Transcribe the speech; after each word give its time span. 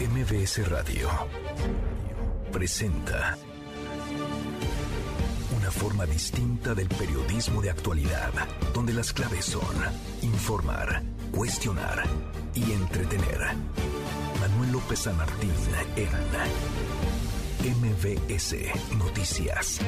MBS 0.00 0.68
Radio 0.68 1.08
presenta 2.52 3.36
una 5.56 5.70
forma 5.72 6.06
distinta 6.06 6.72
del 6.72 6.88
periodismo 6.88 7.60
de 7.60 7.70
actualidad, 7.70 8.30
donde 8.72 8.92
las 8.92 9.12
claves 9.12 9.44
son 9.44 9.74
informar, 10.22 11.02
cuestionar 11.32 12.04
y 12.54 12.70
entretener. 12.70 13.40
Manuel 14.40 14.70
López 14.70 15.00
San 15.00 15.16
Martín 15.16 15.50
en 15.96 16.10
MBS 17.74 18.54
Noticias. 18.96 19.80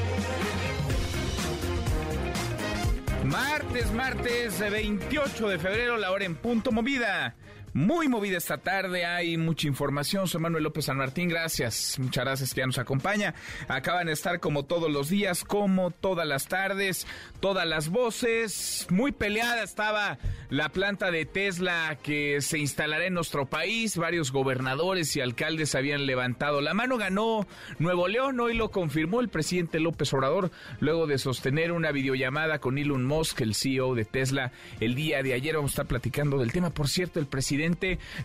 Martes, 3.23 3.93
martes 3.93 4.59
28 4.59 5.47
de 5.47 5.57
febrero, 5.57 5.95
la 5.95 6.11
hora 6.11 6.25
en 6.25 6.35
punto 6.35 6.73
movida. 6.73 7.35
Muy 7.73 8.09
movida 8.09 8.37
esta 8.37 8.57
tarde, 8.57 9.05
hay 9.05 9.37
mucha 9.37 9.65
información. 9.65 10.27
Soy 10.27 10.41
Manuel 10.41 10.65
López 10.65 10.85
San 10.85 10.97
Martín, 10.97 11.29
gracias. 11.29 11.97
Muchas 11.99 12.25
gracias 12.25 12.53
que 12.53 12.59
ya 12.59 12.65
nos 12.65 12.77
acompaña. 12.77 13.33
Acaban 13.69 14.07
de 14.07 14.11
estar 14.13 14.41
como 14.41 14.65
todos 14.65 14.91
los 14.91 15.07
días, 15.07 15.45
como 15.45 15.89
todas 15.89 16.27
las 16.27 16.47
tardes, 16.47 17.07
todas 17.39 17.65
las 17.65 17.87
voces. 17.87 18.87
Muy 18.89 19.13
peleada 19.13 19.63
estaba 19.63 20.17
la 20.49 20.67
planta 20.67 21.11
de 21.11 21.25
Tesla 21.25 21.97
que 22.03 22.41
se 22.41 22.59
instalará 22.59 23.05
en 23.05 23.13
nuestro 23.13 23.45
país. 23.45 23.95
Varios 23.95 24.33
gobernadores 24.33 25.15
y 25.15 25.21
alcaldes 25.21 25.73
habían 25.73 26.05
levantado 26.05 26.59
la 26.59 26.73
mano. 26.73 26.97
Ganó 26.97 27.47
Nuevo 27.79 28.09
León, 28.09 28.37
hoy 28.41 28.53
lo 28.53 28.69
confirmó 28.69 29.21
el 29.21 29.29
presidente 29.29 29.79
López 29.79 30.13
Obrador, 30.13 30.51
luego 30.81 31.07
de 31.07 31.17
sostener 31.17 31.71
una 31.71 31.93
videollamada 31.93 32.59
con 32.59 32.77
Elon 32.77 33.05
Musk, 33.05 33.39
el 33.39 33.55
CEO 33.55 33.95
de 33.95 34.03
Tesla, 34.03 34.51
el 34.81 34.93
día 34.93 35.23
de 35.23 35.33
ayer. 35.35 35.55
Vamos 35.55 35.71
a 35.71 35.75
estar 35.75 35.87
platicando 35.87 36.37
del 36.37 36.51
tema. 36.51 36.71
Por 36.71 36.89
cierto, 36.89 37.21
el 37.21 37.27
presidente 37.27 37.60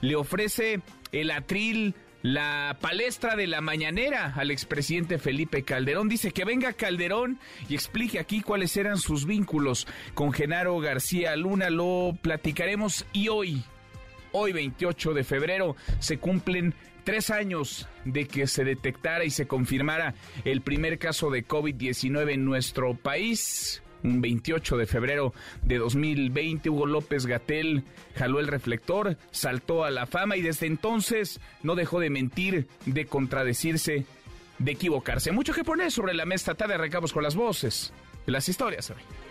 le 0.00 0.16
ofrece 0.16 0.80
el 1.12 1.30
atril 1.30 1.94
la 2.22 2.76
palestra 2.80 3.36
de 3.36 3.46
la 3.46 3.60
mañanera 3.60 4.32
al 4.34 4.50
expresidente 4.50 5.18
Felipe 5.18 5.62
Calderón. 5.62 6.08
Dice 6.08 6.32
que 6.32 6.44
venga 6.44 6.72
Calderón 6.72 7.38
y 7.68 7.74
explique 7.74 8.18
aquí 8.18 8.40
cuáles 8.40 8.76
eran 8.76 8.98
sus 8.98 9.26
vínculos 9.26 9.86
con 10.14 10.32
Genaro 10.32 10.78
García 10.80 11.36
Luna. 11.36 11.70
Lo 11.70 12.16
platicaremos 12.20 13.06
y 13.12 13.28
hoy, 13.28 13.62
hoy 14.32 14.52
28 14.52 15.14
de 15.14 15.24
febrero, 15.24 15.76
se 16.00 16.18
cumplen 16.18 16.74
tres 17.04 17.30
años 17.30 17.88
de 18.04 18.26
que 18.26 18.48
se 18.48 18.64
detectara 18.64 19.24
y 19.24 19.30
se 19.30 19.46
confirmara 19.46 20.14
el 20.44 20.62
primer 20.62 20.98
caso 20.98 21.30
de 21.30 21.46
COVID-19 21.46 22.32
en 22.32 22.44
nuestro 22.44 22.94
país 22.94 23.82
un 24.06 24.20
28 24.20 24.76
de 24.76 24.86
febrero 24.86 25.34
de 25.62 25.78
2020, 25.78 26.70
Hugo 26.70 26.86
López 26.86 27.26
Gatel 27.26 27.84
jaló 28.14 28.40
el 28.40 28.46
reflector, 28.46 29.16
saltó 29.30 29.84
a 29.84 29.90
la 29.90 30.06
fama 30.06 30.36
y 30.36 30.42
desde 30.42 30.66
entonces 30.66 31.40
no 31.62 31.74
dejó 31.74 32.00
de 32.00 32.10
mentir, 32.10 32.68
de 32.86 33.06
contradecirse, 33.06 34.06
de 34.58 34.72
equivocarse. 34.72 35.32
Mucho 35.32 35.52
que 35.52 35.64
poner 35.64 35.90
sobre 35.90 36.14
la 36.14 36.24
mesa 36.24 36.54
tarde 36.54 36.78
recabos 36.78 37.12
con 37.12 37.22
las 37.22 37.36
voces, 37.36 37.92
las 38.26 38.48
historias 38.48 38.90
hoy. 38.90 39.25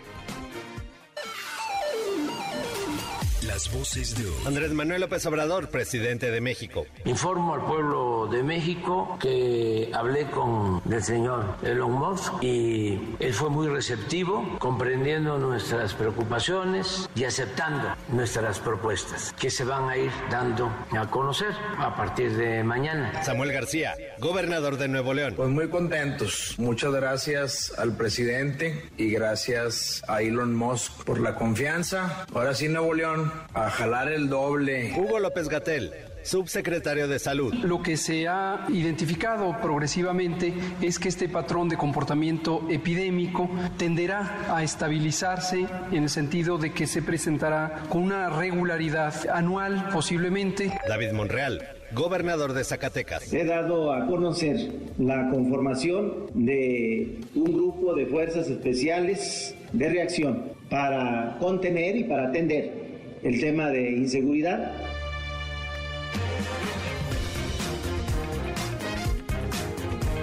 Las 3.56 3.72
voces 3.72 4.14
de 4.14 4.26
hoy. 4.26 4.34
Andrés 4.44 4.70
Manuel 4.72 5.00
López 5.00 5.24
Obrador, 5.24 5.70
presidente 5.70 6.30
de 6.30 6.42
México. 6.42 6.84
Informo 7.06 7.54
al 7.54 7.64
pueblo 7.64 8.28
de 8.30 8.42
México 8.42 9.16
que 9.18 9.90
hablé 9.94 10.26
con 10.26 10.82
el 10.92 11.02
señor 11.02 11.56
Elon 11.62 11.92
Musk 11.92 12.34
y 12.42 13.16
él 13.18 13.32
fue 13.32 13.48
muy 13.48 13.68
receptivo, 13.68 14.58
comprendiendo 14.58 15.38
nuestras 15.38 15.94
preocupaciones 15.94 17.08
y 17.14 17.24
aceptando 17.24 17.94
nuestras 18.10 18.58
propuestas 18.58 19.32
que 19.32 19.48
se 19.48 19.64
van 19.64 19.88
a 19.88 19.96
ir 19.96 20.10
dando 20.30 20.70
a 20.90 21.08
conocer 21.08 21.54
a 21.78 21.96
partir 21.96 22.36
de 22.36 22.62
mañana. 22.62 23.22
Samuel 23.22 23.52
García, 23.52 23.94
gobernador 24.18 24.76
de 24.76 24.88
Nuevo 24.88 25.14
León. 25.14 25.32
Pues 25.34 25.48
muy 25.48 25.70
contentos. 25.70 26.56
Muchas 26.58 26.92
gracias 26.92 27.72
al 27.78 27.96
presidente 27.96 28.90
y 28.98 29.08
gracias 29.08 30.02
a 30.08 30.20
Elon 30.20 30.54
Musk 30.54 31.04
por 31.04 31.20
la 31.20 31.36
confianza. 31.36 32.26
Ahora 32.34 32.54
sí, 32.54 32.68
Nuevo 32.68 32.92
León 32.92 33.45
a 33.54 33.70
jalar 33.70 34.12
el 34.12 34.28
doble. 34.28 34.92
Hugo 34.96 35.18
López 35.18 35.48
Gatel, 35.48 35.92
subsecretario 36.22 37.08
de 37.08 37.18
Salud. 37.18 37.54
Lo 37.54 37.82
que 37.82 37.96
se 37.96 38.28
ha 38.28 38.66
identificado 38.68 39.56
progresivamente 39.62 40.52
es 40.82 40.98
que 40.98 41.08
este 41.08 41.28
patrón 41.28 41.68
de 41.68 41.76
comportamiento 41.76 42.66
epidémico 42.68 43.48
tenderá 43.76 44.44
a 44.54 44.62
estabilizarse 44.62 45.66
en 45.92 46.02
el 46.02 46.10
sentido 46.10 46.58
de 46.58 46.72
que 46.72 46.86
se 46.86 47.02
presentará 47.02 47.84
con 47.88 48.02
una 48.02 48.30
regularidad 48.30 49.14
anual 49.30 49.88
posiblemente. 49.92 50.72
David 50.88 51.12
Monreal, 51.12 51.62
gobernador 51.92 52.52
de 52.52 52.64
Zacatecas. 52.64 53.32
He 53.32 53.44
dado 53.44 53.92
a 53.92 54.06
conocer 54.06 54.70
la 54.98 55.30
conformación 55.30 56.26
de 56.34 57.20
un 57.34 57.52
grupo 57.52 57.94
de 57.94 58.06
fuerzas 58.06 58.48
especiales 58.48 59.54
de 59.72 59.88
reacción 59.88 60.56
para 60.68 61.36
contener 61.38 61.96
y 61.96 62.04
para 62.04 62.28
atender 62.28 62.85
el 63.26 63.40
tema 63.40 63.68
de 63.70 63.90
inseguridad. 63.90 64.72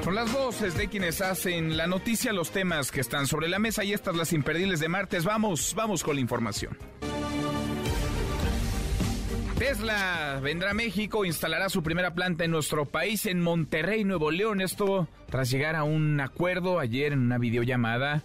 Con 0.03 0.15
las 0.15 0.31
voces 0.33 0.77
de 0.77 0.87
quienes 0.87 1.21
hacen 1.21 1.75
la 1.75 1.87
noticia, 1.87 2.33
los 2.33 2.51
temas 2.51 2.91
que 2.91 3.01
están 3.01 3.27
sobre 3.27 3.47
la 3.47 3.59
mesa 3.59 3.83
y 3.83 3.93
estas 3.93 4.15
las 4.15 4.33
imperdibles 4.33 4.79
de 4.79 4.89
martes. 4.89 5.25
Vamos, 5.25 5.73
vamos 5.75 6.03
con 6.03 6.15
la 6.15 6.21
información. 6.21 6.77
Tesla 9.57 10.39
vendrá 10.41 10.71
a 10.71 10.73
México, 10.73 11.25
instalará 11.25 11.69
su 11.69 11.83
primera 11.83 12.13
planta 12.13 12.43
en 12.43 12.51
nuestro 12.51 12.85
país, 12.85 13.25
en 13.25 13.41
Monterrey, 13.41 14.03
Nuevo 14.03 14.31
León. 14.31 14.61
Esto 14.61 15.07
tras 15.29 15.49
llegar 15.49 15.75
a 15.75 15.83
un 15.83 16.19
acuerdo 16.19 16.79
ayer 16.79 17.13
en 17.13 17.19
una 17.19 17.37
videollamada 17.37 18.23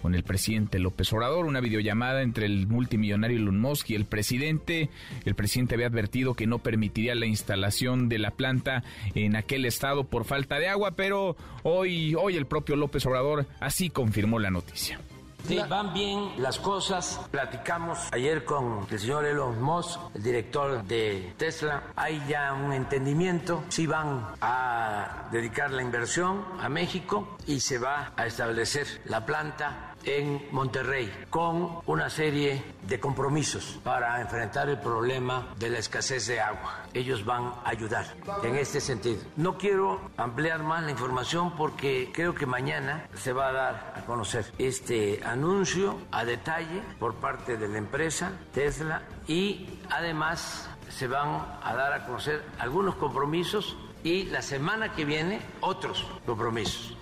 con 0.00 0.14
el 0.14 0.22
presidente 0.22 0.78
López 0.78 1.12
Obrador, 1.12 1.46
una 1.46 1.60
videollamada 1.60 2.22
entre 2.22 2.46
el 2.46 2.66
multimillonario 2.66 3.38
Elon 3.38 3.60
Musk 3.60 3.90
y 3.90 3.94
el 3.94 4.04
presidente. 4.04 4.90
El 5.24 5.34
presidente 5.34 5.74
había 5.74 5.86
advertido 5.86 6.34
que 6.34 6.46
no 6.46 6.58
permitiría 6.58 7.14
la 7.14 7.26
instalación 7.26 8.08
de 8.08 8.18
la 8.18 8.30
planta 8.30 8.82
en 9.14 9.36
aquel 9.36 9.64
estado 9.64 10.04
por 10.04 10.24
falta 10.24 10.58
de 10.58 10.68
agua, 10.68 10.92
pero 10.92 11.36
hoy, 11.62 12.14
hoy 12.14 12.36
el 12.36 12.46
propio 12.46 12.76
López 12.76 13.04
Obrador 13.06 13.46
así 13.60 13.90
confirmó 13.90 14.38
la 14.38 14.50
noticia. 14.50 15.00
Sí, 15.46 15.58
van 15.68 15.94
bien 15.94 16.30
las 16.38 16.58
cosas. 16.58 17.20
Platicamos 17.30 17.98
ayer 18.12 18.44
con 18.44 18.86
el 18.90 18.98
señor 18.98 19.24
Elon 19.24 19.62
Musk, 19.62 19.98
el 20.14 20.22
director 20.22 20.84
de 20.84 21.32
Tesla. 21.38 21.84
Hay 21.96 22.22
ya 22.28 22.52
un 22.52 22.72
entendimiento. 22.72 23.64
Sí 23.68 23.86
van 23.86 24.26
a 24.40 25.28
dedicar 25.32 25.70
la 25.70 25.82
inversión 25.82 26.44
a 26.60 26.68
México 26.68 27.38
y 27.46 27.60
se 27.60 27.78
va 27.78 28.12
a 28.16 28.26
establecer 28.26 28.86
la 29.06 29.24
planta 29.24 29.87
en 30.04 30.46
Monterrey 30.52 31.12
con 31.30 31.80
una 31.86 32.10
serie 32.10 32.62
de 32.86 33.00
compromisos 33.00 33.78
para 33.84 34.20
enfrentar 34.20 34.68
el 34.68 34.78
problema 34.78 35.54
de 35.58 35.70
la 35.70 35.78
escasez 35.78 36.26
de 36.26 36.40
agua. 36.40 36.84
Ellos 36.94 37.24
van 37.24 37.44
a 37.64 37.68
ayudar 37.68 38.06
en 38.42 38.56
este 38.56 38.80
sentido. 38.80 39.20
No 39.36 39.58
quiero 39.58 40.00
ampliar 40.16 40.62
más 40.62 40.82
la 40.82 40.90
información 40.90 41.54
porque 41.56 42.10
creo 42.12 42.34
que 42.34 42.46
mañana 42.46 43.06
se 43.14 43.32
va 43.32 43.48
a 43.48 43.52
dar 43.52 43.94
a 43.96 44.06
conocer 44.06 44.46
este 44.58 45.20
anuncio 45.24 45.98
a 46.10 46.24
detalle 46.24 46.82
por 46.98 47.14
parte 47.14 47.56
de 47.56 47.68
la 47.68 47.78
empresa 47.78 48.32
Tesla 48.52 49.02
y 49.26 49.80
además 49.90 50.68
se 50.88 51.06
van 51.06 51.44
a 51.62 51.74
dar 51.74 51.92
a 51.92 52.06
conocer 52.06 52.42
algunos 52.58 52.94
compromisos 52.96 53.76
y 54.04 54.24
la 54.24 54.42
semana 54.42 54.92
que 54.92 55.04
viene 55.04 55.40
otros 55.60 56.06
compromisos. 56.24 56.96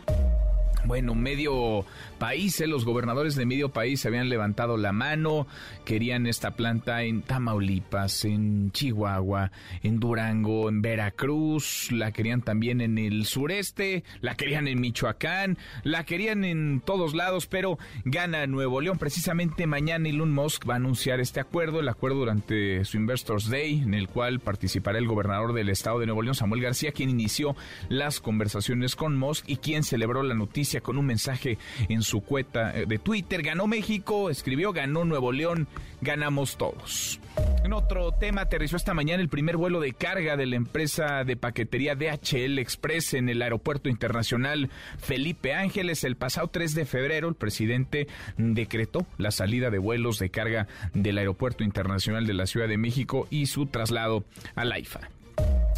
Bueno, 0.84 1.14
medio 1.14 1.84
país, 2.18 2.60
¿eh? 2.60 2.66
los 2.66 2.84
gobernadores 2.84 3.36
de 3.36 3.46
medio 3.46 3.70
país 3.70 4.04
habían 4.06 4.28
levantado 4.28 4.76
la 4.76 4.92
mano, 4.92 5.46
querían 5.84 6.26
esta 6.26 6.56
planta 6.56 7.02
en 7.02 7.22
Tamaulipas, 7.22 8.24
en 8.24 8.72
Chihuahua, 8.72 9.52
en 9.82 10.00
Durango, 10.00 10.68
en 10.68 10.82
Veracruz, 10.82 11.90
la 11.92 12.12
querían 12.12 12.42
también 12.42 12.80
en 12.80 12.98
el 12.98 13.26
sureste, 13.26 14.04
la 14.20 14.34
querían 14.34 14.68
en 14.68 14.80
Michoacán, 14.80 15.58
la 15.82 16.04
querían 16.04 16.44
en 16.44 16.82
todos 16.84 17.14
lados, 17.14 17.46
pero 17.46 17.78
gana 18.04 18.46
Nuevo 18.46 18.80
León. 18.80 18.98
Precisamente 18.98 19.66
mañana 19.66 20.08
Elon 20.08 20.32
Musk 20.32 20.68
va 20.68 20.74
a 20.74 20.76
anunciar 20.76 21.20
este 21.20 21.40
acuerdo, 21.40 21.80
el 21.80 21.88
acuerdo 21.88 22.18
durante 22.18 22.84
su 22.84 22.96
Investors 22.96 23.48
Day, 23.48 23.82
en 23.82 23.94
el 23.94 24.08
cual 24.08 24.40
participará 24.40 24.98
el 24.98 25.06
gobernador 25.06 25.52
del 25.52 25.68
estado 25.68 25.98
de 25.98 26.06
Nuevo 26.06 26.22
León, 26.22 26.34
Samuel 26.34 26.62
García, 26.62 26.92
quien 26.92 27.10
inició 27.10 27.56
las 27.88 28.20
conversaciones 28.20 28.96
con 28.96 29.16
Musk 29.16 29.44
y 29.48 29.56
quien 29.56 29.82
celebró 29.82 30.22
la 30.22 30.34
noticia 30.34 30.80
con 30.80 30.98
un 30.98 31.06
mensaje 31.06 31.58
en 31.88 32.02
su 32.06 32.20
cuenta 32.20 32.76
eh, 32.76 32.86
de 32.86 32.98
Twitter. 32.98 33.42
Ganó 33.42 33.66
México, 33.66 34.30
escribió, 34.30 34.72
ganó 34.72 35.04
Nuevo 35.04 35.32
León, 35.32 35.66
ganamos 36.00 36.56
todos. 36.56 37.20
En 37.64 37.72
otro 37.72 38.12
tema, 38.12 38.42
aterrizó 38.42 38.76
esta 38.76 38.94
mañana 38.94 39.22
el 39.22 39.28
primer 39.28 39.56
vuelo 39.56 39.80
de 39.80 39.92
carga 39.92 40.36
de 40.36 40.46
la 40.46 40.56
empresa 40.56 41.24
de 41.24 41.36
paquetería 41.36 41.96
DHL 41.96 42.58
Express 42.58 43.14
en 43.14 43.28
el 43.28 43.42
Aeropuerto 43.42 43.88
Internacional 43.88 44.70
Felipe 44.98 45.52
Ángeles. 45.52 46.04
El 46.04 46.16
pasado 46.16 46.48
3 46.48 46.74
de 46.74 46.86
febrero, 46.86 47.28
el 47.28 47.34
presidente 47.34 48.06
decretó 48.36 49.06
la 49.18 49.30
salida 49.30 49.70
de 49.70 49.78
vuelos 49.78 50.18
de 50.18 50.30
carga 50.30 50.68
del 50.94 51.18
Aeropuerto 51.18 51.64
Internacional 51.64 52.26
de 52.26 52.34
la 52.34 52.46
Ciudad 52.46 52.68
de 52.68 52.78
México 52.78 53.26
y 53.30 53.46
su 53.46 53.66
traslado 53.66 54.24
a 54.54 54.64
la 54.64 54.78
IFA. 54.78 55.10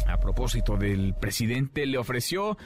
A 0.07 0.13
a 0.19 0.19
propósito 0.19 0.77
del 0.77 1.13
presidente, 1.13 1.85
le 1.85 1.97
ofreció 1.97 2.57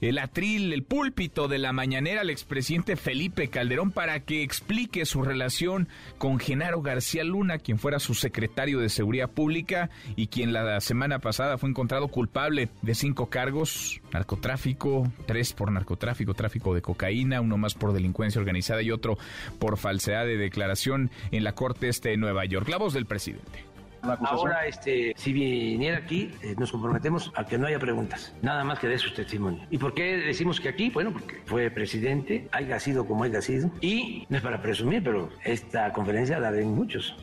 el 0.00 0.18
atril, 0.18 0.72
el 0.72 0.82
púlpito 0.82 1.48
de 1.48 1.58
la 1.58 1.72
mañanera 1.72 2.20
al 2.20 2.30
expresidente 2.30 2.96
Felipe 2.96 3.48
Calderón 3.48 3.90
para 3.90 4.20
que 4.20 4.42
explique 4.42 5.06
su 5.06 5.22
relación 5.22 5.88
con 6.18 6.38
Genaro 6.38 6.82
García 6.82 7.24
Luna, 7.24 7.58
quien 7.58 7.78
fuera 7.78 7.98
su 7.98 8.14
secretario 8.14 8.78
de 8.80 8.88
Seguridad 8.88 9.30
Pública 9.30 9.90
y 10.16 10.28
quien 10.28 10.52
la 10.52 10.80
semana 10.80 11.18
pasada 11.18 11.58
fue 11.58 11.70
encontrado 11.70 12.08
culpable 12.08 12.68
de 12.82 12.94
cinco 12.94 13.26
cargos, 13.30 14.00
narcotráfico, 14.12 15.10
tres 15.26 15.52
por 15.52 15.70
narcotráfico, 15.72 16.34
tráfico 16.34 16.74
de 16.74 16.82
cocaína, 16.82 17.40
uno 17.40 17.56
más 17.56 17.74
por 17.74 17.92
delincuencia 17.92 18.40
organizada 18.40 18.82
y 18.82 18.90
otro 18.90 19.18
por 19.58 19.78
falsedad 19.78 20.26
de 20.26 20.36
declaración 20.36 21.10
en 21.30 21.44
la 21.44 21.52
Corte 21.52 21.88
Este 21.88 22.10
de 22.10 22.16
Nueva 22.16 22.44
York. 22.44 22.68
La 22.68 22.78
voz 22.78 22.92
del 22.94 23.06
presidente. 23.06 23.65
Ahora, 24.20 24.66
este, 24.66 25.12
si 25.16 25.32
viniera 25.32 25.98
aquí, 25.98 26.32
eh, 26.42 26.54
nos 26.58 26.72
comprometemos 26.72 27.32
a 27.34 27.44
que 27.44 27.58
no 27.58 27.66
haya 27.66 27.78
preguntas, 27.78 28.34
nada 28.42 28.64
más 28.64 28.78
que 28.78 28.88
dé 28.88 28.98
su 28.98 29.12
testimonio. 29.12 29.66
¿Y 29.70 29.78
por 29.78 29.94
qué 29.94 30.16
decimos 30.16 30.60
que 30.60 30.68
aquí? 30.68 30.90
Bueno, 30.90 31.12
porque 31.12 31.42
fue 31.46 31.70
presidente, 31.70 32.48
haya 32.52 32.78
sido 32.80 33.06
como 33.06 33.24
haya 33.24 33.40
sido, 33.40 33.70
y 33.80 34.26
no 34.28 34.36
es 34.36 34.42
para 34.42 34.62
presumir, 34.62 35.02
pero 35.02 35.30
esta 35.44 35.92
conferencia 35.92 36.38
la 36.38 36.50
ven 36.50 36.74
muchos. 36.74 37.16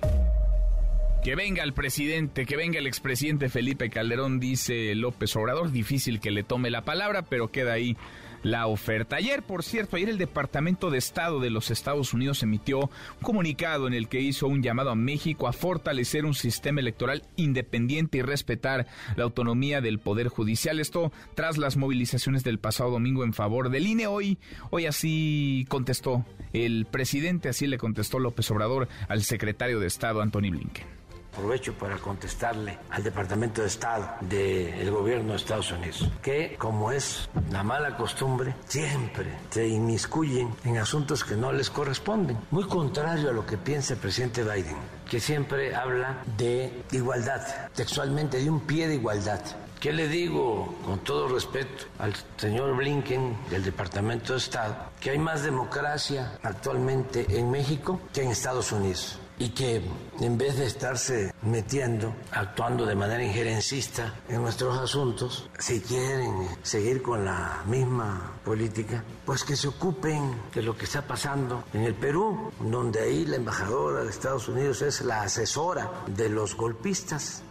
Que 1.23 1.35
venga 1.35 1.63
el 1.63 1.71
presidente, 1.71 2.45
que 2.45 2.57
venga 2.57 2.79
el 2.79 2.85
expresidente 2.85 3.47
Felipe 3.47 3.89
Calderón, 3.89 4.41
dice 4.41 4.93
López 4.93 5.33
Obrador. 5.37 5.71
Difícil 5.71 6.19
que 6.19 6.31
le 6.31 6.43
tome 6.43 6.69
la 6.69 6.81
palabra, 6.81 7.21
pero 7.21 7.49
queda 7.49 7.71
ahí 7.71 7.95
la 8.43 8.67
oferta. 8.67 9.15
Ayer, 9.15 9.41
por 9.41 9.63
cierto, 9.63 9.95
ayer 9.95 10.09
el 10.09 10.17
Departamento 10.17 10.91
de 10.91 10.97
Estado 10.97 11.39
de 11.39 11.49
los 11.49 11.71
Estados 11.71 12.13
Unidos 12.13 12.43
emitió 12.43 12.79
un 12.79 12.89
comunicado 13.21 13.87
en 13.87 13.93
el 13.93 14.07
que 14.07 14.21
hizo 14.21 14.47
un 14.47 14.61
llamado 14.61 14.91
a 14.91 14.95
México 14.95 15.47
a 15.47 15.53
fortalecer 15.53 16.25
un 16.25 16.33
sistema 16.33 16.81
electoral 16.81 17.23
independiente 17.35 18.19
y 18.19 18.21
respetar 18.21 18.85
la 19.15 19.23
autonomía 19.23 19.81
del 19.81 19.99
Poder 19.99 20.27
Judicial. 20.27 20.79
Esto 20.79 21.11
tras 21.35 21.57
las 21.57 21.77
movilizaciones 21.77 22.43
del 22.43 22.59
pasado 22.59 22.91
domingo 22.91 23.23
en 23.23 23.33
favor 23.33 23.69
del 23.69 23.87
INE. 23.87 24.07
Hoy, 24.07 24.37
hoy 24.69 24.85
así 24.85 25.65
contestó 25.69 26.25
el 26.51 26.85
presidente, 26.85 27.49
así 27.49 27.67
le 27.67 27.77
contestó 27.77 28.19
López 28.19 28.49
Obrador 28.51 28.87
al 29.07 29.23
secretario 29.23 29.79
de 29.79 29.87
Estado, 29.87 30.21
Anthony 30.21 30.51
Blinken. 30.51 31.02
Aprovecho 31.33 31.73
para 31.73 31.97
contestarle 31.97 32.77
al 32.91 33.01
Departamento 33.01 33.61
de 33.61 33.67
Estado 33.67 34.07
del 34.21 34.91
gobierno 34.91 35.31
de 35.31 35.37
Estados 35.37 35.71
Unidos, 35.71 36.07
que 36.21 36.55
como 36.59 36.91
es 36.91 37.27
la 37.49 37.63
mala 37.63 37.97
costumbre, 37.97 38.53
siempre 38.67 39.33
se 39.49 39.67
inmiscuyen 39.67 40.53
en 40.63 40.77
asuntos 40.77 41.23
que 41.23 41.35
no 41.35 41.51
les 41.51 41.71
corresponden. 41.71 42.37
Muy 42.51 42.65
contrario 42.65 43.31
a 43.31 43.33
lo 43.33 43.47
que 43.47 43.57
piensa 43.57 43.95
el 43.95 43.99
presidente 43.99 44.43
Biden, 44.43 44.77
que 45.09 45.19
siempre 45.19 45.75
habla 45.75 46.21
de 46.37 46.83
igualdad, 46.91 47.41
textualmente 47.73 48.37
de 48.37 48.51
un 48.51 48.59
pie 48.59 48.87
de 48.87 48.95
igualdad. 48.95 49.41
¿Qué 49.79 49.91
le 49.91 50.07
digo 50.07 50.75
con 50.85 50.99
todo 50.99 51.27
respeto 51.27 51.85
al 51.97 52.13
señor 52.37 52.75
Blinken 52.77 53.35
del 53.49 53.65
Departamento 53.65 54.33
de 54.33 54.39
Estado? 54.39 54.75
Que 55.01 55.09
hay 55.09 55.17
más 55.17 55.43
democracia 55.43 56.37
actualmente 56.43 57.25
en 57.37 57.49
México 57.49 57.99
que 58.13 58.21
en 58.21 58.29
Estados 58.29 58.71
Unidos 58.71 59.19
y 59.39 59.49
que 59.49 59.81
en 60.19 60.37
vez 60.37 60.57
de 60.57 60.65
estarse 60.65 61.33
metiendo, 61.41 62.13
actuando 62.31 62.85
de 62.85 62.95
manera 62.95 63.23
injerencista 63.23 64.13
en 64.29 64.41
nuestros 64.41 64.77
asuntos, 64.77 65.49
si 65.59 65.81
quieren 65.81 66.47
seguir 66.61 67.01
con 67.01 67.25
la 67.25 67.63
misma 67.65 68.33
política, 68.45 69.03
pues 69.25 69.43
que 69.43 69.55
se 69.55 69.67
ocupen 69.67 70.35
de 70.53 70.61
lo 70.61 70.77
que 70.77 70.85
está 70.85 71.01
pasando 71.01 71.63
en 71.73 71.81
el 71.83 71.95
Perú, 71.95 72.51
donde 72.59 73.01
ahí 73.01 73.25
la 73.25 73.37
embajadora 73.37 74.03
de 74.03 74.09
Estados 74.09 74.47
Unidos 74.47 74.81
es 74.81 75.01
la 75.01 75.23
asesora 75.23 75.91
de 76.07 76.29
los 76.29 76.55
golpistas. 76.55 77.43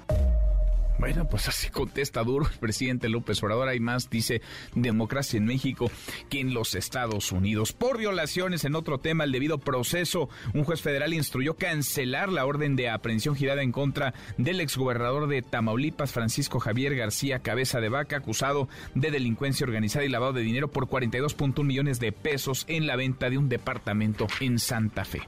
Bueno, 1.02 1.26
pues 1.26 1.48
así 1.48 1.68
contesta 1.68 2.22
duro 2.22 2.46
el 2.46 2.58
presidente 2.60 3.08
López 3.08 3.42
Obrador. 3.42 3.66
Hay 3.66 3.80
más, 3.80 4.08
dice, 4.08 4.40
democracia 4.76 5.36
en 5.36 5.46
México 5.46 5.90
que 6.30 6.38
en 6.38 6.54
los 6.54 6.76
Estados 6.76 7.32
Unidos. 7.32 7.72
Por 7.72 7.98
violaciones 7.98 8.64
en 8.64 8.76
otro 8.76 8.98
tema, 8.98 9.24
el 9.24 9.32
debido 9.32 9.58
proceso, 9.58 10.28
un 10.54 10.62
juez 10.62 10.80
federal 10.80 11.12
instruyó 11.12 11.54
cancelar 11.54 12.28
la 12.28 12.46
orden 12.46 12.76
de 12.76 12.88
aprehensión 12.88 13.34
girada 13.34 13.64
en 13.64 13.72
contra 13.72 14.14
del 14.38 14.60
exgobernador 14.60 15.26
de 15.26 15.42
Tamaulipas, 15.42 16.12
Francisco 16.12 16.60
Javier 16.60 16.94
García 16.94 17.40
Cabeza 17.40 17.80
de 17.80 17.88
Vaca, 17.88 18.18
acusado 18.18 18.68
de 18.94 19.10
delincuencia 19.10 19.64
organizada 19.64 20.04
y 20.04 20.08
lavado 20.08 20.34
de 20.34 20.42
dinero 20.42 20.70
por 20.70 20.86
42.1 20.86 21.64
millones 21.64 21.98
de 21.98 22.12
pesos 22.12 22.64
en 22.68 22.86
la 22.86 22.94
venta 22.94 23.28
de 23.28 23.38
un 23.38 23.48
departamento 23.48 24.28
en 24.38 24.60
Santa 24.60 25.04
Fe 25.04 25.22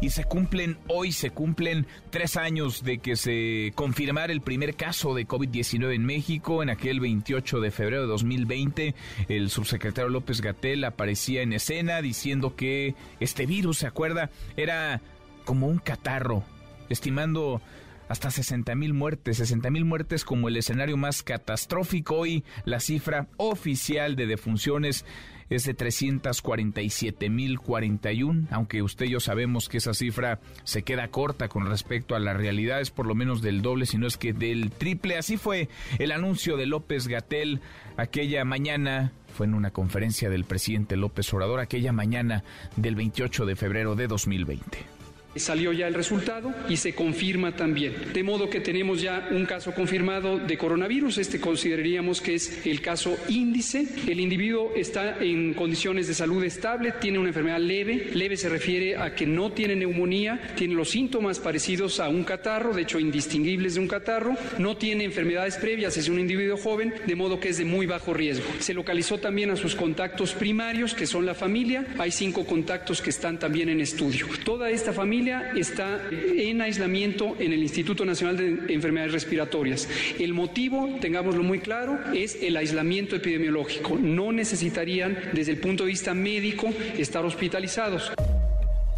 y 0.00 0.10
se 0.10 0.24
cumplen 0.24 0.78
hoy, 0.88 1.12
se 1.12 1.30
cumplen 1.30 1.86
tres 2.10 2.36
años 2.36 2.84
de 2.84 2.98
que 2.98 3.16
se 3.16 3.72
confirmara 3.74 4.32
el 4.32 4.40
primer 4.40 4.74
caso 4.74 5.14
de 5.14 5.26
COVID-19 5.26 5.94
en 5.94 6.04
México. 6.04 6.62
En 6.62 6.70
aquel 6.70 7.00
28 7.00 7.60
de 7.60 7.70
febrero 7.70 8.02
de 8.02 8.08
2020, 8.08 8.94
el 9.28 9.50
subsecretario 9.50 10.10
López 10.10 10.40
Gatel 10.40 10.84
aparecía 10.84 11.42
en 11.42 11.52
escena 11.52 12.02
diciendo 12.02 12.56
que 12.56 12.94
este 13.20 13.46
virus, 13.46 13.78
¿se 13.78 13.86
acuerda? 13.86 14.30
Era 14.56 15.00
como 15.44 15.68
un 15.68 15.78
catarro, 15.78 16.42
estimando 16.88 17.60
hasta 18.08 18.30
60 18.30 18.74
mil 18.74 18.92
muertes, 18.92 19.38
60 19.38 19.70
mil 19.70 19.84
muertes 19.84 20.24
como 20.24 20.48
el 20.48 20.56
escenario 20.56 20.96
más 20.96 21.22
catastrófico. 21.22 22.16
Hoy 22.16 22.44
la 22.64 22.80
cifra 22.80 23.28
oficial 23.36 24.16
de 24.16 24.26
defunciones 24.26 25.04
es 25.50 25.64
de 25.64 25.76
347.041, 25.76 28.46
aunque 28.50 28.82
usted 28.82 29.06
y 29.06 29.10
yo 29.10 29.20
sabemos 29.20 29.68
que 29.68 29.78
esa 29.78 29.94
cifra 29.94 30.40
se 30.64 30.82
queda 30.82 31.08
corta 31.08 31.48
con 31.48 31.66
respecto 31.66 32.14
a 32.14 32.20
la 32.20 32.34
realidad, 32.34 32.80
es 32.80 32.90
por 32.90 33.06
lo 33.06 33.14
menos 33.14 33.42
del 33.42 33.62
doble, 33.62 33.86
si 33.86 33.98
no 33.98 34.06
es 34.06 34.16
que 34.16 34.32
del 34.32 34.70
triple. 34.70 35.18
Así 35.18 35.36
fue 35.36 35.68
el 35.98 36.12
anuncio 36.12 36.56
de 36.56 36.66
López 36.66 37.08
Gatel 37.08 37.60
aquella 37.96 38.44
mañana 38.44 39.12
fue 39.34 39.46
en 39.46 39.54
una 39.54 39.70
conferencia 39.70 40.30
del 40.30 40.44
presidente 40.44 40.96
López 40.96 41.32
Obrador 41.34 41.60
aquella 41.60 41.92
mañana 41.92 42.44
del 42.76 42.94
28 42.94 43.46
de 43.46 43.56
febrero 43.56 43.96
de 43.96 44.06
2020. 44.06 45.03
Salió 45.36 45.72
ya 45.72 45.88
el 45.88 45.94
resultado 45.94 46.54
y 46.68 46.76
se 46.76 46.94
confirma 46.94 47.56
también. 47.56 47.94
De 48.12 48.22
modo 48.22 48.48
que 48.48 48.60
tenemos 48.60 49.00
ya 49.00 49.28
un 49.30 49.46
caso 49.46 49.72
confirmado 49.74 50.38
de 50.38 50.56
coronavirus. 50.56 51.18
Este 51.18 51.40
consideraríamos 51.40 52.20
que 52.20 52.34
es 52.34 52.64
el 52.66 52.80
caso 52.80 53.16
índice. 53.28 53.86
El 54.06 54.20
individuo 54.20 54.72
está 54.76 55.18
en 55.20 55.54
condiciones 55.54 56.06
de 56.06 56.14
salud 56.14 56.44
estable, 56.44 56.92
tiene 57.00 57.18
una 57.18 57.28
enfermedad 57.28 57.58
leve. 57.58 58.10
Leve 58.14 58.36
se 58.36 58.48
refiere 58.48 58.96
a 58.96 59.14
que 59.14 59.26
no 59.26 59.52
tiene 59.52 59.76
neumonía, 59.76 60.40
tiene 60.56 60.74
los 60.74 60.90
síntomas 60.90 61.40
parecidos 61.40 62.00
a 62.00 62.08
un 62.08 62.24
catarro, 62.24 62.72
de 62.72 62.82
hecho 62.82 63.00
indistinguibles 63.00 63.74
de 63.74 63.80
un 63.80 63.88
catarro. 63.88 64.36
No 64.58 64.76
tiene 64.76 65.04
enfermedades 65.04 65.56
previas, 65.56 65.96
es 65.96 66.08
un 66.08 66.20
individuo 66.20 66.56
joven, 66.56 66.94
de 67.06 67.16
modo 67.16 67.40
que 67.40 67.48
es 67.48 67.58
de 67.58 67.64
muy 67.64 67.86
bajo 67.86 68.14
riesgo. 68.14 68.46
Se 68.60 68.74
localizó 68.74 69.18
también 69.18 69.50
a 69.50 69.56
sus 69.56 69.74
contactos 69.74 70.32
primarios, 70.32 70.94
que 70.94 71.06
son 71.06 71.26
la 71.26 71.34
familia. 71.34 71.86
Hay 71.98 72.10
cinco 72.10 72.46
contactos 72.46 73.02
que 73.02 73.10
están 73.10 73.38
también 73.38 73.68
en 73.68 73.80
estudio. 73.80 74.26
Toda 74.44 74.70
esta 74.70 74.92
familia 74.92 75.23
está 75.28 76.00
en 76.10 76.60
aislamiento 76.60 77.36
en 77.38 77.52
el 77.52 77.62
Instituto 77.62 78.04
Nacional 78.04 78.36
de 78.36 78.74
Enfermedades 78.74 79.12
Respiratorias. 79.12 79.88
El 80.18 80.32
motivo, 80.34 80.96
tengámoslo 81.00 81.42
muy 81.42 81.60
claro, 81.60 81.98
es 82.14 82.36
el 82.42 82.56
aislamiento 82.56 83.16
epidemiológico. 83.16 83.96
No 83.96 84.32
necesitarían, 84.32 85.16
desde 85.32 85.52
el 85.52 85.58
punto 85.58 85.84
de 85.84 85.90
vista 85.90 86.14
médico, 86.14 86.68
estar 86.98 87.24
hospitalizados. 87.24 88.12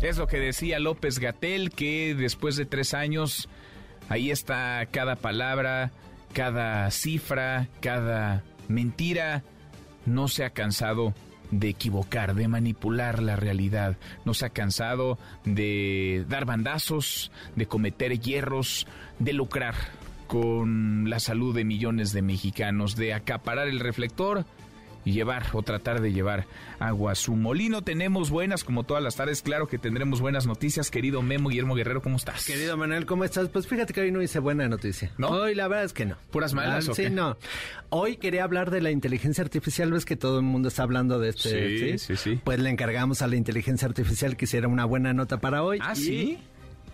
Es 0.02 0.18
lo 0.18 0.26
que 0.26 0.38
decía 0.38 0.78
López 0.78 1.18
Gatel, 1.18 1.70
que 1.70 2.14
después 2.14 2.56
de 2.56 2.66
tres 2.66 2.92
años, 2.94 3.48
ahí 4.08 4.30
está 4.30 4.86
cada 4.90 5.16
palabra, 5.16 5.92
cada 6.32 6.90
cifra, 6.90 7.68
cada 7.80 8.44
mentira, 8.68 9.42
no 10.04 10.28
se 10.28 10.44
ha 10.44 10.50
cansado 10.50 11.14
de 11.50 11.68
equivocar, 11.68 12.34
de 12.34 12.48
manipular 12.48 13.22
la 13.22 13.36
realidad. 13.36 13.96
No 14.24 14.34
se 14.34 14.46
ha 14.46 14.50
cansado 14.50 15.18
de 15.44 16.24
dar 16.28 16.44
bandazos, 16.44 17.30
de 17.54 17.66
cometer 17.66 18.18
hierros, 18.20 18.86
de 19.18 19.32
lucrar 19.32 19.74
con 20.26 21.08
la 21.08 21.20
salud 21.20 21.54
de 21.54 21.64
millones 21.64 22.12
de 22.12 22.22
mexicanos, 22.22 22.96
de 22.96 23.14
acaparar 23.14 23.68
el 23.68 23.80
reflector 23.80 24.44
y 25.06 25.12
llevar 25.12 25.46
o 25.52 25.62
tratar 25.62 26.02
de 26.02 26.12
llevar 26.12 26.46
agua 26.80 27.12
a 27.12 27.14
su 27.14 27.36
molino. 27.36 27.80
Tenemos 27.80 28.28
buenas, 28.28 28.64
como 28.64 28.82
todas 28.82 29.02
las 29.02 29.14
tardes, 29.14 29.40
claro 29.40 29.68
que 29.68 29.78
tendremos 29.78 30.20
buenas 30.20 30.46
noticias. 30.46 30.90
Querido 30.90 31.22
Memo 31.22 31.48
Guillermo 31.48 31.76
Guerrero, 31.76 32.02
¿cómo 32.02 32.16
estás? 32.16 32.44
Querido 32.44 32.76
Manuel, 32.76 33.06
¿cómo 33.06 33.22
estás? 33.24 33.48
Pues 33.48 33.68
fíjate 33.68 33.94
que 33.94 34.00
hoy 34.00 34.10
no 34.10 34.20
hice 34.20 34.40
buena 34.40 34.68
noticia. 34.68 35.12
¿No? 35.16 35.28
Hoy 35.28 35.54
la 35.54 35.68
verdad 35.68 35.84
es 35.84 35.92
que 35.92 36.06
no. 36.06 36.16
¿Puras 36.32 36.54
malas 36.54 36.88
ah, 36.88 36.94
Sí, 36.94 37.08
no. 37.08 37.38
Hoy 37.88 38.16
quería 38.16 38.42
hablar 38.42 38.72
de 38.72 38.80
la 38.80 38.90
inteligencia 38.90 39.44
artificial. 39.44 39.92
Ves 39.92 40.04
que 40.04 40.16
todo 40.16 40.38
el 40.38 40.44
mundo 40.44 40.68
está 40.68 40.82
hablando 40.82 41.20
de 41.20 41.28
este. 41.28 41.98
Sí, 41.98 41.98
sí, 41.98 42.16
sí. 42.16 42.40
Pues 42.42 42.58
le 42.58 42.68
encargamos 42.68 43.22
a 43.22 43.28
la 43.28 43.36
inteligencia 43.36 43.86
artificial 43.86 44.36
que 44.36 44.46
hiciera 44.46 44.66
una 44.66 44.84
buena 44.84 45.12
nota 45.12 45.38
para 45.38 45.62
hoy. 45.62 45.78
Ah, 45.80 45.94
sí. 45.94 46.38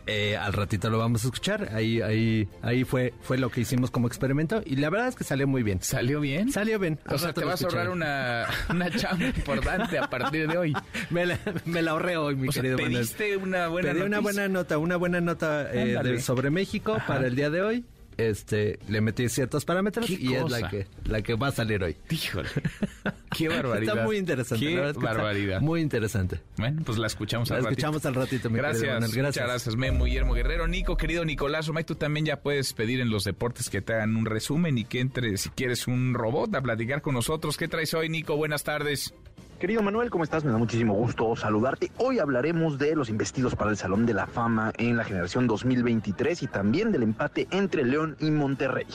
Eh, 0.07 0.37
al 0.37 0.53
ratito 0.53 0.91
lo 0.91 0.99
vamos 0.99 1.25
a 1.25 1.29
escuchar. 1.29 1.71
Ahí, 1.75 2.01
ahí, 2.01 2.49
ahí 2.63 2.85
fue, 2.85 3.15
fue 3.23 3.39
lo 3.39 3.51
que 3.51 3.61
hicimos 3.61 3.91
como 3.91 4.07
experimento 4.09 4.63
y 4.65 4.77
la 4.77 4.91
verdad 4.91 5.09
es 5.09 5.15
que 5.15 5.25
salió 5.25 5.47
muy 5.47 5.63
bien. 5.63 5.81
¿Salió 5.83 6.21
bien? 6.21 6.51
Salió 6.51 6.79
bien. 6.79 6.99
O 7.09 7.19
sea, 7.19 7.33
te 7.33 7.45
vas 7.45 7.63
a 7.63 7.67
ahorrar 7.67 7.91
una, 7.91 8.47
una 8.69 8.91
chamba 8.91 9.27
importante 9.27 9.99
a 9.99 10.09
partir 10.11 10.49
de 10.49 10.59
hoy. 10.59 10.73
me, 11.11 11.27
la, 11.27 11.39
me 11.65 11.83
la 11.83 11.93
ahorré 11.93 12.17
hoy, 12.17 12.35
mi 12.37 12.49
o 12.49 12.51
querido 12.53 12.77
sea, 12.79 12.87
pediste 12.87 13.37
una 13.37 13.69
buena 13.69 13.91
Pedí 13.91 13.99
noticia. 14.01 14.07
una 14.07 14.21
buena 14.21 14.49
nota, 14.49 14.79
una 14.79 14.97
buena 14.97 15.21
nota 15.21 15.73
eh, 15.73 15.99
de, 16.03 16.21
sobre 16.21 16.51
México 16.51 16.95
Ajá. 16.95 17.07
para 17.07 17.27
el 17.29 17.37
día 17.37 17.51
de 17.51 17.63
hoy. 17.63 17.85
Este, 18.29 18.79
le 18.89 19.01
metí 19.01 19.29
ciertos 19.29 19.65
parámetros 19.65 20.09
y 20.09 20.35
es 20.35 20.51
la 20.51 20.69
que, 20.69 20.87
la 21.05 21.23
que 21.23 21.35
va 21.35 21.49
a 21.49 21.53
salir 21.53 21.83
hoy. 21.83 21.97
Híjole, 22.11 22.49
qué 23.37 23.49
barbaridad. 23.49 23.97
Está 23.97 24.05
muy 24.05 24.17
interesante. 24.17 24.67
Qué 24.67 24.93
barbaridad. 24.93 25.61
Muy 25.61 25.81
interesante. 25.81 26.41
Bueno, 26.57 26.83
pues 26.85 26.99
la 26.99 27.07
escuchamos 27.07 27.51
al 27.51 27.59
ratito. 27.59 27.69
La 27.69 27.73
escuchamos 27.73 28.07
al 28.07 28.15
ratito, 28.15 28.51
mi 28.51 28.59
gracias, 28.59 28.83
Gracias. 28.83 29.17
Muchas 29.17 29.47
gracias, 29.47 29.77
Memo 29.77 30.05
Guillermo 30.05 30.35
Guerrero. 30.35 30.67
Nico, 30.69 30.97
querido 30.97 31.25
Nicolás 31.25 31.67
Romay, 31.67 31.85
tú 31.85 31.95
también 31.95 32.27
ya 32.27 32.41
puedes 32.41 32.73
pedir 32.73 33.01
en 33.01 33.11
los 33.11 33.25
deportes 33.25 33.71
que 33.71 33.81
te 33.81 33.95
hagan 33.95 34.17
un 34.17 34.27
resumen 34.27 34.79
y 34.79 34.85
que 34.85 35.01
entre, 35.01 35.37
si 35.37 35.51
quieres, 35.51 35.87
un 35.87 36.15
robot 36.15 36.55
a 36.55 36.63
platicar 36.63 37.03
con 37.03 37.15
nosotros. 37.15 37.57
¿Qué 37.57 37.69
traes 37.69 37.95
hoy, 37.95 38.09
Nico? 38.09 38.37
Buenas 38.37 38.65
tardes. 38.65 39.15
Querido 39.63 39.81
Manuel, 39.81 40.11
¿cómo 40.11 40.25
estás? 40.25 40.43
Me 40.43 40.51
da 40.51 40.59
muchísimo 40.59 40.93
gusto 40.95 41.37
saludarte. 41.37 41.93
Hoy 41.99 42.19
hablaremos 42.19 42.81
de 42.81 42.97
los 42.97 43.09
investidos 43.09 43.55
para 43.55 43.71
el 43.71 43.77
Salón 43.77 44.07
de 44.07 44.13
la 44.13 44.27
Fama 44.27 44.73
en 44.77 44.97
la 44.97 45.05
generación 45.05 45.47
2023 45.47 46.43
y 46.43 46.49
también 46.49 46.91
del 46.91 47.05
empate 47.05 47.47
entre 47.53 47.85
León 47.85 48.17
y 48.19 48.33
Monterrey. 48.33 48.89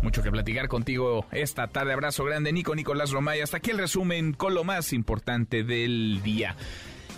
Mucho 0.00 0.22
que 0.22 0.30
platicar 0.30 0.68
contigo 0.68 1.26
esta 1.32 1.66
tarde. 1.66 1.92
Abrazo 1.92 2.24
grande, 2.24 2.52
Nico, 2.52 2.76
Nicolás 2.76 3.10
Romay. 3.10 3.40
Hasta 3.40 3.56
aquí 3.56 3.72
el 3.72 3.78
resumen 3.78 4.32
con 4.32 4.54
lo 4.54 4.62
más 4.62 4.92
importante 4.92 5.64
del 5.64 6.20
día. 6.22 6.54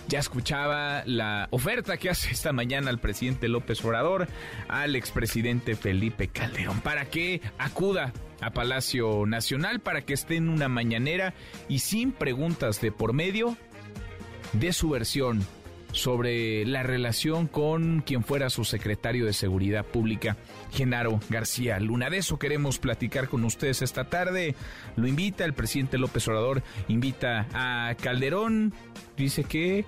Ya 0.07 0.17
escuchaba 0.17 1.03
la 1.05 1.47
oferta 1.51 1.97
que 1.97 2.09
hace 2.09 2.31
esta 2.31 2.53
mañana 2.53 2.89
el 2.89 2.97
presidente 2.97 3.49
López 3.49 3.85
Obrador 3.85 4.27
al 4.67 4.95
expresidente 4.95 5.75
Felipe 5.75 6.27
Calderón 6.27 6.81
para 6.81 7.05
que 7.05 7.39
acuda 7.59 8.11
a 8.41 8.51
Palacio 8.51 9.25
Nacional, 9.25 9.79
para 9.79 10.01
que 10.01 10.13
esté 10.13 10.35
en 10.35 10.49
una 10.49 10.67
mañanera 10.67 11.33
y 11.69 11.79
sin 11.79 12.11
preguntas 12.11 12.81
de 12.81 12.91
por 12.91 13.13
medio 13.13 13.57
de 14.53 14.73
su 14.73 14.89
versión 14.89 15.45
sobre 15.93 16.65
la 16.65 16.83
relación 16.83 17.47
con 17.47 18.01
quien 18.01 18.23
fuera 18.23 18.49
su 18.49 18.63
secretario 18.63 19.25
de 19.25 19.33
Seguridad 19.33 19.85
Pública, 19.85 20.37
Genaro 20.71 21.19
García 21.29 21.79
Luna. 21.79 22.09
De 22.09 22.17
eso 22.17 22.39
queremos 22.39 22.79
platicar 22.79 23.27
con 23.27 23.43
ustedes 23.43 23.81
esta 23.81 24.05
tarde. 24.05 24.55
Lo 24.95 25.07
invita 25.07 25.45
el 25.45 25.53
presidente 25.53 25.97
López 25.97 26.27
Obrador, 26.27 26.63
invita 26.87 27.47
a 27.53 27.95
Calderón, 27.95 28.73
dice 29.17 29.43
que 29.43 29.85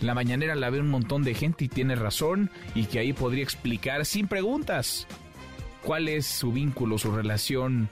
la 0.00 0.14
mañanera 0.14 0.54
la 0.54 0.70
ve 0.70 0.80
un 0.80 0.88
montón 0.88 1.24
de 1.24 1.34
gente 1.34 1.64
y 1.64 1.68
tiene 1.68 1.96
razón 1.96 2.50
y 2.74 2.84
que 2.84 3.00
ahí 3.00 3.12
podría 3.12 3.42
explicar 3.42 4.06
sin 4.06 4.28
preguntas 4.28 5.06
cuál 5.82 6.08
es 6.08 6.26
su 6.26 6.52
vínculo, 6.52 6.98
su 6.98 7.10
relación 7.12 7.88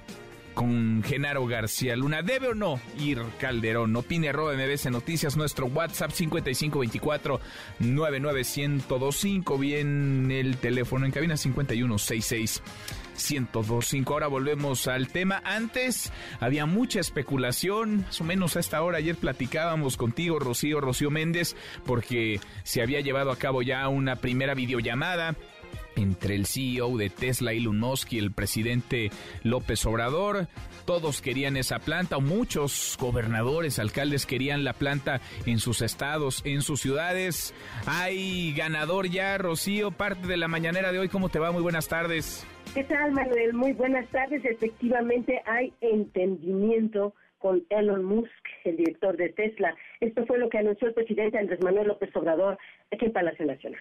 con 0.56 1.02
Genaro 1.04 1.46
García 1.46 1.94
Luna. 1.96 2.22
¿Debe 2.22 2.48
o 2.48 2.54
no 2.54 2.80
ir 2.98 3.22
Calderón? 3.38 3.94
Opine 3.94 4.30
arroba 4.30 4.54
MBS 4.54 4.90
Noticias, 4.90 5.36
nuestro 5.36 5.66
WhatsApp 5.66 6.10
5524 6.10 7.40
99125, 7.80 9.58
bien 9.58 10.30
el 10.30 10.56
teléfono 10.56 11.04
en 11.04 11.12
cabina 11.12 11.36
5166 11.36 12.62
1025. 13.16 14.12
Ahora 14.12 14.26
volvemos 14.28 14.88
al 14.88 15.08
tema. 15.08 15.42
Antes 15.44 16.12
había 16.40 16.66
mucha 16.66 17.00
especulación, 17.00 18.02
más 18.02 18.20
o 18.20 18.24
menos 18.24 18.56
a 18.56 18.60
esta 18.60 18.82
hora. 18.82 18.98
Ayer 18.98 19.16
platicábamos 19.16 19.96
contigo, 19.96 20.38
Rocío, 20.38 20.80
Rocío 20.80 21.10
Méndez, 21.10 21.56
porque 21.84 22.40
se 22.62 22.82
había 22.82 23.00
llevado 23.00 23.30
a 23.30 23.36
cabo 23.36 23.62
ya 23.62 23.88
una 23.88 24.16
primera 24.16 24.54
videollamada 24.54 25.34
entre 25.96 26.34
el 26.34 26.46
CEO 26.46 26.96
de 26.96 27.10
Tesla, 27.10 27.52
Elon 27.52 27.78
Musk, 27.78 28.12
y 28.12 28.18
el 28.18 28.30
presidente 28.30 29.10
López 29.42 29.84
Obrador. 29.86 30.46
Todos 30.84 31.20
querían 31.20 31.56
esa 31.56 31.78
planta, 31.80 32.16
o 32.16 32.20
muchos 32.20 32.96
gobernadores, 33.00 33.78
alcaldes 33.78 34.26
querían 34.26 34.62
la 34.62 34.72
planta 34.72 35.20
en 35.46 35.58
sus 35.58 35.82
estados, 35.82 36.42
en 36.44 36.62
sus 36.62 36.80
ciudades. 36.80 37.54
Hay 37.86 38.54
ganador 38.54 39.08
ya, 39.08 39.36
Rocío, 39.38 39.90
parte 39.90 40.26
de 40.26 40.36
la 40.36 40.48
mañanera 40.48 40.92
de 40.92 40.98
hoy. 40.98 41.08
¿Cómo 41.08 41.28
te 41.28 41.38
va? 41.38 41.50
Muy 41.50 41.62
buenas 41.62 41.88
tardes. 41.88 42.46
¿Qué 42.74 42.84
tal, 42.84 43.12
Manuel? 43.12 43.54
Muy 43.54 43.72
buenas 43.72 44.06
tardes. 44.10 44.44
Efectivamente, 44.44 45.40
hay 45.46 45.72
entendimiento 45.80 47.14
con 47.38 47.64
Elon 47.70 48.04
Musk, 48.04 48.30
el 48.64 48.76
director 48.76 49.16
de 49.16 49.28
Tesla. 49.30 49.74
Esto 50.00 50.26
fue 50.26 50.38
lo 50.38 50.48
que 50.48 50.58
anunció 50.58 50.88
el 50.88 50.94
presidente 50.94 51.38
Andrés 51.38 51.62
Manuel 51.62 51.88
López 51.88 52.14
Obrador 52.16 52.58
aquí 52.92 53.06
en 53.06 53.12
Palacio 53.12 53.46
Nacional. 53.46 53.80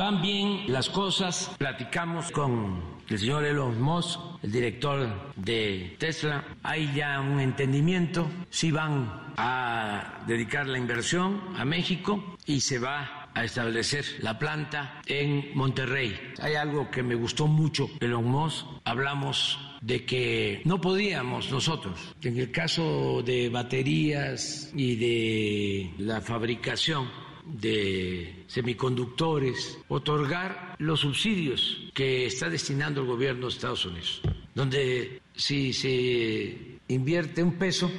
Van 0.00 0.22
bien 0.22 0.62
las 0.68 0.88
cosas. 0.88 1.54
Platicamos 1.58 2.30
con 2.30 2.80
el 3.06 3.18
señor 3.18 3.44
Elon 3.44 3.82
Musk, 3.82 4.18
el 4.42 4.50
director 4.50 5.34
de 5.36 5.94
Tesla. 5.98 6.42
Hay 6.62 6.90
ya 6.94 7.20
un 7.20 7.38
entendimiento. 7.38 8.26
Sí 8.48 8.70
van 8.70 9.34
a 9.36 10.22
dedicar 10.26 10.66
la 10.66 10.78
inversión 10.78 11.42
a 11.54 11.66
México 11.66 12.38
y 12.46 12.62
se 12.62 12.78
va 12.78 13.28
a 13.34 13.44
establecer 13.44 14.06
la 14.20 14.38
planta 14.38 15.02
en 15.04 15.54
Monterrey. 15.54 16.18
Hay 16.40 16.54
algo 16.54 16.90
que 16.90 17.02
me 17.02 17.14
gustó 17.14 17.46
mucho 17.46 17.90
Elon 18.00 18.24
Musk. 18.24 18.64
Hablamos 18.84 19.58
de 19.82 20.06
que 20.06 20.62
no 20.64 20.80
podíamos 20.80 21.50
nosotros, 21.50 22.14
en 22.22 22.38
el 22.38 22.50
caso 22.50 23.22
de 23.22 23.50
baterías 23.50 24.72
y 24.74 24.96
de 24.96 25.90
la 25.98 26.22
fabricación 26.22 27.29
de 27.44 28.44
semiconductores, 28.46 29.78
otorgar 29.88 30.76
los 30.78 31.00
subsidios 31.00 31.90
que 31.94 32.26
está 32.26 32.48
destinando 32.48 33.00
el 33.00 33.06
gobierno 33.06 33.46
de 33.46 33.52
Estados 33.52 33.84
Unidos, 33.86 34.20
donde 34.54 35.20
si 35.34 35.72
se 35.72 36.78
invierte 36.88 37.42
un 37.42 37.54
peso, 37.54 37.90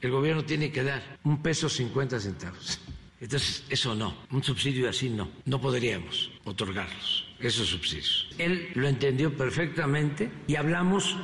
el 0.00 0.10
gobierno 0.10 0.44
tiene 0.44 0.70
que 0.70 0.82
dar 0.82 1.18
un 1.24 1.42
peso 1.42 1.68
cincuenta 1.68 2.18
centavos. 2.18 2.80
Entonces, 3.20 3.64
eso 3.68 3.94
no, 3.94 4.16
un 4.30 4.42
subsidio 4.42 4.88
así 4.88 5.10
no, 5.10 5.28
no 5.44 5.60
podríamos 5.60 6.30
otorgarlos, 6.44 7.26
esos 7.38 7.68
subsidios. 7.68 8.28
Él 8.38 8.70
lo 8.74 8.88
entendió 8.88 9.36
perfectamente 9.36 10.30
y 10.46 10.56
hablamos 10.56 11.16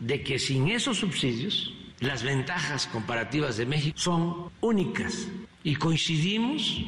de 0.00 0.22
que 0.22 0.38
sin 0.38 0.68
esos 0.68 0.98
subsidios, 0.98 1.74
las 2.02 2.24
ventajas 2.24 2.88
comparativas 2.88 3.56
de 3.56 3.64
México 3.64 3.96
son 3.96 4.50
únicas 4.60 5.30
y 5.62 5.76
coincidimos 5.76 6.84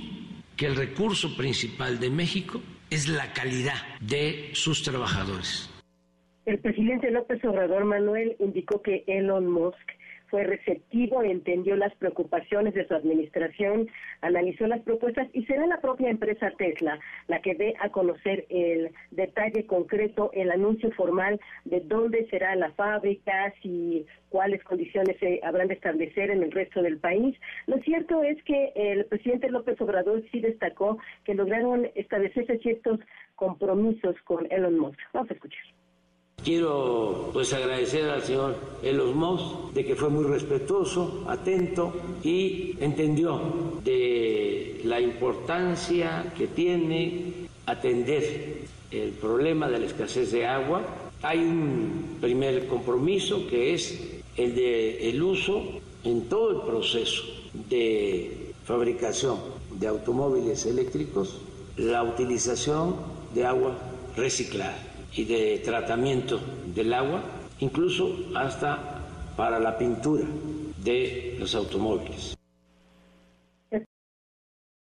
que 0.57 0.67
el 0.67 0.75
recurso 0.75 1.37
principal 1.37 2.01
de 2.01 2.11
México 2.11 2.61
es 2.91 3.09
la 3.09 3.33
calidad 3.33 3.75
de 4.01 4.51
sus 4.55 4.83
trabajadores. 4.83 5.71
El 6.47 6.59
presidente 6.59 7.11
López 7.11 7.43
Obrador 7.45 7.85
Manuel 7.85 8.37
indicó 8.41 8.83
que 8.83 9.05
Elon 9.07 9.49
Musk 9.49 9.91
fue 10.35 10.43
receptivo, 10.43 11.23
entendió 11.23 11.77
las 11.77 11.95
preocupaciones 11.95 12.75
de 12.75 12.89
su 12.89 12.95
administración, 12.97 13.89
analizó 14.21 14.67
las 14.67 14.81
propuestas 14.81 15.29
y 15.33 15.45
será 15.45 15.65
la 15.69 15.81
propia 15.81 16.11
empresa 16.11 16.51
Tesla 16.59 16.99
la 17.29 17.41
que 17.41 17.55
dé 17.55 17.75
a 17.81 17.91
conocer 17.91 18.45
el 18.49 18.91
detalle 19.13 19.65
concreto, 19.65 20.33
el 20.33 20.51
anuncio 20.51 20.91
formal 20.97 21.39
de 21.67 21.79
dónde 21.83 22.27
será 22.31 22.57
la 22.57 22.73
fábrica, 22.73 23.55
si 23.63 24.07
cuáles 24.29 24.61
condiciones 24.65 25.17
se 25.21 25.39
habrán 25.45 25.69
de 25.69 25.75
establecer 25.75 26.33
en 26.33 26.43
el 26.43 26.51
resto 26.51 26.83
del 26.83 26.99
país. 26.99 27.39
Lo 27.69 27.79
cierto 27.83 28.25
es 28.25 28.43
que 28.43 28.73
el 28.75 29.05
presidente 29.05 29.49
López 29.53 29.81
Obrador 29.81 30.21
sí 30.33 30.41
destacó 30.41 30.99
que 31.23 31.35
lograron 31.35 31.89
establecerse 31.95 32.59
ciertos 32.59 32.99
compromisos 33.37 34.17
con 34.25 34.51
Elon 34.51 34.81
Musk. 34.81 34.99
Vamos 35.13 35.31
a 35.31 35.35
escuchar. 35.35 35.63
Quiero 36.45 37.31
pues 37.33 37.55
agradecer 37.55 38.11
al 38.11 38.23
señor 38.23 38.57
Elon 38.83 39.17
Musk 39.17 39.73
de 39.73 39.83
que 39.83 39.97
fue 39.97 40.11
muy 40.11 40.25
respetuoso, 40.25 41.25
atento 41.27 41.91
y 42.23 42.77
entendió 42.81 43.41
de 43.83 44.83
la 44.85 45.01
importancia 45.01 46.35
que 46.37 46.47
tiene 46.49 47.49
atender 47.65 48.59
el 48.91 49.13
problema 49.13 49.71
de 49.71 49.79
la 49.79 49.87
escasez 49.87 50.33
de 50.33 50.47
agua. 50.47 50.83
Hay 51.23 51.39
un 51.39 52.19
primer 52.21 52.67
compromiso 52.67 53.47
que 53.47 53.73
es 53.73 53.99
el 54.37 54.55
de 54.55 55.09
el 55.09 55.23
uso 55.23 55.63
en 56.05 56.29
todo 56.29 56.51
el 56.51 56.71
proceso 56.71 57.23
de 57.71 58.53
fabricación 58.67 59.39
de 59.81 59.87
automóviles 59.87 60.67
eléctricos, 60.67 61.39
la 61.79 62.03
utilización 62.03 62.97
de 63.35 63.47
agua 63.47 63.79
reciclada 64.15 64.94
y 65.17 65.25
de 65.25 65.59
tratamiento 65.65 66.41
del 66.75 66.93
agua, 66.93 67.23
incluso 67.61 68.31
hasta 68.35 69.01
para 69.37 69.59
la 69.59 69.77
pintura 69.77 70.25
de 70.79 71.37
los 71.39 71.55
automóviles. 71.55 72.37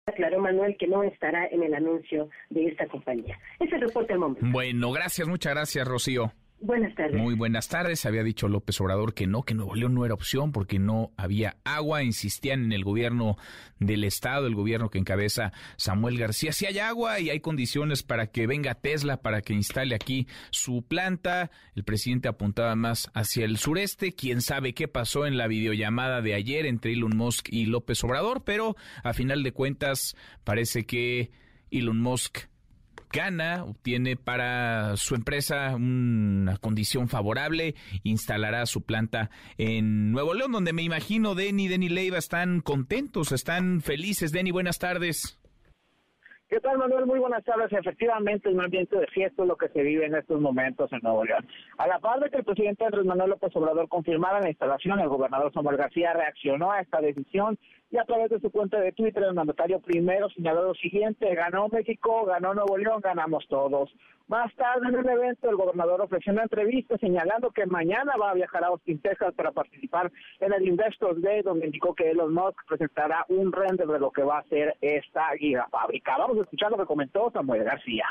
Aclaró 0.07 0.41
Manuel 0.41 0.77
que 0.77 0.89
no 0.89 1.05
estará 1.05 1.47
en 1.47 1.63
el 1.63 1.75
anuncio 1.75 2.29
de 2.49 2.67
esta 2.67 2.87
compañía. 2.89 3.39
Ese 3.61 3.79
reporte 3.79 4.13
al 4.13 4.19
momento. 4.19 4.45
Bueno, 4.51 4.91
gracias, 4.91 5.29
muchas 5.29 5.55
gracias, 5.55 5.87
Rocío. 5.87 6.33
Buenas 6.63 6.95
tardes. 6.95 7.19
Muy 7.19 7.35
buenas 7.35 7.69
tardes. 7.69 8.05
Había 8.05 8.23
dicho 8.23 8.47
López 8.47 8.79
Obrador 8.83 9.15
que 9.15 9.27
no, 9.27 9.45
que 9.45 9.55
Nuevo 9.55 9.75
León 9.75 9.95
no 9.95 10.05
era 10.05 10.13
opción 10.13 10.53
porque 10.53 10.79
no 10.79 11.11
había 11.17 11.57
agua. 11.65 12.03
Insistían 12.03 12.65
en 12.65 12.73
el 12.73 12.85
gobierno 12.85 13.39
del 13.79 14.05
estado, 14.05 14.47
el 14.47 14.55
gobierno 14.55 14.91
que 14.91 14.99
encabeza 14.99 15.53
Samuel 15.79 16.19
García. 16.19 16.53
Si 16.53 16.67
hay 16.67 16.79
agua 16.79 17.19
y 17.19 17.31
hay 17.31 17.41
condiciones 17.41 18.03
para 18.03 18.27
que 18.27 18.47
venga 18.47 18.75
Tesla, 18.75 19.23
para 19.23 19.41
que 19.41 19.55
instale 19.55 19.95
aquí 19.95 20.27
su 20.51 20.83
planta. 20.83 21.51
El 21.75 21.85
presidente 21.85 22.29
apuntaba 22.29 22.77
más 22.77 23.11
hacia 23.15 23.47
el 23.47 23.57
sureste. 23.57 24.13
Quién 24.13 24.43
sabe 24.43 24.75
qué 24.75 24.87
pasó 24.87 25.25
en 25.25 25.39
la 25.39 25.47
videollamada 25.47 26.21
de 26.21 26.35
ayer 26.35 26.67
entre 26.67 26.93
Elon 26.93 27.17
Musk 27.17 27.49
y 27.51 27.65
López 27.65 28.05
Obrador, 28.05 28.45
pero 28.45 28.77
a 29.03 29.15
final 29.15 29.43
de 29.43 29.53
cuentas 29.53 30.15
parece 30.45 30.85
que 30.85 31.31
Elon 31.71 32.01
Musk 32.01 32.51
gana, 33.13 33.65
obtiene 33.65 34.17
para 34.17 34.97
su 34.97 35.15
empresa 35.15 35.75
una 35.77 36.57
condición 36.59 37.09
favorable, 37.09 37.75
instalará 38.05 38.67
su 38.67 38.83
planta 38.83 39.31
en 39.59 40.13
Nuevo 40.13 40.35
León, 40.35 40.53
donde 40.53 40.73
me 40.73 40.83
imagino 40.83 41.35
Denny, 41.35 41.69
Denny 41.69 41.89
Leiva 41.89 42.19
están 42.19 42.61
contentos, 42.61 43.33
están 43.33 43.81
felices. 43.81 44.33
Denny, 44.33 44.51
buenas 44.51 44.79
tardes. 44.79 45.41
¿Qué 46.51 46.59
tal, 46.59 46.79
Manuel? 46.79 47.07
Muy 47.07 47.21
buenas 47.21 47.45
tardes. 47.45 47.73
Efectivamente, 47.73 48.49
un 48.49 48.61
ambiente 48.61 48.99
de 48.99 49.07
fiesta 49.07 49.43
es 49.43 49.49
lo 49.49 49.57
que 49.57 49.69
se 49.69 49.83
vive 49.83 50.07
en 50.07 50.17
estos 50.17 50.41
momentos 50.41 50.93
en 50.93 50.99
Nuevo 51.01 51.25
León. 51.25 51.47
A 51.79 51.87
la 51.87 52.01
par 52.01 52.19
de 52.19 52.29
que 52.29 52.39
el 52.39 52.45
presidente 52.45 52.85
Andrés 52.85 53.05
Manuel 53.05 53.31
López 53.31 53.55
Obrador 53.55 53.89
confirmara 53.89 54.41
la 54.41 54.49
instalación, 54.49 54.99
el 54.99 55.09
gobernador 55.09 55.53
Samuel 55.53 55.77
García 55.77 56.13
reaccionó 56.13 56.73
a 56.73 56.81
esta 56.81 57.01
decisión 57.01 57.57
y 57.91 57.99
a 57.99 58.05
través 58.05 58.31
de 58.31 58.41
su 58.41 58.51
cuenta 58.51 58.81
de 58.81 58.93
Twitter, 58.93 59.23
el 59.25 59.35
mandatario 59.35 59.81
primero 59.81 60.29
señaló 60.31 60.63
lo 60.63 60.75
siguiente, 60.75 61.35
ganó 61.35 61.69
México, 61.69 62.25
ganó 62.25 62.55
Nuevo 62.55 62.79
León, 62.79 63.01
ganamos 63.01 63.47
todos. 63.49 63.91
Más 64.29 64.55
tarde 64.55 64.89
en 64.89 64.95
el 64.95 65.09
evento, 65.09 65.51
el 65.51 65.57
gobernador 65.57 66.01
ofreció 66.03 66.33
una 66.33 66.45
entrevista 66.45 66.97
señalando 66.99 67.51
que 67.51 67.67
mañana 67.67 68.13
va 68.17 68.31
a 68.31 68.35
viajar 68.35 68.63
a 68.63 68.69
Austin, 68.69 69.01
Texas 69.01 69.35
para 69.35 69.51
participar 69.51 70.13
en 70.39 70.53
el 70.53 70.69
Investors 70.69 71.21
Day, 71.21 71.43
donde 71.43 71.67
indicó 71.67 71.95
que 71.97 72.11
Elon 72.11 72.33
Musk 72.33 72.65
presentará 72.69 73.25
un 73.29 73.51
render 73.51 73.89
de 73.89 73.99
lo 73.99 74.13
que 74.13 74.23
va 74.23 74.39
a 74.39 74.45
ser 74.45 74.77
esta 74.81 75.31
gigafábrica. 75.37 76.17
Vamos 76.17 76.39
a 76.39 76.43
escuchar 76.43 76.71
lo 76.71 76.79
que 76.79 76.87
comentó 76.87 77.29
Samuel 77.33 77.65
García. 77.65 78.07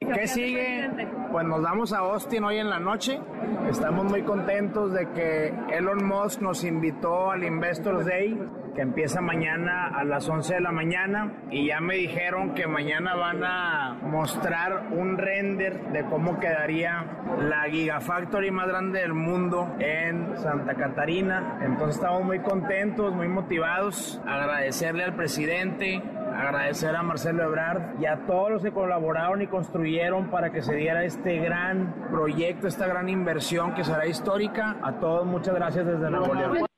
¿Qué 0.00 0.26
sigue? 0.26 0.88
Pues 1.30 1.46
nos 1.46 1.60
vamos 1.60 1.92
a 1.92 1.98
Austin 1.98 2.42
hoy 2.42 2.56
en 2.56 2.70
la 2.70 2.80
noche. 2.80 3.20
Estamos 3.68 4.06
muy 4.06 4.22
contentos 4.22 4.94
de 4.94 5.10
que 5.10 5.52
Elon 5.76 6.02
Musk 6.06 6.40
nos 6.40 6.64
invitó 6.64 7.30
al 7.30 7.44
Investors 7.44 8.06
Day, 8.06 8.34
que 8.74 8.80
empieza 8.80 9.20
mañana 9.20 9.88
a 9.88 10.02
las 10.04 10.26
11 10.26 10.54
de 10.54 10.60
la 10.62 10.72
mañana. 10.72 11.42
Y 11.50 11.66
ya 11.66 11.80
me 11.80 11.96
dijeron 11.96 12.54
que 12.54 12.66
mañana 12.66 13.14
van 13.14 13.44
a 13.44 13.98
mostrar 14.02 14.88
un 14.90 15.18
render 15.18 15.92
de 15.92 16.02
cómo 16.04 16.40
quedaría 16.40 17.04
la 17.38 17.64
Gigafactory 17.64 18.50
más 18.50 18.68
grande 18.68 19.00
del 19.00 19.12
mundo 19.12 19.68
en 19.80 20.34
Santa 20.38 20.76
Catarina. 20.76 21.58
Entonces 21.62 21.96
estamos 21.96 22.24
muy 22.24 22.38
contentos, 22.38 23.14
muy 23.14 23.28
motivados. 23.28 24.18
Agradecerle 24.26 25.04
al 25.04 25.14
presidente, 25.14 26.02
agradecer 26.34 26.94
a 26.96 27.02
Marcelo 27.02 27.44
Ebrard 27.44 28.00
y 28.00 28.06
a 28.06 28.26
todos 28.26 28.50
los 28.50 28.62
que 28.62 28.72
colaboraron 28.72 29.42
y 29.42 29.46
construyeron 29.46 30.30
para 30.30 30.50
que 30.50 30.62
se 30.62 30.74
diera 30.74 31.04
este 31.04 31.38
gran 31.38 32.08
proyecto, 32.10 32.68
esta 32.68 32.86
gran 32.86 33.08
inversión 33.08 33.74
que 33.74 33.84
será 33.84 34.06
histórica. 34.06 34.76
A 34.82 34.92
todos 35.00 35.26
muchas 35.26 35.54
gracias 35.54 35.86
desde 35.86 36.10
Nuevo 36.10 36.34
León. 36.34 36.69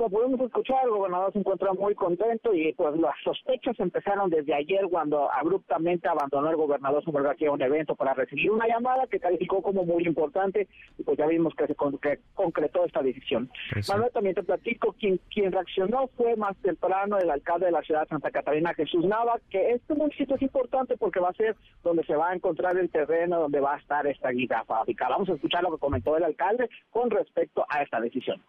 Como 0.00 0.18
podemos 0.18 0.40
escuchar, 0.40 0.78
el 0.84 0.92
gobernador 0.92 1.30
se 1.30 1.40
encuentra 1.40 1.74
muy 1.74 1.94
contento 1.94 2.54
y 2.54 2.72
pues 2.72 2.98
las 2.98 3.14
sospechas 3.22 3.78
empezaron 3.78 4.30
desde 4.30 4.54
ayer 4.54 4.86
cuando 4.90 5.30
abruptamente 5.30 6.08
abandonó 6.08 6.48
el 6.48 6.56
gobernador 6.56 7.04
Samuel 7.04 7.24
García 7.24 7.52
un 7.52 7.60
evento 7.60 7.94
para 7.94 8.14
recibir 8.14 8.50
una 8.50 8.66
llamada 8.66 9.06
que 9.08 9.20
calificó 9.20 9.60
como 9.60 9.84
muy 9.84 10.04
importante 10.04 10.68
y 10.96 11.02
pues 11.02 11.18
ya 11.18 11.26
vimos 11.26 11.54
que 11.54 11.66
se 11.66 11.76
que 12.00 12.18
concretó 12.32 12.86
esta 12.86 13.02
decisión. 13.02 13.50
Manuel, 13.90 14.10
también 14.10 14.34
te 14.36 14.42
platico, 14.42 14.94
quien, 14.94 15.20
quien 15.30 15.52
reaccionó 15.52 16.08
fue 16.16 16.34
más 16.34 16.56
temprano 16.62 17.18
el 17.18 17.28
alcalde 17.28 17.66
de 17.66 17.72
la 17.72 17.82
ciudad 17.82 18.04
de 18.04 18.08
Santa 18.08 18.30
Catarina, 18.30 18.72
Jesús 18.72 19.04
Nava, 19.04 19.38
que 19.50 19.72
este 19.72 19.94
municipio 19.94 20.36
es 20.36 20.40
importante 20.40 20.96
porque 20.96 21.20
va 21.20 21.28
a 21.28 21.34
ser 21.34 21.56
donde 21.82 22.04
se 22.04 22.16
va 22.16 22.30
a 22.30 22.34
encontrar 22.34 22.78
el 22.78 22.88
terreno 22.88 23.38
donde 23.38 23.60
va 23.60 23.74
a 23.74 23.78
estar 23.78 24.06
esta 24.06 24.32
gigafábrica. 24.32 25.10
Vamos 25.10 25.28
a 25.28 25.34
escuchar 25.34 25.62
lo 25.62 25.72
que 25.72 25.78
comentó 25.78 26.16
el 26.16 26.24
alcalde 26.24 26.70
con 26.88 27.10
respecto 27.10 27.66
a 27.68 27.82
esta 27.82 28.00
decisión. 28.00 28.42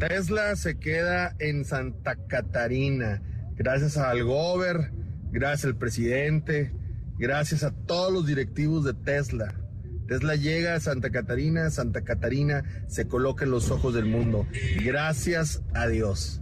Tesla 0.00 0.56
se 0.56 0.78
queda 0.78 1.36
en 1.40 1.66
Santa 1.66 2.16
Catarina, 2.26 3.20
gracias 3.54 3.98
al 3.98 4.24
Gober, 4.24 4.92
gracias 5.30 5.66
al 5.66 5.76
presidente, 5.76 6.72
gracias 7.18 7.64
a 7.64 7.72
todos 7.72 8.10
los 8.10 8.26
directivos 8.26 8.86
de 8.86 8.94
Tesla. 8.94 9.54
Tesla 10.08 10.36
llega 10.36 10.74
a 10.74 10.80
Santa 10.80 11.10
Catarina, 11.10 11.68
Santa 11.68 12.00
Catarina 12.00 12.64
se 12.88 13.08
coloca 13.08 13.44
en 13.44 13.50
los 13.50 13.70
ojos 13.70 13.92
del 13.92 14.06
mundo. 14.06 14.46
Gracias 14.82 15.62
a 15.74 15.86
Dios. 15.86 16.40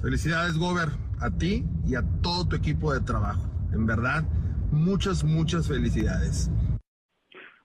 Felicidades, 0.00 0.56
Gober, 0.56 0.88
a 1.18 1.30
ti 1.30 1.66
y 1.84 1.96
a 1.96 2.02
todo 2.22 2.48
tu 2.48 2.56
equipo 2.56 2.94
de 2.94 3.00
trabajo. 3.00 3.50
En 3.74 3.84
verdad, 3.84 4.24
muchas, 4.70 5.22
muchas 5.22 5.68
felicidades. 5.68 6.50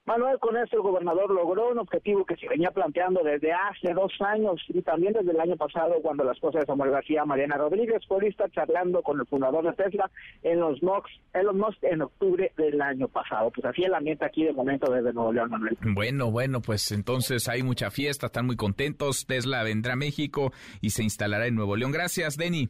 Manuel, 0.04 0.38
con 0.40 0.56
esto 0.56 0.76
el 0.76 0.82
gobernador 0.82 1.30
logró 1.30 1.70
un 1.70 1.78
objetivo 1.78 2.24
que 2.24 2.36
se 2.36 2.48
venía 2.48 2.72
planteando 2.72 3.22
desde 3.22 3.52
hace 3.52 3.94
dos 3.94 4.12
años 4.20 4.60
y 4.68 4.82
también 4.82 5.12
desde 5.12 5.30
el 5.30 5.38
año 5.38 5.56
pasado 5.56 5.94
cuando 6.02 6.24
la 6.24 6.32
esposa 6.32 6.58
de 6.58 6.66
Samuel 6.66 6.90
García, 6.90 7.24
Mariana 7.24 7.56
Rodríguez, 7.56 8.02
fue 8.08 8.20
lista 8.20 8.48
charlando 8.50 9.02
con 9.02 9.20
el 9.20 9.26
fundador 9.26 9.64
de 9.64 9.72
Tesla 9.74 10.10
en 10.42 10.58
los 10.58 10.82
Mox, 10.82 11.08
los 11.32 11.54
Mox 11.54 11.78
en 11.82 12.02
octubre 12.02 12.52
del 12.56 12.82
año 12.82 13.06
pasado. 13.06 13.52
Pues 13.52 13.64
así 13.64 13.84
el 13.84 13.94
ambiente 13.94 14.24
aquí 14.24 14.44
de 14.44 14.52
momento 14.52 14.90
desde 14.90 15.12
Nuevo 15.12 15.32
León, 15.32 15.50
Manuel. 15.50 15.78
Bueno, 15.82 16.32
bueno, 16.32 16.60
pues 16.60 16.90
entonces 16.90 17.48
hay 17.48 17.62
mucha 17.62 17.92
fiesta, 17.92 18.26
están 18.26 18.46
muy 18.46 18.56
contentos. 18.56 19.24
Tesla 19.26 19.62
vendrá 19.62 19.92
a 19.92 19.96
México 19.96 20.52
y 20.80 20.90
se 20.90 21.04
instalará 21.04 21.46
en 21.46 21.54
Nuevo 21.54 21.76
León. 21.76 21.92
Gracias, 21.92 22.36
Denny. 22.36 22.68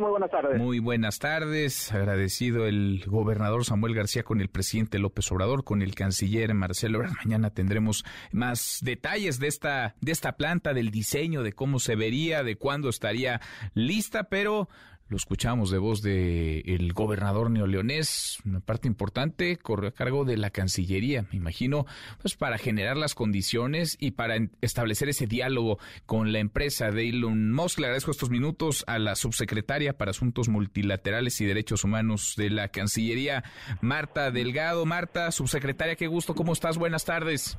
Muy 0.00 0.10
buenas 0.10 0.30
tardes. 0.30 0.58
Muy 0.58 0.78
buenas 0.80 1.18
tardes. 1.18 1.92
Agradecido 1.92 2.66
el 2.66 3.04
gobernador 3.06 3.64
Samuel 3.64 3.94
García 3.94 4.22
con 4.24 4.40
el 4.40 4.48
presidente 4.48 4.98
López 4.98 5.30
Obrador, 5.30 5.64
con 5.64 5.82
el 5.82 5.94
canciller 5.94 6.52
Marcelo. 6.54 7.02
Mañana 7.24 7.50
tendremos 7.50 8.04
más 8.32 8.80
detalles 8.82 9.38
de 9.38 9.46
esta, 9.46 9.94
de 10.00 10.12
esta 10.12 10.32
planta, 10.32 10.74
del 10.74 10.90
diseño, 10.90 11.42
de 11.42 11.52
cómo 11.52 11.78
se 11.78 11.94
vería, 11.94 12.42
de 12.42 12.56
cuándo 12.56 12.88
estaría 12.88 13.40
lista, 13.74 14.24
pero 14.24 14.68
lo 15.08 15.16
escuchamos 15.16 15.70
de 15.70 15.78
voz 15.78 16.02
de 16.02 16.60
el 16.60 16.92
gobernador 16.92 17.50
neoleonés, 17.50 18.38
una 18.44 18.60
parte 18.60 18.88
importante 18.88 19.56
corre 19.56 19.88
a 19.88 19.92
cargo 19.92 20.24
de 20.24 20.36
la 20.36 20.50
Cancillería, 20.50 21.26
me 21.30 21.36
imagino, 21.36 21.86
pues 22.20 22.36
para 22.36 22.58
generar 22.58 22.96
las 22.96 23.14
condiciones 23.14 23.96
y 24.00 24.12
para 24.12 24.36
establecer 24.60 25.08
ese 25.08 25.26
diálogo 25.26 25.78
con 26.06 26.32
la 26.32 26.38
empresa 26.38 26.90
de 26.90 27.08
Elon 27.08 27.52
Musk. 27.52 27.78
Le 27.78 27.86
agradezco 27.86 28.10
estos 28.10 28.30
minutos 28.30 28.84
a 28.86 28.98
la 28.98 29.14
subsecretaria 29.14 29.96
para 29.96 30.10
Asuntos 30.12 30.48
Multilaterales 30.48 31.40
y 31.40 31.44
Derechos 31.44 31.84
Humanos 31.84 32.34
de 32.36 32.50
la 32.50 32.68
Cancillería, 32.68 33.44
Marta 33.80 34.30
Delgado. 34.30 34.86
Marta, 34.86 35.30
subsecretaria, 35.32 35.96
qué 35.96 36.06
gusto, 36.06 36.34
¿cómo 36.34 36.52
estás? 36.52 36.78
Buenas 36.78 37.04
tardes. 37.04 37.58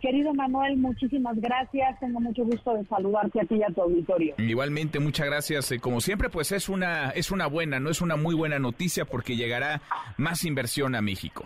Querido 0.00 0.32
Manuel, 0.32 0.76
muchísimas 0.76 1.36
gracias. 1.40 1.98
Tengo 1.98 2.20
mucho 2.20 2.44
gusto 2.44 2.74
de 2.74 2.84
saludarte 2.86 3.40
a 3.40 3.44
ti 3.44 3.56
y 3.56 3.62
a 3.62 3.66
tu 3.68 3.82
auditorio. 3.82 4.34
Igualmente, 4.38 5.00
muchas 5.00 5.26
gracias. 5.26 5.72
Eh, 5.72 5.80
como 5.80 6.00
siempre, 6.00 6.28
pues 6.28 6.52
es 6.52 6.68
una 6.68 7.10
es 7.10 7.30
una 7.30 7.46
buena, 7.46 7.80
no 7.80 7.90
es 7.90 8.00
una 8.00 8.16
muy 8.16 8.34
buena 8.34 8.58
noticia 8.58 9.04
porque 9.04 9.36
llegará 9.36 9.80
más 10.16 10.44
inversión 10.44 10.94
a 10.94 11.02
México. 11.02 11.44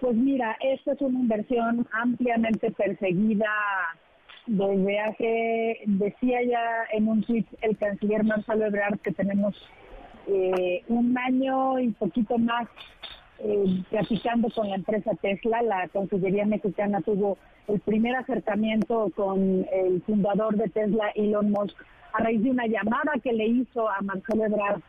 Pues 0.00 0.16
mira, 0.16 0.56
esta 0.60 0.92
es 0.92 1.00
una 1.00 1.20
inversión 1.20 1.86
ampliamente 1.92 2.70
perseguida 2.72 3.46
desde 4.46 4.98
hace, 4.98 5.78
decía 5.86 6.42
ya 6.42 6.84
en 6.92 7.06
un 7.06 7.22
tweet 7.22 7.44
el 7.60 7.76
canciller 7.78 8.24
Marcelo 8.24 8.66
Ebrard 8.66 8.98
que 8.98 9.12
tenemos 9.12 9.54
eh, 10.26 10.82
un 10.88 11.16
año 11.16 11.78
y 11.78 11.90
poquito 11.90 12.38
más 12.38 12.68
eh, 13.44 13.82
platicando 13.90 14.48
con 14.50 14.68
la 14.68 14.76
empresa 14.76 15.10
Tesla, 15.20 15.62
la 15.62 15.88
Cancillería 15.88 16.46
mexicana 16.46 17.00
tuvo 17.00 17.38
el 17.66 17.80
primer 17.80 18.14
acercamiento 18.14 19.10
con 19.16 19.66
el 19.72 20.00
fundador 20.02 20.56
de 20.56 20.68
Tesla, 20.68 21.10
Elon 21.16 21.50
Musk, 21.50 21.76
a 22.12 22.22
raíz 22.22 22.40
de 22.42 22.50
una 22.50 22.66
llamada 22.66 23.12
que 23.22 23.32
le 23.32 23.46
hizo 23.46 23.88
a 23.88 24.00
Marcelo 24.02 24.44
Ebrard 24.44 24.80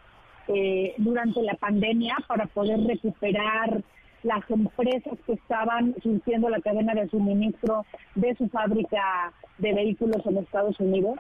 eh, 0.49 0.93
durante 0.97 1.41
la 1.41 1.55
pandemia 1.55 2.15
para 2.27 2.45
poder 2.45 2.79
recuperar 2.81 3.81
las 4.21 4.49
empresas 4.51 5.17
que 5.25 5.33
estaban 5.33 5.95
surtiendo 6.03 6.47
la 6.49 6.61
cadena 6.61 6.93
de 6.93 7.09
suministro 7.09 7.85
de 8.13 8.35
su 8.35 8.49
fábrica 8.49 9.33
de 9.57 9.73
vehículos 9.73 10.23
en 10.27 10.37
Estados 10.37 10.79
Unidos. 10.79 11.17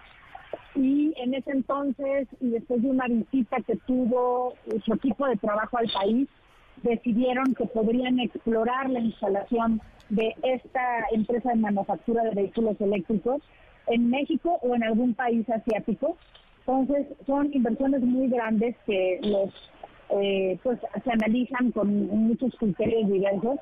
Y 0.75 1.13
en 1.17 1.33
ese 1.33 1.51
entonces, 1.51 2.27
y 2.39 2.49
después 2.49 2.81
de 2.83 2.89
una 2.89 3.07
visita 3.07 3.57
que 3.65 3.75
tuvo 3.87 4.53
su 4.85 4.93
equipo 4.93 5.25
de 5.27 5.37
trabajo 5.37 5.77
al 5.77 5.89
país, 5.89 6.27
decidieron 6.81 7.53
que 7.55 7.65
podrían 7.65 8.19
explorar 8.19 8.89
la 8.89 8.99
instalación 8.99 9.81
de 10.09 10.35
esta 10.43 11.05
empresa 11.11 11.49
de 11.49 11.55
manufactura 11.55 12.23
de 12.23 12.31
vehículos 12.31 12.79
eléctricos 12.81 13.41
en 13.87 14.09
México 14.09 14.59
o 14.61 14.75
en 14.75 14.83
algún 14.83 15.13
país 15.13 15.47
asiático. 15.49 16.17
Entonces, 16.59 17.07
son 17.25 17.53
inversiones 17.53 18.01
muy 18.01 18.27
grandes 18.29 18.75
que 18.85 19.19
los 19.21 19.49
eh, 20.09 20.59
pues 20.63 20.79
se 21.03 21.11
analizan 21.11 21.71
con 21.71 22.07
muchos 22.07 22.53
criterios 22.55 23.09
diversos. 23.09 23.59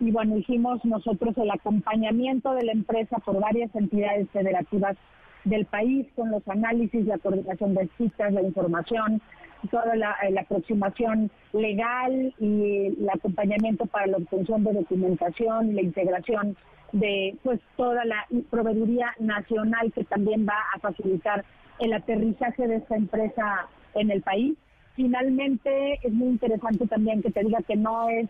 Y 0.00 0.10
bueno, 0.10 0.36
hicimos 0.36 0.84
nosotros 0.84 1.36
el 1.38 1.50
acompañamiento 1.50 2.52
de 2.54 2.64
la 2.64 2.72
empresa 2.72 3.16
por 3.18 3.40
varias 3.40 3.74
entidades 3.74 4.28
federativas 4.30 4.96
del 5.44 5.66
país 5.66 6.06
con 6.16 6.30
los 6.30 6.46
análisis, 6.48 7.06
la 7.06 7.18
coordinación 7.18 7.74
de 7.74 7.88
citas, 7.96 8.32
la 8.32 8.42
información, 8.42 9.20
toda 9.68 9.96
la, 9.96 10.16
eh, 10.22 10.30
la, 10.30 10.42
aproximación 10.42 11.30
legal 11.52 12.34
y 12.38 12.86
el 12.98 13.08
acompañamiento 13.12 13.86
para 13.86 14.06
la 14.06 14.18
obtención 14.18 14.64
de 14.64 14.72
documentación, 14.72 15.74
la 15.74 15.82
integración 15.82 16.56
de 16.92 17.36
pues 17.42 17.60
toda 17.76 18.04
la 18.04 18.26
proveeduría 18.50 19.14
nacional 19.18 19.92
que 19.92 20.04
también 20.04 20.46
va 20.46 20.58
a 20.74 20.78
facilitar 20.78 21.44
el 21.80 21.92
aterrizaje 21.92 22.68
de 22.68 22.76
esta 22.76 22.96
empresa 22.96 23.68
en 23.94 24.10
el 24.10 24.22
país. 24.22 24.56
Finalmente, 24.94 25.98
es 26.02 26.12
muy 26.12 26.28
interesante 26.28 26.86
también 26.86 27.20
que 27.20 27.30
te 27.30 27.42
diga 27.42 27.58
que 27.66 27.76
no 27.76 28.08
es 28.08 28.28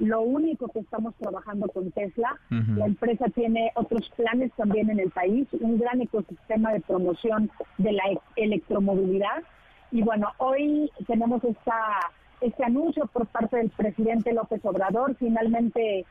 lo 0.00 0.22
único 0.22 0.66
que 0.68 0.80
estamos 0.80 1.14
trabajando 1.16 1.68
con 1.68 1.92
Tesla. 1.92 2.36
La 2.48 2.86
empresa 2.86 3.26
tiene 3.34 3.70
otros 3.74 4.10
planes 4.16 4.50
también 4.56 4.90
en 4.90 4.98
el 4.98 5.10
país, 5.10 5.46
un 5.60 5.78
gran 5.78 6.00
ecosistema 6.00 6.72
de 6.72 6.80
promoción 6.80 7.50
de 7.78 7.92
la 7.92 8.02
electromovilidad. 8.36 9.44
Y 9.92 10.02
bueno, 10.02 10.28
hoy 10.38 10.90
tenemos 11.06 11.42
esta, 11.44 12.10
este 12.40 12.64
anuncio 12.64 13.06
por 13.06 13.26
parte 13.26 13.56
del 13.56 13.70
presidente 13.70 14.32
López 14.32 14.64
Obrador. 14.64 15.16
Finalmente, 15.16 16.04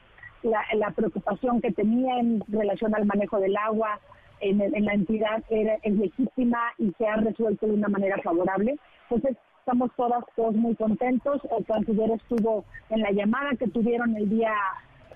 la, 0.43 0.91
preocupación 0.91 1.61
que 1.61 1.71
tenía 1.71 2.19
en 2.19 2.43
relación 2.47 2.93
al 2.95 3.05
manejo 3.05 3.39
del 3.39 3.55
agua 3.57 3.99
en, 4.41 4.59
la 4.85 4.93
entidad 4.93 5.43
era, 5.49 5.75
es 5.83 5.93
legítima 5.93 6.59
y 6.77 6.91
se 6.97 7.07
ha 7.07 7.17
resuelto 7.17 7.67
de 7.67 7.73
una 7.73 7.87
manera 7.87 8.17
favorable. 8.21 8.77
Entonces, 9.09 9.37
estamos 9.59 9.91
todas, 9.95 10.23
todos 10.35 10.55
muy 10.55 10.75
contentos. 10.75 11.41
El 11.57 11.65
canciller 11.65 12.11
estuvo 12.11 12.65
en 12.89 13.01
la 13.01 13.11
llamada 13.11 13.51
que 13.57 13.67
tuvieron 13.67 14.15
el 14.15 14.29
día 14.29 14.53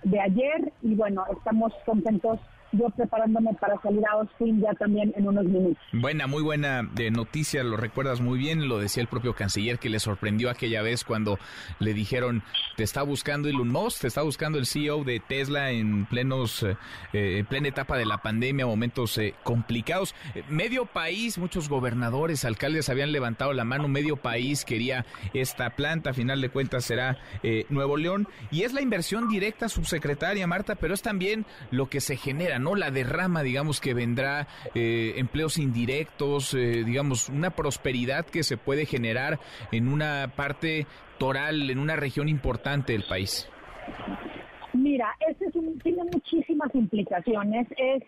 de 0.04 0.20
ayer 0.20 0.72
y 0.82 0.96
bueno, 0.96 1.26
estamos 1.32 1.74
contentos 1.86 2.40
yo 2.74 2.90
preparándome 2.90 3.54
para 3.54 3.80
salir 3.82 4.04
a 4.08 4.14
Austin 4.14 4.62
ya 4.62 4.74
también 4.74 5.14
en 5.16 5.28
unos 5.28 5.46
minutos. 5.46 5.78
Buena, 5.92 6.28
muy 6.28 6.42
buena 6.42 6.84
de 6.84 7.08
eh, 7.08 7.12
noticia, 7.12 7.64
lo 7.64 7.78
recuerdas 7.78 8.20
muy 8.22 8.38
bien, 8.38 8.68
lo 8.68 8.80
decía 8.80 9.02
el 9.02 9.08
propio 9.08 9.36
canciller 9.36 9.80
que 9.80 9.90
le 9.90 10.00
sorprendió 10.00 10.50
aquella 10.50 10.82
vez 10.82 11.04
cuando 11.04 11.38
le 11.80 11.94
dijeron, 11.94 12.44
te 12.76 12.84
está 12.84 13.04
buscando 13.04 13.48
Elon 13.48 13.70
Musk, 13.70 14.02
te 14.02 14.08
está 14.08 14.22
buscando 14.24 14.58
el 14.58 14.66
CEO 14.66 15.04
de 15.04 15.20
Tesla 15.20 15.72
en 15.72 16.06
plenos, 16.06 16.64
eh, 16.64 16.76
eh, 17.14 17.38
en 17.40 17.46
plena 17.46 17.68
etapa 17.68 17.98
de 17.98 18.06
la 18.06 18.18
pandemia, 18.18 18.66
momentos 18.66 19.20
complicados. 19.44 20.16
Medio 20.50 20.86
país, 20.86 21.38
muchos 21.38 21.70
gobernadores, 21.70 22.46
alcaldes 22.46 22.90
habían 22.90 23.12
levantado 23.12 23.54
la 23.54 23.64
mano, 23.64 23.88
medio 23.88 24.18
país 24.18 24.66
quería 24.66 25.06
esta 25.34 25.72
planta, 25.72 26.12
a 26.12 26.14
final 26.14 26.42
de 26.42 26.50
cuentas 26.50 26.86
será 26.86 27.18
Nuevo 27.70 27.98
León, 27.98 28.28
y 28.52 28.64
es 28.64 28.74
la 28.74 28.82
inversión 28.82 29.30
directa, 29.30 29.70
subsecretaria 29.70 30.48
Marta, 30.48 30.76
pero 30.76 30.94
es 30.94 31.02
también 31.02 31.46
lo 31.72 31.90
que 31.90 32.02
se 32.02 32.18
genera, 32.18 32.60
¿no? 32.64 32.76
La 32.76 32.92
derrama, 32.92 33.44
digamos, 33.44 33.80
que 33.80 33.94
vendrá, 33.94 34.48
eh, 34.74 35.14
empleos 35.18 35.58
indirectos, 35.58 36.54
eh, 36.54 36.84
digamos, 36.84 37.30
una 37.30 37.52
prosperidad 37.52 38.26
que 38.26 38.44
se 38.44 38.58
puede 38.58 38.86
generar 38.86 39.40
en 39.72 39.88
una 39.88 40.32
parte 40.36 40.88
toral, 41.18 41.70
en 41.70 41.80
una 41.80 41.96
región 41.96 42.30
importante 42.30 42.94
del 42.94 43.04
país. 43.04 43.50
Mira, 44.74 45.16
este 45.30 45.46
es 45.46 45.56
un, 45.56 45.78
tiene 45.80 46.04
muchísimas 46.12 46.74
implicaciones. 46.74 47.68
Es 47.78 48.04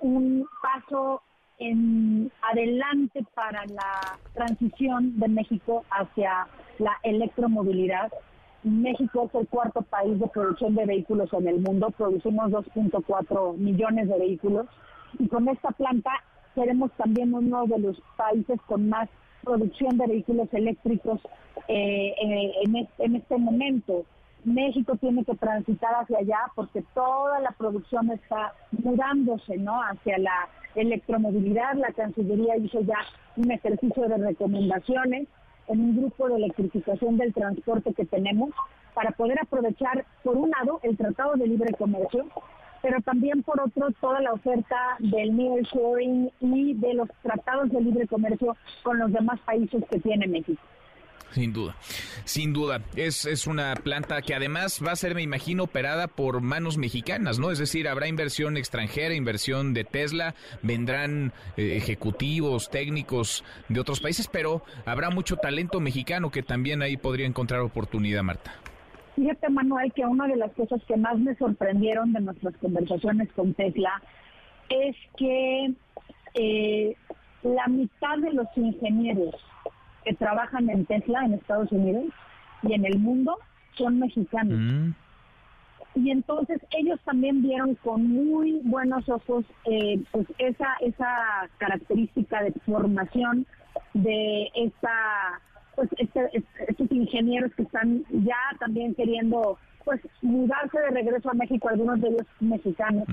un 0.00 0.48
paso 0.62 1.22
en 1.58 2.30
adelante 2.42 3.24
para 3.34 3.64
la 3.66 4.18
transición 4.34 5.18
de 5.18 5.28
México 5.28 5.84
hacia 5.90 6.46
la 6.78 6.96
electromovilidad 7.02 8.12
México 8.64 9.28
es 9.28 9.40
el 9.40 9.48
cuarto 9.48 9.82
país 9.82 10.18
de 10.18 10.26
producción 10.26 10.74
de 10.74 10.86
vehículos 10.86 11.32
en 11.32 11.46
el 11.46 11.60
mundo, 11.60 11.90
producimos 11.96 12.50
2.4 12.50 13.56
millones 13.56 14.08
de 14.08 14.18
vehículos 14.18 14.66
y 15.18 15.28
con 15.28 15.48
esta 15.48 15.70
planta 15.70 16.10
seremos 16.54 16.90
también 16.92 17.32
uno 17.32 17.66
de 17.66 17.78
los 17.78 18.00
países 18.16 18.60
con 18.66 18.88
más 18.88 19.08
producción 19.44 19.96
de 19.96 20.06
vehículos 20.06 20.48
eléctricos 20.52 21.20
eh, 21.68 22.14
en, 22.98 23.16
este 23.16 23.38
momento. 23.38 24.04
México 24.44 24.96
tiene 24.96 25.24
que 25.24 25.34
transitar 25.34 25.94
hacia 25.94 26.18
allá 26.18 26.38
porque 26.54 26.82
toda 26.94 27.40
la 27.40 27.50
producción 27.52 28.10
está 28.10 28.54
mudándose 28.72 29.56
¿no? 29.56 29.80
hacia 29.82 30.18
la 30.18 30.48
electromovilidad. 30.74 31.74
La 31.74 31.92
Cancillería 31.92 32.56
hizo 32.56 32.80
ya 32.80 32.98
un 33.36 33.50
ejercicio 33.50 34.08
de 34.08 34.16
recomendaciones 34.18 35.28
en 35.68 35.80
un 35.80 35.96
grupo 35.96 36.28
de 36.28 36.36
electrificación 36.36 37.16
del 37.16 37.32
transporte 37.32 37.94
que 37.94 38.04
tenemos 38.06 38.50
para 38.94 39.12
poder 39.12 39.38
aprovechar, 39.40 40.04
por 40.24 40.36
un 40.36 40.50
lado, 40.50 40.80
el 40.82 40.96
Tratado 40.96 41.34
de 41.34 41.46
Libre 41.46 41.72
Comercio, 41.74 42.26
pero 42.82 43.00
también 43.02 43.42
por 43.42 43.60
otro 43.60 43.88
toda 44.00 44.20
la 44.20 44.32
oferta 44.32 44.96
del 44.98 45.36
nearshoring 45.36 46.30
y 46.40 46.74
de 46.74 46.94
los 46.94 47.08
tratados 47.22 47.70
de 47.70 47.80
libre 47.80 48.06
comercio 48.06 48.56
con 48.82 48.98
los 48.98 49.12
demás 49.12 49.40
países 49.40 49.84
que 49.90 49.98
tiene 50.00 50.26
México. 50.26 50.60
Sin 51.32 51.52
duda, 51.52 51.76
sin 52.24 52.52
duda. 52.52 52.80
Es, 52.96 53.26
es 53.26 53.46
una 53.46 53.74
planta 53.76 54.22
que 54.22 54.34
además 54.34 54.82
va 54.84 54.92
a 54.92 54.96
ser, 54.96 55.14
me 55.14 55.22
imagino, 55.22 55.64
operada 55.64 56.08
por 56.08 56.40
manos 56.40 56.78
mexicanas, 56.78 57.38
¿no? 57.38 57.50
Es 57.50 57.58
decir, 57.58 57.86
habrá 57.86 58.08
inversión 58.08 58.56
extranjera, 58.56 59.14
inversión 59.14 59.74
de 59.74 59.84
Tesla, 59.84 60.34
vendrán 60.62 61.32
eh, 61.56 61.76
ejecutivos, 61.76 62.70
técnicos 62.70 63.44
de 63.68 63.80
otros 63.80 64.00
países, 64.00 64.26
pero 64.26 64.62
habrá 64.86 65.10
mucho 65.10 65.36
talento 65.36 65.80
mexicano 65.80 66.30
que 66.30 66.42
también 66.42 66.82
ahí 66.82 66.96
podría 66.96 67.26
encontrar 67.26 67.60
oportunidad, 67.60 68.22
Marta. 68.22 68.52
Fíjate, 69.14 69.48
Manuel, 69.50 69.92
que 69.92 70.04
una 70.04 70.28
de 70.28 70.36
las 70.36 70.52
cosas 70.52 70.80
que 70.86 70.96
más 70.96 71.18
me 71.18 71.34
sorprendieron 71.34 72.12
de 72.12 72.20
nuestras 72.20 72.56
conversaciones 72.58 73.28
con 73.32 73.52
Tesla 73.54 74.00
es 74.68 74.96
que 75.16 75.72
eh, 76.34 76.96
la 77.42 77.66
mitad 77.66 78.18
de 78.18 78.32
los 78.32 78.46
ingenieros 78.56 79.34
que 80.08 80.14
trabajan 80.14 80.70
en 80.70 80.86
Tesla 80.86 81.24
en 81.24 81.34
Estados 81.34 81.70
Unidos 81.70 82.06
y 82.62 82.72
en 82.72 82.86
el 82.86 82.98
mundo 82.98 83.36
son 83.76 83.98
mexicanos. 83.98 84.58
Mm. 84.58 84.94
Y 85.96 86.10
entonces 86.10 86.60
ellos 86.70 86.98
también 87.04 87.42
vieron 87.42 87.74
con 87.76 88.06
muy 88.06 88.60
buenos 88.64 89.08
ojos 89.08 89.44
eh, 89.64 90.00
pues 90.12 90.26
esa, 90.38 90.76
esa 90.80 91.48
característica 91.58 92.42
de 92.42 92.52
formación 92.64 93.46
de 93.94 94.50
esta 94.54 95.40
pues 95.74 95.88
este, 95.98 96.44
estos 96.66 96.90
ingenieros 96.90 97.52
que 97.54 97.62
están 97.62 98.04
ya 98.10 98.36
también 98.58 98.94
queriendo 98.94 99.58
pues 99.88 100.02
mudarse 100.20 100.78
de 100.78 100.90
regreso 100.90 101.30
a 101.30 101.32
México, 101.32 101.66
algunos 101.66 101.98
de 102.02 102.08
ellos 102.08 102.26
mexicanos 102.40 103.04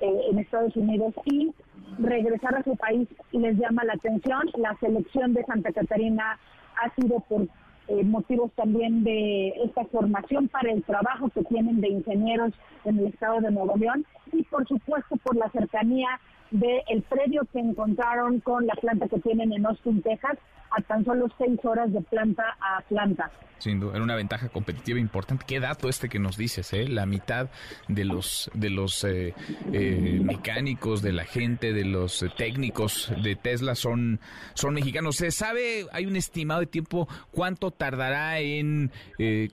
eh, 0.00 0.20
en 0.30 0.38
Estados 0.38 0.74
Unidos 0.74 1.12
y 1.26 1.52
regresar 1.98 2.54
a 2.54 2.62
su 2.62 2.74
país 2.76 3.06
les 3.32 3.58
llama 3.58 3.84
la 3.84 3.92
atención. 3.92 4.40
La 4.54 4.74
selección 4.80 5.34
de 5.34 5.44
Santa 5.44 5.70
Catarina 5.70 6.38
ha 6.82 6.94
sido 6.94 7.20
por 7.28 7.42
eh, 7.42 8.02
motivos 8.04 8.50
también 8.54 9.04
de 9.04 9.48
esta 9.66 9.84
formación 9.84 10.48
para 10.48 10.72
el 10.72 10.82
trabajo 10.84 11.28
que 11.28 11.44
tienen 11.44 11.82
de 11.82 11.88
ingenieros 11.88 12.54
en 12.86 13.00
el 13.00 13.08
estado 13.08 13.42
de 13.42 13.50
Nuevo 13.50 13.76
León 13.76 14.06
y 14.32 14.44
por 14.44 14.66
supuesto 14.66 15.16
por 15.16 15.36
la 15.36 15.50
cercanía 15.50 16.08
del 16.54 17.02
predio 17.02 17.42
que 17.52 17.58
encontraron 17.58 18.38
con 18.40 18.66
la 18.66 18.74
planta 18.74 19.08
que 19.08 19.18
tienen 19.18 19.52
en 19.52 19.66
Austin, 19.66 20.00
Texas, 20.02 20.38
a 20.70 20.80
tan 20.82 21.04
solo 21.04 21.26
seis 21.36 21.58
horas 21.64 21.92
de 21.92 22.00
planta 22.02 22.44
a 22.60 22.80
planta. 22.82 23.30
Sin 23.58 23.80
duda, 23.80 23.94
era 23.94 24.04
una 24.04 24.14
ventaja 24.14 24.48
competitiva 24.48 25.00
importante. 25.00 25.44
Qué 25.46 25.58
dato 25.58 25.88
este 25.88 26.08
que 26.08 26.18
nos 26.18 26.36
dices, 26.36 26.72
¿eh? 26.72 26.86
La 26.86 27.06
mitad 27.06 27.48
de 27.88 28.04
los 28.04 28.50
de 28.54 28.70
los 28.70 29.02
eh, 29.04 29.34
eh, 29.72 30.20
mecánicos, 30.22 31.02
de 31.02 31.12
la 31.12 31.24
gente, 31.24 31.72
de 31.72 31.84
los 31.84 32.22
eh, 32.22 32.30
técnicos 32.36 33.12
de 33.22 33.34
Tesla 33.36 33.74
son 33.74 34.20
son 34.54 34.74
mexicanos. 34.74 35.16
¿Se 35.16 35.30
sabe, 35.30 35.86
hay 35.92 36.06
un 36.06 36.16
estimado 36.16 36.60
de 36.60 36.66
tiempo 36.66 37.08
cuánto 37.32 37.70
tardará 37.70 38.38
en 38.40 38.92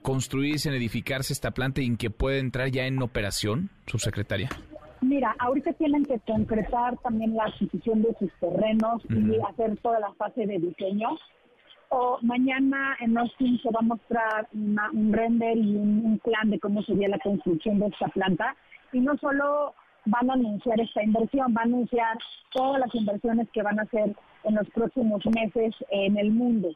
construirse, 0.02 0.70
en 0.70 0.76
edificarse 0.76 1.34
esta 1.34 1.52
planta 1.52 1.82
y 1.82 1.86
en 1.86 1.98
que 1.98 2.10
pueda 2.10 2.38
entrar 2.38 2.70
ya 2.70 2.86
en 2.86 3.02
operación, 3.02 3.70
subsecretaria? 3.88 4.50
Mira, 5.02 5.36
ahorita 5.40 5.74
tienen 5.74 6.06
que 6.06 6.20
concretar 6.20 6.96
también 6.98 7.36
la 7.36 7.46
adquisición 7.46 8.04
de 8.04 8.16
sus 8.20 8.32
terrenos 8.40 9.02
y 9.10 9.36
hacer 9.50 9.76
toda 9.78 10.00
la 10.00 10.14
fase 10.14 10.46
de 10.46 10.60
diseño. 10.60 11.10
O 11.90 12.20
mañana 12.22 12.96
en 13.00 13.18
Austin 13.18 13.60
se 13.62 13.70
va 13.72 13.80
a 13.80 13.84
mostrar 13.84 14.48
un 14.54 15.12
render 15.12 15.58
y 15.58 15.76
un, 15.76 16.20
plan 16.24 16.52
de 16.52 16.60
cómo 16.60 16.84
sería 16.84 17.10
la 17.10 17.18
construcción 17.20 17.80
de 17.80 17.88
esta 17.88 18.08
planta. 18.10 18.56
Y 18.94 19.00
no 19.00 19.18
solo 19.18 19.74
van 20.06 20.30
a 20.30 20.34
anunciar 20.34 20.80
esta 20.80 21.04
inversión, 21.04 21.54
van 21.54 21.64
a 21.64 21.76
anunciar 21.76 22.18
todas 22.52 22.80
las 22.80 22.94
inversiones 22.94 23.50
que 23.52 23.64
van 23.64 23.80
a 23.80 23.84
hacer 23.84 24.16
en 24.44 24.56
los 24.56 24.70
próximos 24.70 25.26
meses 25.26 25.76
en 25.90 26.18
el 26.18 26.32
mundo. 26.32 26.70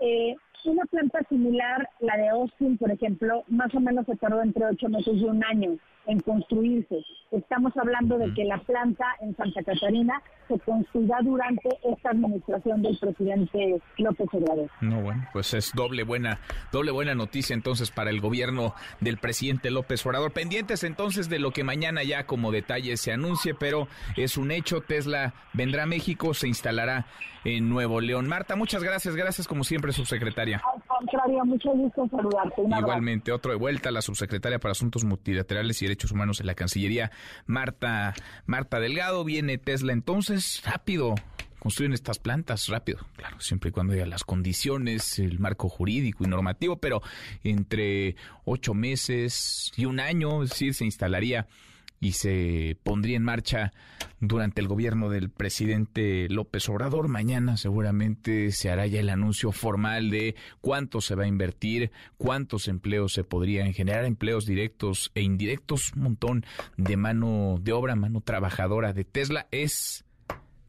Eh, 0.00 0.34
una 0.64 0.84
planta 0.86 1.20
similar, 1.28 1.88
la 2.00 2.16
de 2.16 2.28
Austin, 2.28 2.76
por 2.78 2.90
ejemplo, 2.90 3.44
más 3.48 3.74
o 3.74 3.80
menos 3.80 4.06
se 4.06 4.16
tardó 4.16 4.42
entre 4.42 4.66
ocho 4.66 4.88
meses 4.88 5.14
y 5.16 5.24
un 5.24 5.44
año 5.44 5.78
en 6.06 6.20
construirse. 6.20 7.04
Estamos 7.30 7.76
hablando 7.76 8.18
de 8.18 8.32
que 8.34 8.44
la 8.44 8.58
planta 8.58 9.04
en 9.20 9.36
Santa 9.36 9.62
Catarina 9.62 10.20
se 10.48 10.58
construirá 10.60 11.18
durante 11.22 11.68
esta 11.84 12.10
administración 12.10 12.82
del 12.82 12.98
presidente 12.98 13.80
López 13.98 14.26
Obrador. 14.32 14.68
No, 14.80 15.00
bueno, 15.02 15.28
pues 15.32 15.54
es 15.54 15.72
doble 15.74 16.02
buena, 16.02 16.40
doble 16.72 16.90
buena 16.90 17.14
noticia 17.14 17.54
entonces 17.54 17.90
para 17.90 18.10
el 18.10 18.20
gobierno 18.20 18.74
del 19.00 19.18
presidente 19.18 19.70
López 19.70 20.04
Obrador. 20.04 20.32
Pendientes 20.32 20.82
entonces 20.82 21.28
de 21.28 21.38
lo 21.38 21.52
que 21.52 21.62
mañana 21.62 22.02
ya 22.02 22.26
como 22.26 22.50
detalle 22.50 22.96
se 22.96 23.12
anuncie, 23.12 23.54
pero 23.54 23.86
es 24.16 24.36
un 24.36 24.50
hecho, 24.50 24.80
Tesla 24.80 25.34
vendrá 25.52 25.84
a 25.84 25.86
México, 25.86 26.34
se 26.34 26.48
instalará 26.48 27.06
en 27.44 27.68
Nuevo 27.68 28.00
León. 28.00 28.26
Marta, 28.26 28.56
muchas 28.56 28.82
gracias, 28.82 29.14
gracias 29.14 29.46
como 29.46 29.64
siempre, 29.64 29.92
subsecretaria. 29.92 30.49
Al 30.56 30.82
contrario, 30.84 31.44
mucho 31.44 31.70
gusto 31.70 32.08
saludarte. 32.08 32.62
Igualmente, 32.62 33.32
otro 33.32 33.52
de 33.52 33.58
vuelta, 33.58 33.90
la 33.90 34.02
subsecretaria 34.02 34.58
para 34.58 34.72
Asuntos 34.72 35.04
Multilaterales 35.04 35.80
y 35.82 35.86
Derechos 35.86 36.12
Humanos 36.12 36.40
en 36.40 36.46
la 36.46 36.54
Cancillería, 36.54 37.10
Marta, 37.46 38.14
Marta 38.46 38.80
Delgado. 38.80 39.24
Viene 39.24 39.58
Tesla 39.58 39.92
entonces, 39.92 40.62
rápido, 40.64 41.14
construyen 41.60 41.92
estas 41.92 42.18
plantas 42.18 42.68
rápido, 42.68 42.98
claro, 43.16 43.38
siempre 43.40 43.68
y 43.68 43.72
cuando 43.72 43.92
haya 43.92 44.06
las 44.06 44.24
condiciones, 44.24 45.18
el 45.18 45.38
marco 45.38 45.68
jurídico 45.68 46.24
y 46.24 46.26
normativo, 46.26 46.78
pero 46.78 47.02
entre 47.44 48.16
ocho 48.44 48.74
meses 48.74 49.72
y 49.76 49.84
un 49.84 50.00
año, 50.00 50.42
es 50.42 50.50
decir, 50.50 50.74
se 50.74 50.84
instalaría 50.84 51.46
y 52.00 52.12
se 52.12 52.78
pondría 52.82 53.18
en 53.18 53.22
marcha 53.22 53.72
durante 54.20 54.62
el 54.62 54.68
gobierno 54.68 55.10
del 55.10 55.28
presidente 55.28 56.28
López 56.30 56.66
Obrador. 56.70 57.08
Mañana 57.08 57.58
seguramente 57.58 58.52
se 58.52 58.70
hará 58.70 58.86
ya 58.86 59.00
el 59.00 59.10
anuncio 59.10 59.52
formal 59.52 60.08
de 60.08 60.34
cuánto 60.62 61.02
se 61.02 61.14
va 61.14 61.24
a 61.24 61.28
invertir, 61.28 61.92
cuántos 62.16 62.68
empleos 62.68 63.12
se 63.12 63.22
podrían 63.22 63.74
generar, 63.74 64.06
empleos 64.06 64.46
directos 64.46 65.12
e 65.14 65.20
indirectos, 65.20 65.92
un 65.94 66.04
montón 66.04 66.46
de 66.78 66.96
mano 66.96 67.58
de 67.60 67.72
obra, 67.72 67.94
mano 67.96 68.22
trabajadora 68.22 68.94
de 68.94 69.04
Tesla. 69.04 69.46
Es 69.50 70.06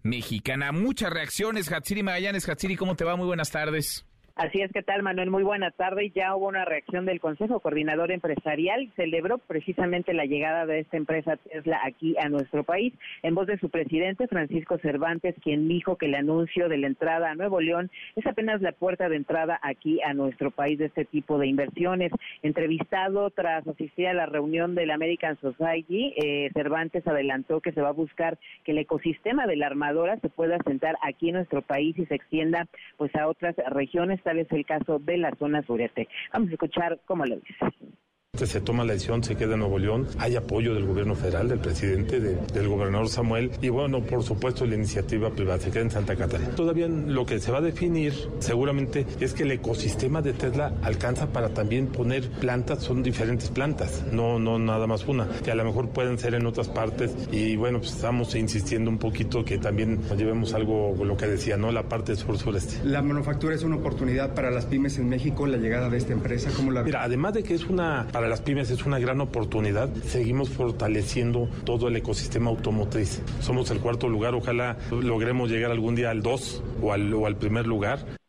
mexicana. 0.03 0.73
Muchas 0.73 1.11
reacciones. 1.13 1.71
Hatsiri 1.71 2.03
Magallanes. 2.03 2.47
Hatsiri, 2.49 2.75
¿cómo 2.75 2.95
te 2.95 3.05
va? 3.05 3.15
Muy 3.15 3.27
buenas 3.27 3.51
tardes. 3.51 4.05
Así 4.35 4.61
es, 4.61 4.71
que 4.71 4.81
tal, 4.81 5.03
Manuel? 5.03 5.29
Muy 5.29 5.43
buena 5.43 5.71
tarde. 5.71 6.09
Ya 6.15 6.35
hubo 6.35 6.47
una 6.47 6.63
reacción 6.63 7.05
del 7.05 7.19
Consejo 7.19 7.59
Coordinador 7.59 8.11
Empresarial. 8.11 8.89
Celebró 8.95 9.39
precisamente 9.39 10.13
la 10.13 10.25
llegada 10.25 10.65
de 10.65 10.79
esta 10.79 10.95
empresa 10.95 11.35
Tesla 11.35 11.81
aquí 11.83 12.15
a 12.17 12.29
nuestro 12.29 12.63
país. 12.63 12.93
En 13.23 13.35
voz 13.35 13.47
de 13.47 13.59
su 13.59 13.69
presidente, 13.69 14.27
Francisco 14.27 14.77
Cervantes, 14.77 15.35
quien 15.43 15.67
dijo 15.67 15.97
que 15.97 16.05
el 16.05 16.15
anuncio 16.15 16.69
de 16.69 16.77
la 16.77 16.87
entrada 16.87 17.29
a 17.29 17.35
Nuevo 17.35 17.59
León 17.59 17.91
es 18.15 18.25
apenas 18.25 18.61
la 18.61 18.71
puerta 18.71 19.09
de 19.09 19.17
entrada 19.17 19.59
aquí 19.61 20.01
a 20.01 20.13
nuestro 20.13 20.49
país 20.49 20.79
de 20.79 20.85
este 20.85 21.03
tipo 21.03 21.37
de 21.37 21.47
inversiones. 21.47 22.11
Entrevistado 22.41 23.31
tras 23.31 23.67
asistir 23.67 24.07
a 24.07 24.13
la 24.13 24.27
reunión 24.27 24.75
del 24.75 24.91
American 24.91 25.37
Society, 25.41 26.13
eh, 26.15 26.49
Cervantes 26.53 27.05
adelantó 27.05 27.59
que 27.59 27.73
se 27.73 27.81
va 27.81 27.89
a 27.89 27.93
buscar 27.93 28.37
que 28.63 28.71
el 28.71 28.77
ecosistema 28.77 29.45
de 29.45 29.57
la 29.57 29.67
armadora 29.67 30.17
se 30.19 30.29
pueda 30.29 30.55
asentar 30.55 30.95
aquí 31.01 31.29
en 31.29 31.35
nuestro 31.35 31.61
país 31.61 31.97
y 31.99 32.05
se 32.05 32.15
extienda 32.15 32.67
pues 32.97 33.13
a 33.15 33.27
otras 33.27 33.55
regiones 33.69 34.20
tal 34.21 34.39
es 34.39 34.51
el 34.51 34.65
caso 34.65 34.99
de 34.99 35.17
la 35.17 35.31
zona 35.35 35.61
sureste. 35.63 36.07
Vamos 36.33 36.49
a 36.49 36.53
escuchar 36.53 36.99
cómo 37.05 37.25
lo 37.25 37.35
dice. 37.35 37.55
Se 38.45 38.61
toma 38.61 38.85
la 38.85 38.93
decisión, 38.93 39.21
se 39.23 39.35
queda 39.35 39.55
en 39.55 39.59
Nuevo 39.59 39.77
León. 39.77 40.07
Hay 40.17 40.37
apoyo 40.37 40.73
del 40.73 40.85
gobierno 40.85 41.15
federal, 41.15 41.49
del 41.49 41.59
presidente, 41.59 42.19
del 42.21 42.67
gobernador 42.69 43.09
Samuel 43.09 43.51
y 43.61 43.67
bueno, 43.67 44.01
por 44.01 44.23
supuesto 44.23 44.65
la 44.65 44.75
iniciativa 44.75 45.29
privada 45.29 45.59
se 45.59 45.69
queda 45.69 45.83
en 45.83 45.91
Santa 45.91 46.15
Catarina. 46.15 46.49
Todavía 46.51 46.87
lo 46.87 47.25
que 47.25 47.41
se 47.41 47.51
va 47.51 47.57
a 47.57 47.61
definir 47.61 48.13
seguramente 48.39 49.05
es 49.19 49.33
que 49.33 49.43
el 49.43 49.51
ecosistema 49.51 50.21
de 50.21 50.31
Tesla 50.31 50.73
alcanza 50.81 51.27
para 51.27 51.49
también 51.49 51.87
poner 51.87 52.29
plantas, 52.31 52.81
son 52.81 53.03
diferentes 53.03 53.49
plantas, 53.49 54.05
no, 54.13 54.39
no 54.39 54.57
nada 54.57 54.87
más 54.87 55.05
una, 55.07 55.27
que 55.43 55.51
a 55.51 55.55
lo 55.55 55.65
mejor 55.65 55.89
pueden 55.89 56.17
ser 56.17 56.33
en 56.33 56.45
otras 56.45 56.69
partes 56.69 57.13
y 57.33 57.57
bueno, 57.57 57.79
pues 57.79 57.91
estamos 57.91 58.33
insistiendo 58.35 58.89
un 58.89 58.97
poquito 58.97 59.43
que 59.43 59.57
también 59.57 59.99
llevemos 60.17 60.53
algo, 60.53 60.95
lo 61.03 61.17
que 61.17 61.27
decía, 61.27 61.57
¿no? 61.57 61.71
La 61.73 61.83
parte 61.83 62.15
sur-sureste. 62.15 62.77
La 62.85 63.01
manufactura 63.01 63.55
es 63.55 63.63
una 63.63 63.75
oportunidad 63.75 64.33
para 64.33 64.51
las 64.51 64.65
pymes 64.65 64.97
en 64.97 65.09
México, 65.09 65.45
la 65.45 65.57
llegada 65.57 65.89
de 65.89 65.97
esta 65.97 66.13
empresa, 66.13 66.49
¿cómo 66.55 66.71
la 66.71 66.81
Mira, 66.81 67.03
además 67.03 67.33
de 67.33 67.43
que 67.43 67.55
es 67.55 67.65
una 67.65 68.07
para 68.21 68.29
las 68.29 68.41
pymes 68.41 68.69
es 68.69 68.85
una 68.85 68.99
gran 68.99 69.19
oportunidad. 69.19 69.89
Seguimos 70.05 70.49
fortaleciendo 70.49 71.49
todo 71.65 71.87
el 71.87 71.95
ecosistema 71.95 72.51
automotriz. 72.51 73.19
Somos 73.39 73.71
el 73.71 73.79
cuarto 73.79 74.07
lugar, 74.07 74.35
ojalá 74.35 74.77
logremos 74.91 75.49
llegar 75.49 75.71
algún 75.71 75.95
día 75.95 76.11
al 76.11 76.21
2 76.21 76.63
o 76.83 76.93
al, 76.93 77.11
o 77.15 77.25
al 77.25 77.35
primer 77.37 77.65
lugar. 77.65 78.20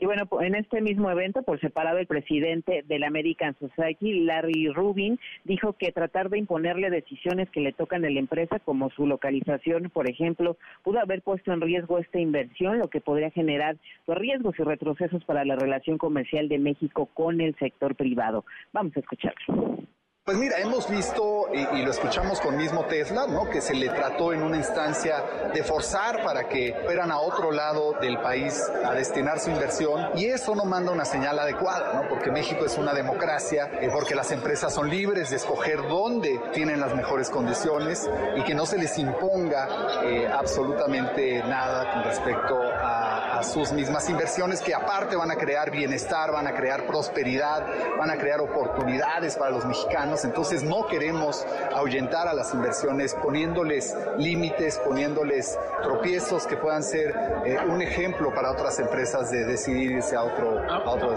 Y 0.00 0.06
bueno, 0.06 0.26
en 0.40 0.54
este 0.54 0.80
mismo 0.80 1.10
evento, 1.10 1.42
por 1.42 1.60
separado, 1.60 1.98
el 1.98 2.06
presidente 2.06 2.82
del 2.88 3.04
American 3.04 3.54
Society, 3.58 4.20
Larry 4.20 4.68
Rubin, 4.68 5.20
dijo 5.44 5.74
que 5.74 5.92
tratar 5.92 6.30
de 6.30 6.38
imponerle 6.38 6.88
decisiones 6.88 7.50
que 7.50 7.60
le 7.60 7.74
tocan 7.74 8.02
a 8.06 8.10
la 8.10 8.18
empresa, 8.18 8.60
como 8.60 8.88
su 8.88 9.06
localización, 9.06 9.90
por 9.90 10.08
ejemplo, 10.08 10.56
pudo 10.82 11.00
haber 11.00 11.20
puesto 11.20 11.52
en 11.52 11.60
riesgo 11.60 11.98
esta 11.98 12.18
inversión, 12.18 12.78
lo 12.78 12.88
que 12.88 13.02
podría 13.02 13.30
generar 13.30 13.76
pues, 14.06 14.16
riesgos 14.16 14.58
y 14.58 14.62
retrocesos 14.62 15.22
para 15.26 15.44
la 15.44 15.56
relación 15.56 15.98
comercial 15.98 16.48
de 16.48 16.58
México 16.58 17.10
con 17.12 17.42
el 17.42 17.54
sector 17.56 17.94
privado. 17.94 18.46
Vamos 18.72 18.96
a 18.96 19.00
escucharlo. 19.00 19.84
Pues 20.22 20.36
mira, 20.36 20.58
hemos 20.58 20.86
visto 20.86 21.48
y, 21.50 21.82
lo 21.82 21.90
escuchamos 21.90 22.40
con 22.40 22.54
mismo 22.54 22.84
Tesla, 22.84 23.26
¿no? 23.26 23.48
Que 23.48 23.62
se 23.62 23.72
le 23.72 23.88
trató 23.88 24.34
en 24.34 24.42
una 24.42 24.58
instancia 24.58 25.24
de 25.54 25.64
forzar 25.64 26.22
para 26.22 26.46
que 26.46 26.76
fueran 26.84 27.10
a 27.10 27.18
otro 27.18 27.50
lado 27.50 27.94
del 28.02 28.18
país 28.18 28.62
a 28.84 28.92
destinar 28.92 29.40
su 29.40 29.48
inversión 29.50 30.10
y 30.14 30.26
eso 30.26 30.54
no 30.54 30.66
manda 30.66 30.92
una 30.92 31.06
señal 31.06 31.38
adecuada, 31.38 31.94
¿no? 31.94 32.08
Porque 32.10 32.30
México 32.30 32.66
es 32.66 32.76
una 32.76 32.92
democracia, 32.92 33.70
eh, 33.80 33.88
porque 33.90 34.14
las 34.14 34.30
empresas 34.30 34.74
son 34.74 34.90
libres 34.90 35.30
de 35.30 35.36
escoger 35.36 35.78
dónde 35.88 36.38
tienen 36.52 36.80
las 36.80 36.94
mejores 36.94 37.30
condiciones 37.30 38.08
y 38.36 38.42
que 38.42 38.54
no 38.54 38.66
se 38.66 38.76
les 38.76 38.98
imponga 38.98 40.02
eh, 40.04 40.28
absolutamente 40.28 41.42
nada 41.44 41.94
con 41.94 42.04
respecto 42.04 42.60
a, 42.62 43.38
a 43.38 43.42
sus 43.42 43.72
mismas 43.72 44.08
inversiones 44.10 44.60
que 44.60 44.74
aparte 44.74 45.16
van 45.16 45.30
a 45.30 45.36
crear 45.36 45.70
bienestar, 45.70 46.30
van 46.30 46.46
a 46.46 46.52
crear 46.52 46.86
prosperidad, 46.86 47.66
van 47.98 48.10
a 48.10 48.18
crear 48.18 48.40
oportunidades 48.40 49.36
para 49.36 49.50
los 49.50 49.64
mexicanos 49.64 50.09
entonces 50.24 50.62
no 50.62 50.86
queremos 50.86 51.46
ahuyentar 51.74 52.28
a 52.28 52.34
las 52.34 52.52
inversiones 52.52 53.14
poniéndoles 53.14 53.96
límites, 54.18 54.78
poniéndoles 54.78 55.58
tropiezos 55.82 56.46
que 56.46 56.56
puedan 56.56 56.82
ser 56.82 57.14
eh, 57.44 57.58
un 57.68 57.80
ejemplo 57.82 58.34
para 58.34 58.50
otras 58.50 58.78
empresas 58.78 59.30
de 59.30 59.44
decidirse 59.44 60.16
a 60.16 60.24
otro, 60.24 60.58
a 60.68 60.90
otro 60.90 61.14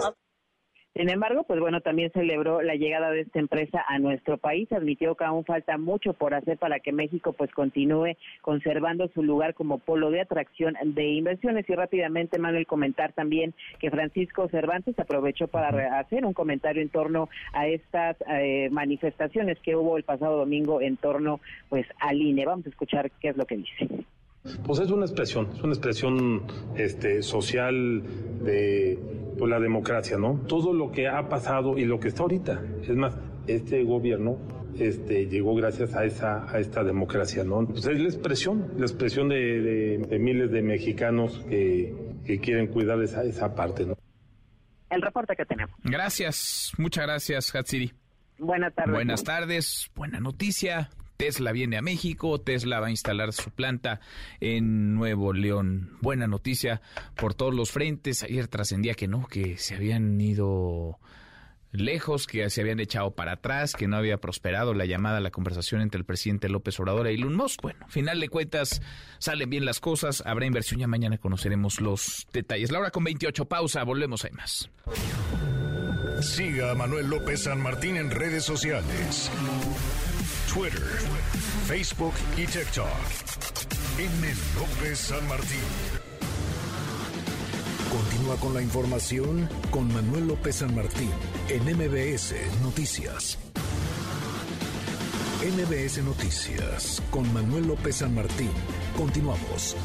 sin 0.96 1.10
embargo, 1.10 1.44
pues 1.44 1.60
bueno, 1.60 1.82
también 1.82 2.12
celebró 2.12 2.62
la 2.62 2.76
llegada 2.76 3.10
de 3.10 3.22
esta 3.22 3.40
empresa 3.40 3.84
a 3.88 3.98
nuestro 3.98 4.38
país, 4.38 4.72
admitió 4.72 5.16
que 5.16 5.24
aún 5.24 5.44
falta 5.44 5.80
mucho 5.80 6.14
por 6.14 6.36
hacer 6.36 6.60
para 6.60 6.80
que 6.80 6.92
México 6.92 7.34
pues 7.34 7.52
continúe 7.52 8.16
conservando 8.42 9.08
su 9.10 9.24
lugar 9.24 9.56
como 9.56 9.80
polo 9.80 10.12
de 10.12 10.22
atracción 10.22 10.76
de 10.84 11.06
inversiones 11.06 11.68
y 11.68 11.74
rápidamente 11.74 12.38
Manuel 12.38 12.68
comentar 12.68 13.12
también 13.14 13.56
que 13.80 13.90
Francisco 13.90 14.48
Cervantes 14.50 14.98
aprovechó 15.00 15.48
para 15.48 16.00
hacer 16.00 16.26
un 16.26 16.34
comentario 16.34 16.84
en 16.84 16.90
torno 16.90 17.28
a 17.54 17.66
estas 17.68 18.16
eh, 18.30 18.70
manifestaciones 18.72 19.58
que 19.62 19.76
hubo 19.76 19.98
el 19.98 20.04
pasado 20.04 20.38
domingo 20.38 20.80
en 20.80 20.98
torno 20.98 21.40
pues 21.70 21.88
al 22.00 22.22
INE. 22.22 22.46
Vamos 22.46 22.68
a 22.68 22.70
escuchar 22.70 23.10
qué 23.20 23.30
es 23.30 23.38
lo 23.38 23.46
que 23.46 23.58
dice. 23.58 24.06
Pues 24.66 24.80
es 24.80 24.92
una 24.92 25.06
expresión, 25.06 25.50
es 25.54 25.64
una 25.64 25.74
expresión 25.74 26.44
este, 26.76 27.22
social 27.22 28.04
de 28.44 29.00
por 29.38 29.50
la 29.50 29.60
democracia, 29.60 30.18
¿no? 30.18 30.42
Todo 30.48 30.74
lo 30.74 30.92
que 30.92 31.08
ha 31.08 31.28
pasado 31.30 31.78
y 31.78 31.86
lo 31.86 32.00
que 32.00 32.10
está 32.10 32.24
ahorita. 32.24 32.62
Es 32.82 32.96
más, 32.96 33.16
este 33.48 33.84
gobierno 33.84 34.38
este, 34.78 35.28
llegó 35.28 35.56
gracias 35.56 35.96
a 35.96 36.06
esa 36.06 36.52
a 36.52 36.60
esta 36.60 36.84
democracia, 36.84 37.44
¿no? 37.44 37.66
Pues 37.66 37.86
es 37.88 38.00
la 38.00 38.10
expresión, 38.10 38.74
la 38.78 38.86
expresión 38.86 39.30
de, 39.30 40.06
miles 40.20 40.52
de 40.52 40.62
mexicanos 40.62 41.44
que, 41.50 41.96
que 42.26 42.40
quieren 42.40 42.68
cuidar 42.68 43.02
esa, 43.02 43.24
esa 43.24 43.56
parte, 43.56 43.86
¿no? 43.86 43.98
El 44.90 45.02
reporte 45.02 45.36
que 45.36 45.46
tenemos. 45.46 45.76
Gracias, 45.84 46.72
muchas 46.78 47.06
gracias, 47.06 47.56
Hatsiri. 47.56 47.94
Buenas 48.38 48.74
tardes. 48.76 48.94
Buenas 48.94 49.24
tardes, 49.24 49.90
buena 49.96 50.20
noticia. 50.20 50.90
Tesla 51.18 51.52
viene 51.52 51.78
a 51.78 51.82
México, 51.82 52.40
Tesla 52.42 52.80
va 52.80 52.88
a 52.88 52.92
instalar 52.92 53.34
su 53.34 53.52
planta 53.52 54.00
en 54.40 54.96
Nuevo 54.96 55.34
León. 55.34 55.98
Buena 56.02 56.28
noticia 56.28 56.82
por 57.16 57.34
todos 57.34 57.54
los 57.54 57.72
frentes. 57.72 58.24
Ayer 58.24 58.48
trascendía 58.48 58.94
que 58.94 59.08
no, 59.08 59.28
que 59.28 59.58
se 59.58 59.76
habían 59.76 60.20
ido 60.20 61.00
lejos, 61.74 62.28
que 62.28 62.50
se 62.50 62.62
habían 62.62 62.80
echado 62.80 63.12
para 63.12 63.34
atrás, 63.34 63.74
que 63.74 63.88
no 63.88 63.98
había 63.98 64.18
prosperado 64.18 64.74
la 64.74 64.86
llamada, 64.86 65.20
la 65.20 65.32
conversación 65.32 65.82
entre 65.82 65.98
el 66.00 66.06
presidente 66.06 66.48
López 66.48 66.80
Obrador 66.80 67.10
y 67.10 67.16
Elon 67.16 67.36
Musk. 67.36 67.62
Bueno, 67.62 67.86
final 67.90 68.20
de 68.20 68.30
cuentas, 68.30 68.82
salen 69.18 69.50
bien 69.50 69.66
las 69.66 69.80
cosas, 69.80 70.24
habrá 70.26 70.46
inversión, 70.46 70.80
ya 70.80 70.88
mañana 70.88 71.18
conoceremos 71.18 71.82
los 71.82 72.28
detalles. 72.32 72.72
La 72.72 72.80
hora 72.80 72.92
con 72.92 73.04
28, 73.04 73.46
pausa, 73.46 73.84
volvemos, 73.84 74.24
hay 74.24 74.32
más. 74.32 74.70
Siga 76.22 76.72
a 76.72 76.76
Manuel 76.76 77.08
López 77.08 77.44
San 77.44 77.60
Martín 77.62 77.98
en 77.98 78.12
redes 78.12 78.46
sociales. 78.46 79.30
Twitter, 80.54 80.84
Facebook 81.66 82.14
y 82.38 82.46
TikTok. 82.46 82.86
M. 83.98 84.28
López 84.56 85.00
San 85.00 85.28
Martín. 85.28 85.58
Continúa 87.92 88.36
con 88.36 88.54
la 88.54 88.62
información 88.62 89.50
con 89.72 89.92
Manuel 89.92 90.28
López 90.28 90.58
San 90.58 90.76
Martín 90.76 91.10
en 91.50 91.64
MBS 91.64 92.36
Noticias. 92.62 93.40
MBS 95.42 96.04
Noticias 96.04 97.02
con 97.10 97.34
Manuel 97.34 97.68
López 97.70 97.96
San 97.96 98.14
Martín. 98.14 98.52
Continuamos. 98.96 99.76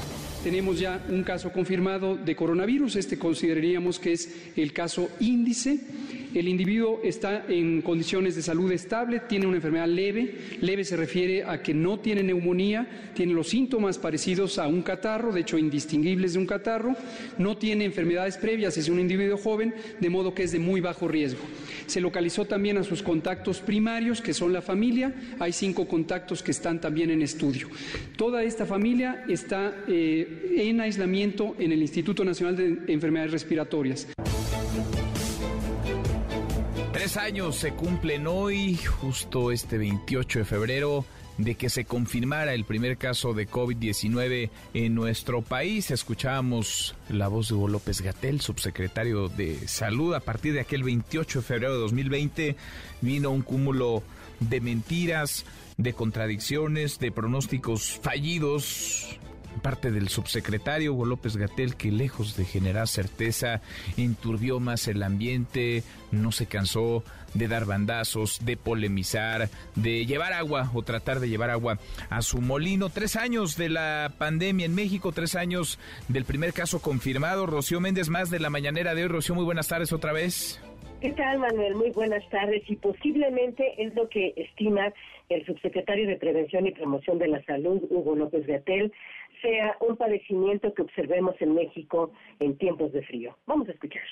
Tenemos 0.44 0.78
ya 0.78 1.02
un 1.09 1.24
caso 1.24 1.50
confirmado 1.50 2.14
de 2.16 2.37
coronavirus. 2.37 2.96
Este 2.96 3.18
consideraríamos 3.18 3.98
que 3.98 4.12
es 4.12 4.35
el 4.54 4.74
caso 4.74 5.09
índice 5.18 5.81
el 6.35 6.49
individuo 6.49 7.01
está 7.03 7.45
en 7.49 7.83
condiciones 7.83 8.37
de 8.37 8.43
salud 8.43 8.71
estable, 8.73 9.21
tiene 9.29 9.47
una 9.47 9.57
enfermedad 9.57 9.88
leve. 9.88 10.35
Leve 10.61 10.85
se 10.85 10.97
refiere 10.97 11.45
a 11.45 11.62
que 11.62 11.75
no 11.75 11.99
tiene 12.01 12.23
neumonía, 12.23 12.87
tiene 13.14 13.33
los 13.33 13.49
síntomas 13.49 13.99
parecidos 13.99 14.59
a 14.59 14.67
un 14.67 14.83
catarro, 14.83 15.33
de 15.33 15.41
hecho 15.41 15.59
indistinguibles 15.59 16.35
de 16.35 16.38
un 16.38 16.47
catarro, 16.47 16.95
no 17.38 17.57
tiene 17.57 17.85
enfermedades 17.85 18.37
previas, 18.37 18.77
es 18.77 18.88
un 18.88 19.01
individuo 19.01 19.38
joven, 19.38 19.75
de 20.01 20.11
modo 20.11 20.35
que 20.35 20.43
es 20.43 20.53
de 20.53 20.59
muy 20.59 20.81
bajo 20.81 21.09
riesgo. 21.09 21.41
Se 21.87 22.01
localizó 22.01 22.45
también 22.45 22.77
a 22.77 22.85
sus 22.85 23.03
contactos 23.03 23.61
primarios, 23.61 24.21
que 24.21 24.35
son 24.35 24.53
la 24.53 24.61
familia. 24.61 25.14
Hay 25.38 25.53
cinco 25.53 25.88
contactos 25.88 26.43
que 26.43 26.51
están 26.51 26.81
también 26.81 27.11
en 27.11 27.23
estudio. 27.23 27.69
Toda 28.17 28.43
esta 28.43 28.67
familia 28.67 29.25
está 29.29 29.85
eh, 29.88 30.55
en 30.57 30.81
aislamiento 30.81 31.57
en 31.59 31.73
el 31.73 31.81
Instituto 31.81 32.25
Nacional 32.25 32.57
de 32.57 32.93
Enfermedades 32.93 33.33
Respiratorias. 33.33 34.07
Tres 36.99 37.17
años 37.17 37.55
se 37.55 37.75
cumplen 37.75 38.27
hoy, 38.27 38.75
justo 38.75 39.53
este 39.53 39.79
28 39.79 40.41
de 40.41 40.45
febrero 40.45 41.05
de 41.37 41.55
que 41.55 41.71
se 41.71 41.85
confirmara 41.85 42.55
el 42.55 42.65
primer 42.65 42.97
caso 42.97 43.35
de 43.35 43.49
COVID-19 43.49 44.51
en 44.75 44.95
nuestro 44.97 45.43
país. 45.43 45.93
Escuchábamos 45.93 46.97
la 47.09 47.29
voz 47.29 47.51
de 47.51 47.55
Hugo 47.55 47.69
López 47.69 48.01
Gatel, 48.01 48.41
subsecretario 48.41 49.29
de 49.29 49.69
Salud. 49.69 50.13
A 50.13 50.19
partir 50.19 50.55
de 50.55 50.61
aquel 50.61 50.83
28 50.83 51.39
de 51.39 51.45
febrero 51.45 51.75
de 51.75 51.79
2020 51.83 52.57
vino 53.01 53.31
un 53.31 53.43
cúmulo 53.43 54.03
de 54.41 54.61
mentiras, 54.61 55.47
de 55.77 55.93
contradicciones, 55.93 56.99
de 56.99 57.13
pronósticos 57.13 58.01
fallidos 58.03 59.21
parte 59.61 59.90
del 59.90 60.09
subsecretario 60.09 60.92
Hugo 60.92 61.05
López 61.05 61.37
Gatel, 61.37 61.77
que 61.77 61.90
lejos 61.90 62.37
de 62.37 62.44
generar 62.44 62.88
certeza, 62.88 63.61
enturbió 63.97 64.61
más 64.61 64.88
el 64.88 65.03
ambiente, 65.03 65.83
no 66.11 66.33
se 66.33 66.47
cansó 66.47 67.05
de 67.35 67.49
dar 67.49 67.66
bandazos, 67.66 68.44
de 68.44 68.57
polemizar, 68.57 69.49
de 69.75 70.07
llevar 70.07 70.33
agua 70.33 70.71
o 70.75 70.83
tratar 70.83 71.21
de 71.21 71.29
llevar 71.29 71.51
agua 71.51 71.79
a 72.11 72.23
su 72.23 72.40
molino. 72.40 72.88
Tres 72.88 73.16
años 73.16 73.57
de 73.57 73.68
la 73.68 74.12
pandemia 74.18 74.66
en 74.66 74.75
México, 74.75 75.12
tres 75.12 75.35
años 75.35 75.79
del 76.09 76.25
primer 76.25 76.53
caso 76.53 76.81
confirmado. 76.81 77.47
Rocío 77.47 77.81
Méndez, 77.81 78.09
más 78.09 78.31
de 78.31 78.40
la 78.40 78.51
mañanera 78.51 78.94
de 78.94 79.03
hoy. 79.03 79.09
Rocío, 79.09 79.35
muy 79.35 79.44
buenas 79.44 79.68
tardes 79.68 79.92
otra 79.92 80.12
vez. 80.12 80.61
¿Qué 81.01 81.11
tal, 81.11 81.38
Manuel? 81.38 81.77
Muy 81.77 81.90
buenas 81.90 82.29
tardes. 82.29 82.62
Y 82.68 82.75
posiblemente 82.75 83.75
es 83.79 83.94
lo 83.94 84.09
que 84.09 84.35
estima 84.37 84.92
el 85.29 85.47
subsecretario 85.47 86.09
de 86.09 86.16
Prevención 86.16 86.66
y 86.66 86.73
Promoción 86.73 87.18
de 87.18 87.29
la 87.29 87.44
Salud, 87.44 87.83
Hugo 87.88 88.16
López 88.16 88.47
Gatel, 88.47 88.92
sea 89.40 89.77
un 89.81 89.96
padecimiento 89.96 90.72
que 90.74 90.83
observemos 90.83 91.35
en 91.40 91.55
México 91.55 92.12
en 92.40 92.57
tiempos 92.59 92.92
de 92.92 93.03
frío. 93.03 93.37
Vamos 93.46 93.68
a 93.68 93.72
escuchar 93.72 94.03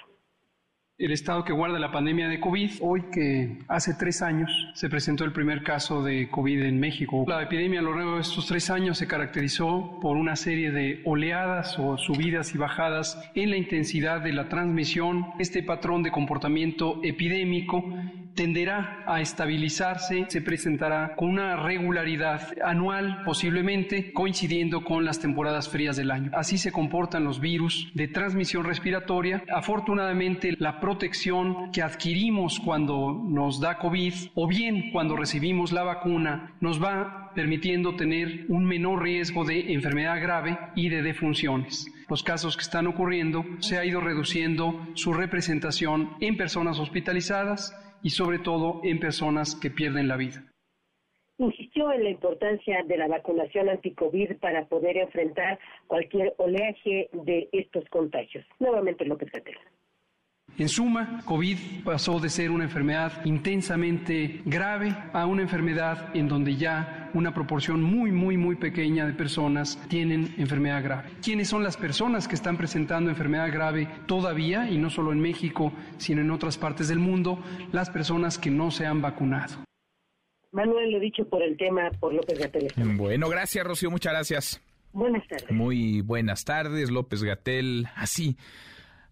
el 0.98 1.12
estado 1.12 1.44
que 1.44 1.52
guarda 1.52 1.78
la 1.78 1.92
pandemia 1.92 2.26
de 2.26 2.40
COVID. 2.40 2.70
Hoy 2.80 3.02
que 3.12 3.58
hace 3.68 3.92
tres 3.94 4.22
años 4.22 4.50
se 4.74 4.88
presentó 4.88 5.24
el 5.24 5.32
primer 5.32 5.62
caso 5.62 6.02
de 6.02 6.30
COVID 6.30 6.62
en 6.62 6.80
México. 6.80 7.24
La 7.28 7.42
epidemia 7.42 7.80
a 7.80 7.82
lo 7.82 7.94
largo 7.94 8.14
de 8.14 8.22
estos 8.22 8.46
tres 8.46 8.70
años 8.70 8.96
se 8.96 9.06
caracterizó 9.06 9.98
por 10.00 10.16
una 10.16 10.36
serie 10.36 10.70
de 10.70 11.02
oleadas 11.04 11.78
o 11.78 11.98
subidas 11.98 12.54
y 12.54 12.58
bajadas 12.58 13.30
en 13.34 13.50
la 13.50 13.58
intensidad 13.58 14.22
de 14.22 14.32
la 14.32 14.48
transmisión. 14.48 15.26
Este 15.38 15.62
patrón 15.62 16.02
de 16.02 16.10
comportamiento 16.10 17.00
epidémico 17.02 17.84
tenderá 18.36 19.02
a 19.06 19.20
estabilizarse, 19.20 20.26
se 20.28 20.42
presentará 20.42 21.14
con 21.16 21.30
una 21.30 21.56
regularidad 21.56 22.52
anual, 22.62 23.22
posiblemente 23.24 24.12
coincidiendo 24.12 24.84
con 24.84 25.04
las 25.04 25.18
temporadas 25.18 25.68
frías 25.68 25.96
del 25.96 26.12
año. 26.12 26.30
Así 26.34 26.58
se 26.58 26.70
comportan 26.70 27.24
los 27.24 27.40
virus 27.40 27.90
de 27.94 28.06
transmisión 28.06 28.64
respiratoria. 28.64 29.42
Afortunadamente, 29.52 30.54
la 30.58 30.78
protección 30.78 31.72
que 31.72 31.82
adquirimos 31.82 32.60
cuando 32.60 33.12
nos 33.26 33.60
da 33.60 33.78
COVID 33.78 34.14
o 34.34 34.46
bien 34.46 34.90
cuando 34.92 35.16
recibimos 35.16 35.72
la 35.72 35.82
vacuna 35.82 36.54
nos 36.60 36.82
va 36.82 37.32
permitiendo 37.34 37.96
tener 37.96 38.46
un 38.48 38.64
menor 38.64 39.02
riesgo 39.02 39.44
de 39.44 39.72
enfermedad 39.72 40.20
grave 40.20 40.58
y 40.74 40.88
de 40.88 41.02
defunciones 41.02 41.86
los 42.08 42.22
casos 42.22 42.56
que 42.56 42.62
están 42.62 42.86
ocurriendo, 42.86 43.44
se 43.58 43.78
ha 43.78 43.84
ido 43.84 44.00
reduciendo 44.00 44.86
su 44.94 45.12
representación 45.12 46.10
en 46.20 46.36
personas 46.36 46.78
hospitalizadas 46.78 47.74
y 48.06 48.10
sobre 48.10 48.38
todo 48.38 48.80
en 48.84 49.00
personas 49.00 49.56
que 49.56 49.68
pierden 49.68 50.06
la 50.06 50.16
vida. 50.16 50.44
Insistió 51.38 51.90
en 51.90 52.04
la 52.04 52.10
importancia 52.10 52.84
de 52.84 52.96
la 52.96 53.08
vacunación 53.08 53.68
anti-COVID 53.68 54.36
para 54.36 54.64
poder 54.66 54.96
enfrentar 54.96 55.58
cualquier 55.88 56.32
oleaje 56.38 57.08
de 57.12 57.48
estos 57.50 57.84
contagios. 57.88 58.46
Nuevamente 58.60 59.04
López 59.04 59.32
Gatell. 59.32 59.58
En 60.58 60.70
suma, 60.70 61.20
COVID 61.26 61.84
pasó 61.84 62.18
de 62.18 62.30
ser 62.30 62.50
una 62.50 62.64
enfermedad 62.64 63.22
intensamente 63.26 64.40
grave 64.46 64.96
a 65.12 65.26
una 65.26 65.42
enfermedad 65.42 66.16
en 66.16 66.28
donde 66.28 66.56
ya 66.56 67.10
una 67.12 67.34
proporción 67.34 67.82
muy, 67.82 68.10
muy, 68.10 68.38
muy 68.38 68.56
pequeña 68.56 69.06
de 69.06 69.12
personas 69.12 69.78
tienen 69.88 70.34
enfermedad 70.38 70.82
grave. 70.82 71.10
¿Quiénes 71.22 71.48
son 71.48 71.62
las 71.62 71.76
personas 71.76 72.26
que 72.26 72.36
están 72.36 72.56
presentando 72.56 73.10
enfermedad 73.10 73.52
grave 73.52 73.86
todavía, 74.06 74.70
y 74.70 74.78
no 74.78 74.88
solo 74.88 75.12
en 75.12 75.20
México, 75.20 75.74
sino 75.98 76.22
en 76.22 76.30
otras 76.30 76.56
partes 76.56 76.88
del 76.88 77.00
mundo? 77.00 77.38
Las 77.72 77.90
personas 77.90 78.38
que 78.38 78.50
no 78.50 78.70
se 78.70 78.86
han 78.86 79.02
vacunado. 79.02 79.62
Manuel, 80.52 80.90
lo 80.90 81.00
dicho 81.00 81.28
por 81.28 81.42
el 81.42 81.58
tema, 81.58 81.90
por 82.00 82.14
López 82.14 82.38
Gatel. 82.38 82.72
Bueno, 82.96 83.28
gracias, 83.28 83.62
Rocío, 83.62 83.90
muchas 83.90 84.14
gracias. 84.14 84.62
Buenas 84.94 85.28
tardes. 85.28 85.50
Muy 85.50 86.00
buenas 86.00 86.46
tardes, 86.46 86.90
López 86.90 87.22
Gatel. 87.22 87.88
Así 87.94 88.38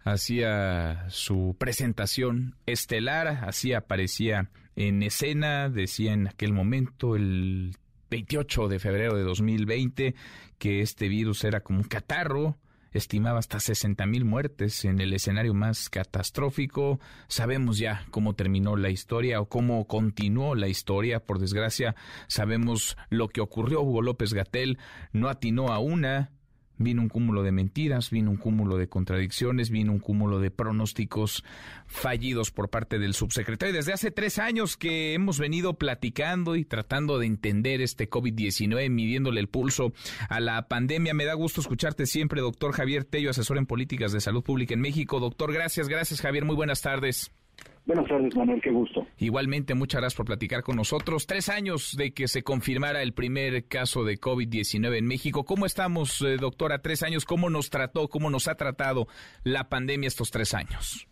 hacía 0.04 1.06
su 1.08 1.56
presentación 1.58 2.56
estelar, 2.66 3.26
así 3.44 3.72
aparecía 3.72 4.50
en 4.76 5.02
escena, 5.02 5.70
decía 5.70 6.12
en 6.12 6.28
aquel 6.28 6.52
momento, 6.52 7.16
el 7.16 7.76
28 8.10 8.68
de 8.68 8.78
febrero 8.78 9.16
de 9.16 9.22
2020, 9.22 10.14
que 10.58 10.80
este 10.80 11.08
virus 11.08 11.44
era 11.44 11.60
como 11.60 11.80
un 11.80 11.84
catarro, 11.84 12.58
estimaba 12.92 13.40
hasta 13.40 13.58
60 13.58 14.06
mil 14.06 14.24
muertes 14.24 14.84
en 14.84 15.00
el 15.00 15.12
escenario 15.12 15.52
más 15.52 15.90
catastrófico. 15.90 17.00
Sabemos 17.26 17.78
ya 17.78 18.06
cómo 18.10 18.34
terminó 18.34 18.76
la 18.76 18.90
historia 18.90 19.40
o 19.40 19.48
cómo 19.48 19.86
continuó 19.86 20.54
la 20.54 20.68
historia. 20.68 21.20
Por 21.20 21.40
desgracia, 21.40 21.96
sabemos 22.28 22.96
lo 23.10 23.28
que 23.28 23.40
ocurrió. 23.40 23.82
Hugo 23.82 24.00
López 24.00 24.32
Gatel 24.32 24.78
no 25.12 25.28
atinó 25.28 25.68
a 25.68 25.80
una, 25.80 26.30
Vino 26.76 27.02
un 27.02 27.08
cúmulo 27.08 27.42
de 27.42 27.52
mentiras, 27.52 28.10
vino 28.10 28.30
un 28.30 28.36
cúmulo 28.36 28.76
de 28.76 28.88
contradicciones, 28.88 29.70
vino 29.70 29.92
un 29.92 30.00
cúmulo 30.00 30.40
de 30.40 30.50
pronósticos 30.50 31.44
fallidos 31.86 32.50
por 32.50 32.68
parte 32.68 32.98
del 32.98 33.14
subsecretario. 33.14 33.74
Desde 33.74 33.92
hace 33.92 34.10
tres 34.10 34.38
años 34.38 34.76
que 34.76 35.14
hemos 35.14 35.38
venido 35.38 35.74
platicando 35.74 36.56
y 36.56 36.64
tratando 36.64 37.18
de 37.18 37.26
entender 37.26 37.80
este 37.80 38.10
COVID-19, 38.10 38.90
midiéndole 38.90 39.40
el 39.40 39.48
pulso 39.48 39.92
a 40.28 40.40
la 40.40 40.66
pandemia. 40.66 41.14
Me 41.14 41.24
da 41.24 41.34
gusto 41.34 41.60
escucharte 41.60 42.06
siempre, 42.06 42.40
doctor 42.40 42.72
Javier 42.72 43.04
Tello, 43.04 43.30
asesor 43.30 43.58
en 43.58 43.66
políticas 43.66 44.12
de 44.12 44.20
salud 44.20 44.42
pública 44.42 44.74
en 44.74 44.80
México. 44.80 45.20
Doctor, 45.20 45.52
gracias, 45.52 45.88
gracias 45.88 46.20
Javier, 46.20 46.44
muy 46.44 46.56
buenas 46.56 46.82
tardes. 46.82 47.32
Buenas 47.86 48.08
tardes, 48.08 48.34
Manuel, 48.34 48.62
qué 48.62 48.70
gusto. 48.70 49.06
Igualmente, 49.18 49.74
muchas 49.74 50.00
gracias 50.00 50.16
por 50.16 50.24
platicar 50.24 50.62
con 50.62 50.76
nosotros. 50.76 51.26
Tres 51.26 51.50
años 51.50 51.94
de 51.98 52.14
que 52.14 52.28
se 52.28 52.42
confirmara 52.42 53.02
el 53.02 53.12
primer 53.12 53.66
caso 53.68 54.04
de 54.04 54.18
COVID-19 54.18 54.96
en 54.96 55.06
México. 55.06 55.44
¿Cómo 55.44 55.66
estamos, 55.66 56.22
eh, 56.22 56.36
doctora? 56.40 56.78
Tres 56.78 57.02
años, 57.02 57.26
¿cómo 57.26 57.50
nos 57.50 57.68
trató, 57.68 58.08
cómo 58.08 58.30
nos 58.30 58.48
ha 58.48 58.54
tratado 58.54 59.06
la 59.42 59.68
pandemia 59.68 60.06
estos 60.06 60.30
tres 60.30 60.54
años? 60.54 61.06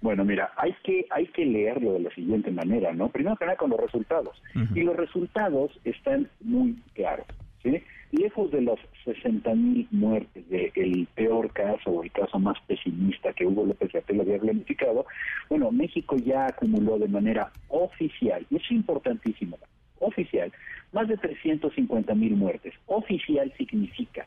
Bueno, 0.00 0.24
mira, 0.24 0.52
hay 0.56 0.72
que 0.84 1.06
hay 1.10 1.26
que 1.28 1.44
leerlo 1.44 1.94
de 1.94 2.00
la 2.00 2.14
siguiente 2.14 2.52
manera, 2.52 2.92
¿no? 2.92 3.08
Primero 3.08 3.34
que 3.36 3.46
nada 3.46 3.56
con 3.56 3.70
los 3.70 3.80
resultados. 3.80 4.40
Y 4.74 4.82
los 4.82 4.94
resultados 4.96 5.72
están 5.84 6.28
muy 6.40 6.76
claros, 6.94 7.26
¿sí? 7.64 7.82
Lejos 8.12 8.50
de 8.50 8.62
las 8.62 8.78
60 9.04 9.54
mil 9.54 9.86
muertes 9.90 10.48
del 10.48 11.06
peor 11.14 11.52
caso 11.52 11.90
o 11.90 12.02
el 12.02 12.12
caso 12.12 12.38
más 12.38 12.58
pesimista 12.66 13.32
que 13.32 13.46
Hugo 13.46 13.66
López 13.66 13.92
Gatell 13.92 14.20
había 14.20 14.38
planificado, 14.38 15.06
bueno, 15.48 15.70
México 15.70 16.16
ya 16.16 16.46
acumuló 16.46 16.98
de 16.98 17.08
manera 17.08 17.50
oficial, 17.68 18.46
y 18.50 18.56
es 18.56 18.70
importantísimo, 18.70 19.58
oficial, 20.00 20.52
más 20.92 21.08
de 21.08 21.16
350 21.16 22.14
mil 22.14 22.36
muertes. 22.36 22.74
Oficial 22.86 23.52
significa, 23.56 24.26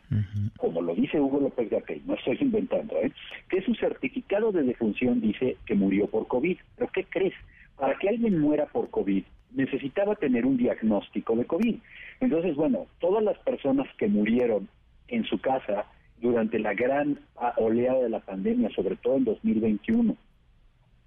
como 0.58 0.82
lo 0.82 0.94
dice 0.94 1.20
Hugo 1.20 1.40
López 1.40 1.70
Gatell, 1.70 2.02
no 2.06 2.16
estoy 2.16 2.38
inventando, 2.42 2.96
¿eh? 2.98 3.12
que 3.50 3.62
su 3.62 3.74
certificado 3.76 4.52
de 4.52 4.64
defunción 4.64 5.22
dice 5.22 5.58
que 5.66 5.76
murió 5.76 6.08
por 6.08 6.28
COVID. 6.28 6.58
¿Pero 6.76 6.92
qué 6.94 7.06
crees? 7.06 7.34
Para 7.78 7.98
que 7.98 8.10
alguien 8.10 8.40
muera 8.40 8.66
por 8.66 8.90
COVID, 8.90 9.24
necesitaba 9.54 10.16
tener 10.16 10.46
un 10.46 10.58
diagnóstico 10.58 11.36
de 11.36 11.46
COVID. 11.46 11.76
Entonces, 12.20 12.56
bueno, 12.56 12.88
todas 13.00 13.24
las 13.24 13.38
personas 13.40 13.88
que 13.98 14.08
murieron 14.08 14.68
en 15.08 15.24
su 15.26 15.40
casa 15.40 15.86
durante 16.22 16.60
la 16.60 16.74
gran 16.74 17.20
oleada 17.58 18.04
de 18.04 18.10
la 18.10 18.20
pandemia, 18.20 18.70
sobre 18.72 18.96
todo 18.98 19.18
en 19.18 19.26
2021, 19.26 20.16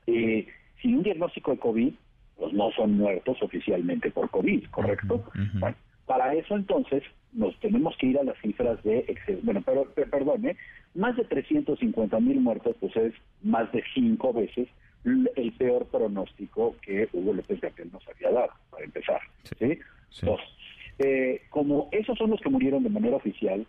eh, 0.07 0.47
sin 0.81 0.97
un 0.97 1.03
diagnóstico 1.03 1.53
de 1.53 1.59
COVID, 1.59 1.93
pues 2.37 2.53
no 2.53 2.71
son 2.73 2.97
muertos 2.97 3.41
oficialmente 3.43 4.11
por 4.11 4.31
COVID, 4.31 4.65
¿correcto? 4.71 5.25
Bueno, 5.61 5.77
para 6.07 6.35
eso 6.35 6.57
entonces 6.57 7.03
nos 7.33 7.59
tenemos 7.61 7.97
que 7.97 8.09
ir 8.09 8.19
a 8.19 8.25
las 8.25 8.37
cifras 8.39 8.83
de, 8.83 9.17
bueno, 9.43 9.63
pero, 9.65 9.85
perdón, 10.11 10.47
¿eh? 10.47 10.57
más 10.95 11.17
de 11.17 11.25
350 11.25 12.21
mil 12.21 12.41
muertos, 12.41 12.77
pues 12.81 12.95
es 12.97 13.15
más 13.43 13.71
de 13.73 13.83
cinco 13.95 14.33
veces 14.33 14.69
el 15.05 15.53
peor 15.59 15.87
pronóstico 15.87 16.77
que 16.83 17.09
Hugo 17.13 17.33
López 17.35 17.61
Gatel 17.61 17.91
nos 17.93 18.07
había 18.09 18.31
dado, 18.31 18.53
para 18.71 18.85
empezar. 18.85 19.21
¿sí? 19.59 19.79
Dos, 20.23 20.41
eh, 20.99 21.43
como 21.51 21.89
esos 21.91 22.17
son 22.19 22.31
los 22.31 22.41
que 22.41 22.51
murieron 22.51 22.83
de 22.83 22.91
manera 22.91 23.17
oficial, 23.17 23.67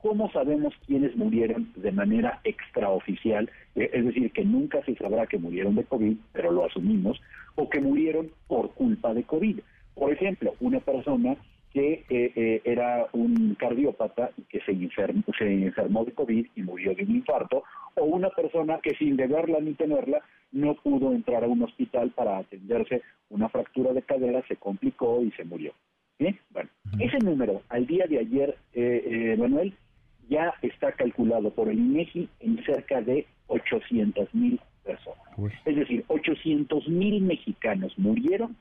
¿cómo 0.00 0.30
sabemos 0.32 0.74
quiénes 0.86 1.14
murieron 1.16 1.72
de 1.76 1.92
manera 1.92 2.40
extraoficial? 2.44 3.50
Eh, 3.76 3.90
es 3.92 4.04
decir, 4.04 4.32
que 4.32 4.44
nunca 4.44 4.82
se 4.84 4.94
sabrá 4.96 5.26
que 5.26 5.38
murieron 5.38 5.74
de 5.76 5.84
COVID, 5.84 6.16
pero 6.32 6.50
lo 6.50 6.64
asumimos, 6.64 7.20
o 7.54 7.68
que 7.68 7.80
murieron 7.80 8.30
por 8.48 8.72
culpa 8.72 9.14
de 9.14 9.22
COVID. 9.22 9.60
Por 9.94 10.12
ejemplo, 10.12 10.54
una 10.60 10.80
persona 10.80 11.36
que 11.74 12.04
eh, 12.08 12.32
eh, 12.36 12.62
era 12.64 13.08
un 13.12 13.56
cardiópata 13.56 14.30
y 14.38 14.42
que 14.42 14.60
se 14.60 14.70
enfermó, 14.70 15.24
se 15.36 15.52
enfermó 15.52 16.04
de 16.04 16.12
COVID 16.12 16.46
y 16.54 16.62
murió 16.62 16.94
de 16.94 17.02
un 17.02 17.16
infarto, 17.16 17.64
o 17.96 18.04
una 18.04 18.30
persona 18.30 18.78
que 18.80 18.94
sin 18.94 19.16
deberla 19.16 19.58
ni 19.58 19.74
tenerla 19.74 20.22
no 20.52 20.74
pudo 20.76 21.12
entrar 21.12 21.42
a 21.42 21.48
un 21.48 21.64
hospital 21.64 22.12
para 22.12 22.38
atenderse 22.38 23.02
una 23.28 23.48
fractura 23.48 23.92
de 23.92 24.02
cadera, 24.02 24.46
se 24.46 24.54
complicó 24.54 25.20
y 25.22 25.32
se 25.32 25.44
murió. 25.44 25.72
Bueno, 26.50 26.70
ese 27.00 27.18
número 27.18 27.62
al 27.68 27.86
día 27.88 28.06
de 28.06 28.20
ayer, 28.20 28.56
eh, 28.72 29.34
Manuel, 29.36 29.74
ya 30.28 30.54
está 30.62 30.92
calculado 30.92 31.50
por 31.50 31.68
el 31.68 31.78
INEGI 31.78 32.28
en 32.38 32.64
cerca 32.64 33.02
de 33.02 33.26
800 33.48 34.32
mil 34.32 34.60
personas. 34.84 35.18
Es 35.64 35.74
decir, 35.74 36.04
800 36.06 36.88
mil 36.88 37.20
mexicanos 37.22 37.98
murieron 37.98 38.56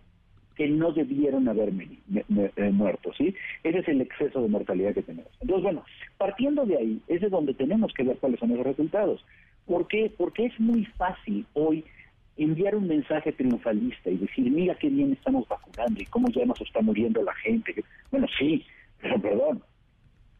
que 0.55 0.67
no 0.67 0.91
debieron 0.91 1.47
haber 1.47 1.71
eh, 1.71 2.71
muerto, 2.71 3.11
¿sí? 3.17 3.33
Ese 3.63 3.79
es 3.79 3.87
el 3.87 4.01
exceso 4.01 4.41
de 4.41 4.49
mortalidad 4.49 4.93
que 4.93 5.01
tenemos. 5.01 5.31
Entonces, 5.41 5.63
bueno, 5.63 5.83
partiendo 6.17 6.65
de 6.65 6.77
ahí, 6.77 7.01
es 7.07 7.21
de 7.21 7.29
donde 7.29 7.53
tenemos 7.53 7.91
que 7.93 8.03
ver 8.03 8.17
cuáles 8.17 8.39
son 8.39 8.55
los 8.55 8.65
resultados. 8.65 9.23
¿Por 9.65 9.87
qué? 9.87 10.11
Porque 10.15 10.45
es 10.45 10.59
muy 10.59 10.85
fácil 10.85 11.45
hoy 11.53 11.83
enviar 12.37 12.75
un 12.75 12.87
mensaje 12.87 13.31
triunfalista 13.31 14.09
y 14.09 14.17
decir, 14.17 14.49
mira 14.49 14.75
qué 14.75 14.89
bien 14.89 15.13
estamos 15.13 15.47
vacunando 15.47 16.01
y 16.01 16.05
cómo 16.05 16.27
ya 16.29 16.45
nos 16.45 16.59
está 16.61 16.81
muriendo 16.81 17.21
la 17.23 17.33
gente. 17.35 17.83
Bueno, 18.11 18.27
sí, 18.37 18.65
pero 19.01 19.21
perdón, 19.21 19.63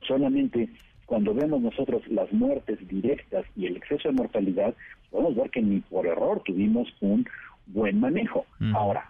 solamente 0.02 0.70
cuando 1.06 1.34
vemos 1.34 1.62
nosotros 1.62 2.02
las 2.08 2.32
muertes 2.32 2.80
directas 2.88 3.46
y 3.56 3.68
el 3.68 3.78
exceso 3.78 4.10
de 4.10 4.16
mortalidad, 4.16 4.74
podemos 5.12 5.36
ver 5.36 5.50
que 5.52 5.62
ni 5.62 5.80
por 5.82 6.08
error 6.08 6.42
tuvimos 6.44 6.88
un 7.02 7.26
buen 7.68 8.00
manejo. 8.00 8.46
Ahora, 8.74 9.10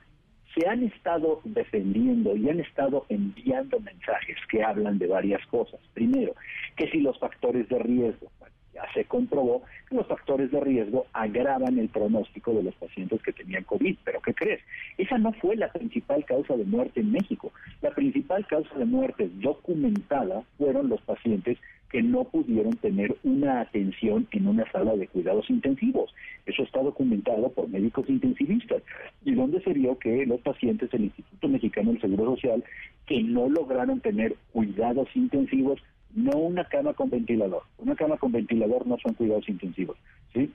se 0.55 0.67
han 0.67 0.83
estado 0.83 1.41
defendiendo 1.43 2.35
y 2.35 2.49
han 2.49 2.59
estado 2.59 3.05
enviando 3.09 3.79
mensajes 3.79 4.37
que 4.49 4.63
hablan 4.63 4.99
de 4.99 5.07
varias 5.07 5.45
cosas. 5.47 5.79
Primero, 5.93 6.35
que 6.75 6.89
si 6.89 6.99
los 6.99 7.17
factores 7.19 7.67
de 7.69 7.79
riesgo, 7.79 8.29
ya 8.73 8.83
se 8.93 9.05
comprobó 9.05 9.61
que 9.87 9.95
los 9.95 10.07
factores 10.07 10.51
de 10.51 10.59
riesgo 10.59 11.05
agravan 11.13 11.77
el 11.77 11.89
pronóstico 11.89 12.53
de 12.53 12.63
los 12.63 12.75
pacientes 12.75 13.21
que 13.21 13.31
tenían 13.31 13.63
COVID. 13.63 13.97
Pero 14.03 14.21
¿qué 14.21 14.33
crees? 14.33 14.61
Esa 14.97 15.17
no 15.17 15.31
fue 15.33 15.55
la 15.55 15.71
principal 15.71 16.25
causa 16.25 16.55
de 16.55 16.65
muerte 16.65 16.99
en 16.99 17.11
México. 17.11 17.51
La 17.81 17.91
principal 17.91 18.45
causa 18.47 18.75
de 18.75 18.85
muerte 18.85 19.29
documentada 19.35 20.43
fueron 20.57 20.89
los 20.89 21.01
pacientes 21.01 21.57
que 21.93 22.01
no 22.01 22.23
pudieron 22.23 22.75
tener 22.77 23.15
una 23.23 23.61
atención 23.61 24.27
en 24.31 24.47
una 24.47 24.69
sala 24.71 24.95
de 24.95 25.07
cuidados 25.07 25.47
intensivos. 25.47 26.11
Eso 26.47 26.63
está 26.63 26.81
documentado 26.81 27.51
por 27.51 27.69
médicos 27.69 28.09
intensivistas. 28.09 28.81
Y 29.23 29.35
donde 29.35 29.61
se 29.61 29.73
vio 29.73 29.99
que 29.99 30.25
los 30.25 30.41
pacientes 30.41 30.89
del 30.89 31.03
Instituto 31.03 31.47
Mexicano 31.47 31.91
del 31.91 32.01
Seguro 32.01 32.35
Social 32.35 32.63
que 33.05 33.21
no 33.21 33.47
lograron 33.47 33.99
tener 33.99 34.35
cuidados 34.51 35.07
intensivos, 35.13 35.79
no 36.15 36.35
una 36.35 36.67
cama 36.67 36.93
con 36.93 37.11
ventilador. 37.11 37.61
Una 37.77 37.95
cama 37.95 38.17
con 38.17 38.31
ventilador 38.31 38.87
no 38.87 38.97
son 38.97 39.13
cuidados 39.13 39.47
intensivos, 39.47 39.95
¿sí? 40.33 40.51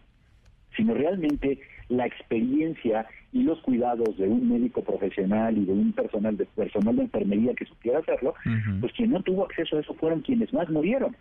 Sino 0.79 0.95
realmente 0.95 1.59
la 1.89 2.07
experiencia 2.07 3.07
y 3.33 3.43
los 3.43 3.61
cuidados 3.61 4.17
de 4.17 4.27
un 4.29 4.49
médico 4.49 4.83
profesional 4.83 5.59
y 5.59 5.65
de 5.65 5.73
un 5.73 5.93
personal 5.93 6.37
de 6.37 6.47
personal 6.47 6.97
de 6.97 7.03
enfermería 7.03 7.53
que 7.55 7.67
supiera 7.67 7.99
hacerlo, 7.99 8.35
pues 8.81 8.93
quien 8.95 9.11
no 9.11 9.23
tuvo 9.23 9.45
acceso 9.45 9.77
a 9.77 9.81
eso 9.81 9.93
fueron 9.95 10.21
quienes 10.21 10.53
más 10.53 10.71
murieron. 10.71 11.15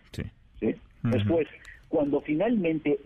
Después, 1.03 1.47
cuando 1.89 2.21
finalmente, 2.21 2.99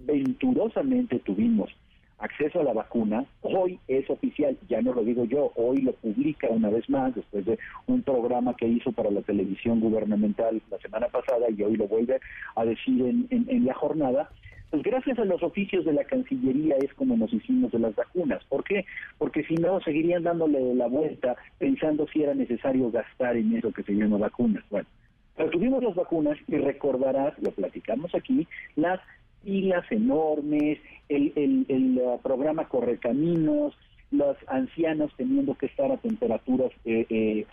venturosamente 0.00 1.18
tuvimos 1.20 1.70
acceso 2.18 2.60
a 2.60 2.64
la 2.64 2.72
vacuna, 2.72 3.24
hoy 3.42 3.78
es 3.88 4.08
oficial, 4.08 4.56
ya 4.68 4.80
no 4.80 4.94
lo 4.94 5.04
digo 5.04 5.24
yo, 5.24 5.52
hoy 5.56 5.82
lo 5.82 5.92
publica 5.92 6.48
una 6.48 6.70
vez 6.70 6.88
más 6.88 7.14
después 7.14 7.44
de 7.44 7.58
un 7.86 8.02
programa 8.02 8.54
que 8.56 8.66
hizo 8.66 8.92
para 8.92 9.10
la 9.10 9.20
televisión 9.22 9.80
gubernamental 9.80 10.62
la 10.70 10.78
semana 10.78 11.08
pasada 11.08 11.46
y 11.50 11.62
hoy 11.62 11.76
lo 11.76 11.86
vuelve 11.86 12.20
a 12.56 12.64
decir 12.64 13.02
en, 13.02 13.26
en 13.30 13.66
la 13.66 13.74
jornada, 13.74 14.30
pues 14.70 14.82
gracias 14.82 15.18
a 15.18 15.24
los 15.24 15.42
oficios 15.42 15.84
de 15.84 15.92
la 15.92 16.04
Cancillería 16.04 16.76
es 16.76 16.92
como 16.94 17.16
nos 17.16 17.32
hicimos 17.32 17.70
de 17.72 17.78
las 17.78 17.94
vacunas. 17.94 18.42
¿Por 18.44 18.64
qué? 18.64 18.84
Porque 19.18 19.44
si 19.44 19.54
no, 19.54 19.80
seguirían 19.80 20.24
dándole 20.24 20.74
la 20.74 20.86
vuelta 20.88 21.36
pensando 21.58 22.06
si 22.08 22.22
era 22.22 22.34
necesario 22.34 22.90
gastar 22.90 23.36
en 23.36 23.56
eso 23.56 23.72
que 23.72 23.82
se 23.82 23.92
llama 23.92 24.18
vacunas. 24.18 24.64
Bueno, 24.70 24.88
pero 25.36 25.50
tuvimos 25.50 25.82
las 25.82 25.94
vacunas 25.94 26.38
y 26.48 26.56
recordarás, 26.56 27.34
lo 27.40 27.50
platicamos 27.52 28.14
aquí, 28.14 28.46
las 28.76 29.00
pilas 29.44 29.84
enormes, 29.90 30.78
el, 31.08 31.32
el, 31.36 31.66
el 31.68 31.98
uh, 31.98 32.20
programa 32.22 32.68
Correcaminos, 32.68 33.76
los 34.10 34.36
ancianos 34.48 35.12
teniendo 35.16 35.54
que 35.54 35.66
estar 35.66 35.90
a 35.90 35.96
temperaturas 35.96 36.70
eh, 36.84 37.06
eh, 37.10 37.46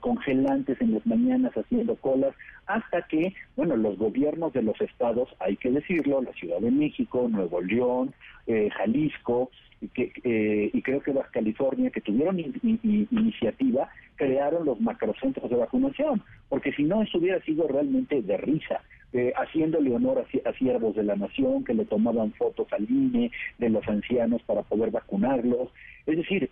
congelantes 0.00 0.80
en 0.80 0.94
las 0.94 1.06
mañanas 1.06 1.52
haciendo 1.56 1.96
colas, 1.96 2.34
hasta 2.66 3.02
que, 3.02 3.34
bueno, 3.56 3.76
los 3.76 3.98
gobiernos 3.98 4.52
de 4.52 4.62
los 4.62 4.80
estados, 4.80 5.28
hay 5.38 5.56
que 5.56 5.70
decirlo, 5.70 6.22
la 6.22 6.32
Ciudad 6.32 6.60
de 6.60 6.70
México, 6.70 7.28
Nuevo 7.28 7.60
León, 7.60 8.14
eh, 8.46 8.68
Jalisco, 8.70 9.50
y, 9.80 9.88
que, 9.88 10.12
eh, 10.24 10.70
y 10.72 10.82
creo 10.82 11.02
que 11.02 11.12
Baja 11.12 11.30
California, 11.32 11.90
que 11.90 12.00
tuvieron 12.00 12.38
iniciativa, 12.40 13.88
crearon 14.16 14.64
los 14.64 14.80
macrocentros 14.80 15.50
de 15.50 15.56
vacunación, 15.56 16.22
porque 16.48 16.72
si 16.72 16.84
no, 16.84 17.02
eso 17.02 17.18
hubiera 17.18 17.40
sido 17.42 17.68
realmente 17.68 18.22
de 18.22 18.36
risa. 18.36 18.80
Eh, 19.12 19.32
haciéndole 19.36 19.94
honor 19.94 20.18
a, 20.18 20.48
a, 20.50 20.52
siervos 20.54 20.96
de 20.96 21.04
la 21.04 21.14
nación 21.14 21.64
que 21.64 21.72
le 21.72 21.84
tomaban 21.84 22.32
fotos 22.32 22.66
al 22.72 22.82
INE 22.90 23.30
de 23.56 23.70
los 23.70 23.86
ancianos 23.88 24.42
para 24.42 24.62
poder 24.62 24.90
vacunarlos. 24.90 25.70
Es 26.06 26.16
decir, 26.16 26.50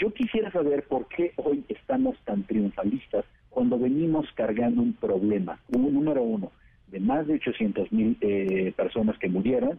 yo 0.00 0.12
quisiera 0.14 0.50
saber 0.50 0.84
por 0.84 1.06
qué 1.08 1.32
hoy 1.36 1.62
estamos 1.68 2.16
tan 2.24 2.42
triunfalistas 2.44 3.24
cuando 3.50 3.78
venimos 3.78 4.26
cargando 4.34 4.80
un 4.80 4.94
problema, 4.94 5.60
un 5.68 5.92
número 5.92 6.22
uno, 6.22 6.50
de 6.88 7.00
más 7.00 7.26
de 7.26 7.34
800 7.34 7.92
mil 7.92 8.16
eh, 8.22 8.72
personas 8.74 9.18
que 9.18 9.28
murieron, 9.28 9.78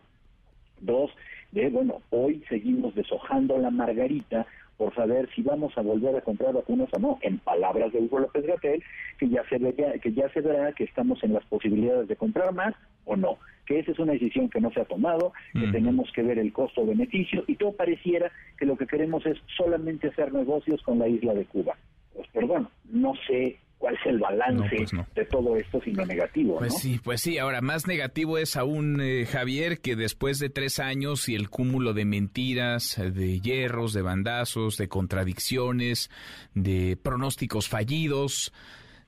dos, 0.80 1.10
de, 1.52 1.70
bueno, 1.70 2.02
hoy 2.12 2.44
seguimos 2.50 2.94
deshojando 2.94 3.58
la 3.58 3.72
margarita 3.72 4.46
por 4.82 4.96
saber 4.96 5.30
si 5.36 5.44
vamos 5.44 5.78
a 5.78 5.82
volver 5.82 6.16
a 6.16 6.22
comprar 6.22 6.56
vacunas 6.56 6.90
o 6.94 6.98
no. 6.98 7.20
En 7.22 7.38
palabras 7.38 7.94
de 7.94 8.00
Hugo 8.00 8.18
López 8.18 8.44
Gatel, 8.48 8.82
que 9.20 9.30
ya 9.30 9.48
se 9.48 9.60
verá, 9.60 9.94
que 10.00 10.12
ya 10.12 10.28
se 10.30 10.42
verá 10.42 10.72
que 10.72 10.86
estamos 10.86 11.24
en 11.24 11.34
las 11.34 11.46
posibilidades 11.46 12.08
de 12.08 12.16
comprar 12.16 12.52
más 12.52 12.74
o 13.06 13.16
no. 13.16 13.38
Que 13.68 13.78
esa 13.78 13.92
es 13.92 14.00
una 14.00 14.14
decisión 14.14 14.50
que 14.50 14.60
no 14.60 14.72
se 14.72 14.82
ha 14.82 14.86
tomado, 14.86 15.34
que 15.54 15.68
tenemos 15.68 16.12
que 16.14 16.24
ver 16.24 16.40
el 16.40 16.52
costo-beneficio 16.52 17.44
y 17.46 17.58
todo 17.58 17.74
pareciera 17.74 18.32
que 18.58 18.66
lo 18.66 18.76
que 18.76 18.88
queremos 18.88 19.24
es 19.28 19.38
solamente 19.56 20.08
hacer 20.08 20.34
negocios 20.34 20.82
con 20.82 20.98
la 20.98 21.08
isla 21.08 21.36
de 21.36 21.46
Cuba. 21.46 21.78
Pues 22.16 22.28
perdón, 22.30 22.68
no 22.90 23.14
sé 23.28 23.60
cuál 23.82 23.96
es 23.96 24.06
el 24.06 24.20
balance 24.20 24.76
pues 24.78 24.92
de 25.16 25.26
todo 25.26 25.58
esto 25.58 25.82
sino 25.84 26.06
negativo. 26.06 26.60
Pues 26.60 26.78
sí, 26.78 27.02
pues 27.04 27.20
sí. 27.20 27.40
Ahora, 27.40 27.62
más 27.62 27.88
negativo 27.88 28.38
es 28.38 28.56
aún, 28.56 29.02
eh, 29.02 29.26
Javier, 29.26 29.82
que 29.82 29.96
después 29.96 30.38
de 30.38 30.50
tres 30.50 30.80
años 30.80 31.28
y 31.28 31.36
el 31.36 31.50
cúmulo 31.50 31.94
de 31.94 32.06
mentiras, 32.06 32.96
de 32.98 33.40
hierros, 33.42 33.94
de 33.94 34.04
bandazos, 34.04 34.78
de 34.78 34.88
contradicciones, 34.88 36.12
de 36.54 36.96
pronósticos 37.02 37.68
fallidos, 37.68 38.54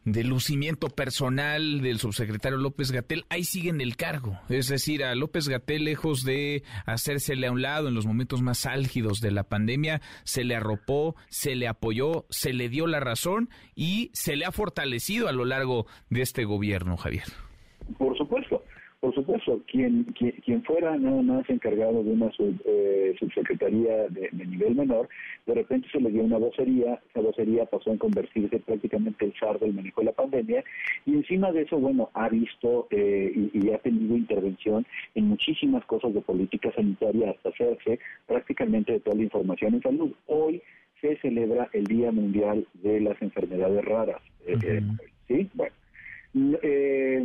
de 0.06 0.24
lucimiento 0.24 0.90
personal 0.90 1.82
del 1.82 2.00
subsecretario 2.00 2.58
López 2.58 2.92
Gatel, 2.92 3.26
ahí 3.30 3.44
sigue 3.44 3.70
en 3.70 3.82
el 3.82 3.96
cargo. 3.96 4.40
Es 4.50 4.68
decir, 4.68 5.04
a 5.04 5.16
López 5.16 5.48
Gatel, 5.48 5.86
lejos 5.86 6.24
de 6.24 6.64
hacérsele 6.86 7.48
a 7.48 7.52
un 7.52 7.62
lado 7.62 7.88
en 7.88 7.96
los 7.96 8.06
momentos 8.06 8.42
más 8.42 8.66
álgidos 8.66 9.22
de 9.22 9.32
la 9.32 9.44
pandemia, 9.44 10.02
se 10.24 10.44
le 10.44 10.56
arropó, 10.56 11.16
se 11.30 11.56
le 11.56 11.68
apoyó, 11.68 12.26
se 12.30 12.54
le 12.54 12.70
dio 12.70 12.88
la 12.88 13.00
razón 13.00 13.50
y 13.76 14.12
se 14.14 14.36
le 14.36 14.46
ha 14.46 14.52
fortalecido 14.52 15.28
a 15.28 15.32
lo 15.32 15.46
largo 15.46 15.86
de 16.10 16.22
este 16.22 16.44
gobierno, 16.46 16.98
Javier. 16.98 17.26
Por 17.98 18.18
supuesto. 18.18 18.43
Por 19.14 19.26
supuesto, 19.26 19.62
quien, 19.68 20.06
quien, 20.44 20.64
fuera 20.64 20.98
nada 20.98 21.22
más 21.22 21.48
encargado 21.48 22.04
de 22.04 22.14
una 22.14 22.32
eh, 22.66 23.14
subsecretaría 23.20 24.08
de, 24.10 24.30
nivel 24.32 24.74
menor, 24.74 25.08
de 25.46 25.54
repente 25.54 25.88
se 25.92 26.02
le 26.02 26.10
dio 26.10 26.24
una 26.24 26.40
vocería, 26.40 27.00
esa 27.12 27.22
vocería 27.22 27.66
pasó 27.66 27.92
a 27.92 27.98
convertirse 27.98 28.58
prácticamente 28.60 29.26
el 29.26 29.34
zar 29.40 29.60
del 29.60 29.74
manejo 29.74 30.02
de 30.02 30.06
la 30.06 30.14
pandemia, 30.14 30.64
y 31.06 31.14
encima 31.14 31.52
de 31.52 31.62
eso, 31.62 31.78
bueno, 31.78 32.10
ha 32.16 32.28
visto 32.28 32.88
eh, 32.90 33.50
y, 33.54 33.70
ha 33.70 33.78
tenido 33.78 34.18
intervención 34.18 34.84
en 35.14 35.28
muchísimas 35.28 35.86
cosas 35.86 36.12
de 36.16 36.22
política 36.22 36.72
sanitaria 36.74 37.32
hasta 37.32 37.50
hacerse 37.50 38.00
prácticamente 38.26 38.94
de 38.94 39.00
toda 39.00 39.18
la 39.18 39.24
información 39.24 39.76
en 39.76 39.82
salud. 39.84 40.12
Hoy 40.26 40.60
se 41.02 41.18
celebra 41.18 41.70
el 41.74 41.84
Día 41.84 42.12
Mundial 42.12 42.66
de 42.82 43.00
las 43.00 43.22
Enfermedades 43.22 43.86
Raras. 43.86 44.22
Eh, 44.48 44.82
¿Sí? 45.28 45.48
Bueno 45.54 45.83
eh, 46.36 47.24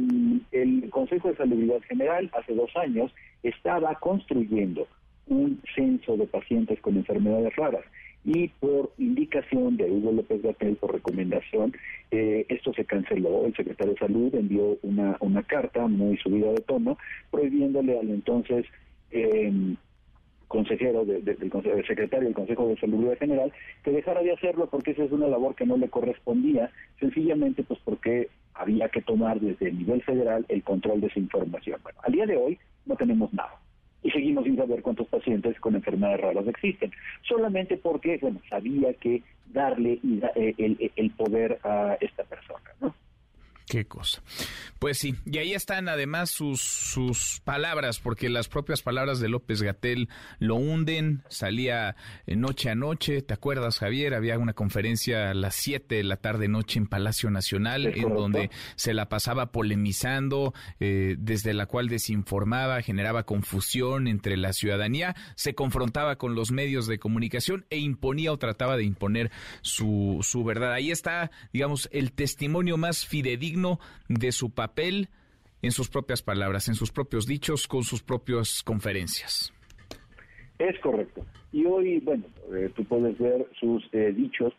el 0.52 0.90
Consejo 0.90 1.28
de 1.28 1.36
Salubridad 1.36 1.80
General 1.82 2.30
hace 2.38 2.54
dos 2.54 2.70
años 2.76 3.12
estaba 3.42 3.94
construyendo 3.96 4.86
un 5.26 5.60
censo 5.74 6.16
de 6.16 6.26
pacientes 6.26 6.80
con 6.80 6.96
enfermedades 6.96 7.54
raras 7.56 7.84
y 8.24 8.48
por 8.48 8.92
indicación 8.98 9.76
de 9.76 9.90
Hugo 9.90 10.12
López 10.12 10.42
Gatel, 10.42 10.76
por 10.76 10.92
recomendación, 10.92 11.72
eh, 12.10 12.44
esto 12.48 12.74
se 12.74 12.84
canceló. 12.84 13.46
El 13.46 13.54
secretario 13.54 13.94
de 13.94 13.98
Salud 13.98 14.34
envió 14.34 14.76
una, 14.82 15.16
una 15.20 15.42
carta 15.42 15.86
muy 15.86 16.16
subida 16.18 16.50
de 16.52 16.60
tono 16.60 16.98
prohibiéndole 17.30 17.98
al 17.98 18.10
entonces 18.10 18.66
eh, 19.10 19.50
consejero 20.48 21.04
del 21.04 21.24
secretario 21.86 22.24
del 22.24 22.34
Consejo 22.34 22.68
de 22.68 22.76
Salud 22.78 23.14
General 23.18 23.52
que 23.84 23.92
dejara 23.92 24.22
de 24.22 24.32
hacerlo 24.32 24.68
porque 24.70 24.92
esa 24.92 25.04
es 25.04 25.12
una 25.12 25.28
labor 25.28 25.54
que 25.54 25.66
no 25.66 25.76
le 25.76 25.88
correspondía, 25.88 26.70
sencillamente 26.98 27.62
pues 27.62 27.78
porque 27.84 28.28
había 28.58 28.88
que 28.88 29.02
tomar 29.02 29.40
desde 29.40 29.68
el 29.68 29.78
nivel 29.78 30.02
federal 30.02 30.44
el 30.48 30.62
control 30.62 31.00
de 31.00 31.06
esa 31.06 31.18
información. 31.18 31.80
Bueno, 31.82 31.98
al 32.02 32.12
día 32.12 32.26
de 32.26 32.36
hoy 32.36 32.58
no 32.86 32.96
tenemos 32.96 33.32
nada 33.32 33.54
y 34.02 34.10
seguimos 34.10 34.44
sin 34.44 34.56
saber 34.56 34.82
cuántos 34.82 35.08
pacientes 35.08 35.58
con 35.60 35.74
enfermedades 35.74 36.20
raras 36.20 36.46
existen, 36.46 36.92
solamente 37.22 37.76
porque 37.76 38.18
bueno, 38.20 38.40
sabía 38.48 38.94
que 38.94 39.22
darle 39.46 39.98
eh, 40.34 40.54
el, 40.58 40.92
el 40.94 41.10
poder 41.10 41.58
a 41.64 41.96
esta 42.00 42.24
persona, 42.24 42.70
¿no? 42.80 42.94
Qué 43.68 43.86
cosa. 43.86 44.22
Pues 44.78 44.98
sí, 44.98 45.14
y 45.26 45.38
ahí 45.38 45.52
están 45.52 45.88
además 45.88 46.30
sus, 46.30 46.62
sus 46.62 47.40
palabras, 47.44 47.98
porque 47.98 48.28
las 48.28 48.48
propias 48.48 48.80
palabras 48.80 49.20
de 49.20 49.28
López 49.28 49.60
Gatel 49.60 50.08
lo 50.38 50.54
hunden. 50.54 51.22
Salía 51.28 51.96
eh, 52.26 52.36
noche 52.36 52.70
a 52.70 52.74
noche, 52.74 53.20
¿te 53.22 53.34
acuerdas, 53.34 53.78
Javier? 53.78 54.14
Había 54.14 54.38
una 54.38 54.54
conferencia 54.54 55.30
a 55.30 55.34
las 55.34 55.54
7 55.56 55.96
de 55.96 56.04
la 56.04 56.16
tarde 56.16 56.48
noche 56.48 56.78
en 56.78 56.86
Palacio 56.86 57.30
Nacional, 57.30 57.86
en 57.86 58.14
donde 58.14 58.50
se 58.76 58.94
la 58.94 59.08
pasaba 59.08 59.52
polemizando, 59.52 60.54
eh, 60.80 61.16
desde 61.18 61.52
la 61.52 61.66
cual 61.66 61.88
desinformaba, 61.88 62.80
generaba 62.82 63.24
confusión 63.24 64.08
entre 64.08 64.36
la 64.36 64.52
ciudadanía, 64.52 65.14
se 65.34 65.54
confrontaba 65.54 66.16
con 66.16 66.34
los 66.34 66.52
medios 66.52 66.86
de 66.86 66.98
comunicación 66.98 67.66
e 67.68 67.78
imponía 67.78 68.32
o 68.32 68.38
trataba 68.38 68.76
de 68.76 68.84
imponer 68.84 69.30
su, 69.60 70.20
su 70.22 70.44
verdad. 70.44 70.72
Ahí 70.72 70.90
está, 70.90 71.30
digamos, 71.52 71.88
el 71.92 72.12
testimonio 72.12 72.76
más 72.76 73.04
fidedigno 73.04 73.57
de 74.08 74.32
su 74.32 74.50
papel 74.50 75.08
en 75.62 75.72
sus 75.72 75.88
propias 75.88 76.22
palabras, 76.22 76.68
en 76.68 76.74
sus 76.74 76.92
propios 76.92 77.26
dichos, 77.26 77.66
con 77.66 77.82
sus 77.82 78.02
propias 78.02 78.62
conferencias. 78.62 79.52
Es 80.58 80.78
correcto. 80.80 81.24
Y 81.52 81.64
hoy, 81.66 82.00
bueno, 82.00 82.24
eh, 82.52 82.70
tú 82.74 82.84
puedes 82.84 83.18
ver 83.18 83.46
sus 83.58 83.82
eh, 83.92 84.12
dichos 84.12 84.52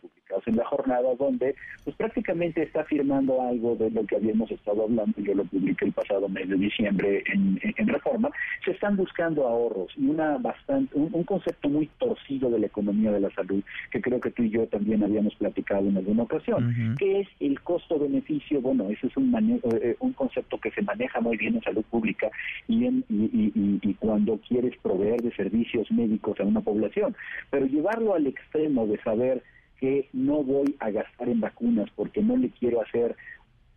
en 0.46 0.56
la 0.56 0.64
jornada 0.64 1.14
donde 1.18 1.54
pues 1.84 1.96
prácticamente 1.96 2.62
está 2.62 2.84
firmando 2.84 3.40
algo 3.42 3.76
de 3.76 3.90
lo 3.90 4.04
que 4.06 4.16
habíamos 4.16 4.50
estado 4.50 4.84
hablando, 4.84 5.20
yo 5.20 5.34
lo 5.34 5.44
publiqué 5.44 5.86
el 5.86 5.92
pasado 5.92 6.28
mes 6.28 6.48
de 6.48 6.56
diciembre 6.56 7.24
en, 7.32 7.50
Reforma, 7.90 8.30
se 8.64 8.70
están 8.70 8.96
buscando 8.96 9.48
ahorros 9.48 9.92
y 9.96 10.06
una 10.06 10.38
bastante 10.38 10.96
un, 10.96 11.24
concepto 11.24 11.68
muy 11.68 11.88
torcido 11.98 12.48
de 12.50 12.60
la 12.60 12.66
economía 12.66 13.10
de 13.10 13.20
la 13.20 13.30
salud 13.30 13.62
que 13.90 14.00
creo 14.00 14.20
que 14.20 14.30
tú 14.30 14.44
y 14.44 14.50
yo 14.50 14.66
también 14.68 15.02
habíamos 15.02 15.34
platicado 15.34 15.88
en 15.88 15.96
alguna 15.96 16.22
ocasión, 16.22 16.94
que 16.98 17.20
es 17.20 17.28
el 17.40 17.60
costo-beneficio, 17.60 18.60
bueno, 18.60 18.88
ese 18.90 19.08
es 19.08 19.16
un, 19.16 19.34
eh, 19.82 19.96
un 19.98 20.12
concepto 20.12 20.58
que 20.58 20.70
se 20.70 20.82
maneja 20.82 21.20
muy 21.20 21.36
bien 21.36 21.56
en 21.56 21.62
salud 21.62 21.84
pública 21.90 22.30
y, 22.68 22.86
en, 22.86 23.04
y 23.08 23.94
cuando 23.94 24.38
quieres 24.46 24.76
proveer 24.82 25.20
de 25.20 25.34
servicios 25.34 25.90
médicos 25.90 26.38
a 26.38 26.44
una 26.44 26.60
población, 26.60 27.16
pero 27.50 27.66
llevarlo 27.66 28.14
al 28.14 28.26
extremo 28.26 28.86
de 28.86 28.98
saber 29.02 29.42
que 29.80 30.08
no 30.12 30.44
voy 30.44 30.76
a 30.78 30.90
gastar 30.90 31.28
en 31.28 31.40
vacunas 31.40 31.88
porque 31.96 32.22
no 32.22 32.36
le 32.36 32.50
quiero 32.50 32.82
hacer 32.82 33.16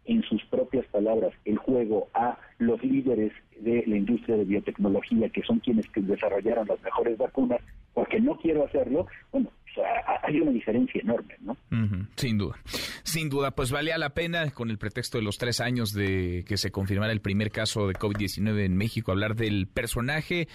en 0.05 0.21
sus 0.23 0.43
propias 0.45 0.85
palabras 0.87 1.33
el 1.45 1.57
juego 1.57 2.09
a 2.13 2.37
los 2.57 2.83
líderes 2.83 3.31
de 3.61 3.83
la 3.87 3.95
industria 3.95 4.35
de 4.35 4.43
biotecnología, 4.43 5.29
que 5.29 5.41
son 5.43 5.59
quienes 5.59 5.85
desarrollaron 5.95 6.67
las 6.67 6.81
mejores 6.81 7.17
vacunas, 7.17 7.61
porque 7.93 8.19
no 8.19 8.37
quiero 8.37 8.65
hacerlo, 8.65 9.07
bueno, 9.31 9.49
hay 10.23 10.39
una 10.39 10.51
diferencia 10.51 11.01
enorme, 11.01 11.35
¿no? 11.41 11.55
sin 12.15 12.37
duda, 12.37 12.55
sin 13.03 13.29
duda, 13.29 13.51
pues 13.51 13.71
valía 13.71 13.97
la 13.97 14.13
pena 14.13 14.51
con 14.51 14.69
el 14.69 14.77
pretexto 14.77 15.17
de 15.17 15.23
los 15.23 15.37
tres 15.37 15.61
años 15.61 15.93
de 15.93 16.43
que 16.47 16.57
se 16.57 16.71
confirmara 16.71 17.13
el 17.13 17.21
primer 17.21 17.49
caso 17.49 17.87
de 17.87 17.93
COVID-19 17.93 18.65
en 18.65 18.75
México, 18.75 19.11
hablar 19.11 19.35
del 19.35 19.67
personaje 19.67 20.47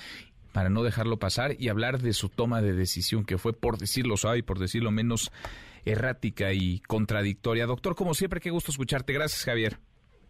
para 0.58 0.70
no 0.70 0.82
dejarlo 0.82 1.20
pasar 1.20 1.54
y 1.56 1.68
hablar 1.68 2.00
de 2.00 2.12
su 2.12 2.30
toma 2.30 2.60
de 2.60 2.72
decisión, 2.72 3.24
que 3.24 3.38
fue, 3.38 3.52
por 3.52 3.78
decirlo 3.78 4.16
suave 4.16 4.38
y 4.38 4.42
por 4.42 4.58
decirlo 4.58 4.90
menos, 4.90 5.30
errática 5.84 6.52
y 6.52 6.80
contradictoria. 6.80 7.64
Doctor, 7.64 7.94
como 7.94 8.12
siempre, 8.12 8.40
qué 8.40 8.50
gusto 8.50 8.72
escucharte. 8.72 9.12
Gracias, 9.12 9.44
Javier. 9.44 9.78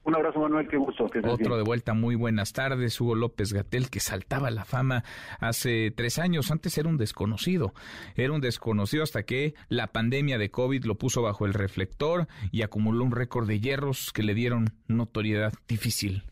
Un 0.05 0.15
abrazo, 0.15 0.41
Manuel, 0.41 0.69
qué 0.69 0.77
gusto. 0.77 1.07
Otro 1.25 1.57
de 1.57 1.63
vuelta, 1.63 1.95
muy 1.95 2.15
buenas 2.15 2.53
tardes. 2.53 3.01
Hugo 3.01 3.15
López 3.15 3.55
Gatel, 3.55 3.89
que 3.89 4.01
saltaba 4.01 4.51
la 4.51 4.67
fama 4.67 5.03
hace 5.41 5.91
tres 5.93 6.19
años. 6.19 6.51
Antes 6.51 6.77
era 6.77 6.91
un 6.91 6.99
desconocido. 6.99 7.73
Era 8.15 8.35
un 8.35 8.43
desconocido 8.43 9.05
hasta 9.05 9.23
que 9.23 9.55
la 9.71 9.87
pandemia 9.87 10.37
de 10.37 10.51
COVID 10.51 10.85
lo 10.85 10.97
puso 10.97 11.23
bajo 11.23 11.47
el 11.47 11.55
reflector 11.55 12.29
y 12.53 12.61
acumuló 12.61 13.03
un 13.03 13.13
récord 13.13 13.49
de 13.49 13.61
hierros 13.61 14.13
que 14.13 14.23
le 14.23 14.35
dieron 14.35 14.75
notoriedad 14.89 15.55
difícil 15.67 16.25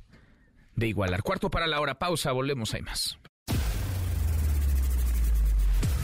de 0.74 0.86
igualar. 0.86 1.22
Cuarto 1.22 1.48
para 1.48 1.66
la 1.66 1.80
hora, 1.80 1.98
pausa, 1.98 2.32
volvemos, 2.32 2.74
hay 2.74 2.82
más. 2.82 3.18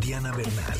Diana 0.00 0.32
Bernal. 0.32 0.78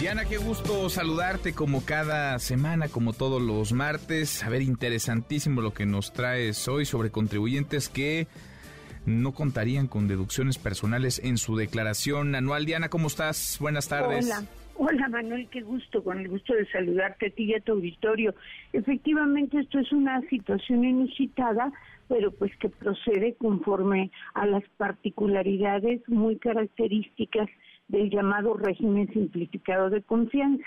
Diana, 0.00 0.24
qué 0.24 0.36
gusto 0.36 0.88
saludarte 0.88 1.52
como 1.52 1.84
cada 1.84 2.38
semana, 2.38 2.88
como 2.88 3.12
todos 3.12 3.40
los 3.42 3.72
martes. 3.72 4.44
A 4.44 4.50
ver, 4.50 4.62
interesantísimo 4.62 5.60
lo 5.62 5.72
que 5.72 5.86
nos 5.86 6.12
traes 6.12 6.68
hoy 6.68 6.84
sobre 6.84 7.10
contribuyentes 7.10 7.88
que 7.88 8.26
no 9.06 9.32
contarían 9.32 9.86
con 9.86 10.08
deducciones 10.08 10.58
personales 10.58 11.20
en 11.24 11.38
su 11.38 11.56
declaración 11.56 12.34
anual. 12.34 12.66
Diana, 12.66 12.88
¿cómo 12.88 13.06
estás? 13.06 13.58
Buenas 13.60 13.88
tardes. 13.88 14.26
Hola. 14.26 14.42
Hola 14.78 15.08
Manuel, 15.08 15.48
qué 15.50 15.62
gusto, 15.62 16.04
con 16.04 16.18
el 16.18 16.28
gusto 16.28 16.52
de 16.52 16.66
saludarte 16.66 17.28
a 17.28 17.30
ti 17.30 17.44
y 17.44 17.54
a 17.54 17.60
tu 17.60 17.72
auditorio. 17.72 18.34
Efectivamente, 18.74 19.58
esto 19.58 19.78
es 19.78 19.90
una 19.90 20.20
situación 20.28 20.84
inusitada 20.84 21.72
pero 22.08 22.30
pues 22.32 22.54
que 22.58 22.68
procede 22.68 23.34
conforme 23.34 24.10
a 24.34 24.46
las 24.46 24.62
particularidades 24.76 26.06
muy 26.08 26.36
características 26.36 27.48
del 27.88 28.10
llamado 28.10 28.54
régimen 28.54 29.08
simplificado 29.12 29.90
de 29.90 30.02
confianza. 30.02 30.64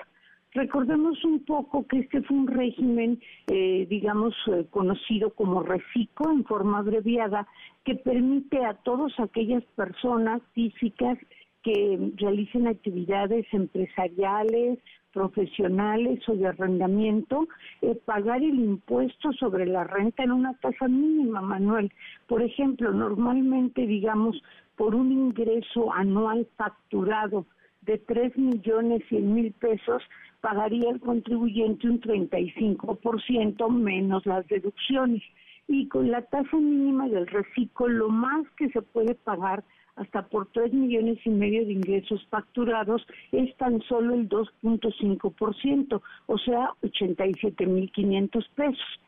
Recordemos 0.52 1.24
un 1.26 1.46
poco 1.46 1.86
que 1.86 2.00
este 2.00 2.24
fue 2.24 2.38
un 2.38 2.48
régimen, 2.48 3.22
eh, 3.48 3.86
digamos, 3.88 4.34
eh, 4.48 4.66
conocido 4.72 5.30
como 5.32 5.62
RECICO 5.62 6.32
en 6.32 6.44
forma 6.44 6.80
abreviada, 6.80 7.48
que 7.86 7.96
permite 7.96 8.66
a 8.66 8.74
todas 8.74 9.12
aquellas 9.20 9.64
personas 9.76 10.42
físicas 10.54 11.20
que 11.62 12.14
realicen 12.16 12.68
actividades 12.68 13.46
empresariales, 13.52 14.80
profesionales 15.12 16.28
o 16.28 16.36
de 16.36 16.48
arrendamiento, 16.48 17.48
eh, 17.82 17.96
pagar 18.06 18.44
el 18.44 18.60
impuesto 18.60 19.32
sobre 19.34 19.66
la 19.66 19.84
renta 19.84 20.24
en 20.24 20.32
una 20.32 20.54
tasa 20.56 20.88
mínima, 20.88 21.42
Manuel. 21.42 21.92
Por 22.28 22.42
ejemplo, 22.42 22.92
normalmente, 22.92 23.86
digamos, 23.86 24.42
por 24.76 24.96
un 24.96 25.12
ingreso 25.12 25.94
anual 25.94 26.48
facturado 26.56 27.46
de 27.82 27.98
tres 27.98 28.38
millones 28.38 29.04
cien 29.10 29.34
mil 29.34 29.52
pesos, 29.54 30.04
pagaría 30.42 30.90
el 30.90 31.00
contribuyente 31.00 31.90
un 31.90 32.00
35% 32.00 33.70
menos 33.70 34.26
las 34.26 34.48
deducciones. 34.48 35.24
Y 35.68 35.88
con 35.88 36.10
la 36.10 36.22
tasa 36.24 36.58
mínima 36.58 37.08
del 37.08 37.28
reciclo, 37.28 37.88
lo 37.88 38.10
más 38.10 38.46
que 38.58 38.70
se 38.70 38.82
puede 38.82 39.16
pagar 39.16 39.64
hasta 40.00 40.24
por 40.24 40.48
tres 40.52 40.74
millones 40.74 41.20
y 41.26 41.30
medio 41.30 41.66
de 41.66 41.74
ingresos 41.74 42.26
facturados 42.30 43.06
es 43.32 43.56
tan 43.58 43.82
solo 43.82 44.16
el 44.16 44.30
2.5%, 44.30 46.02
o 46.28 46.38
sea, 46.38 46.72
87 46.82 47.66
mil 47.66 47.92
500 47.92 48.48
pesos. 48.56 49.00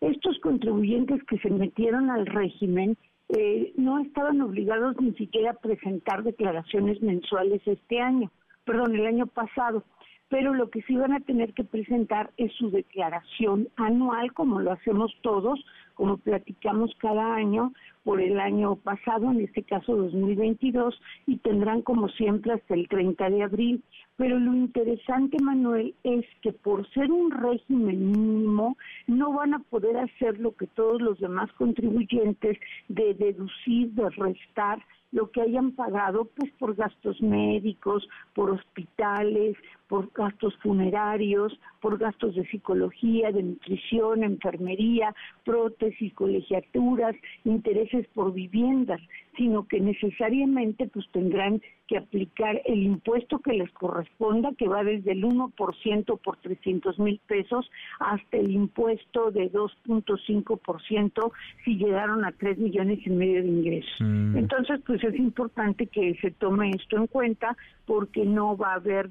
Estos 0.00 0.38
contribuyentes 0.40 1.22
que 1.24 1.38
se 1.38 1.50
metieron 1.50 2.10
al 2.10 2.26
régimen 2.26 2.96
eh, 3.28 3.72
no 3.76 3.98
estaban 3.98 4.40
obligados 4.40 4.96
ni 5.00 5.12
siquiera 5.14 5.50
a 5.50 5.54
presentar 5.54 6.22
declaraciones 6.22 7.02
mensuales 7.02 7.60
este 7.66 8.00
año, 8.00 8.30
perdón, 8.64 8.94
el 8.94 9.06
año 9.06 9.26
pasado 9.26 9.84
pero 10.28 10.52
lo 10.54 10.70
que 10.70 10.82
sí 10.82 10.94
van 10.96 11.12
a 11.12 11.20
tener 11.20 11.54
que 11.54 11.64
presentar 11.64 12.30
es 12.36 12.52
su 12.54 12.70
declaración 12.70 13.68
anual, 13.76 14.32
como 14.34 14.60
lo 14.60 14.72
hacemos 14.72 15.10
todos, 15.22 15.58
como 15.98 16.16
platicamos 16.16 16.94
cada 16.98 17.34
año, 17.34 17.72
por 18.04 18.20
el 18.20 18.38
año 18.38 18.76
pasado, 18.76 19.32
en 19.32 19.40
este 19.40 19.64
caso 19.64 19.96
2022, 19.96 20.98
y 21.26 21.38
tendrán 21.38 21.82
como 21.82 22.08
siempre 22.08 22.52
hasta 22.52 22.74
el 22.74 22.86
30 22.86 23.30
de 23.30 23.42
abril. 23.42 23.82
Pero 24.16 24.38
lo 24.38 24.54
interesante, 24.54 25.36
Manuel, 25.42 25.96
es 26.04 26.24
que 26.40 26.52
por 26.52 26.88
ser 26.90 27.10
un 27.10 27.32
régimen 27.32 28.12
mínimo, 28.12 28.76
no 29.08 29.32
van 29.32 29.54
a 29.54 29.58
poder 29.58 29.96
hacer 29.96 30.38
lo 30.38 30.54
que 30.54 30.68
todos 30.68 31.02
los 31.02 31.18
demás 31.18 31.52
contribuyentes 31.54 32.58
de 32.88 33.14
deducir, 33.14 33.90
de 33.90 34.08
restar 34.10 34.78
lo 35.10 35.30
que 35.32 35.40
hayan 35.40 35.72
pagado 35.72 36.26
pues 36.36 36.52
por 36.58 36.76
gastos 36.76 37.20
médicos, 37.20 38.08
por 38.34 38.50
hospitales, 38.50 39.56
por 39.88 40.10
gastos 40.12 40.54
funerarios, 40.58 41.58
por 41.80 41.98
gastos 41.98 42.34
de 42.34 42.46
psicología, 42.46 43.32
de 43.32 43.42
nutrición, 43.42 44.22
enfermería, 44.22 45.14
prótesis, 45.44 46.12
colegiaturas, 46.14 47.16
intereses 47.44 48.06
por 48.14 48.32
viviendas, 48.32 49.00
sino 49.36 49.66
que 49.66 49.80
necesariamente 49.80 50.88
pues 50.88 51.06
tendrán 51.12 51.62
que 51.86 51.96
aplicar 51.96 52.60
el 52.66 52.82
impuesto 52.82 53.38
que 53.38 53.54
les 53.54 53.70
corresponda, 53.72 54.52
que 54.58 54.68
va 54.68 54.84
desde 54.84 55.12
el 55.12 55.24
1% 55.24 56.20
por 56.20 56.36
300 56.36 56.98
mil 56.98 57.18
pesos 57.26 57.70
hasta 57.98 58.36
el 58.36 58.50
impuesto 58.50 59.30
de 59.30 59.50
2.5% 59.50 61.32
si 61.64 61.76
llegaron 61.76 62.24
a 62.24 62.32
3 62.32 62.58
millones 62.58 62.98
y 63.06 63.10
medio 63.10 63.42
de 63.42 63.48
ingresos. 63.48 64.00
Mm. 64.00 64.36
Entonces, 64.36 64.80
pues 64.86 65.02
es 65.02 65.14
importante 65.14 65.86
que 65.86 66.14
se 66.20 66.30
tome 66.32 66.70
esto 66.70 66.98
en 66.98 67.06
cuenta 67.06 67.56
porque 67.86 68.26
no 68.26 68.54
va 68.54 68.72
a 68.72 68.76
haber 68.76 69.10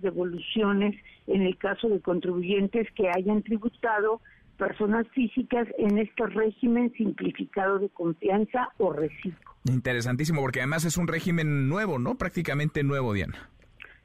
en 0.71 1.41
el 1.41 1.57
caso 1.57 1.89
de 1.89 1.99
contribuyentes 2.01 2.87
que 2.95 3.09
hayan 3.09 3.41
tributado 3.43 4.21
personas 4.57 5.07
físicas 5.09 5.67
en 5.77 5.97
este 5.97 6.25
régimen 6.27 6.91
simplificado 6.93 7.79
de 7.79 7.89
confianza 7.89 8.69
o 8.77 8.91
reciclo. 8.91 9.51
Interesantísimo, 9.65 10.41
porque 10.41 10.59
además 10.59 10.85
es 10.85 10.97
un 10.97 11.07
régimen 11.07 11.69
nuevo, 11.69 11.99
¿no? 11.99 12.15
Prácticamente 12.15 12.83
nuevo, 12.83 13.13
Diana. 13.13 13.49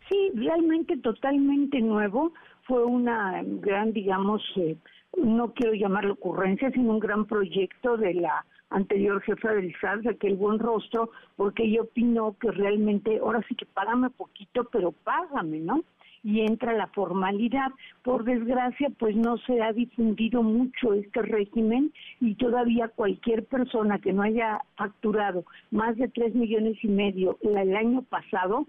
Sí, 0.08 0.30
realmente 0.34 0.96
totalmente 0.98 1.80
nuevo. 1.80 2.32
Fue 2.66 2.84
una 2.84 3.42
gran, 3.42 3.92
digamos, 3.92 4.42
eh, 4.56 4.76
no 5.16 5.52
quiero 5.54 5.74
llamarlo 5.74 6.14
ocurrencia, 6.14 6.70
sino 6.70 6.92
un 6.92 7.00
gran 7.00 7.24
proyecto 7.26 7.96
de 7.96 8.14
la 8.14 8.44
anterior 8.70 9.22
jefa 9.22 9.52
del 9.52 9.74
SAT, 9.80 10.06
aquel 10.06 10.36
buen 10.36 10.58
rostro, 10.58 11.10
porque 11.36 11.70
yo 11.70 11.82
opino 11.82 12.36
que 12.40 12.50
realmente, 12.50 13.18
ahora 13.18 13.40
sí 13.48 13.54
que 13.54 13.66
págame 13.66 14.10
poquito, 14.10 14.64
pero 14.72 14.92
págame, 14.92 15.60
¿no? 15.60 15.84
Y 16.22 16.40
entra 16.40 16.72
la 16.72 16.86
formalidad. 16.88 17.70
Por 18.02 18.24
desgracia, 18.24 18.88
pues 18.98 19.16
no 19.16 19.36
se 19.38 19.60
ha 19.62 19.72
difundido 19.72 20.42
mucho 20.42 20.94
este 20.94 21.22
régimen 21.22 21.92
y 22.20 22.34
todavía 22.34 22.88
cualquier 22.88 23.44
persona 23.44 23.98
que 23.98 24.12
no 24.12 24.22
haya 24.22 24.60
facturado 24.76 25.44
más 25.70 25.96
de 25.96 26.08
tres 26.08 26.34
millones 26.34 26.76
y 26.82 26.88
medio 26.88 27.38
el 27.42 27.76
año 27.76 28.02
pasado, 28.02 28.66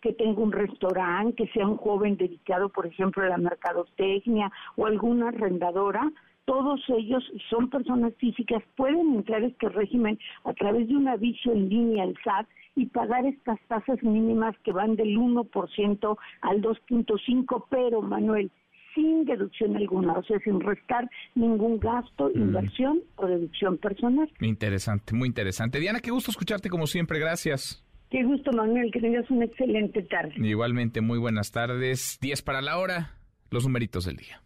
que 0.00 0.12
tenga 0.12 0.42
un 0.42 0.52
restaurante, 0.52 1.44
que 1.44 1.52
sea 1.52 1.66
un 1.66 1.78
joven 1.78 2.16
dedicado, 2.18 2.68
por 2.68 2.86
ejemplo, 2.86 3.22
a 3.22 3.28
la 3.28 3.38
mercadotecnia 3.38 4.52
o 4.76 4.86
alguna 4.86 5.28
arrendadora, 5.28 6.10
todos 6.44 6.80
ellos 6.88 7.24
son 7.50 7.70
personas 7.70 8.14
físicas, 8.16 8.62
pueden 8.76 9.14
entrar 9.14 9.42
a 9.42 9.46
este 9.46 9.68
régimen 9.68 10.18
a 10.44 10.52
través 10.52 10.88
de 10.88 10.96
un 10.96 11.08
aviso 11.08 11.52
en 11.52 11.68
línea 11.68 12.04
al 12.04 12.14
SAT 12.22 12.46
y 12.76 12.86
pagar 12.86 13.24
estas 13.26 13.58
tasas 13.68 14.02
mínimas 14.02 14.54
que 14.64 14.72
van 14.72 14.96
del 14.96 15.16
1% 15.16 16.16
al 16.42 16.62
2.5%, 16.62 17.64
pero 17.70 18.02
Manuel, 18.02 18.50
sin 18.94 19.24
deducción 19.24 19.76
alguna, 19.76 20.14
o 20.14 20.22
sea, 20.24 20.38
sin 20.40 20.60
restar 20.60 21.08
ningún 21.34 21.78
gasto, 21.78 22.30
mm. 22.34 22.38
inversión 22.38 23.00
o 23.16 23.26
deducción 23.26 23.78
personal. 23.78 24.30
Interesante, 24.40 25.14
muy 25.14 25.28
interesante. 25.28 25.78
Diana, 25.78 26.00
qué 26.00 26.10
gusto 26.10 26.30
escucharte 26.30 26.68
como 26.68 26.86
siempre, 26.86 27.18
gracias. 27.18 27.84
Qué 28.10 28.22
gusto, 28.22 28.52
Manuel, 28.52 28.90
que 28.92 29.00
tengas 29.00 29.28
una 29.30 29.46
excelente 29.46 30.02
tarde. 30.02 30.34
Igualmente, 30.36 31.00
muy 31.00 31.18
buenas 31.18 31.50
tardes. 31.50 32.18
10 32.20 32.42
para 32.42 32.62
la 32.62 32.78
hora, 32.78 33.12
los 33.50 33.64
numeritos 33.64 34.04
del 34.04 34.16
día. 34.16 34.43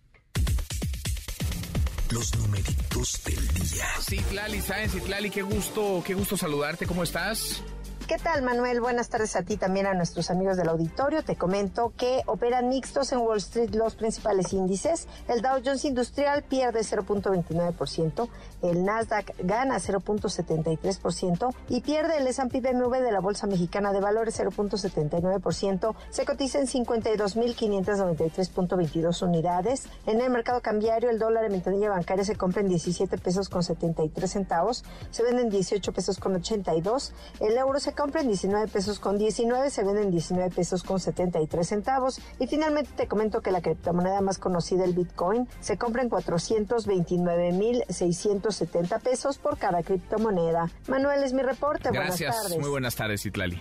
Los 2.11 2.35
numeritos 2.37 3.21
del 3.25 3.49
día. 3.49 3.87
Sí, 4.01 4.17
Tlali, 4.31 4.61
¿sabes? 4.61 4.93
Tlali, 5.05 5.31
qué 5.31 5.43
gusto, 5.43 6.03
qué 6.07 6.15
gusto 6.15 6.37
saludarte. 6.37 6.87
¿Cómo 6.87 7.03
estás? 7.03 7.63
¿Qué 8.09 8.17
tal, 8.17 8.41
Manuel? 8.41 8.81
Buenas 8.81 9.11
tardes 9.11 9.37
a 9.37 9.43
ti 9.43 9.59
también 9.59 9.85
a 9.85 9.93
nuestros 9.93 10.31
amigos 10.31 10.57
del 10.57 10.71
auditorio. 10.71 11.23
Te 11.23 11.37
comento 11.37 11.93
que 11.95 12.23
operan 12.25 12.71
mixtos 12.71 13.13
en 13.13 13.19
Wall 13.19 13.37
Street 13.37 13.75
los 13.75 13.97
principales 13.97 14.55
índices. 14.55 15.07
El 15.29 15.43
Dow 15.43 15.61
Jones 15.63 15.85
Industrial 15.85 16.43
pierde 16.43 16.81
0.29%, 16.81 18.29
el 18.63 18.87
Nasdaq 18.87 19.35
gana 19.41 19.77
0.73% 19.77 21.55
y 21.69 21.83
pierde 21.83 22.17
el 22.17 22.27
S&P 22.29 22.63
BMW 22.63 22.95
de 22.95 23.13
la 23.13 23.21
Bolsa 23.21 23.47
Mexicana 23.47 23.93
de 23.93 24.01
Valores 24.01 24.41
0.79%. 24.41 25.95
Se 26.09 26.25
cotiza 26.25 26.61
en 26.61 26.67
52.593.22 26.67 29.23
unidades. 29.23 29.85
En 30.07 30.23
el 30.23 30.31
mercado 30.31 30.63
cambiario, 30.63 31.11
el 31.11 31.19
dólar 31.19 31.45
en 31.45 31.53
ventanilla 31.53 31.91
bancaria 31.91 32.25
se 32.25 32.37
compra 32.37 32.63
en 32.63 32.71
17 32.71 33.19
pesos 33.19 33.51
con 33.51 33.63
73 33.63 34.31
centavos, 34.31 34.83
se 35.11 35.23
vende 35.23 35.43
en 35.43 35.51
18 35.51 35.93
pesos 35.93 36.19
con 36.19 36.37
82. 36.37 37.13
El 37.41 37.59
euro 37.59 37.79
se 37.79 37.98
compra 37.99 38.21
en 38.21 38.29
19 38.29 38.69
pesos 38.69 39.01
con 39.01 39.19
19, 39.19 39.71
se 39.71 39.83
vende 39.83 40.03
en 40.03 40.13
19 40.13 40.55
pesos 40.55 40.85
con 40.85 41.01
73 41.01 41.67
centavos. 41.67 42.21
Y 42.39 42.47
finalmente 42.47 42.93
te 42.97 43.09
comento 43.09 43.41
que 43.41 43.51
la 43.51 43.61
criptomoneda 43.61 44.21
más 44.21 44.39
conocida, 44.39 44.85
el 44.85 44.95
Bitcoin, 44.95 45.49
se 45.59 45.77
compra 45.77 46.03
en 46.03 46.11
429.670 46.11 49.01
pesos 49.01 49.39
por 49.39 49.59
cada 49.59 49.83
criptomoneda. 49.83 50.71
Manuel 50.87 51.25
es 51.25 51.33
mi 51.33 51.43
reporte. 51.43 51.91
Gracias. 51.91 52.31
Buenas 52.31 52.43
tardes. 52.43 52.61
Muy 52.61 52.71
buenas 52.71 52.95
tardes, 52.95 53.27
Itlali. 53.27 53.61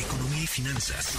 Economía 0.00 0.42
y 0.42 0.48
finanzas. 0.48 1.16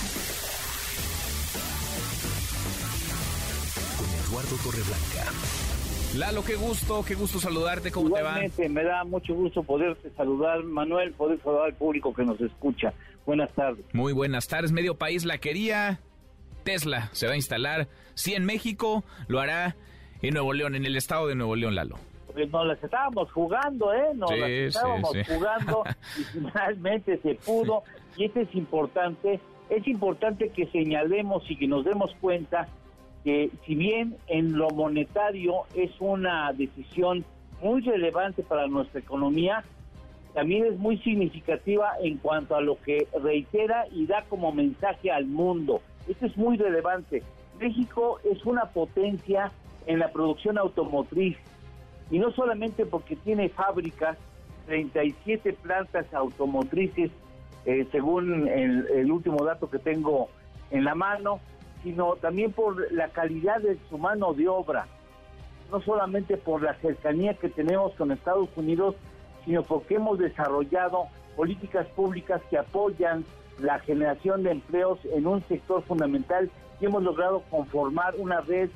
Con 3.97 4.09
Eduardo 4.27 4.57
Torreblanca. 4.57 5.31
Lalo, 6.17 6.43
qué 6.43 6.55
gusto, 6.55 7.03
qué 7.03 7.15
gusto 7.15 7.39
saludarte, 7.39 7.91
¿cómo 7.91 8.07
Igualmente, 8.07 8.55
te 8.55 8.67
va? 8.67 8.73
me 8.73 8.83
da 8.83 9.03
mucho 9.03 9.33
gusto 9.33 9.63
poderte 9.63 10.11
saludar, 10.11 10.63
Manuel, 10.63 11.11
poder 11.13 11.39
saludar 11.41 11.65
al 11.65 11.73
público 11.73 12.13
que 12.13 12.23
nos 12.23 12.39
escucha. 12.39 12.93
Buenas 13.25 13.51
tardes. 13.53 13.83
Muy 13.93 14.13
buenas 14.13 14.47
tardes, 14.47 14.71
medio 14.71 14.95
país 14.95 15.25
la 15.25 15.39
quería. 15.39 15.99
Tesla 16.63 17.09
se 17.13 17.25
va 17.25 17.33
a 17.33 17.35
instalar, 17.35 17.87
sí 18.13 18.35
en 18.35 18.45
México, 18.45 19.03
lo 19.27 19.39
hará 19.39 19.75
en 20.21 20.35
Nuevo 20.35 20.53
León, 20.53 20.75
en 20.75 20.85
el 20.85 20.95
estado 20.95 21.27
de 21.27 21.33
Nuevo 21.33 21.55
León, 21.55 21.73
Lalo. 21.73 21.95
Pues 22.31 22.47
nos 22.51 22.67
las 22.67 22.83
estábamos 22.83 23.31
jugando, 23.31 23.91
¿eh? 23.91 24.11
Nos 24.13 24.37
las 24.37 24.49
estábamos 24.49 25.17
jugando 25.27 25.83
y 26.19 26.23
finalmente 26.25 27.17
se 27.23 27.33
pudo. 27.35 27.83
Y 28.17 28.25
esto 28.25 28.39
es 28.39 28.53
importante, 28.53 29.39
es 29.69 29.87
importante 29.87 30.49
que 30.49 30.67
señalemos 30.67 31.43
y 31.49 31.55
que 31.57 31.67
nos 31.67 31.83
demos 31.83 32.11
cuenta 32.21 32.67
que 33.23 33.49
si 33.65 33.75
bien 33.75 34.17
en 34.27 34.57
lo 34.57 34.69
monetario 34.69 35.63
es 35.75 35.91
una 35.99 36.51
decisión 36.53 37.23
muy 37.61 37.81
relevante 37.81 38.43
para 38.43 38.67
nuestra 38.67 38.99
economía, 38.99 39.63
también 40.33 40.65
es 40.65 40.77
muy 40.77 40.97
significativa 40.97 41.93
en 42.01 42.17
cuanto 42.17 42.55
a 42.55 42.61
lo 42.61 42.77
que 42.81 43.07
reitera 43.21 43.85
y 43.91 44.05
da 44.07 44.23
como 44.27 44.51
mensaje 44.51 45.11
al 45.11 45.25
mundo. 45.25 45.81
Esto 46.07 46.25
es 46.25 46.35
muy 46.35 46.57
relevante. 46.57 47.23
México 47.59 48.19
es 48.29 48.43
una 48.45 48.65
potencia 48.65 49.51
en 49.85 49.99
la 49.99 50.11
producción 50.11 50.57
automotriz 50.57 51.37
y 52.09 52.19
no 52.19 52.31
solamente 52.31 52.85
porque 52.85 53.15
tiene 53.15 53.47
fábricas, 53.49 54.17
37 54.65 55.53
plantas 55.53 56.13
automotrices, 56.13 57.11
eh, 57.65 57.85
según 57.91 58.47
el 58.47 59.11
último 59.11 59.43
dato 59.45 59.69
que 59.69 59.79
tengo 59.79 60.29
en 60.71 60.83
la 60.83 60.95
mano, 60.95 61.39
sino 61.83 62.15
también 62.15 62.51
por 62.51 62.91
la 62.91 63.09
calidad 63.09 63.59
de 63.59 63.77
su 63.89 63.97
mano 63.97 64.33
de 64.33 64.47
obra, 64.47 64.87
no 65.71 65.81
solamente 65.81 66.37
por 66.37 66.63
la 66.63 66.73
cercanía 66.75 67.33
que 67.33 67.49
tenemos 67.49 67.93
con 67.95 68.11
Estados 68.11 68.49
Unidos, 68.55 68.95
sino 69.45 69.63
porque 69.63 69.95
hemos 69.95 70.17
desarrollado 70.17 71.07
políticas 71.35 71.85
públicas 71.87 72.41
que 72.49 72.57
apoyan 72.57 73.25
la 73.59 73.79
generación 73.79 74.43
de 74.43 74.51
empleos 74.51 74.99
en 75.05 75.27
un 75.27 75.41
sector 75.43 75.83
fundamental 75.83 76.49
y 76.79 76.85
hemos 76.85 77.03
logrado 77.03 77.43
conformar 77.49 78.15
una 78.17 78.41
red 78.41 78.69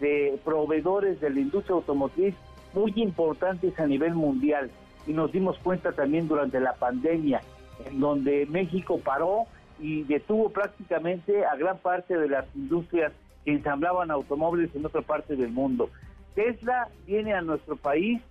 de 0.00 0.38
proveedores 0.44 1.20
de 1.20 1.30
la 1.30 1.40
industria 1.40 1.76
automotriz 1.76 2.34
muy 2.72 2.92
importantes 2.96 3.78
a 3.78 3.86
nivel 3.86 4.14
mundial. 4.14 4.70
Y 5.06 5.12
nos 5.12 5.30
dimos 5.32 5.58
cuenta 5.58 5.92
también 5.92 6.28
durante 6.28 6.60
la 6.60 6.74
pandemia, 6.74 7.42
en 7.84 8.00
donde 8.00 8.46
México 8.46 8.98
paró 8.98 9.44
y 9.78 10.04
detuvo 10.04 10.50
prácticamente 10.50 11.44
a 11.44 11.56
gran 11.56 11.78
parte 11.78 12.16
de 12.16 12.28
las 12.28 12.46
industrias 12.54 13.12
que 13.44 13.52
ensamblaban 13.52 14.10
automóviles 14.10 14.74
en 14.74 14.86
otra 14.86 15.02
parte 15.02 15.36
del 15.36 15.50
mundo. 15.50 15.90
Tesla 16.34 16.88
viene 17.06 17.34
a 17.34 17.42
nuestro 17.42 17.76
país 17.76 18.22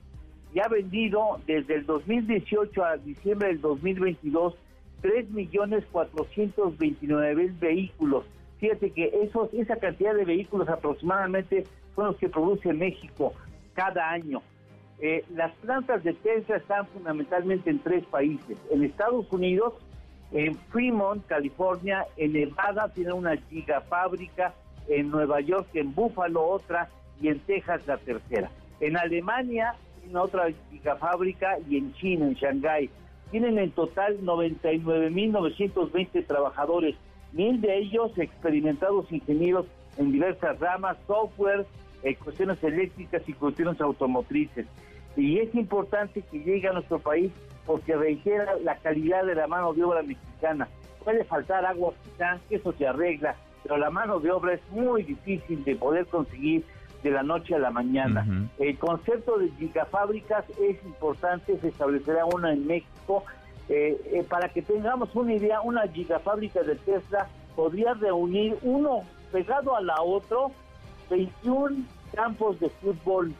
y 0.54 0.60
ha 0.60 0.68
vendido 0.68 1.39
desde 1.48 1.76
el 1.76 1.86
2018 1.86 2.84
a 2.84 2.98
diciembre 2.98 3.50
del 3.50 3.62
2022 3.62 4.56
3.429.000 5.04 7.60
vehículos. 7.60 8.26
Fíjate 8.60 8.89
que 8.91 9.12
esos, 9.24 9.54
esa 9.54 9.76
cantidad 9.76 10.16
de 10.16 10.26
vehículos 10.26 10.68
aproximadamente 10.70 11.66
son 11.96 12.08
los 12.08 12.16
que 12.16 12.30
produce 12.30 12.74
México 12.74 13.34
cada 13.74 14.10
año. 14.10 14.41
Eh, 15.00 15.24
las 15.36 15.54
plantas 15.56 16.04
de 16.04 16.14
Tesla 16.14 16.58
están 16.58 16.86
fundamentalmente 16.88 17.70
en 17.70 17.78
tres 17.80 18.04
países. 18.06 18.58
En 18.72 18.84
Estados 18.84 19.32
Unidos, 19.32 19.74
en 20.34 20.55
Fremont, 20.55 21.25
California, 21.27 22.05
en 22.17 22.34
Nevada 22.34 22.91
tiene 22.93 23.13
una 23.13 23.38
gigafábrica, 23.38 24.53
en 24.88 25.11
Nueva 25.11 25.39
York, 25.41 25.67
en 25.75 25.93
Buffalo 25.93 26.43
otra 26.43 26.89
y 27.21 27.27
en 27.29 27.38
Texas 27.39 27.86
la 27.88 27.97
tercera. 27.97 28.49
En 28.79 28.97
Alemania 28.97 29.75
tiene 30.01 30.17
otra 30.17 30.47
gigafábrica 30.71 31.59
y 31.69 31.77
en 31.77 31.93
China, 31.93 32.25
en 32.25 32.34
Shanghái. 32.34 32.89
Tienen 33.29 33.59
en 33.59 33.69
total 33.71 34.19
99.920 34.21 36.25
trabajadores, 36.25 36.95
mil 37.31 37.61
de 37.61 37.77
ellos 37.77 38.11
experimentados 38.17 39.11
ingenieros 39.11 39.67
en 39.97 40.11
diversas 40.11 40.59
ramas, 40.59 40.97
software, 41.07 41.65
eh, 42.01 42.15
cuestiones 42.15 42.63
eléctricas 42.63 43.21
y 43.27 43.34
cuestiones 43.34 43.79
automotrices. 43.79 44.65
Y 45.15 45.38
es 45.38 45.53
importante 45.53 46.23
que 46.23 46.39
llegue 46.39 46.67
a 46.67 46.73
nuestro 46.73 46.97
país 46.99 47.31
porque 47.66 47.95
reitera 47.95 48.55
la 48.64 48.78
calidad 48.78 49.26
de 49.26 49.36
la 49.36 49.47
mano 49.47 49.74
de 49.74 49.84
obra 49.84 50.01
mexicana. 50.03 50.68
Puede 51.03 51.24
faltar 51.24 51.66
agua 51.66 51.93
quizá, 52.03 52.39
eso 52.49 52.74
se 52.74 52.88
arregla, 52.88 53.36
pero 53.61 53.78
la 53.78 53.89
mano 53.89 54.20
de 54.20 54.32
obra 54.32 54.53
es 54.53 54.61
muy 54.72 55.03
difícil 55.03 55.64
de 55.64 55.76
poder 55.76 56.05
conseguir 56.07 56.66
de 57.03 57.11
la 57.11 57.24
noche 57.24 57.55
a 57.55 57.59
la 57.59 57.70
mañana. 57.70 58.26
El 58.57 58.78
concepto 58.78 59.38
de 59.38 59.49
gigafábricas 59.51 60.45
es 60.61 60.84
importante, 60.86 61.57
se 61.59 61.68
establecerá 61.68 62.26
una 62.26 62.53
en 62.53 62.66
México. 62.66 63.24
Eh, 63.70 63.99
eh, 64.11 64.26
para 64.28 64.49
que 64.49 64.61
tengamos 64.61 65.16
una 65.16 65.34
idea, 65.34 65.61
una 65.61 65.88
gigafábrica 65.88 66.64
de 66.64 66.76
Tesla 66.76 67.28
podría 67.55 67.93
reunir 67.93 68.57
uno 68.61 69.03
pegado 69.32 69.76
a 69.76 69.82
la 69.82 70.01
otro 70.01 70.51
21 71.09 71.86
campos 72.14 72.59
de 72.59 72.70
fútbol. 72.70 73.34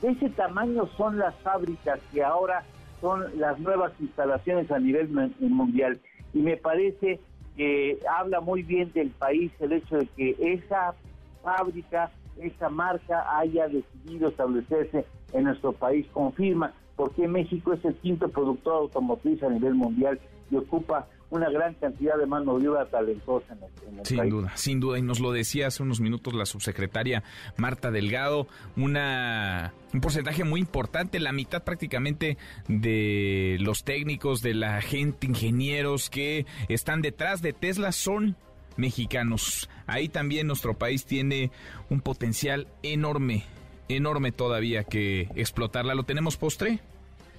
De 0.00 0.10
ese 0.10 0.30
tamaño 0.30 0.88
son 0.96 1.18
las 1.18 1.34
fábricas 1.36 2.00
que 2.12 2.22
ahora 2.22 2.64
son 3.00 3.38
las 3.38 3.58
nuevas 3.58 3.92
instalaciones 4.00 4.70
a 4.70 4.78
nivel 4.78 5.08
mundial. 5.40 6.00
Y 6.34 6.40
me 6.40 6.56
parece 6.56 7.20
que 7.56 7.98
habla 8.16 8.40
muy 8.40 8.62
bien 8.62 8.92
del 8.92 9.10
país 9.10 9.50
el 9.60 9.72
hecho 9.72 9.98
de 9.98 10.06
que 10.16 10.36
esa 10.38 10.94
fábrica, 11.42 12.10
esa 12.40 12.68
marca 12.68 13.38
haya 13.38 13.68
decidido 13.68 14.28
establecerse 14.28 15.04
en 15.32 15.44
nuestro 15.44 15.72
país. 15.72 16.06
Confirma 16.12 16.72
por 16.96 17.12
qué 17.14 17.26
México 17.28 17.72
es 17.72 17.84
el 17.84 17.94
quinto 17.96 18.28
productor 18.28 18.74
automotriz 18.74 19.42
a 19.42 19.48
nivel 19.48 19.74
mundial 19.74 20.18
y 20.50 20.56
ocupa 20.56 21.06
una 21.30 21.50
gran 21.50 21.74
cantidad 21.74 22.16
de 22.16 22.26
mano 22.26 22.58
de 22.58 22.68
obra 22.68 22.86
talentosa 22.86 23.54
en 23.54 23.98
el, 23.98 24.06
sin 24.06 24.28
duda, 24.28 24.52
sin 24.56 24.80
duda. 24.80 24.98
Y 24.98 25.02
nos 25.02 25.20
lo 25.20 25.32
decía 25.32 25.66
hace 25.66 25.82
unos 25.82 26.00
minutos 26.00 26.34
la 26.34 26.46
subsecretaria 26.46 27.22
Marta 27.56 27.90
Delgado, 27.90 28.46
una 28.76 29.72
un 29.92 30.00
porcentaje 30.00 30.44
muy 30.44 30.60
importante, 30.60 31.18
la 31.20 31.32
mitad 31.32 31.64
prácticamente 31.64 32.38
de 32.68 33.56
los 33.60 33.84
técnicos, 33.84 34.42
de 34.42 34.54
la 34.54 34.80
gente, 34.80 35.26
ingenieros 35.26 36.10
que 36.10 36.46
están 36.68 37.02
detrás 37.02 37.42
de 37.42 37.52
Tesla 37.52 37.92
son 37.92 38.36
mexicanos. 38.76 39.68
Ahí 39.86 40.08
también 40.08 40.46
nuestro 40.46 40.74
país 40.74 41.04
tiene 41.04 41.50
un 41.90 42.00
potencial 42.00 42.68
enorme, 42.82 43.44
enorme 43.88 44.32
todavía 44.32 44.84
que 44.84 45.28
explotarla. 45.34 45.94
¿Lo 45.94 46.04
tenemos 46.04 46.36
postre? 46.36 46.80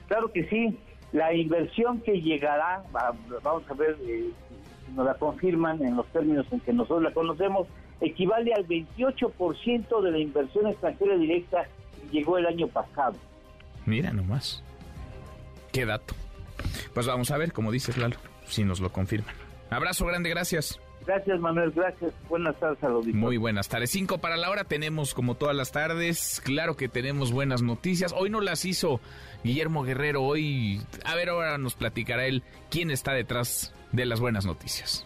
Claro 0.08 0.32
que 0.32 0.48
sí. 0.50 0.78
La 1.12 1.34
inversión 1.34 2.02
que 2.02 2.22
llegará, 2.22 2.84
vamos 3.44 3.64
a 3.70 3.74
ver 3.74 3.98
eh, 4.02 4.30
si 4.86 4.92
nos 4.94 5.06
la 5.06 5.16
confirman 5.16 5.84
en 5.84 5.96
los 5.96 6.06
términos 6.08 6.46
en 6.52 6.60
que 6.60 6.74
nosotros 6.74 7.04
la 7.04 7.12
conocemos, 7.12 7.68
equivale 8.02 8.54
al 8.54 8.68
28% 8.68 10.02
de 10.02 10.12
la 10.12 10.20
inversión 10.20 10.68
extranjera 10.68 11.18
directa 11.18 11.66
que 12.02 12.18
llegó 12.18 12.38
el 12.38 12.46
año 12.46 12.68
pasado. 12.68 13.16
Mira 13.86 14.12
nomás. 14.14 14.64
Qué 15.72 15.86
dato. 15.86 16.14
Pues 16.94 17.08
vamos 17.08 17.32
a 17.32 17.38
ver, 17.38 17.54
como 17.54 17.72
dices 17.72 17.98
Lalo, 17.98 18.18
si 18.46 18.64
nos 18.64 18.80
lo 18.80 18.92
confirman. 18.92 19.34
Abrazo 19.70 20.06
grande, 20.06 20.30
gracias. 20.30 20.80
Gracias, 21.06 21.40
Manuel. 21.40 21.72
Gracias. 21.72 22.14
Buenas 22.28 22.60
tardes 22.60 22.84
a 22.84 22.90
los 22.90 23.08
Muy 23.08 23.38
buenas 23.38 23.68
tardes. 23.68 23.90
Cinco 23.90 24.20
para 24.20 24.38
la 24.38 24.50
hora 24.50 24.64
tenemos, 24.64 25.14
como 25.14 25.36
todas 25.36 25.56
las 25.56 25.72
tardes. 25.72 26.42
Claro 26.44 26.76
que 26.76 26.88
tenemos 26.90 27.32
buenas 27.32 27.62
noticias. 27.62 28.14
Hoy 28.16 28.30
no 28.30 28.42
las 28.42 28.66
hizo 28.66 29.00
Guillermo 29.44 29.84
Guerrero. 29.84 30.24
Hoy, 30.24 30.82
a 31.06 31.16
ver, 31.16 31.30
ahora 31.30 31.58
nos 31.58 31.76
platicará 31.76 32.26
él 32.26 32.44
quién 32.70 32.92
está 32.92 33.14
detrás 33.14 33.74
de 33.92 34.06
las 34.06 34.20
buenas 34.20 34.46
noticias. 34.46 35.06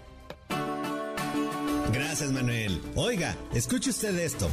Gracias, 1.93 2.31
Manuel. 2.31 2.81
Oiga, 2.95 3.35
escuche 3.53 3.91
usted 3.91 4.17
esto. 4.17 4.49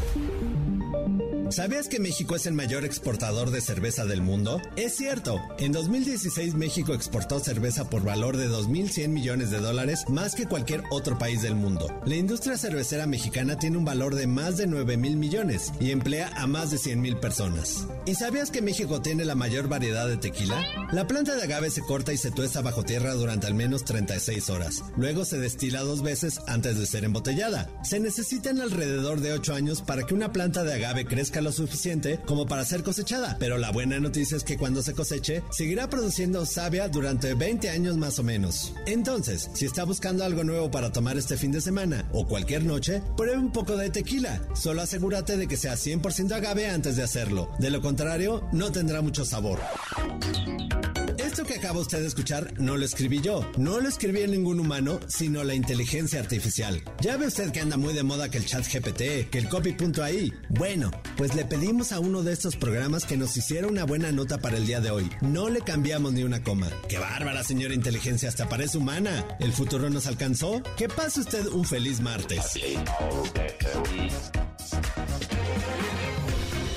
¿Sabías 1.50 1.88
que 1.88 1.98
México 1.98 2.36
es 2.36 2.46
el 2.46 2.54
mayor 2.54 2.84
exportador 2.84 3.50
de 3.50 3.60
cerveza 3.60 4.04
del 4.04 4.22
mundo? 4.22 4.62
Es 4.76 4.94
cierto, 4.94 5.40
en 5.58 5.72
2016 5.72 6.54
México 6.54 6.94
exportó 6.94 7.40
cerveza 7.40 7.90
por 7.90 8.04
valor 8.04 8.36
de 8.36 8.48
2.100 8.48 9.08
millones 9.08 9.50
de 9.50 9.58
dólares 9.58 10.04
más 10.08 10.36
que 10.36 10.46
cualquier 10.46 10.84
otro 10.92 11.18
país 11.18 11.42
del 11.42 11.56
mundo. 11.56 11.88
La 12.06 12.14
industria 12.14 12.56
cervecera 12.56 13.08
mexicana 13.08 13.58
tiene 13.58 13.78
un 13.78 13.84
valor 13.84 14.14
de 14.14 14.28
más 14.28 14.58
de 14.58 14.68
9.000 14.68 15.16
millones 15.16 15.72
y 15.80 15.90
emplea 15.90 16.30
a 16.36 16.46
más 16.46 16.70
de 16.70 16.76
100.000 16.76 17.18
personas. 17.18 17.84
¿Y 18.06 18.14
sabías 18.14 18.52
que 18.52 18.62
México 18.62 19.02
tiene 19.02 19.24
la 19.24 19.34
mayor 19.34 19.68
variedad 19.68 20.06
de 20.06 20.18
tequila? 20.18 20.64
La 20.92 21.08
planta 21.08 21.34
de 21.34 21.42
agave 21.42 21.70
se 21.70 21.82
corta 21.82 22.12
y 22.12 22.16
se 22.16 22.30
tuesta 22.30 22.60
bajo 22.60 22.84
tierra 22.84 23.14
durante 23.14 23.48
al 23.48 23.54
menos 23.54 23.84
36 23.84 24.50
horas. 24.50 24.84
Luego 24.96 25.24
se 25.24 25.40
destila 25.40 25.80
dos 25.80 26.02
veces 26.02 26.40
antes 26.46 26.78
de 26.78 26.86
ser 26.86 27.02
embotellada. 27.02 27.68
Se 27.82 27.98
necesitan 27.98 28.60
alrededor 28.60 29.20
de 29.20 29.32
8 29.32 29.52
años 29.52 29.82
para 29.82 30.06
que 30.06 30.14
una 30.14 30.32
planta 30.32 30.62
de 30.62 30.74
agave 30.74 31.06
lo 31.40 31.52
suficiente 31.52 32.20
como 32.26 32.46
para 32.46 32.64
ser 32.64 32.82
cosechada, 32.82 33.36
pero 33.38 33.58
la 33.58 33.70
buena 33.70 33.98
noticia 34.00 34.36
es 34.36 34.44
que 34.44 34.56
cuando 34.56 34.82
se 34.82 34.94
coseche, 34.94 35.42
seguirá 35.50 35.88
produciendo 35.88 36.46
savia 36.46 36.88
durante 36.88 37.34
20 37.34 37.70
años 37.70 37.96
más 37.96 38.18
o 38.18 38.22
menos. 38.22 38.72
Entonces, 38.86 39.50
si 39.54 39.66
está 39.66 39.84
buscando 39.84 40.24
algo 40.24 40.44
nuevo 40.44 40.70
para 40.70 40.92
tomar 40.92 41.16
este 41.16 41.36
fin 41.36 41.52
de 41.52 41.60
semana 41.60 42.08
o 42.12 42.26
cualquier 42.26 42.64
noche, 42.64 43.02
pruebe 43.16 43.38
un 43.38 43.52
poco 43.52 43.76
de 43.76 43.90
tequila. 43.90 44.40
Solo 44.54 44.82
asegúrate 44.82 45.36
de 45.36 45.46
que 45.46 45.56
sea 45.56 45.74
100% 45.74 46.32
agave 46.32 46.68
antes 46.68 46.96
de 46.96 47.02
hacerlo. 47.02 47.50
De 47.58 47.70
lo 47.70 47.80
contrario, 47.80 48.48
no 48.52 48.72
tendrá 48.72 49.02
mucho 49.02 49.24
sabor. 49.24 49.60
Esto 51.30 51.44
que 51.44 51.54
acaba 51.54 51.78
usted 51.78 52.00
de 52.00 52.08
escuchar 52.08 52.54
no 52.58 52.76
lo 52.76 52.84
escribí 52.84 53.20
yo, 53.20 53.48
no 53.56 53.78
lo 53.80 53.88
escribí 53.88 54.22
en 54.22 54.32
ningún 54.32 54.58
humano, 54.58 54.98
sino 55.06 55.44
la 55.44 55.54
inteligencia 55.54 56.18
artificial. 56.18 56.82
Ya 57.00 57.16
ve 57.16 57.28
usted 57.28 57.52
que 57.52 57.60
anda 57.60 57.76
muy 57.76 57.94
de 57.94 58.02
moda 58.02 58.28
que 58.30 58.38
el 58.38 58.46
chat 58.46 58.66
GPT, 58.66 59.30
que 59.30 59.38
el 59.38 59.48
copy.ai. 59.48 60.32
Bueno, 60.48 60.90
pues 61.16 61.29
le 61.34 61.44
pedimos 61.44 61.92
a 61.92 62.00
uno 62.00 62.22
de 62.22 62.32
estos 62.32 62.56
programas 62.56 63.04
que 63.04 63.16
nos 63.16 63.36
hiciera 63.36 63.66
una 63.66 63.84
buena 63.84 64.10
nota 64.10 64.38
para 64.38 64.56
el 64.56 64.66
día 64.66 64.80
de 64.80 64.90
hoy. 64.90 65.10
No 65.20 65.48
le 65.48 65.60
cambiamos 65.60 66.12
ni 66.12 66.24
una 66.24 66.42
coma. 66.42 66.68
¡Qué 66.88 66.98
bárbara, 66.98 67.44
señora 67.44 67.74
inteligencia! 67.74 68.28
Hasta 68.28 68.48
parece 68.48 68.78
humana. 68.78 69.24
¿El 69.38 69.52
futuro 69.52 69.90
nos 69.90 70.06
alcanzó? 70.06 70.62
Que 70.76 70.88
pase 70.88 71.20
usted 71.20 71.46
un 71.46 71.64
feliz 71.64 72.00
martes. 72.00 72.58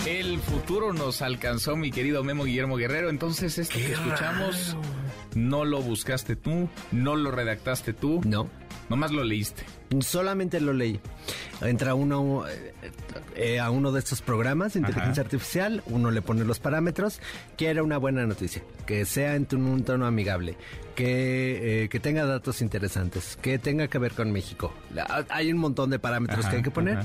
El 0.05 0.39
futuro 0.39 0.93
nos 0.93 1.21
alcanzó, 1.21 1.75
mi 1.75 1.91
querido 1.91 2.23
Memo 2.23 2.43
Guillermo 2.43 2.75
Guerrero. 2.75 3.09
Entonces, 3.09 3.57
esto 3.57 3.75
que 3.75 3.93
escuchamos, 3.93 4.75
no 5.35 5.65
lo 5.65 5.81
buscaste 5.81 6.35
tú, 6.35 6.69
no 6.91 7.15
lo 7.15 7.31
redactaste 7.31 7.93
tú. 7.93 8.21
No. 8.25 8.49
Nomás 8.89 9.11
lo 9.11 9.23
leíste. 9.23 9.63
Solamente 10.01 10.59
lo 10.59 10.73
leí. 10.73 10.99
Entra 11.61 11.95
uno 11.95 12.45
eh, 13.35 13.59
a 13.59 13.71
uno 13.71 13.91
de 13.91 13.99
estos 13.99 14.21
programas 14.21 14.73
de 14.73 14.79
inteligencia 14.79 15.23
artificial, 15.23 15.83
uno 15.87 16.11
le 16.11 16.21
pone 16.21 16.43
los 16.43 16.59
parámetros, 16.59 17.19
quiere 17.57 17.81
una 17.81 17.97
buena 17.97 18.25
noticia, 18.25 18.61
que 18.85 19.05
sea 19.05 19.35
en 19.35 19.47
un 19.53 19.83
tono 19.83 20.05
amigable, 20.05 20.55
que, 20.95 21.83
eh, 21.83 21.89
que 21.89 21.99
tenga 21.99 22.25
datos 22.25 22.61
interesantes, 22.61 23.37
que 23.41 23.57
tenga 23.57 23.87
que 23.87 23.97
ver 23.97 24.13
con 24.13 24.31
México. 24.31 24.73
hay 25.29 25.51
un 25.51 25.57
montón 25.59 25.89
de 25.89 25.99
parámetros 25.99 26.45
que 26.47 26.57
hay 26.57 26.61
que 26.61 26.71
poner 26.71 26.99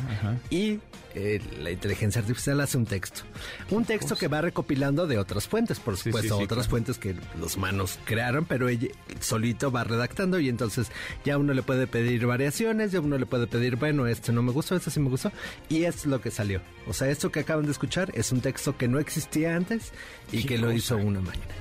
y 0.50 0.80
eh, 1.14 1.40
la 1.60 1.70
inteligencia 1.70 2.20
artificial 2.20 2.60
hace 2.60 2.76
un 2.76 2.86
texto. 2.86 3.22
Un 3.70 3.84
texto 3.84 4.14
que 4.14 4.28
va 4.28 4.40
recopilando 4.40 5.06
de 5.06 5.18
otras 5.18 5.48
fuentes, 5.48 5.80
por 5.80 5.96
supuesto, 5.96 6.38
otras 6.38 6.68
fuentes 6.68 6.98
que 6.98 7.16
los 7.40 7.56
humanos 7.56 7.98
crearon, 8.04 8.44
pero 8.44 8.68
ella 8.68 8.88
solito 9.20 9.72
va 9.72 9.84
redactando 9.84 10.38
y 10.38 10.48
entonces 10.48 10.92
ya 11.24 11.38
uno 11.38 11.54
le 11.54 11.62
puede 11.62 11.86
pedir 11.86 12.26
variaciones, 12.26 12.77
ya 12.86 13.00
uno 13.00 13.18
le 13.18 13.26
puede 13.26 13.46
pedir, 13.46 13.76
bueno, 13.76 14.06
esto 14.06 14.32
no 14.32 14.42
me 14.42 14.52
gustó, 14.52 14.76
esto 14.76 14.90
sí 14.90 15.00
me 15.00 15.08
gustó, 15.08 15.32
y 15.68 15.84
es 15.84 16.06
lo 16.06 16.20
que 16.20 16.30
salió. 16.30 16.60
O 16.86 16.92
sea, 16.92 17.08
esto 17.08 17.30
que 17.30 17.40
acaban 17.40 17.64
de 17.64 17.72
escuchar 17.72 18.10
es 18.14 18.32
un 18.32 18.40
texto 18.40 18.76
que 18.76 18.88
no 18.88 18.98
existía 18.98 19.56
antes 19.56 19.92
y 20.32 20.44
que 20.44 20.58
lo 20.58 20.72
hizo 20.72 20.96
una 20.96 21.20
máquina. 21.20 21.54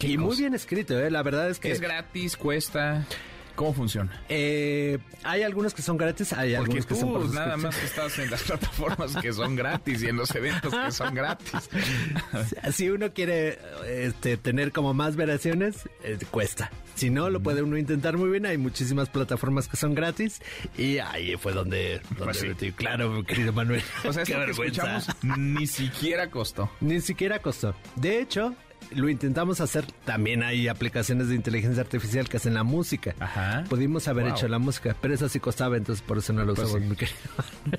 Y 0.00 0.18
muy 0.18 0.36
bien 0.36 0.54
escrito, 0.54 0.98
¿eh? 0.98 1.10
La 1.10 1.22
verdad 1.22 1.48
es 1.48 1.58
que... 1.58 1.70
Es 1.72 1.80
gratis, 1.80 2.36
cuesta... 2.36 3.06
¿Cómo 3.54 3.72
funciona? 3.72 4.10
Eh, 4.28 4.98
hay 5.22 5.42
algunos 5.42 5.74
que 5.74 5.82
son 5.82 5.96
gratis, 5.96 6.32
hay 6.32 6.54
Porque 6.54 6.56
algunos 6.56 6.86
que 6.86 6.94
tú 6.94 7.00
son 7.00 7.12
por 7.12 7.32
nada 7.32 7.56
más 7.56 7.80
estás 7.82 8.18
en 8.18 8.30
las 8.30 8.42
plataformas 8.44 9.16
que 9.16 9.32
son 9.32 9.54
gratis 9.54 10.02
y 10.02 10.08
en 10.08 10.16
los 10.16 10.34
eventos 10.34 10.74
que 10.74 10.92
son 10.92 11.14
gratis. 11.14 11.70
Si 12.72 12.88
uno 12.90 13.12
quiere 13.12 13.58
este, 13.86 14.36
tener 14.36 14.72
como 14.72 14.94
más 14.94 15.16
variaciones, 15.16 15.88
eh, 16.02 16.18
cuesta. 16.30 16.70
Si 16.94 17.10
no, 17.10 17.30
lo 17.30 17.40
puede 17.40 17.62
uno 17.62 17.76
intentar 17.76 18.16
muy 18.16 18.30
bien. 18.30 18.46
Hay 18.46 18.58
muchísimas 18.58 19.08
plataformas 19.08 19.68
que 19.68 19.76
son 19.76 19.94
gratis 19.94 20.40
y 20.76 20.98
ahí 20.98 21.36
fue 21.36 21.52
donde, 21.52 22.00
donde 22.10 22.24
Pues 22.24 22.38
sí. 22.38 22.48
metí. 22.48 22.72
Claro, 22.72 23.24
querido 23.24 23.52
Manuel. 23.52 23.82
O 24.04 24.12
sea, 24.12 24.24
Qué 24.24 24.34
que 24.34 24.50
escuchamos 24.50 25.06
ni 25.22 25.66
siquiera 25.66 26.30
costó. 26.30 26.70
Ni 26.80 27.00
siquiera 27.00 27.38
costó. 27.40 27.74
De 27.96 28.20
hecho, 28.20 28.54
lo 28.92 29.08
intentamos 29.08 29.60
hacer. 29.60 29.84
También 30.04 30.42
hay 30.42 30.68
aplicaciones 30.68 31.28
de 31.28 31.34
inteligencia 31.34 31.82
artificial 31.82 32.28
que 32.28 32.36
hacen 32.38 32.54
la 32.54 32.62
música. 32.64 33.14
Ajá. 33.20 33.64
Pudimos 33.68 34.08
haber 34.08 34.26
Wow. 34.26 34.34
hecho 34.34 34.48
la 34.48 34.58
música, 34.58 34.96
pero 35.00 35.14
eso 35.14 35.28
sí 35.28 35.40
costaba, 35.40 35.76
entonces 35.76 36.02
por 36.06 36.18
eso 36.18 36.32
no 36.32 36.44
lo 36.44 36.54
Pues 36.54 36.68
usamos, 36.68 36.82
sí. 36.82 36.88
mi 36.90 36.96
querido. 36.96 37.18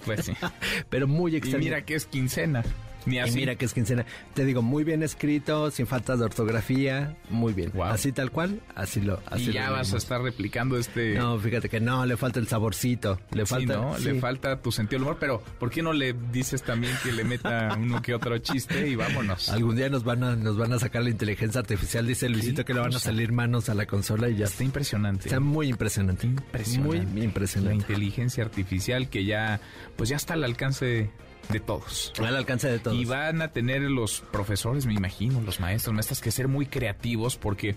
Pues 0.06 0.26
sí. 0.26 0.34
Pero 0.90 1.08
muy 1.08 1.34
Y 1.34 1.38
extraño. 1.38 1.60
mira 1.64 1.82
que 1.86 1.96
es 1.96 2.06
quincena. 2.06 2.64
Ni 3.06 3.16
Y 3.18 3.20
así. 3.20 3.36
mira 3.38 3.56
que 3.56 3.66
es 3.66 3.74
quincena. 3.74 4.06
Te 4.34 4.46
digo, 4.46 4.62
muy 4.62 4.84
bien 4.84 5.04
escrito, 5.04 5.70
sin 5.72 5.88
faltas 5.88 6.20
de 6.20 6.26
ortografía, 6.26 7.16
muy 7.30 7.54
bien. 7.54 7.72
Así 7.84 8.12
tal 8.12 8.32
cual, 8.32 8.62
así 8.76 9.02
lo 9.02 9.22
así 9.28 9.50
y 9.50 9.54
ya 9.54 9.68
lo 9.68 9.74
vas 9.74 9.94
a 9.94 9.98
estar 9.98 10.22
replicando 10.22 10.78
este... 10.78 11.16
No, 11.16 11.38
fíjate 11.40 11.70
que 11.70 11.80
no, 11.80 12.06
le 12.06 12.18
falta 12.18 12.40
el 12.40 12.48
saborcito. 12.48 13.20
Le 13.32 13.46
Sí, 13.46 13.50
falta. 13.54 13.76
¿no? 13.76 13.98
sí. 13.98 14.06
Le 14.06 14.20
falta 14.20 14.62
tu 14.62 14.72
sentido 14.72 14.98
del 15.00 15.04
humor, 15.04 15.18
pero 15.20 15.42
¿por 15.60 15.70
qué 15.70 15.82
no 15.82 15.94
le 15.94 16.14
dices 16.32 16.64
también 16.64 16.94
que 17.04 17.12
le 17.12 17.24
meta 17.24 17.76
uno 17.80 18.02
que 18.02 18.14
otro 18.14 18.38
chiste 18.40 18.88
y 18.88 18.96
vámonos? 18.96 19.50
Algún 19.50 19.76
día 19.76 19.90
nos 19.90 20.04
van 20.04 20.24
a 20.24 20.36
nos 20.36 20.58
van 20.58 20.74
a 20.74 20.80
sacar 20.80 21.04
la 21.04 21.10
inteligencia 21.10 21.60
artificial, 21.62 22.06
dice 22.08 22.28
Luisito 22.30 22.66
que 22.66 22.74
le 22.74 22.80
van 22.80 22.94
a 22.96 23.00
salir 23.00 23.32
manos 23.32 23.70
a 23.70 23.74
la 23.76 23.86
consola 23.86 24.30
y 24.30 24.38
ya. 24.38 24.46
Está 24.46 24.64
impresionante. 24.64 25.26
Está 25.28 25.40
muy 25.40 25.68
impresionante. 25.68 26.28
Impresionante. 26.28 27.06
Muy 27.06 27.20
La 27.20 27.24
impresionante. 27.26 27.76
inteligencia 27.76 28.44
artificial 28.44 29.10
que 29.10 29.26
ya, 29.26 29.60
pues 29.96 30.10
ya 30.10 30.16
está 30.16 30.34
al 30.34 30.44
alcance 30.44 31.10
de 31.50 31.60
todos. 31.60 32.14
Al 32.20 32.36
alcance 32.36 32.70
de 32.70 32.80
todos. 32.80 32.98
Y 32.98 33.06
van 33.06 33.42
a 33.42 33.50
tener 33.50 33.82
los 33.82 34.22
profesores, 34.32 34.86
me 34.86 34.94
imagino, 34.94 35.42
los 35.42 35.60
maestros, 35.60 35.94
maestras, 35.94 36.22
que 36.22 36.32
ser 36.32 36.48
muy 36.48 36.66
creativos 36.66 37.38
porque 37.38 37.76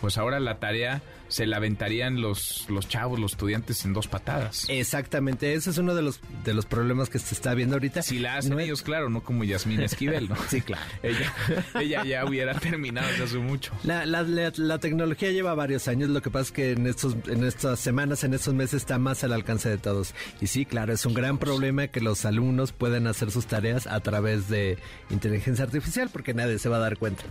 pues 0.00 0.18
ahora 0.18 0.38
la 0.40 0.58
tarea 0.58 1.02
se 1.28 1.46
la 1.46 1.58
aventarían 1.58 2.20
los, 2.20 2.66
los 2.68 2.88
chavos, 2.88 3.18
los 3.20 3.32
estudiantes 3.32 3.84
en 3.84 3.92
dos 3.92 4.08
patadas. 4.08 4.66
Exactamente, 4.68 5.52
ese 5.54 5.70
es 5.70 5.78
uno 5.78 5.94
de 5.94 6.02
los 6.02 6.20
de 6.44 6.54
los 6.54 6.66
problemas 6.66 7.10
que 7.10 7.18
se 7.18 7.34
está 7.34 7.54
viendo 7.54 7.76
ahorita. 7.76 8.02
Si 8.02 8.18
la 8.18 8.36
hacen 8.36 8.58
ellos, 8.58 8.82
claro, 8.82 9.10
no 9.10 9.22
como 9.22 9.44
Yasmín 9.44 9.80
Esquivel, 9.80 10.28
¿no? 10.28 10.36
Sí, 10.48 10.60
claro. 10.62 10.82
ella, 11.02 11.32
ella 11.78 12.04
ya 12.04 12.24
hubiera 12.24 12.54
terminado 12.58 13.06
desde 13.08 13.24
hace 13.24 13.38
mucho. 13.38 13.72
La, 13.84 14.06
la, 14.06 14.22
la- 14.22 14.52
la 14.56 14.78
tecnología 14.78 15.30
lleva 15.30 15.54
varios 15.54 15.86
años, 15.88 16.08
lo 16.08 16.22
que 16.22 16.30
pasa 16.30 16.44
es 16.44 16.52
que 16.52 16.72
en 16.72 16.86
estos 16.86 17.16
en 17.26 17.44
estas 17.44 17.78
semanas, 17.80 18.24
en 18.24 18.34
estos 18.34 18.54
meses 18.54 18.74
está 18.82 18.98
más 18.98 19.22
al 19.24 19.32
alcance 19.32 19.68
de 19.68 19.78
todos. 19.78 20.14
Y 20.40 20.46
sí, 20.46 20.64
claro, 20.64 20.92
es 20.92 21.04
un 21.06 21.14
gran 21.14 21.38
problema 21.38 21.88
que 21.88 22.00
los 22.00 22.24
alumnos 22.24 22.72
puedan 22.72 23.06
hacer 23.06 23.30
sus 23.30 23.46
tareas 23.46 23.86
a 23.86 24.00
través 24.00 24.48
de 24.48 24.78
inteligencia 25.10 25.64
artificial 25.64 26.08
porque 26.12 26.32
nadie 26.34 26.58
se 26.58 26.68
va 26.68 26.76
a 26.76 26.80
dar 26.80 26.96
cuenta. 26.96 27.24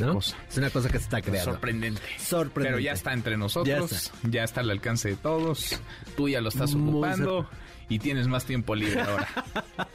¿no? 0.00 0.14
cosa? 0.14 0.34
Es 0.50 0.56
una 0.56 0.70
cosa 0.70 0.88
que 0.88 0.96
se 0.98 1.04
está 1.04 1.20
creando. 1.20 1.52
Sorprendente. 1.52 2.00
Sorprendente. 2.18 2.70
Pero 2.70 2.78
ya 2.78 2.92
está 2.92 3.12
entre 3.12 3.36
nosotros, 3.36 3.43
Ya 3.64 3.78
ya 3.78 3.84
está. 3.84 4.44
está, 4.44 4.60
al 4.60 4.70
alcance 4.70 5.08
de 5.10 5.16
todos. 5.16 5.80
Tú 6.16 6.28
ya 6.28 6.40
lo 6.40 6.48
estás 6.48 6.74
Muy 6.74 6.90
ocupando 6.90 7.48
y 7.88 7.98
tienes 7.98 8.28
más 8.28 8.44
tiempo 8.44 8.74
libre 8.74 9.00
ahora. 9.00 9.28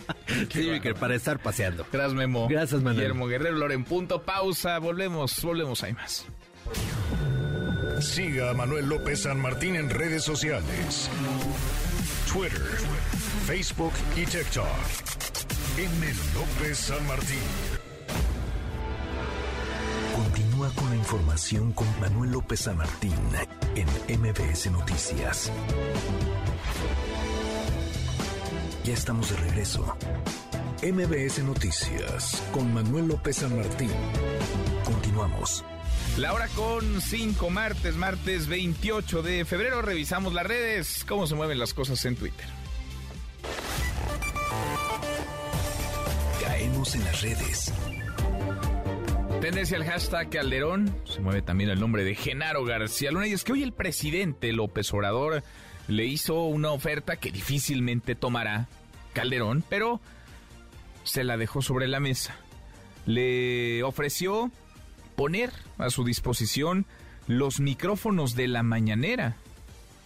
Sí, 0.51 0.69
para 0.99 1.15
estar 1.15 1.39
paseando. 1.39 1.85
Gracias, 1.91 2.13
Memo. 2.13 2.47
Gracias, 2.47 2.81
Manuel. 2.81 2.97
Guillermo 2.97 3.27
Guerrero, 3.27 3.57
Loren 3.57 3.83
Punto. 3.83 4.21
Pausa. 4.21 4.77
Volvemos, 4.77 5.41
volvemos. 5.41 5.83
Hay 5.83 5.93
más. 5.93 6.27
Siga 7.99 8.51
a 8.51 8.53
Manuel 8.53 8.87
López 8.87 9.23
San 9.23 9.39
Martín 9.39 9.75
en 9.75 9.89
redes 9.89 10.23
sociales. 10.23 11.09
Twitter, 12.31 12.61
Facebook 13.47 13.93
y 14.15 14.25
TikTok. 14.25 14.67
M. 15.77 16.13
López 16.35 16.77
San 16.77 17.07
Martín. 17.07 17.39
Continúa 20.15 20.48
con 20.67 20.89
la 20.89 20.95
información 20.97 21.71
con 21.71 21.87
Manuel 22.01 22.31
López 22.31 22.59
San 22.61 22.75
Martín 22.75 23.13
en 23.75 24.19
MBS 24.19 24.69
Noticias. 24.69 25.49
Ya 28.83 28.93
estamos 28.93 29.29
de 29.29 29.37
regreso. 29.37 29.95
MBS 30.83 31.43
Noticias 31.43 32.43
con 32.51 32.73
Manuel 32.73 33.07
López 33.07 33.37
San 33.37 33.55
Martín. 33.55 33.89
Continuamos. 34.83 35.63
La 36.17 36.33
hora 36.33 36.49
con 36.49 37.01
5 37.01 37.49
martes, 37.49 37.95
martes 37.95 38.47
28 38.47 39.21
de 39.21 39.45
febrero. 39.45 39.81
Revisamos 39.81 40.33
las 40.33 40.45
redes, 40.45 41.05
cómo 41.07 41.25
se 41.25 41.35
mueven 41.35 41.57
las 41.57 41.73
cosas 41.73 42.03
en 42.03 42.17
Twitter. 42.17 42.47
Caemos 46.43 46.95
en 46.95 47.05
las 47.05 47.21
redes. 47.21 47.71
Tendencia 49.41 49.77
al 49.77 49.85
hashtag 49.85 50.29
Calderón. 50.29 50.93
Se 51.05 51.21
mueve 51.21 51.41
también 51.41 51.69
el 51.69 51.79
nombre 51.79 52.03
de 52.03 52.13
Genaro 52.13 52.65
García 52.65 53.11
Luna. 53.11 53.25
Y 53.25 53.31
es 53.31 53.45
que 53.45 53.53
hoy 53.53 53.63
el 53.63 53.71
presidente 53.71 54.51
López 54.51 54.93
Obrador 54.93 55.43
le 55.87 56.05
hizo 56.05 56.43
una 56.43 56.71
oferta 56.71 57.15
que 57.15 57.31
difícilmente 57.31 58.15
tomará 58.15 58.67
Calderón, 59.13 59.63
pero 59.69 60.01
se 61.05 61.23
la 61.23 61.37
dejó 61.37 61.61
sobre 61.61 61.87
la 61.87 62.01
mesa. 62.01 62.35
Le 63.05 63.81
ofreció 63.83 64.51
poner 65.15 65.51
a 65.77 65.89
su 65.89 66.03
disposición 66.03 66.85
los 67.27 67.61
micrófonos 67.61 68.35
de 68.35 68.49
la 68.49 68.61
mañanera 68.61 69.37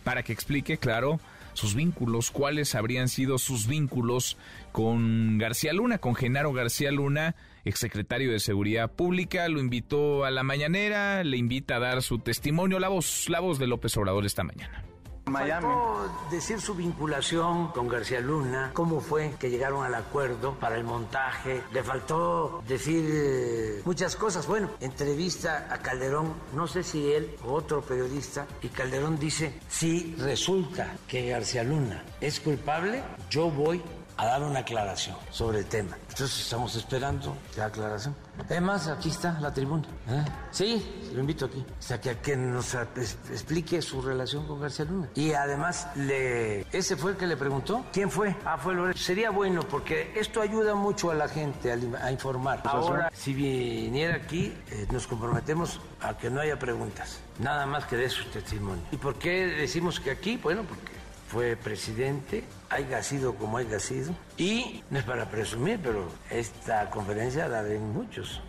para 0.03 0.21
que 0.21 0.31
explique, 0.31 0.77
claro, 0.77 1.19
sus 1.53 1.73
vínculos, 1.73 2.29
cuáles 2.29 2.75
habrían 2.75 3.09
sido 3.09 3.39
sus 3.39 3.65
vínculos 3.65 4.37
con 4.71 5.39
García 5.39 5.73
Luna, 5.73 5.97
con 5.97 6.13
Genaro 6.13 6.53
García 6.53 6.91
Luna, 6.91 7.35
exsecretario 7.65 8.31
de 8.31 8.39
Seguridad 8.39 8.91
Pública, 8.91 9.47
lo 9.47 9.59
invitó 9.59 10.25
a 10.25 10.31
la 10.31 10.43
mañanera, 10.43 11.23
le 11.23 11.37
invita 11.37 11.77
a 11.77 11.79
dar 11.79 12.01
su 12.01 12.19
testimonio, 12.19 12.79
la 12.79 12.89
voz, 12.89 13.29
la 13.29 13.39
voz 13.39 13.59
de 13.59 13.67
López 13.67 13.95
Obrador 13.97 14.25
esta 14.25 14.43
mañana. 14.43 14.83
Faltó 15.25 16.27
decir 16.29 16.59
su 16.59 16.75
vinculación 16.75 17.69
con 17.69 17.87
García 17.87 18.19
Luna, 18.19 18.71
cómo 18.73 18.99
fue 18.99 19.33
que 19.39 19.49
llegaron 19.49 19.85
al 19.85 19.95
acuerdo 19.95 20.55
para 20.59 20.75
el 20.75 20.83
montaje. 20.83 21.63
Le 21.71 21.81
faltó 21.81 22.61
decir 22.67 23.05
eh, 23.07 23.81
muchas 23.85 24.17
cosas. 24.17 24.45
Bueno, 24.47 24.69
entrevista 24.81 25.67
a 25.71 25.77
Calderón, 25.77 26.33
no 26.53 26.67
sé 26.67 26.83
si 26.83 27.13
él 27.13 27.31
o 27.45 27.53
otro 27.53 27.81
periodista, 27.81 28.45
y 28.61 28.67
Calderón 28.67 29.17
dice, 29.17 29.53
si 29.69 30.13
resulta 30.19 30.97
que 31.07 31.29
García 31.29 31.63
Luna 31.63 32.03
es 32.19 32.41
culpable, 32.41 33.01
yo 33.29 33.49
voy 33.49 33.81
a 34.17 34.25
dar 34.25 34.43
una 34.43 34.59
aclaración 34.59 35.15
sobre 35.31 35.59
el 35.59 35.65
tema. 35.65 35.97
Entonces 36.09 36.39
estamos 36.41 36.75
esperando 36.75 37.35
la 37.57 37.65
aclaración. 37.65 38.15
Además, 38.45 38.87
aquí 38.87 39.09
está 39.09 39.39
la 39.39 39.53
tribuna. 39.53 39.83
¿eh? 40.09 40.23
Sí, 40.51 41.09
lo 41.13 41.19
invito 41.19 41.45
aquí. 41.45 41.59
O 41.59 41.81
sea, 41.81 41.99
que, 41.99 42.11
a 42.11 42.21
que 42.21 42.35
nos 42.35 42.73
explique 42.73 43.81
su 43.81 44.01
relación 44.01 44.47
con 44.47 44.59
García 44.61 44.85
Luna. 44.85 45.09
Y 45.15 45.33
además, 45.33 45.87
le, 45.95 46.61
ese 46.75 46.95
fue 46.95 47.11
el 47.11 47.17
que 47.17 47.27
le 47.27 47.37
preguntó. 47.37 47.85
¿Quién 47.91 48.09
fue? 48.09 48.35
Ah, 48.45 48.57
fue 48.57 48.73
Lorenzo. 48.73 49.03
Sería 49.03 49.29
bueno 49.31 49.61
porque 49.63 50.13
esto 50.15 50.41
ayuda 50.41 50.75
mucho 50.75 51.11
a 51.11 51.15
la 51.15 51.27
gente 51.27 51.71
a, 51.71 52.05
a 52.05 52.11
informar. 52.11 52.61
Ahora, 52.65 53.11
si 53.13 53.33
viniera 53.33 54.15
aquí, 54.15 54.53
eh, 54.71 54.87
nos 54.91 55.07
comprometemos 55.07 55.79
a 56.01 56.17
que 56.17 56.29
no 56.29 56.41
haya 56.41 56.57
preguntas. 56.57 57.19
Nada 57.39 57.65
más 57.65 57.85
que 57.85 57.97
dé 57.97 58.09
su 58.09 58.23
testimonio. 58.25 58.83
¿Y 58.91 58.97
por 58.97 59.15
qué 59.15 59.45
decimos 59.47 59.99
que 59.99 60.11
aquí? 60.11 60.37
Bueno, 60.37 60.63
porque 60.63 60.91
fue 61.27 61.55
presidente, 61.55 62.43
haya 62.73 63.01
sido 63.03 63.35
como 63.35 63.57
haya 63.57 63.79
sido. 63.79 64.15
Y 64.37 64.83
no 64.89 64.99
es 64.99 65.05
para 65.05 65.29
presumir, 65.29 65.79
pero 65.81 66.11
esta 66.29 66.89
conferencia 66.89 67.47
la 67.47 67.61
ven 67.61 67.93
muchos. 67.93 68.41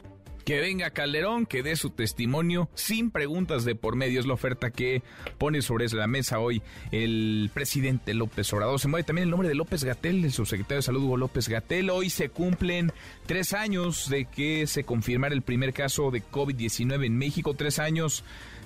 Que 0.44 0.60
venga 0.60 0.90
Calderón, 0.90 1.46
que 1.46 1.62
dé 1.62 1.74
su 1.74 1.88
testimonio 1.88 2.68
sin 2.74 3.10
preguntas 3.10 3.64
de 3.64 3.74
por 3.74 3.96
medio. 3.96 4.20
Es 4.20 4.26
la 4.26 4.34
oferta 4.34 4.70
que 4.70 5.02
pone 5.38 5.62
sobre 5.62 5.88
la 5.88 6.06
mesa 6.06 6.38
hoy 6.38 6.60
el 6.92 7.50
presidente 7.54 8.12
López 8.12 8.52
Obrador. 8.52 8.78
Se 8.78 8.88
mueve 8.88 9.04
también 9.04 9.24
el 9.24 9.30
nombre 9.30 9.48
de 9.48 9.54
López 9.54 9.84
Gatel, 9.84 10.22
el 10.22 10.32
subsecretario 10.32 10.76
de 10.76 10.82
Salud 10.82 11.04
Hugo 11.04 11.16
López 11.16 11.48
Gatel. 11.48 11.88
Hoy 11.88 12.10
se 12.10 12.28
cumplen 12.28 12.92
tres 13.24 13.54
años 13.54 14.10
de 14.10 14.26
que 14.26 14.66
se 14.66 14.84
confirmara 14.84 15.34
el 15.34 15.40
primer 15.40 15.72
caso 15.72 16.10
de 16.10 16.22
COVID-19 16.22 17.06
en 17.06 17.16
México. 17.16 17.54
Tres 17.54 17.78
años 17.78 18.22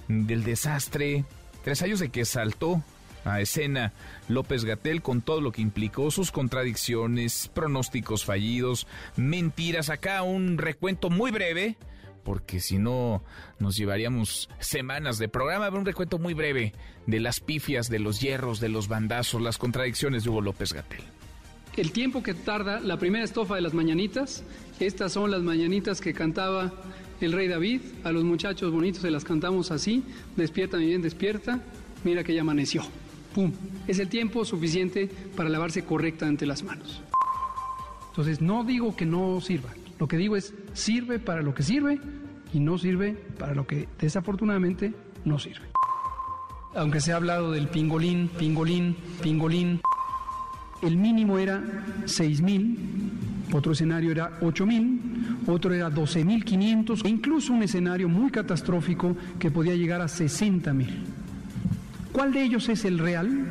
del 0.09 0.43
desastre. 0.43 1.25
Tres 1.63 1.83
años 1.83 2.01
de 2.01 2.09
que 2.09 2.25
saltó 2.25 2.83
a 3.29 3.41
escena 3.41 3.93
López 4.29 4.65
Gatel 4.65 5.03
con 5.03 5.23
todo 5.23 5.41
lo 5.41 5.53
que 5.53 5.63
implicó, 5.63 6.11
sus 6.11 6.31
contradicciones, 6.31 7.51
pronósticos 7.53 8.25
fallidos, 8.25 8.87
mentiras. 9.17 9.91
Acá 9.91 10.23
un 10.23 10.59
recuento 10.59 11.11
muy 11.11 11.31
breve, 11.31 11.77
porque 12.25 12.61
si 12.61 12.79
no 12.79 13.23
nos 13.59 13.77
llevaríamos 13.77 14.49
semanas 14.59 15.19
de 15.19 15.29
programa, 15.29 15.69
un 15.69 15.85
recuento 15.85 16.19
muy 16.19 16.35
breve 16.35 16.73
de 17.07 17.21
las 17.21 17.41
pifias, 17.41 17.89
de 17.89 17.99
los 17.99 18.21
hierros, 18.21 18.61
de 18.61 18.69
los 18.69 18.89
bandazos, 18.89 19.41
las 19.41 19.59
contradicciones 19.59 20.25
de 20.25 20.31
Hugo 20.31 20.41
López 20.41 20.73
Gatel. 20.73 21.03
El 21.77 21.93
tiempo 21.93 22.23
que 22.23 22.35
tarda 22.35 22.81
la 22.81 22.99
primera 22.99 23.25
estrofa 23.25 23.55
de 23.55 23.61
las 23.61 23.73
mañanitas, 23.73 24.43
estas 24.81 25.13
son 25.13 25.31
las 25.31 25.43
mañanitas 25.43 26.01
que 26.01 26.13
cantaba 26.13 26.73
el 27.21 27.33
rey 27.33 27.49
David, 27.49 27.81
a 28.05 28.13
los 28.13 28.25
muchachos 28.25 28.73
bonitos 28.73 29.03
se 29.03 29.11
las 29.11 29.25
cantamos 29.25 29.71
así, 29.71 30.03
despierta 30.37 30.77
mi 30.77 30.87
bien, 30.87 31.03
despierta, 31.03 31.61
Mira 32.05 32.23
que 32.25 32.35
ya 32.35 32.43
amaneció. 32.43 32.83
Es 33.87 33.99
el 33.99 34.09
tiempo 34.09 34.45
suficiente 34.45 35.09
para 35.37 35.49
lavarse 35.49 35.85
correctamente 35.85 36.47
las 36.47 36.63
manos. 36.63 37.03
Entonces, 38.11 38.41
no 38.41 38.65
digo 38.65 38.97
que 38.97 39.07
no 39.07 39.41
sirva. 39.41 39.71
Lo 39.99 40.09
que 40.09 40.17
digo 40.17 40.37
es, 40.37 40.55
sirve 40.73 41.19
para 41.19 41.43
lo 41.43 41.55
que 41.55 41.63
sirve 41.63 42.01
y 42.53 42.61
no 42.61 42.79
sirve 42.79 43.13
para 43.39 43.55
lo 43.55 43.67
que 43.67 43.89
desafortunadamente 44.01 44.93
no 45.25 45.39
sirve. 45.39 45.67
Aunque 46.75 47.01
se 47.01 47.13
ha 47.13 47.17
hablado 47.17 47.53
del 47.53 47.69
pingolín, 47.69 48.29
pingolín, 48.29 48.97
pingolín, 49.23 49.81
el 50.83 50.97
mínimo 50.97 51.39
era 51.39 51.63
6 52.05 52.41
mil, 52.43 52.79
otro 53.53 53.73
escenario 53.73 54.11
era 54.11 54.39
8 54.41 54.67
mil, 54.67 55.01
otro 55.47 55.73
era 55.73 55.91
12 55.91 56.25
mil 56.25 56.45
500, 56.45 57.05
e 57.05 57.09
incluso 57.09 57.53
un 57.53 57.63
escenario 57.63 58.09
muy 58.09 58.31
catastrófico 58.31 59.17
que 59.39 59.51
podía 59.51 59.75
llegar 59.75 60.01
a 60.01 60.09
60 60.09 60.73
mil. 60.75 61.05
¿Cuál 62.19 62.33
de 62.33 62.43
ellos 62.43 62.69
es 62.69 62.85
el 62.85 62.99
real? 62.99 63.47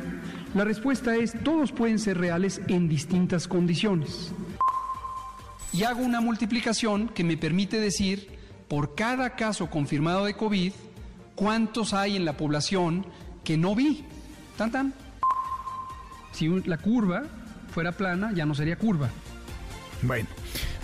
La 0.54 0.62
respuesta 0.62 1.16
es, 1.16 1.32
todos 1.42 1.72
pueden 1.72 1.98
ser 1.98 2.18
reales 2.18 2.60
en 2.68 2.86
distintas 2.86 3.48
condiciones. 3.48 4.30
Y 5.72 5.84
hago 5.84 6.02
una 6.02 6.20
multiplicación 6.20 7.08
que 7.08 7.24
me 7.24 7.38
permite 7.38 7.80
decir, 7.80 8.28
por 8.68 8.94
cada 8.94 9.36
caso 9.36 9.70
confirmado 9.70 10.26
de 10.26 10.34
COVID, 10.34 10.74
cuántos 11.34 11.94
hay 11.94 12.16
en 12.16 12.26
la 12.26 12.36
población 12.36 13.06
que 13.42 13.56
no 13.56 13.74
vi. 13.74 14.04
Tan 14.58 14.70
tan. 14.70 14.94
Si 16.32 16.46
la 16.66 16.76
curva 16.76 17.22
fuera 17.70 17.92
plana, 17.92 18.32
ya 18.34 18.44
no 18.44 18.54
sería 18.54 18.76
curva. 18.76 19.08
Bueno, 20.02 20.28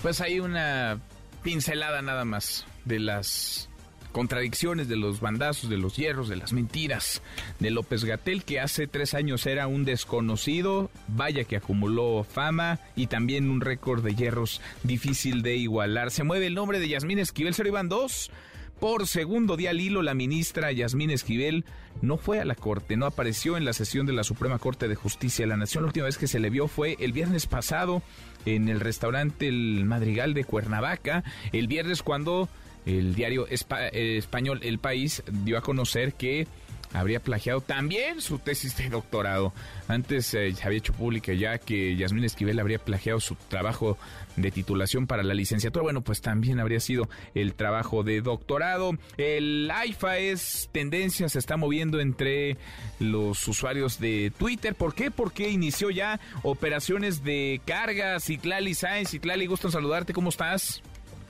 pues 0.00 0.22
hay 0.22 0.40
una 0.40 1.00
pincelada 1.42 2.00
nada 2.00 2.24
más 2.24 2.64
de 2.86 2.98
las 2.98 3.68
contradicciones, 4.14 4.86
de 4.86 4.96
los 4.96 5.20
bandazos, 5.20 5.68
de 5.68 5.76
los 5.76 5.96
hierros, 5.96 6.28
de 6.28 6.36
las 6.36 6.52
mentiras 6.52 7.20
de 7.58 7.72
López 7.72 8.04
Gatel, 8.04 8.44
que 8.44 8.60
hace 8.60 8.86
tres 8.86 9.12
años 9.12 9.44
era 9.44 9.66
un 9.66 9.84
desconocido, 9.84 10.88
vaya 11.08 11.42
que 11.42 11.56
acumuló 11.56 12.24
fama 12.24 12.78
y 12.94 13.08
también 13.08 13.50
un 13.50 13.60
récord 13.60 14.04
de 14.04 14.14
hierros 14.14 14.62
difícil 14.84 15.42
de 15.42 15.56
igualar. 15.56 16.12
Se 16.12 16.22
mueve 16.22 16.46
el 16.46 16.54
nombre 16.54 16.78
de 16.78 16.88
Yasmín 16.88 17.18
Esquivel, 17.18 17.54
se 17.54 17.66
iban 17.66 17.88
dos. 17.88 18.30
Por 18.78 19.08
segundo 19.08 19.56
día 19.56 19.70
al 19.70 19.80
hilo, 19.80 20.00
la 20.00 20.14
ministra 20.14 20.70
Yasmín 20.70 21.10
Esquivel 21.10 21.64
no 22.00 22.16
fue 22.16 22.38
a 22.40 22.44
la 22.44 22.54
Corte, 22.54 22.96
no 22.96 23.06
apareció 23.06 23.56
en 23.56 23.64
la 23.64 23.72
sesión 23.72 24.06
de 24.06 24.12
la 24.12 24.22
Suprema 24.22 24.60
Corte 24.60 24.86
de 24.86 24.94
Justicia 24.94 25.44
de 25.44 25.48
la 25.48 25.56
Nación. 25.56 25.82
La 25.82 25.88
última 25.88 26.06
vez 26.06 26.18
que 26.18 26.28
se 26.28 26.38
le 26.38 26.50
vio 26.50 26.68
fue 26.68 26.96
el 27.00 27.12
viernes 27.12 27.46
pasado 27.46 28.02
en 28.46 28.68
el 28.68 28.78
restaurante 28.78 29.48
El 29.48 29.84
Madrigal 29.86 30.34
de 30.34 30.44
Cuernavaca. 30.44 31.24
El 31.52 31.66
viernes 31.66 32.02
cuando 32.02 32.48
el 32.86 33.14
diario 33.14 33.46
español 33.48 34.60
El 34.62 34.78
País 34.78 35.22
dio 35.44 35.58
a 35.58 35.62
conocer 35.62 36.14
que 36.14 36.46
habría 36.94 37.20
plagiado 37.20 37.60
también 37.60 38.20
su 38.20 38.38
tesis 38.38 38.76
de 38.76 38.88
doctorado. 38.88 39.52
Antes 39.88 40.32
eh, 40.32 40.54
había 40.62 40.78
hecho 40.78 40.92
pública 40.92 41.34
ya 41.34 41.58
que 41.58 41.96
Yasmín 41.96 42.24
Esquivel 42.24 42.58
habría 42.58 42.78
plagiado 42.78 43.20
su 43.20 43.34
trabajo 43.34 43.98
de 44.36 44.50
titulación 44.50 45.06
para 45.06 45.22
la 45.22 45.34
licenciatura. 45.34 45.82
Bueno, 45.82 46.00
pues 46.02 46.20
también 46.22 46.60
habría 46.60 46.80
sido 46.80 47.08
el 47.34 47.54
trabajo 47.54 48.04
de 48.04 48.22
doctorado. 48.22 48.92
El 49.16 49.70
AIFA 49.70 50.18
es 50.18 50.70
tendencia, 50.72 51.28
se 51.28 51.38
está 51.40 51.56
moviendo 51.56 52.00
entre 52.00 52.56
los 53.00 53.46
usuarios 53.48 53.98
de 53.98 54.32
Twitter. 54.38 54.74
¿Por 54.74 54.94
qué? 54.94 55.10
Porque 55.10 55.50
inició 55.50 55.90
ya 55.90 56.20
operaciones 56.42 57.24
de 57.24 57.60
carga. 57.66 58.20
Citlali 58.20 58.74
Sáenz, 58.74 59.10
Citlali, 59.10 59.46
gusto 59.46 59.66
en 59.68 59.72
saludarte. 59.72 60.12
¿Cómo 60.12 60.28
estás? 60.28 60.80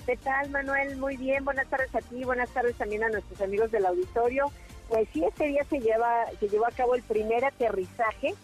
¿Qué 0.07 0.18
tal, 0.18 0.50
Manuel? 0.50 0.98
Muy 0.98 1.16
bien, 1.16 1.46
buenas 1.46 1.66
tardes 1.68 1.94
a 1.94 2.00
ti, 2.00 2.24
buenas 2.24 2.50
tardes 2.50 2.76
también 2.76 3.05
a 3.05 3.09
nuestros 3.09 3.40
amigos 3.40 3.70
del 3.70 3.86
auditorio. 3.86 4.50
Pues 4.86 5.09
sí, 5.14 5.24
este 5.24 5.46
día 5.46 5.64
se 5.64 5.80
lleva, 5.80 6.26
se 6.38 6.46
llevó 6.50 6.66
a 6.66 6.72
cabo 6.72 6.94
el 6.94 7.02
primer 7.02 7.42
aterrizaje 7.42 8.34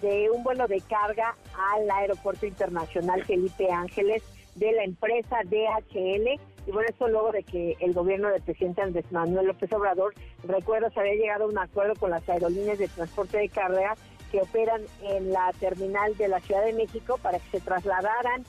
de 0.00 0.30
un 0.30 0.42
vuelo 0.42 0.66
de 0.66 0.80
carga 0.80 1.36
al 1.74 1.90
Aeropuerto 1.90 2.46
Internacional 2.46 3.22
Felipe 3.26 3.70
Ángeles 3.70 4.22
de 4.54 4.72
la 4.72 4.84
empresa 4.84 5.36
DHL. 5.44 6.40
Y 6.66 6.70
bueno, 6.72 6.88
esto 6.88 7.06
luego 7.06 7.32
de 7.32 7.42
que 7.42 7.76
el 7.80 7.92
gobierno 7.92 8.30
del 8.30 8.40
presidente 8.40 8.80
Andrés 8.80 9.04
Manuel 9.12 9.48
López 9.48 9.70
Obrador, 9.74 10.14
recuerdo, 10.44 10.88
se 10.88 11.00
había 11.00 11.16
llegado 11.16 11.44
a 11.44 11.48
un 11.48 11.58
acuerdo 11.58 11.96
con 11.96 12.12
las 12.12 12.26
aerolíneas 12.30 12.78
de 12.78 12.88
transporte 12.88 13.36
de 13.36 13.50
carga 13.50 13.94
que 14.32 14.40
operan 14.40 14.80
en 15.02 15.32
la 15.32 15.52
terminal 15.60 16.16
de 16.16 16.28
la 16.28 16.40
Ciudad 16.40 16.64
de 16.64 16.72
México 16.72 17.18
para 17.20 17.38
que 17.40 17.58
se 17.58 17.60
trasladaran 17.60 18.44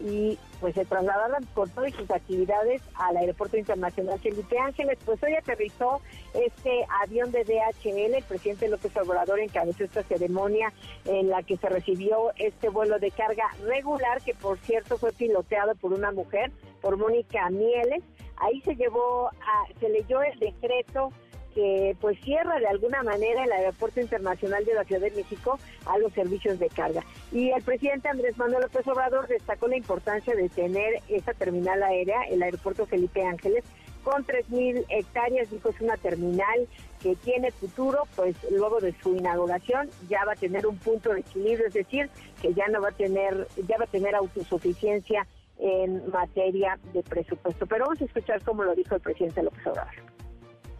y 0.00 0.38
pues 0.60 0.74
se 0.74 0.84
trasladaron 0.84 1.44
por 1.54 1.68
todas 1.70 1.92
sus 1.94 2.10
actividades 2.10 2.82
al 2.94 3.16
Aeropuerto 3.16 3.56
Internacional 3.56 4.18
Felipe 4.20 4.58
Ángeles. 4.58 4.98
Pues 5.04 5.22
hoy 5.22 5.34
aterrizó 5.34 6.00
este 6.34 6.84
avión 7.02 7.30
de 7.30 7.44
DHL, 7.44 8.14
el 8.14 8.24
presidente 8.24 8.68
López 8.68 8.96
Obrador 8.96 9.40
encabezó 9.40 9.84
esta 9.84 10.02
ceremonia 10.02 10.72
en 11.04 11.28
la 11.28 11.42
que 11.42 11.56
se 11.56 11.68
recibió 11.68 12.32
este 12.36 12.68
vuelo 12.68 12.98
de 12.98 13.10
carga 13.10 13.50
regular, 13.64 14.22
que 14.22 14.34
por 14.34 14.58
cierto 14.58 14.98
fue 14.98 15.12
piloteado 15.12 15.74
por 15.76 15.92
una 15.92 16.12
mujer, 16.12 16.50
por 16.80 16.96
Mónica 16.96 17.48
Mieles. 17.50 18.02
Ahí 18.38 18.60
se 18.62 18.74
llevó, 18.76 19.28
a, 19.28 19.78
se 19.80 19.88
leyó 19.88 20.22
el 20.22 20.38
decreto 20.38 21.10
que 21.56 21.96
pues 22.02 22.20
cierra 22.20 22.58
de 22.58 22.66
alguna 22.66 23.02
manera 23.02 23.44
el 23.44 23.50
Aeropuerto 23.50 23.98
Internacional 23.98 24.62
de 24.66 24.74
la 24.74 24.84
Ciudad 24.84 25.00
de 25.00 25.10
México 25.10 25.58
a 25.86 25.96
los 25.96 26.12
servicios 26.12 26.58
de 26.58 26.68
carga. 26.68 27.02
Y 27.32 27.48
el 27.48 27.62
presidente 27.62 28.10
Andrés 28.10 28.36
Manuel 28.36 28.60
López 28.64 28.86
Obrador 28.86 29.26
destacó 29.26 29.66
la 29.66 29.78
importancia 29.78 30.34
de 30.34 30.50
tener 30.50 31.02
esa 31.08 31.32
terminal 31.32 31.82
aérea, 31.82 32.24
el 32.24 32.42
Aeropuerto 32.42 32.84
Felipe 32.84 33.24
Ángeles, 33.24 33.64
con 34.04 34.26
3.000 34.26 34.84
hectáreas, 34.90 35.50
dijo 35.50 35.70
es 35.70 35.80
una 35.80 35.96
terminal 35.96 36.68
que 37.02 37.16
tiene 37.16 37.50
futuro, 37.52 38.02
pues 38.14 38.36
luego 38.50 38.78
de 38.78 38.94
su 39.02 39.16
inauguración 39.16 39.88
ya 40.10 40.26
va 40.26 40.32
a 40.32 40.36
tener 40.36 40.66
un 40.66 40.76
punto 40.76 41.14
de 41.14 41.20
equilibrio, 41.20 41.68
es 41.68 41.74
decir, 41.74 42.10
que 42.42 42.52
ya 42.52 42.68
no 42.68 42.82
va 42.82 42.90
a 42.90 42.92
tener, 42.92 43.48
ya 43.66 43.78
va 43.78 43.84
a 43.84 43.88
tener 43.88 44.14
autosuficiencia 44.14 45.26
en 45.58 46.06
materia 46.10 46.78
de 46.92 47.02
presupuesto. 47.02 47.66
Pero 47.66 47.86
vamos 47.86 48.02
a 48.02 48.04
escuchar 48.04 48.42
cómo 48.42 48.62
lo 48.62 48.74
dijo 48.74 48.94
el 48.94 49.00
presidente 49.00 49.42
López 49.42 49.66
Obrador 49.66 50.16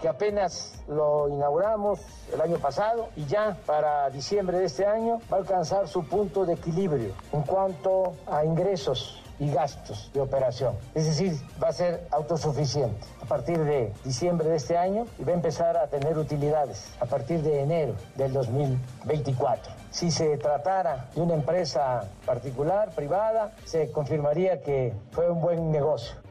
que 0.01 0.09
apenas 0.09 0.75
lo 0.89 1.29
inauguramos 1.29 2.01
el 2.33 2.41
año 2.41 2.59
pasado 2.59 3.09
y 3.17 3.25
ya 3.27 3.57
para 3.67 4.11
diciembre 4.11 4.59
de 4.59 4.67
este 4.67 4.87
año 4.87 5.21
va 5.33 5.39
a 5.39 5.41
alcanzar 5.41 5.89
su 5.89 6.05
punto 6.05 6.45
de 6.45 6.55
equilibrio 6.55 7.13
en 7.33 7.43
cuanto 7.43 8.15
a 8.27 8.45
ingresos 8.45 9.23
y 9.39 9.51
gastos 9.51 10.11
de 10.15 10.21
operación. 10.21 10.75
Es 10.95 11.07
decir, 11.07 11.35
va 11.63 11.69
a 11.69 11.73
ser 11.73 12.07
autosuficiente 12.11 13.07
a 13.23 13.27
partir 13.27 13.59
de 13.59 13.93
diciembre 14.05 14.49
de 14.49 14.57
este 14.57 14.77
año 14.77 15.07
y 15.19 15.25
va 15.25 15.33
a 15.33 15.35
empezar 15.35 15.77
a 15.77 15.89
tener 15.89 16.17
utilidades 16.17 16.91
a 17.01 17.07
partir 17.07 17.43
de 17.43 17.61
enero 17.61 17.95
del 18.17 18.33
2024. 18.33 19.73
Si 19.91 20.11
se 20.11 20.37
tratara 20.39 21.09
de 21.15 21.21
una 21.21 21.35
empresa 21.35 22.05
particular, 22.25 22.91
privada, 22.91 23.53
se 23.65 23.91
confirmaría 23.91 24.63
que 24.63 24.93
fue 25.11 25.31
un 25.31 25.41
buen 25.41 25.71
negocio. 25.71 26.26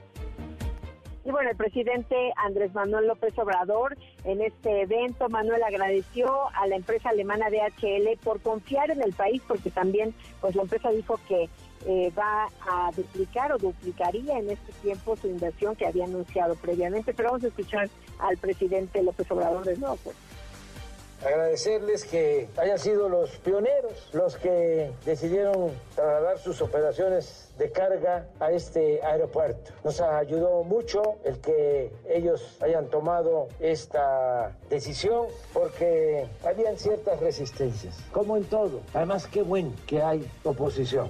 Y 1.25 1.31
bueno, 1.31 1.49
el 1.49 1.57
presidente 1.57 2.15
Andrés 2.37 2.71
Manuel 2.75 3.07
López 3.07 3.37
Obrador 3.39 3.97
en 4.25 4.41
este 4.41 4.81
evento, 4.81 5.27
Manuel 5.27 5.63
agradeció 5.63 6.49
a 6.53 6.67
la 6.67 6.75
empresa 6.75 7.09
alemana 7.09 7.49
DHL 7.49 8.17
por 8.23 8.39
confiar 8.41 8.91
en 8.91 9.01
el 9.01 9.11
país, 9.11 9.41
porque 9.47 9.71
también 9.71 10.13
pues 10.39 10.55
la 10.55 10.61
empresa 10.61 10.91
dijo 10.91 11.19
que 11.27 11.49
eh, 11.87 12.11
va 12.17 12.47
a 12.69 12.91
duplicar 12.95 13.51
o 13.51 13.57
duplicaría 13.57 14.37
en 14.37 14.51
este 14.51 14.71
tiempo 14.83 15.15
su 15.15 15.27
inversión 15.27 15.75
que 15.75 15.87
había 15.87 16.05
anunciado 16.05 16.53
previamente. 16.55 17.11
Pero 17.11 17.29
vamos 17.29 17.43
a 17.43 17.47
escuchar 17.47 17.89
al 18.19 18.37
presidente 18.37 19.01
López 19.01 19.29
Obrador 19.31 19.65
de 19.65 19.77
nuevo. 19.77 19.97
Pues 20.03 20.15
agradecerles 21.25 22.05
que 22.05 22.47
hayan 22.57 22.77
sido 22.79 23.09
los 23.09 23.31
pioneros 23.37 24.09
los 24.13 24.35
que 24.37 24.91
decidieron 25.05 25.71
trasladar 25.95 26.37
sus 26.37 26.61
operaciones 26.61 27.51
de 27.57 27.71
carga 27.71 28.27
a 28.39 28.51
este 28.51 29.01
aeropuerto. 29.03 29.71
Nos 29.83 29.99
ayudó 30.01 30.63
mucho 30.63 31.15
el 31.23 31.39
que 31.39 31.91
ellos 32.07 32.57
hayan 32.61 32.87
tomado 32.89 33.47
esta 33.59 34.55
decisión 34.69 35.27
porque 35.53 36.27
habían 36.45 36.77
ciertas 36.77 37.19
resistencias, 37.19 37.97
como 38.11 38.37
en 38.37 38.43
todo. 38.45 38.81
Además, 38.93 39.27
qué 39.27 39.41
bueno 39.41 39.73
que 39.87 40.01
hay 40.01 40.29
oposición. 40.43 41.09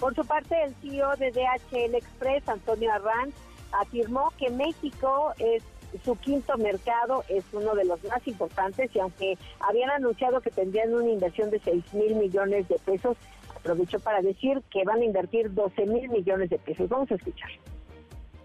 Por 0.00 0.14
su 0.14 0.24
parte, 0.26 0.62
el 0.62 0.74
CEO 0.76 1.16
de 1.16 1.30
DHL 1.30 1.94
Express, 1.94 2.48
Antonio 2.48 2.92
Arranz, 2.92 3.34
afirmó 3.72 4.32
que 4.38 4.50
México 4.50 5.32
es 5.38 5.62
su 6.02 6.16
quinto 6.16 6.56
mercado 6.58 7.24
es 7.28 7.44
uno 7.52 7.74
de 7.74 7.84
los 7.84 8.02
más 8.04 8.26
importantes 8.26 8.94
y 8.94 8.98
aunque 8.98 9.38
habían 9.60 9.90
anunciado 9.90 10.40
que 10.40 10.50
tendrían 10.50 10.94
una 10.94 11.08
inversión 11.08 11.50
de 11.50 11.60
6 11.60 11.94
mil 11.94 12.16
millones 12.16 12.68
de 12.68 12.78
pesos, 12.84 13.16
aprovechó 13.54 14.00
para 14.00 14.20
decir 14.20 14.62
que 14.70 14.84
van 14.84 15.00
a 15.00 15.04
invertir 15.04 15.52
12 15.52 15.86
mil 15.86 16.08
millones 16.08 16.50
de 16.50 16.58
pesos. 16.58 16.88
Vamos 16.88 17.10
a 17.10 17.14
escuchar. 17.14 17.50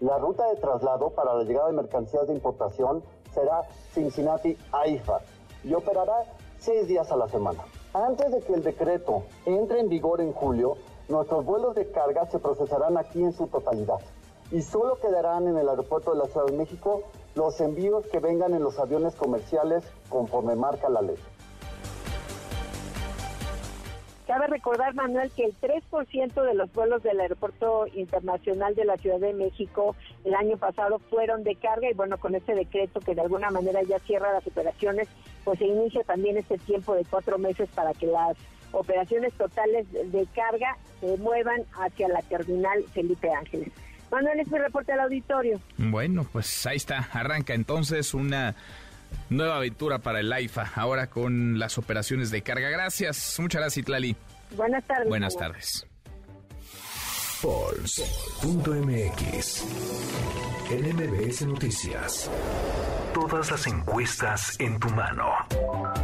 La 0.00 0.16
ruta 0.18 0.48
de 0.48 0.56
traslado 0.56 1.10
para 1.10 1.34
la 1.34 1.44
llegada 1.44 1.68
de 1.68 1.74
mercancías 1.74 2.26
de 2.26 2.34
importación 2.34 3.02
será 3.34 3.62
Cincinnati-AIFA 3.92 5.20
y 5.64 5.74
operará 5.74 6.24
seis 6.58 6.88
días 6.88 7.10
a 7.10 7.16
la 7.16 7.28
semana. 7.28 7.64
Antes 7.92 8.30
de 8.32 8.40
que 8.40 8.54
el 8.54 8.62
decreto 8.62 9.24
entre 9.44 9.80
en 9.80 9.88
vigor 9.88 10.20
en 10.20 10.32
julio, 10.32 10.76
nuestros 11.08 11.44
vuelos 11.44 11.74
de 11.74 11.90
carga 11.90 12.24
se 12.30 12.38
procesarán 12.38 12.96
aquí 12.96 13.22
en 13.22 13.32
su 13.32 13.46
totalidad 13.48 13.98
y 14.50 14.62
solo 14.62 14.98
quedarán 15.00 15.46
en 15.46 15.56
el 15.56 15.68
aeropuerto 15.68 16.12
de 16.12 16.18
la 16.18 16.26
Ciudad 16.26 16.46
de 16.46 16.56
México 16.56 17.02
los 17.34 17.60
envíos 17.60 18.06
que 18.06 18.18
vengan 18.18 18.54
en 18.54 18.62
los 18.62 18.78
aviones 18.78 19.14
comerciales 19.14 19.84
conforme 20.08 20.56
marca 20.56 20.88
la 20.88 21.02
ley. 21.02 21.16
Cabe 24.26 24.46
recordar, 24.46 24.94
Manuel, 24.94 25.32
que 25.32 25.44
el 25.44 25.60
3% 25.60 26.44
de 26.44 26.54
los 26.54 26.72
vuelos 26.72 27.02
del 27.02 27.18
Aeropuerto 27.18 27.86
Internacional 27.94 28.76
de 28.76 28.84
la 28.84 28.96
Ciudad 28.96 29.18
de 29.18 29.32
México 29.32 29.96
el 30.24 30.34
año 30.34 30.56
pasado 30.56 31.00
fueron 31.10 31.42
de 31.42 31.56
carga 31.56 31.90
y 31.90 31.94
bueno, 31.94 32.16
con 32.16 32.36
este 32.36 32.54
decreto 32.54 33.00
que 33.00 33.16
de 33.16 33.22
alguna 33.22 33.50
manera 33.50 33.82
ya 33.82 33.98
cierra 33.98 34.32
las 34.32 34.46
operaciones, 34.46 35.08
pues 35.44 35.58
se 35.58 35.66
inicia 35.66 36.04
también 36.04 36.36
este 36.36 36.58
tiempo 36.58 36.94
de 36.94 37.04
cuatro 37.10 37.38
meses 37.38 37.68
para 37.74 37.92
que 37.92 38.06
las 38.06 38.36
operaciones 38.70 39.32
totales 39.34 39.90
de 39.90 40.26
carga 40.32 40.76
se 41.00 41.16
muevan 41.16 41.64
hacia 41.72 42.06
la 42.06 42.22
terminal 42.22 42.84
Felipe 42.92 43.32
Ángeles. 43.32 43.72
Manuel, 44.10 44.40
es 44.40 44.50
mi 44.50 44.58
reporte 44.58 44.92
al 44.92 45.00
auditorio. 45.00 45.60
Bueno, 45.78 46.26
pues 46.32 46.66
ahí 46.66 46.76
está, 46.76 47.08
arranca 47.12 47.54
entonces 47.54 48.14
una 48.14 48.54
Nueva 49.28 49.56
aventura 49.56 49.98
para 49.98 50.20
el 50.20 50.32
AIFA, 50.32 50.72
ahora 50.74 51.08
con 51.08 51.58
las 51.58 51.78
operaciones 51.78 52.30
de 52.30 52.42
carga. 52.42 52.68
Gracias, 52.68 53.36
muchas 53.38 53.60
gracias, 53.60 53.82
Itlali. 53.82 54.16
Buenas 54.56 54.84
tardes. 54.84 55.08
Buenas 55.08 55.36
tardes. 55.36 55.86
Pulse.mx 57.42 59.14
NMBS 60.70 61.46
Noticias. 61.46 62.30
Todas 63.14 63.50
las 63.50 63.66
encuestas 63.66 64.60
en 64.60 64.78
tu 64.78 64.90
mano. 64.90 65.30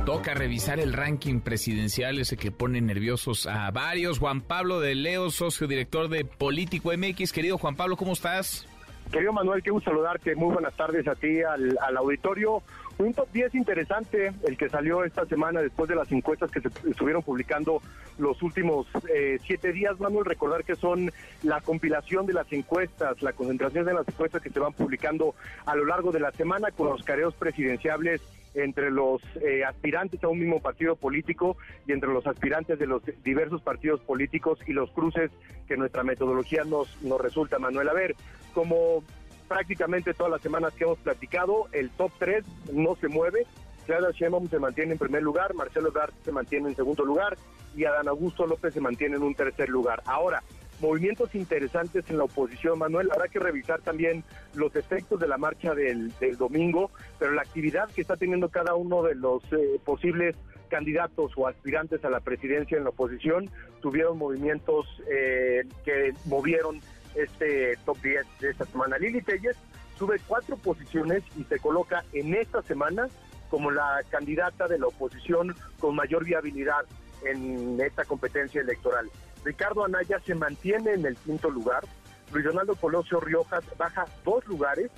Toca 0.06 0.32
revisar 0.32 0.80
el 0.80 0.94
ranking 0.94 1.40
presidencial, 1.40 2.18
ese 2.18 2.38
que 2.38 2.50
pone 2.50 2.80
nerviosos 2.80 3.46
a 3.46 3.70
varios. 3.70 4.18
Juan 4.18 4.40
Pablo 4.40 4.80
de 4.80 4.94
Leo, 4.94 5.28
socio 5.30 5.66
director 5.66 6.08
de 6.08 6.24
Político 6.24 6.90
MX. 6.96 7.32
Querido 7.32 7.58
Juan 7.58 7.76
Pablo, 7.76 7.98
¿cómo 7.98 8.14
estás? 8.14 8.66
Querido 9.12 9.34
Manuel, 9.34 9.62
qué 9.62 9.70
gusto 9.70 9.90
saludarte. 9.90 10.34
Muy 10.34 10.54
buenas 10.54 10.74
tardes 10.74 11.06
a 11.06 11.14
ti, 11.16 11.42
al, 11.42 11.76
al 11.80 11.96
auditorio. 11.98 12.62
Un 12.98 13.12
top 13.12 13.28
10 13.30 13.54
interesante, 13.54 14.32
el 14.44 14.56
que 14.56 14.70
salió 14.70 15.04
esta 15.04 15.26
semana 15.26 15.60
después 15.60 15.86
de 15.86 15.94
las 15.94 16.10
encuestas 16.12 16.50
que 16.50 16.62
se 16.62 16.68
estuvieron 16.88 17.22
publicando 17.22 17.82
los 18.18 18.42
últimos 18.42 18.86
eh, 19.14 19.38
siete 19.44 19.72
días. 19.72 20.00
Manuel, 20.00 20.24
recordar 20.24 20.64
que 20.64 20.76
son 20.76 21.12
la 21.42 21.60
compilación 21.60 22.24
de 22.24 22.32
las 22.32 22.50
encuestas, 22.54 23.20
la 23.20 23.34
concentración 23.34 23.84
de 23.84 23.92
las 23.92 24.08
encuestas 24.08 24.40
que 24.40 24.48
se 24.48 24.60
van 24.60 24.72
publicando 24.72 25.34
a 25.66 25.76
lo 25.76 25.84
largo 25.84 26.10
de 26.10 26.20
la 26.20 26.32
semana 26.32 26.70
con 26.70 26.88
los 26.88 27.02
careos 27.02 27.34
presidenciables 27.34 28.22
entre 28.54 28.90
los 28.90 29.20
eh, 29.42 29.64
aspirantes 29.64 30.24
a 30.24 30.28
un 30.28 30.38
mismo 30.38 30.60
partido 30.60 30.96
político 30.96 31.58
y 31.86 31.92
entre 31.92 32.10
los 32.10 32.26
aspirantes 32.26 32.78
de 32.78 32.86
los 32.86 33.02
diversos 33.22 33.60
partidos 33.60 34.00
políticos 34.00 34.58
y 34.66 34.72
los 34.72 34.90
cruces 34.92 35.30
que 35.68 35.76
nuestra 35.76 36.02
metodología 36.02 36.64
nos, 36.64 36.88
nos 37.02 37.20
resulta, 37.20 37.58
Manuel. 37.58 37.90
A 37.90 37.92
ver, 37.92 38.16
como 38.54 39.04
prácticamente 39.48 40.14
todas 40.14 40.32
las 40.32 40.42
semanas 40.42 40.74
que 40.74 40.84
hemos 40.84 40.98
platicado, 40.98 41.68
el 41.72 41.90
top 41.90 42.12
3 42.18 42.44
no 42.72 42.96
se 42.96 43.08
mueve. 43.08 43.46
Clara 43.86 44.10
Sheinbaum 44.10 44.48
se 44.48 44.58
mantiene 44.58 44.92
en 44.92 44.98
primer 44.98 45.22
lugar, 45.22 45.54
Marcelo 45.54 45.88
Ebrard 45.88 46.12
se 46.24 46.32
mantiene 46.32 46.68
en 46.68 46.76
segundo 46.76 47.04
lugar 47.04 47.36
y 47.76 47.84
Adán 47.84 48.08
Augusto 48.08 48.46
López 48.46 48.74
se 48.74 48.80
mantiene 48.80 49.16
en 49.16 49.22
un 49.22 49.34
tercer 49.34 49.68
lugar. 49.68 50.02
Ahora, 50.06 50.42
movimientos 50.80 51.34
interesantes 51.34 52.04
en 52.10 52.18
la 52.18 52.24
oposición, 52.24 52.78
Manuel. 52.78 53.10
Habrá 53.12 53.28
que 53.28 53.38
revisar 53.38 53.80
también 53.80 54.24
los 54.54 54.74
efectos 54.76 55.20
de 55.20 55.28
la 55.28 55.38
marcha 55.38 55.74
del, 55.74 56.12
domingo, 56.36 56.90
pero 57.18 57.32
la 57.32 57.42
actividad 57.42 57.88
que 57.90 58.00
está 58.00 58.16
teniendo 58.16 58.48
cada 58.48 58.74
uno 58.74 59.02
de 59.02 59.14
los 59.14 59.42
eh, 59.52 59.80
posibles 59.84 60.36
candidatos 60.68 61.32
o 61.36 61.46
aspirantes 61.46 62.04
a 62.04 62.10
la 62.10 62.20
presidencia 62.20 62.76
en 62.76 62.84
la 62.84 62.90
oposición 62.90 63.48
tuvieron 63.80 64.18
movimientos 64.18 64.86
eh, 65.08 65.62
que 65.84 66.12
movieron 66.24 66.80
este 67.16 67.76
top 67.84 67.98
10 68.02 68.26
de 68.40 68.50
esta 68.50 68.64
semana. 68.66 68.98
Lili 68.98 69.22
Telles 69.22 69.56
sube 69.98 70.20
cuatro 70.26 70.56
posiciones 70.56 71.22
y 71.36 71.44
se 71.44 71.58
coloca 71.58 72.04
en 72.12 72.34
esta 72.34 72.62
semana 72.62 73.08
como 73.50 73.70
la 73.70 74.02
candidata 74.10 74.66
de 74.68 74.78
la 74.78 74.86
oposición 74.88 75.54
con 75.78 75.94
mayor 75.94 76.24
viabilidad 76.24 76.84
en 77.24 77.80
esta 77.80 78.04
competencia 78.04 78.60
electoral. 78.60 79.10
Ricardo 79.44 79.84
Anaya 79.84 80.20
se 80.24 80.34
mantiene 80.34 80.92
en 80.94 81.06
el 81.06 81.16
quinto 81.16 81.50
lugar. 81.50 81.84
Luis 82.32 82.44
Donaldo 82.44 82.74
Colosio 82.74 83.20
Riojas 83.20 83.64
baja 83.78 84.04
dos 84.24 84.44
lugares, 84.46 84.90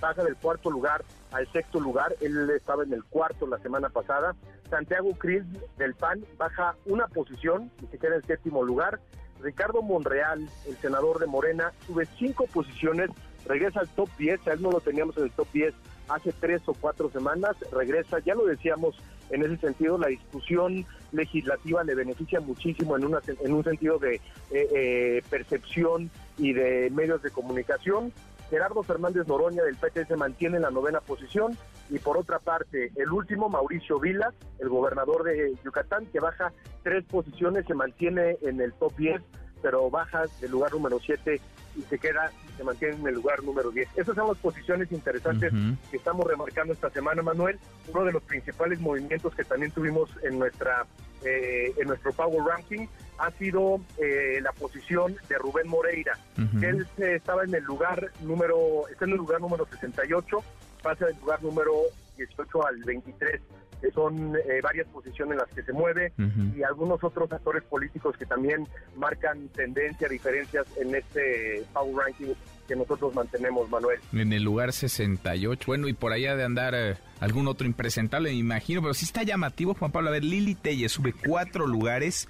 baja 0.00 0.24
del 0.24 0.36
cuarto 0.36 0.70
lugar 0.70 1.04
al 1.30 1.50
sexto 1.52 1.80
lugar. 1.80 2.14
Él 2.20 2.50
estaba 2.50 2.82
en 2.82 2.92
el 2.92 3.04
cuarto 3.04 3.46
la 3.46 3.58
semana 3.58 3.88
pasada. 3.88 4.34
Santiago 4.68 5.12
Cris 5.18 5.44
del 5.78 5.94
PAN 5.94 6.24
baja 6.36 6.74
una 6.86 7.06
posición 7.06 7.70
y 7.82 7.86
se 7.86 7.98
queda 7.98 8.16
en 8.16 8.22
séptimo 8.22 8.64
lugar. 8.64 9.00
Ricardo 9.42 9.82
Monreal, 9.82 10.48
el 10.66 10.76
senador 10.78 11.18
de 11.18 11.26
Morena, 11.26 11.72
sube 11.86 12.06
cinco 12.18 12.46
posiciones, 12.46 13.10
regresa 13.46 13.80
al 13.80 13.88
top 13.88 14.08
10, 14.18 14.46
a 14.46 14.52
él 14.52 14.62
no 14.62 14.70
lo 14.70 14.80
teníamos 14.80 15.16
en 15.16 15.24
el 15.24 15.30
top 15.32 15.48
10 15.52 15.74
hace 16.08 16.32
tres 16.32 16.62
o 16.66 16.74
cuatro 16.74 17.10
semanas, 17.10 17.56
regresa, 17.70 18.18
ya 18.20 18.34
lo 18.34 18.46
decíamos 18.46 18.96
en 19.30 19.42
ese 19.44 19.56
sentido, 19.56 19.98
la 19.98 20.08
discusión 20.08 20.84
legislativa 21.12 21.82
le 21.84 21.94
beneficia 21.94 22.40
muchísimo 22.40 22.96
en, 22.96 23.06
una, 23.06 23.20
en 23.26 23.52
un 23.52 23.64
sentido 23.64 23.98
de 23.98 24.16
eh, 24.16 24.20
eh, 24.50 25.22
percepción 25.30 26.10
y 26.36 26.52
de 26.52 26.90
medios 26.90 27.22
de 27.22 27.30
comunicación. 27.30 28.12
Gerardo 28.52 28.82
Fernández 28.82 29.26
Noroña 29.26 29.62
del 29.62 29.76
PT 29.76 30.04
se 30.04 30.14
mantiene 30.14 30.56
en 30.56 30.62
la 30.64 30.70
novena 30.70 31.00
posición. 31.00 31.56
Y 31.88 31.98
por 31.98 32.18
otra 32.18 32.38
parte 32.38 32.92
el 32.96 33.10
último 33.10 33.48
Mauricio 33.48 33.98
Vila, 33.98 34.34
el 34.58 34.68
gobernador 34.68 35.24
de 35.24 35.54
Yucatán, 35.64 36.04
que 36.12 36.20
baja 36.20 36.52
tres 36.82 37.02
posiciones, 37.06 37.64
se 37.64 37.72
mantiene 37.72 38.36
en 38.42 38.60
el 38.60 38.74
top 38.74 38.94
10, 38.96 39.22
pero 39.62 39.88
baja 39.88 40.24
del 40.40 40.50
lugar 40.50 40.72
número 40.72 40.98
7 40.98 41.40
y 41.76 41.82
se 41.82 41.98
queda 41.98 42.30
se 42.56 42.64
mantiene 42.64 42.96
en 42.96 43.06
el 43.06 43.14
lugar 43.14 43.42
número 43.42 43.70
10. 43.70 43.88
Esas 43.96 44.14
son 44.14 44.28
las 44.28 44.36
posiciones 44.38 44.92
interesantes 44.92 45.52
que 45.90 45.96
estamos 45.96 46.26
remarcando 46.26 46.74
esta 46.74 46.90
semana, 46.90 47.22
Manuel. 47.22 47.58
Uno 47.88 48.04
de 48.04 48.12
los 48.12 48.22
principales 48.24 48.78
movimientos 48.80 49.34
que 49.34 49.44
también 49.44 49.72
tuvimos 49.72 50.10
en 50.22 50.38
nuestra 50.38 50.86
eh, 51.24 51.72
en 51.78 51.88
nuestro 51.88 52.12
Power 52.12 52.42
Ranking 52.44 52.86
ha 53.18 53.30
sido 53.32 53.80
eh, 53.98 54.40
la 54.42 54.52
posición 54.52 55.16
de 55.28 55.38
Rubén 55.38 55.68
Moreira. 55.68 56.18
Él 56.60 56.86
eh, 56.98 57.14
estaba 57.14 57.44
en 57.44 57.54
el 57.54 57.62
lugar 57.62 58.10
número, 58.20 58.88
está 58.88 59.04
en 59.04 59.12
el 59.12 59.18
lugar 59.18 59.40
número 59.40 59.66
68, 59.70 60.42
pasa 60.82 61.06
del 61.06 61.16
lugar 61.20 61.42
número 61.42 61.72
18 62.16 62.66
al 62.66 62.76
23 62.82 63.40
que 63.82 63.90
son 63.90 64.32
varias 64.62 64.86
posiciones 64.88 65.32
en 65.32 65.38
las 65.38 65.48
que 65.48 65.62
se 65.62 65.72
mueve 65.72 66.12
y 66.56 66.62
algunos 66.62 67.02
otros 67.04 67.30
actores 67.32 67.64
políticos 67.64 68.16
que 68.16 68.24
también 68.24 68.66
marcan 68.96 69.48
tendencia, 69.48 70.08
diferencias 70.08 70.66
en 70.76 70.94
este 70.94 71.64
Power 71.74 71.94
Ranking 71.96 72.34
que 72.66 72.76
nosotros 72.76 73.14
mantenemos, 73.14 73.68
Manuel. 73.70 73.98
En 74.12 74.32
el 74.32 74.42
lugar 74.42 74.72
68, 74.72 75.64
bueno, 75.66 75.88
y 75.88 75.92
por 75.92 76.12
allá 76.12 76.36
de 76.36 76.44
andar 76.44 76.74
eh, 76.74 76.96
algún 77.20 77.48
otro 77.48 77.66
impresentable, 77.66 78.30
me 78.30 78.36
imagino, 78.36 78.80
pero 78.82 78.94
sí 78.94 79.04
está 79.04 79.22
llamativo, 79.22 79.74
Juan 79.74 79.90
Pablo. 79.90 80.08
A 80.08 80.12
ver, 80.12 80.24
Lili 80.24 80.54
Telle 80.54 80.88
sube 80.88 81.12
cuatro 81.12 81.66
lugares, 81.66 82.28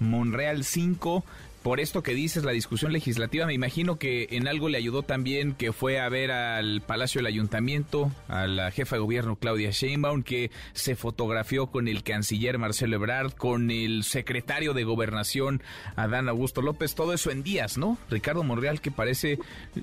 Monreal 0.00 0.64
5, 0.64 1.24
por 1.62 1.80
esto 1.80 2.02
que 2.02 2.14
dices, 2.14 2.44
la 2.44 2.52
discusión 2.52 2.92
legislativa, 2.92 3.46
me 3.46 3.54
imagino 3.54 3.98
que 3.98 4.28
en 4.30 4.48
algo 4.48 4.68
le 4.68 4.78
ayudó 4.78 5.02
también 5.02 5.54
que 5.54 5.72
fue 5.72 6.00
a 6.00 6.08
ver 6.08 6.30
al 6.30 6.82
Palacio 6.82 7.18
del 7.18 7.26
Ayuntamiento, 7.26 8.12
a 8.28 8.46
la 8.46 8.70
jefa 8.70 8.96
de 8.96 9.00
gobierno 9.00 9.36
Claudia 9.36 9.70
Sheinbaum, 9.70 10.22
que 10.22 10.50
se 10.72 10.96
fotografió 10.96 11.66
con 11.66 11.88
el 11.88 12.02
canciller 12.02 12.58
Marcelo 12.58 12.96
Ebrard, 12.96 13.32
con 13.32 13.70
el 13.70 14.04
secretario 14.04 14.72
de 14.72 14.84
Gobernación 14.84 15.62
Adán 15.96 16.28
Augusto 16.28 16.62
López, 16.62 16.94
todo 16.94 17.12
eso 17.12 17.30
en 17.30 17.42
días, 17.42 17.76
¿no? 17.76 17.98
Ricardo 18.08 18.42
Monreal 18.44 18.80
que 18.80 18.90
parece 18.90 19.38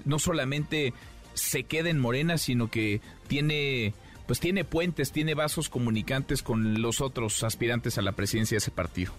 no 0.05 0.19
solamente 0.19 0.93
se 1.33 1.63
queda 1.63 1.89
en 1.89 1.99
Morena, 1.99 2.37
sino 2.37 2.71
que 2.71 3.01
tiene 3.27 3.93
pues 4.25 4.39
tiene 4.39 4.63
puentes, 4.63 5.11
tiene 5.11 5.35
vasos 5.35 5.69
comunicantes 5.69 6.41
con 6.41 6.81
los 6.81 6.99
otros 7.01 7.43
aspirantes 7.43 7.97
a 7.97 8.01
la 8.01 8.13
presidencia 8.13 8.55
de 8.55 8.59
ese 8.59 8.71
partido. 8.71 9.13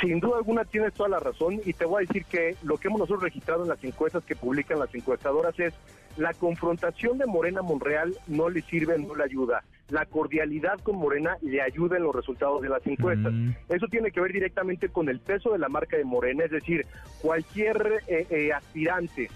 Sin 0.00 0.20
duda 0.20 0.38
alguna 0.38 0.64
tienes 0.64 0.94
toda 0.94 1.08
la 1.08 1.20
razón 1.20 1.60
y 1.64 1.72
te 1.72 1.84
voy 1.84 2.02
a 2.02 2.06
decir 2.06 2.24
que 2.24 2.56
lo 2.62 2.76
que 2.76 2.88
hemos 2.88 3.00
nosotros 3.00 3.22
registrado 3.22 3.62
en 3.62 3.68
las 3.68 3.82
encuestas 3.84 4.24
que 4.24 4.34
publican 4.34 4.78
las 4.78 4.94
encuestadoras 4.94 5.58
es 5.58 5.74
la 6.16 6.32
confrontación 6.32 7.18
de 7.18 7.26
Morena 7.26 7.62
Monreal 7.62 8.16
no 8.26 8.48
le 8.48 8.62
sirve, 8.62 8.98
no 8.98 9.14
le 9.14 9.24
ayuda. 9.24 9.62
La 9.88 10.06
cordialidad 10.06 10.80
con 10.80 10.96
Morena 10.96 11.36
le 11.42 11.60
ayuda 11.60 11.98
en 11.98 12.04
los 12.04 12.14
resultados 12.14 12.62
de 12.62 12.68
las 12.68 12.84
encuestas. 12.86 13.32
Mm. 13.32 13.50
Eso 13.68 13.86
tiene 13.88 14.10
que 14.10 14.20
ver 14.20 14.32
directamente 14.32 14.88
con 14.88 15.08
el 15.08 15.20
peso 15.20 15.52
de 15.52 15.58
la 15.58 15.68
marca 15.68 15.96
de 15.96 16.04
Morena, 16.04 16.44
es 16.44 16.50
decir, 16.50 16.86
cualquier 17.20 18.02
eh, 18.08 18.26
eh, 18.30 18.52
aspirante 18.52 19.30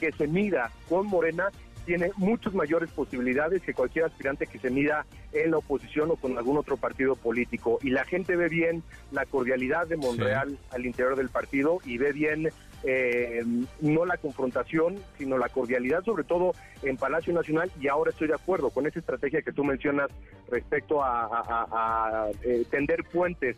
que 0.00 0.12
se 0.12 0.26
mida 0.26 0.70
con 0.88 1.06
Morena 1.06 1.50
tiene 1.86 2.10
muchas 2.16 2.52
mayores 2.52 2.90
posibilidades 2.90 3.62
que 3.62 3.72
cualquier 3.72 4.06
aspirante 4.06 4.46
que 4.46 4.58
se 4.58 4.70
mida 4.70 5.06
en 5.32 5.52
la 5.52 5.58
oposición 5.58 6.10
o 6.10 6.16
con 6.16 6.36
algún 6.36 6.58
otro 6.58 6.76
partido 6.76 7.14
político. 7.14 7.78
Y 7.82 7.90
la 7.90 8.04
gente 8.04 8.36
ve 8.36 8.48
bien 8.48 8.82
la 9.12 9.24
cordialidad 9.24 9.86
de 9.86 9.96
Monreal 9.96 10.58
al 10.72 10.84
interior 10.84 11.16
del 11.16 11.30
partido 11.30 11.78
y 11.84 11.96
ve 11.96 12.12
bien 12.12 12.50
eh, 12.82 13.42
no 13.80 14.04
la 14.04 14.16
confrontación, 14.16 14.96
sino 15.16 15.38
la 15.38 15.48
cordialidad, 15.48 16.04
sobre 16.04 16.24
todo 16.24 16.52
en 16.82 16.96
Palacio 16.96 17.32
Nacional. 17.32 17.70
Y 17.80 17.88
ahora 17.88 18.10
estoy 18.10 18.28
de 18.28 18.34
acuerdo 18.34 18.70
con 18.70 18.86
esa 18.86 18.98
estrategia 18.98 19.42
que 19.42 19.52
tú 19.52 19.64
mencionas 19.64 20.10
respecto 20.50 21.02
a, 21.02 21.28
a, 21.30 22.30
eh, 22.42 22.64
tender 22.70 23.04
puentes 23.04 23.56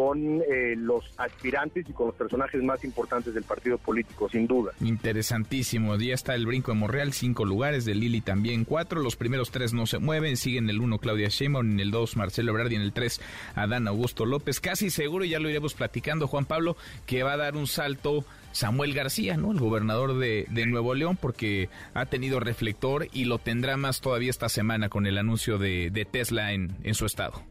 con 0.00 0.40
eh, 0.40 0.76
los 0.78 1.04
aspirantes 1.18 1.86
y 1.86 1.92
con 1.92 2.06
los 2.06 2.16
personajes 2.16 2.62
más 2.62 2.82
importantes 2.84 3.34
del 3.34 3.44
partido 3.44 3.76
político, 3.76 4.30
sin 4.30 4.46
duda. 4.46 4.72
Interesantísimo. 4.80 5.94
Ya 5.96 6.14
está 6.14 6.34
el 6.34 6.46
brinco 6.46 6.72
de 6.72 6.78
Monreal, 6.78 7.12
cinco 7.12 7.44
lugares, 7.44 7.84
de 7.84 7.94
Lili 7.94 8.22
también 8.22 8.64
cuatro. 8.64 9.02
Los 9.02 9.16
primeros 9.16 9.50
tres 9.50 9.74
no 9.74 9.84
se 9.84 9.98
mueven. 9.98 10.38
Siguen 10.38 10.70
el 10.70 10.80
uno 10.80 11.00
Claudia 11.00 11.28
Sheinbaum, 11.28 11.72
en 11.72 11.80
el 11.80 11.90
dos 11.90 12.16
Marcelo 12.16 12.52
Ebrard 12.52 12.72
y 12.72 12.76
en 12.76 12.80
el 12.80 12.94
tres 12.94 13.20
Adán 13.54 13.88
Augusto 13.88 14.24
López. 14.24 14.58
Casi 14.58 14.88
seguro, 14.88 15.26
ya 15.26 15.38
lo 15.38 15.50
iremos 15.50 15.74
platicando, 15.74 16.26
Juan 16.28 16.46
Pablo, 16.46 16.78
que 17.04 17.22
va 17.22 17.34
a 17.34 17.36
dar 17.36 17.54
un 17.54 17.66
salto 17.66 18.24
Samuel 18.52 18.94
García, 18.94 19.36
¿no? 19.36 19.52
El 19.52 19.58
gobernador 19.58 20.16
de, 20.16 20.46
Nuevo 20.66 20.94
León, 20.94 21.18
porque 21.20 21.68
ha 21.92 22.06
tenido 22.06 22.40
reflector 22.40 23.08
y 23.12 23.26
lo 23.26 23.38
tendrá 23.38 23.76
más 23.76 24.00
todavía 24.00 24.30
esta 24.30 24.48
semana 24.48 24.88
con 24.88 25.06
el 25.06 25.18
anuncio 25.18 25.58
de, 25.58 26.06
Tesla 26.10 26.54
en 26.54 26.94
su 26.94 27.04
estado. 27.04 27.42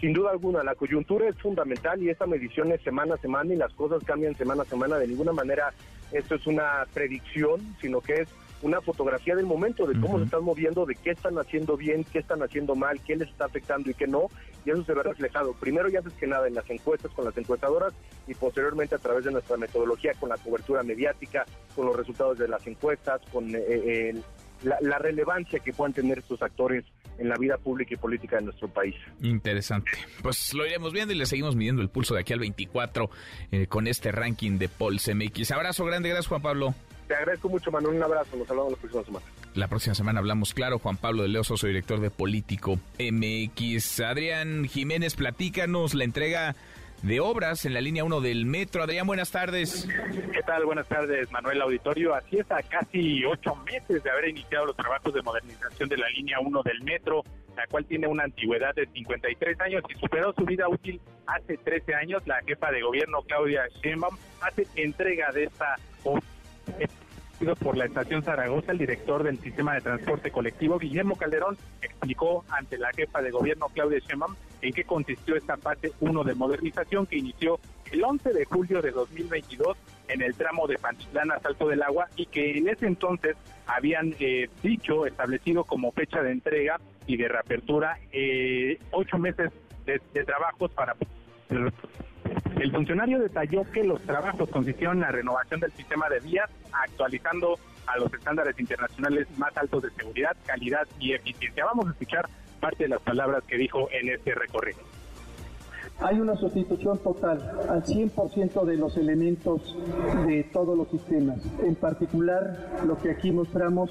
Sin 0.00 0.12
duda 0.12 0.30
alguna, 0.30 0.62
la 0.62 0.74
coyuntura 0.74 1.28
es 1.28 1.36
fundamental 1.38 2.02
y 2.02 2.10
esta 2.10 2.26
medición 2.26 2.72
es 2.72 2.82
semana 2.82 3.14
a 3.14 3.18
semana 3.18 3.54
y 3.54 3.56
las 3.56 3.72
cosas 3.74 4.02
cambian 4.04 4.34
semana 4.34 4.62
a 4.62 4.66
semana. 4.66 4.98
De 4.98 5.08
ninguna 5.08 5.32
manera 5.32 5.72
esto 6.12 6.34
es 6.34 6.46
una 6.46 6.86
predicción, 6.92 7.76
sino 7.80 8.00
que 8.00 8.22
es 8.22 8.28
una 8.62 8.80
fotografía 8.80 9.36
del 9.36 9.46
momento, 9.46 9.86
de 9.86 10.00
cómo 10.00 10.18
se 10.18 10.24
están 10.24 10.42
moviendo, 10.42 10.86
de 10.86 10.94
qué 10.94 11.10
están 11.10 11.38
haciendo 11.38 11.76
bien, 11.76 12.04
qué 12.04 12.20
están 12.20 12.42
haciendo 12.42 12.74
mal, 12.74 12.98
qué 13.06 13.14
les 13.14 13.28
está 13.28 13.44
afectando 13.44 13.90
y 13.90 13.94
qué 13.94 14.06
no, 14.06 14.28
y 14.64 14.70
eso 14.70 14.82
se 14.84 14.94
ve 14.94 15.02
reflejado 15.02 15.52
primero 15.52 15.90
y 15.90 15.96
antes 15.96 16.14
que 16.14 16.26
nada 16.26 16.48
en 16.48 16.54
las 16.54 16.68
encuestas 16.70 17.12
con 17.12 17.26
las 17.26 17.36
encuestadoras 17.36 17.92
y 18.26 18.34
posteriormente 18.34 18.94
a 18.94 18.98
través 18.98 19.24
de 19.24 19.32
nuestra 19.32 19.58
metodología 19.58 20.12
con 20.18 20.30
la 20.30 20.38
cobertura 20.38 20.82
mediática, 20.82 21.44
con 21.76 21.86
los 21.86 21.96
resultados 21.96 22.38
de 22.38 22.48
las 22.48 22.66
encuestas, 22.66 23.20
con 23.30 23.54
eh, 23.54 23.62
eh, 23.68 24.14
la, 24.64 24.98
relevancia 24.98 25.58
que 25.60 25.72
puedan 25.72 25.92
tener 25.92 26.18
estos 26.18 26.42
actores 26.42 26.84
en 27.18 27.28
la 27.28 27.36
vida 27.36 27.58
pública 27.58 27.94
y 27.94 27.96
política 27.96 28.36
de 28.36 28.42
nuestro 28.42 28.68
país. 28.68 28.94
Interesante. 29.22 29.92
Pues 30.22 30.54
lo 30.54 30.66
iremos 30.66 30.92
viendo 30.92 31.12
y 31.12 31.16
le 31.16 31.26
seguimos 31.26 31.54
midiendo 31.54 31.82
el 31.82 31.88
pulso 31.88 32.14
de 32.14 32.20
aquí 32.20 32.32
al 32.32 32.40
24 32.40 33.10
eh, 33.52 33.66
con 33.66 33.86
este 33.86 34.10
ranking 34.12 34.58
de 34.58 34.68
Paul 34.68 34.94
MX. 34.94 35.50
Abrazo 35.52 35.84
grande, 35.84 36.08
gracias 36.08 36.28
Juan 36.28 36.42
Pablo. 36.42 36.74
Te 37.06 37.14
agradezco 37.14 37.48
mucho, 37.50 37.70
Manuel. 37.70 37.96
Un 37.96 38.02
abrazo. 38.02 38.36
Nos 38.36 38.48
hablamos 38.48 38.72
la 38.72 38.78
próxima 38.78 39.04
semana. 39.04 39.26
La 39.54 39.68
próxima 39.68 39.94
semana 39.94 40.20
hablamos 40.20 40.54
claro. 40.54 40.78
Juan 40.78 40.96
Pablo 40.96 41.22
de 41.22 41.28
Leo, 41.28 41.44
socio 41.44 41.68
director 41.68 42.00
de 42.00 42.10
Político 42.10 42.78
MX. 42.98 44.00
Adrián 44.00 44.64
Jiménez, 44.64 45.14
platícanos 45.14 45.94
la 45.94 46.04
entrega 46.04 46.56
de 47.04 47.20
obras 47.20 47.66
en 47.66 47.74
la 47.74 47.82
línea 47.82 48.02
1 48.02 48.20
del 48.22 48.46
metro. 48.46 48.82
Adrián, 48.82 49.06
buenas 49.06 49.30
tardes. 49.30 49.86
¿Qué 50.32 50.42
tal? 50.42 50.64
Buenas 50.64 50.88
tardes, 50.88 51.30
Manuel 51.30 51.60
Auditorio. 51.60 52.14
Así 52.14 52.38
es, 52.38 52.50
a 52.50 52.62
casi 52.62 53.22
ocho 53.26 53.54
meses 53.56 54.02
de 54.02 54.10
haber 54.10 54.30
iniciado 54.30 54.66
los 54.66 54.76
trabajos 54.76 55.12
de 55.12 55.20
modernización 55.22 55.88
de 55.90 55.98
la 55.98 56.08
línea 56.08 56.40
1 56.40 56.62
del 56.62 56.82
metro, 56.82 57.22
la 57.56 57.66
cual 57.66 57.84
tiene 57.84 58.06
una 58.06 58.24
antigüedad 58.24 58.74
de 58.74 58.86
53 58.86 59.60
años 59.60 59.82
y 59.88 59.98
superó 60.00 60.32
su 60.32 60.46
vida 60.46 60.66
útil 60.66 60.98
hace 61.26 61.58
13 61.58 61.94
años, 61.94 62.26
la 62.26 62.42
jefa 62.42 62.70
de 62.70 62.80
gobierno 62.80 63.22
Claudia 63.22 63.68
Sheinbaum 63.82 64.16
hace 64.40 64.66
entrega 64.74 65.30
de 65.32 65.44
esta 65.44 65.76
por 67.60 67.76
la 67.76 67.84
estación 67.84 68.22
Zaragoza, 68.22 68.72
el 68.72 68.78
director 68.78 69.22
del 69.22 69.38
sistema 69.38 69.74
de 69.74 69.80
transporte 69.80 70.30
colectivo, 70.30 70.78
Guillermo 70.78 71.16
Calderón, 71.16 71.58
explicó 71.82 72.44
ante 72.48 72.78
la 72.78 72.90
jefa 72.92 73.20
de 73.20 73.30
gobierno, 73.30 73.66
Claudia 73.74 73.98
Sheinbaum, 73.98 74.34
en 74.62 74.72
qué 74.72 74.84
consistió 74.84 75.36
esta 75.36 75.56
fase 75.56 75.92
1 76.00 76.24
de 76.24 76.34
modernización 76.34 77.06
que 77.06 77.18
inició 77.18 77.58
el 77.90 78.02
11 78.02 78.32
de 78.32 78.44
julio 78.44 78.80
de 78.80 78.92
2022 78.92 79.76
en 80.08 80.22
el 80.22 80.34
tramo 80.34 80.66
de 80.66 80.78
Panchilán 80.78 81.32
a 81.32 81.38
Salto 81.40 81.68
del 81.68 81.82
Agua 81.82 82.08
y 82.16 82.26
que 82.26 82.56
en 82.56 82.68
ese 82.68 82.86
entonces 82.86 83.36
habían 83.66 84.14
eh, 84.20 84.48
dicho, 84.62 85.06
establecido 85.06 85.64
como 85.64 85.92
fecha 85.92 86.22
de 86.22 86.32
entrega 86.32 86.80
y 87.06 87.16
de 87.16 87.28
reapertura, 87.28 87.98
eh, 88.12 88.78
ocho 88.90 89.18
meses 89.18 89.50
de 89.84 90.24
trabajos 90.24 90.70
para 90.72 90.96
el 92.60 92.70
funcionario 92.70 93.18
detalló 93.18 93.64
que 93.72 93.84
los 93.84 94.00
trabajos 94.02 94.48
consistieron 94.50 94.96
en 94.96 95.02
la 95.02 95.12
renovación 95.12 95.60
del 95.60 95.72
sistema 95.72 96.08
de 96.08 96.20
vías, 96.20 96.48
actualizando 96.72 97.58
a 97.86 97.98
los 97.98 98.12
estándares 98.12 98.58
internacionales 98.58 99.26
más 99.36 99.56
altos 99.56 99.82
de 99.82 99.90
seguridad, 99.90 100.36
calidad 100.46 100.86
y 100.98 101.12
eficiencia. 101.12 101.64
Vamos 101.64 101.86
a 101.86 101.90
escuchar 101.90 102.28
parte 102.60 102.84
de 102.84 102.90
las 102.90 103.00
palabras 103.00 103.44
que 103.44 103.56
dijo 103.56 103.88
en 103.90 104.08
este 104.08 104.34
recorrido. 104.34 104.80
Hay 106.00 106.20
una 106.20 106.34
sustitución 106.36 106.98
total 106.98 107.40
al 107.68 107.84
100% 107.84 108.64
de 108.64 108.76
los 108.76 108.96
elementos 108.96 109.76
de 110.26 110.42
todos 110.52 110.76
los 110.76 110.88
sistemas. 110.88 111.38
En 111.62 111.76
particular, 111.76 112.72
lo 112.84 112.98
que 112.98 113.12
aquí 113.12 113.30
mostramos 113.30 113.90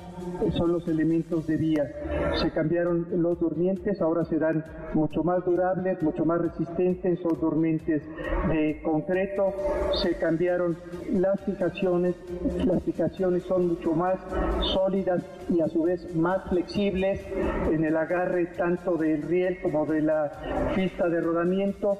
son 0.57 0.73
los 0.73 0.87
elementos 0.87 1.47
de 1.47 1.57
vía. 1.57 1.91
Se 2.35 2.51
cambiaron 2.51 3.07
los 3.21 3.39
durmientes, 3.39 4.01
ahora 4.01 4.25
serán 4.25 4.65
mucho 4.93 5.23
más 5.23 5.45
durables, 5.45 6.01
mucho 6.03 6.25
más 6.25 6.41
resistentes, 6.41 7.19
son 7.21 7.39
durmientes 7.39 8.03
de 8.49 8.81
concreto. 8.83 9.53
Se 10.01 10.15
cambiaron 10.15 10.77
las 11.09 11.39
fijaciones, 11.45 12.15
las 12.65 12.83
fijaciones 12.83 13.43
son 13.43 13.69
mucho 13.69 13.93
más 13.93 14.19
sólidas 14.73 15.23
y 15.49 15.61
a 15.61 15.67
su 15.69 15.83
vez 15.83 16.13
más 16.15 16.43
flexibles 16.49 17.21
en 17.71 17.85
el 17.85 17.95
agarre 17.95 18.47
tanto 18.57 18.97
del 18.97 19.21
riel 19.21 19.61
como 19.61 19.85
de 19.85 20.01
la 20.01 20.73
pista 20.75 21.07
de 21.07 21.21
rodamiento 21.21 21.93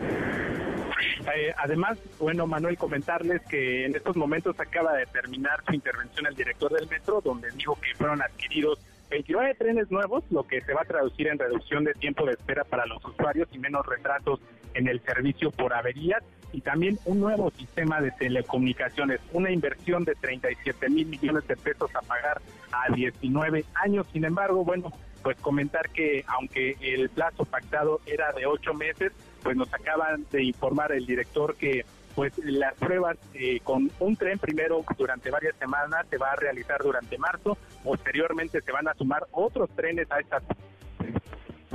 eh, 0.00 1.54
además, 1.56 1.98
bueno, 2.18 2.46
Manuel, 2.46 2.78
comentarles 2.78 3.42
que 3.42 3.86
en 3.86 3.94
estos 3.94 4.16
momentos 4.16 4.58
acaba 4.60 4.94
de 4.94 5.06
terminar 5.06 5.62
su 5.66 5.74
intervención 5.74 6.26
el 6.26 6.34
director 6.34 6.72
del 6.72 6.88
metro, 6.88 7.20
donde 7.20 7.50
dijo 7.52 7.78
que 7.80 7.94
fueron 7.96 8.22
adquiridos 8.22 8.78
29 9.10 9.54
trenes 9.54 9.90
nuevos, 9.90 10.24
lo 10.30 10.46
que 10.46 10.60
se 10.62 10.72
va 10.74 10.82
a 10.82 10.84
traducir 10.84 11.28
en 11.28 11.38
reducción 11.38 11.84
de 11.84 11.94
tiempo 11.94 12.24
de 12.24 12.32
espera 12.32 12.64
para 12.64 12.86
los 12.86 13.04
usuarios 13.04 13.48
y 13.52 13.58
menos 13.58 13.86
retrasos 13.86 14.40
en 14.74 14.88
el 14.88 15.00
servicio 15.00 15.50
por 15.50 15.72
averías 15.72 16.22
y 16.52 16.60
también 16.60 16.98
un 17.04 17.20
nuevo 17.20 17.50
sistema 17.50 18.00
de 18.00 18.10
telecomunicaciones, 18.12 19.20
una 19.32 19.50
inversión 19.50 20.04
de 20.04 20.14
37 20.14 20.88
mil 20.88 21.06
millones 21.06 21.46
de 21.46 21.56
pesos 21.56 21.94
a 21.94 22.00
pagar 22.00 22.40
a 22.72 22.92
19 22.92 23.64
años. 23.74 24.06
Sin 24.12 24.24
embargo, 24.24 24.64
bueno, 24.64 24.90
pues 25.22 25.36
comentar 25.38 25.90
que 25.90 26.24
aunque 26.28 26.76
el 26.80 27.08
plazo 27.10 27.44
pactado 27.44 28.00
era 28.06 28.32
de 28.32 28.46
ocho 28.46 28.74
meses, 28.74 29.12
pues 29.46 29.56
nos 29.56 29.72
acaban 29.72 30.26
de 30.32 30.42
informar 30.42 30.90
el 30.90 31.06
director 31.06 31.54
que 31.54 31.84
pues 32.16 32.36
las 32.38 32.74
pruebas 32.74 33.16
eh, 33.34 33.60
con 33.62 33.92
un 34.00 34.16
tren 34.16 34.40
primero 34.40 34.84
durante 34.98 35.30
varias 35.30 35.54
semanas 35.54 36.04
se 36.10 36.16
va 36.16 36.32
a 36.32 36.36
realizar 36.36 36.82
durante 36.82 37.16
marzo, 37.16 37.56
posteriormente 37.84 38.60
se 38.60 38.72
van 38.72 38.88
a 38.88 38.94
sumar 38.94 39.24
otros 39.30 39.70
trenes 39.76 40.10
a 40.10 40.18
estas 40.18 40.42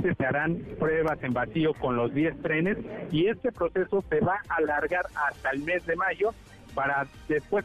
se 0.02 0.26
harán 0.26 0.56
pruebas 0.78 1.22
en 1.22 1.32
vacío 1.32 1.72
con 1.74 1.96
los 1.96 2.12
10 2.12 2.42
trenes 2.42 2.76
y 3.10 3.28
este 3.28 3.52
proceso 3.52 4.04
se 4.10 4.20
va 4.20 4.42
a 4.48 4.56
alargar 4.56 5.06
hasta 5.14 5.50
el 5.50 5.60
mes 5.60 5.86
de 5.86 5.96
mayo 5.96 6.34
para 6.74 7.06
después 7.28 7.64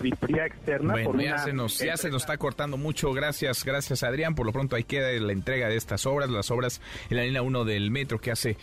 externa. 0.00 0.92
Bueno, 0.92 1.20
ya, 1.20 1.38
se 1.38 1.52
nos, 1.52 1.78
ya 1.78 1.96
se 1.96 2.10
nos 2.10 2.22
está 2.22 2.36
cortando 2.36 2.76
mucho. 2.76 3.12
Gracias, 3.12 3.64
gracias 3.64 4.02
Adrián. 4.02 4.34
Por 4.34 4.46
lo 4.46 4.52
pronto 4.52 4.76
ahí 4.76 4.84
queda 4.84 5.10
la 5.12 5.32
entrega 5.32 5.68
de 5.68 5.76
estas 5.76 6.06
obras, 6.06 6.30
las 6.30 6.50
obras 6.50 6.80
en 7.10 7.16
la 7.16 7.24
línea 7.24 7.42
1 7.42 7.64
del 7.64 7.90
metro 7.90 8.20
que 8.20 8.30
hace 8.30 8.56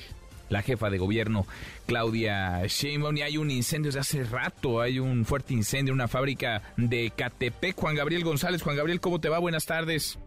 la 0.49 0.61
jefa 0.61 0.91
de 0.91 0.99
gobierno 0.99 1.47
Claudia 1.87 2.61
Sheinbaum 2.67 3.17
y 3.17 3.21
hay 3.23 3.37
un 3.37 3.49
incendio 3.49 3.91
de 3.91 3.99
hace 3.99 4.23
rato, 4.23 4.79
hay 4.79 4.99
un 4.99 5.25
fuerte 5.25 5.53
incendio 5.53 5.91
en 5.91 5.95
una 5.95 6.07
fábrica 6.07 6.61
de 6.77 7.11
Catepec. 7.15 7.75
Juan 7.75 7.95
Gabriel 7.95 8.23
González, 8.23 8.61
Juan 8.61 8.75
Gabriel, 8.75 8.99
¿cómo 8.99 9.19
te 9.19 9.29
va? 9.29 9.39
Buenas 9.39 9.65
tardes. 9.65 10.19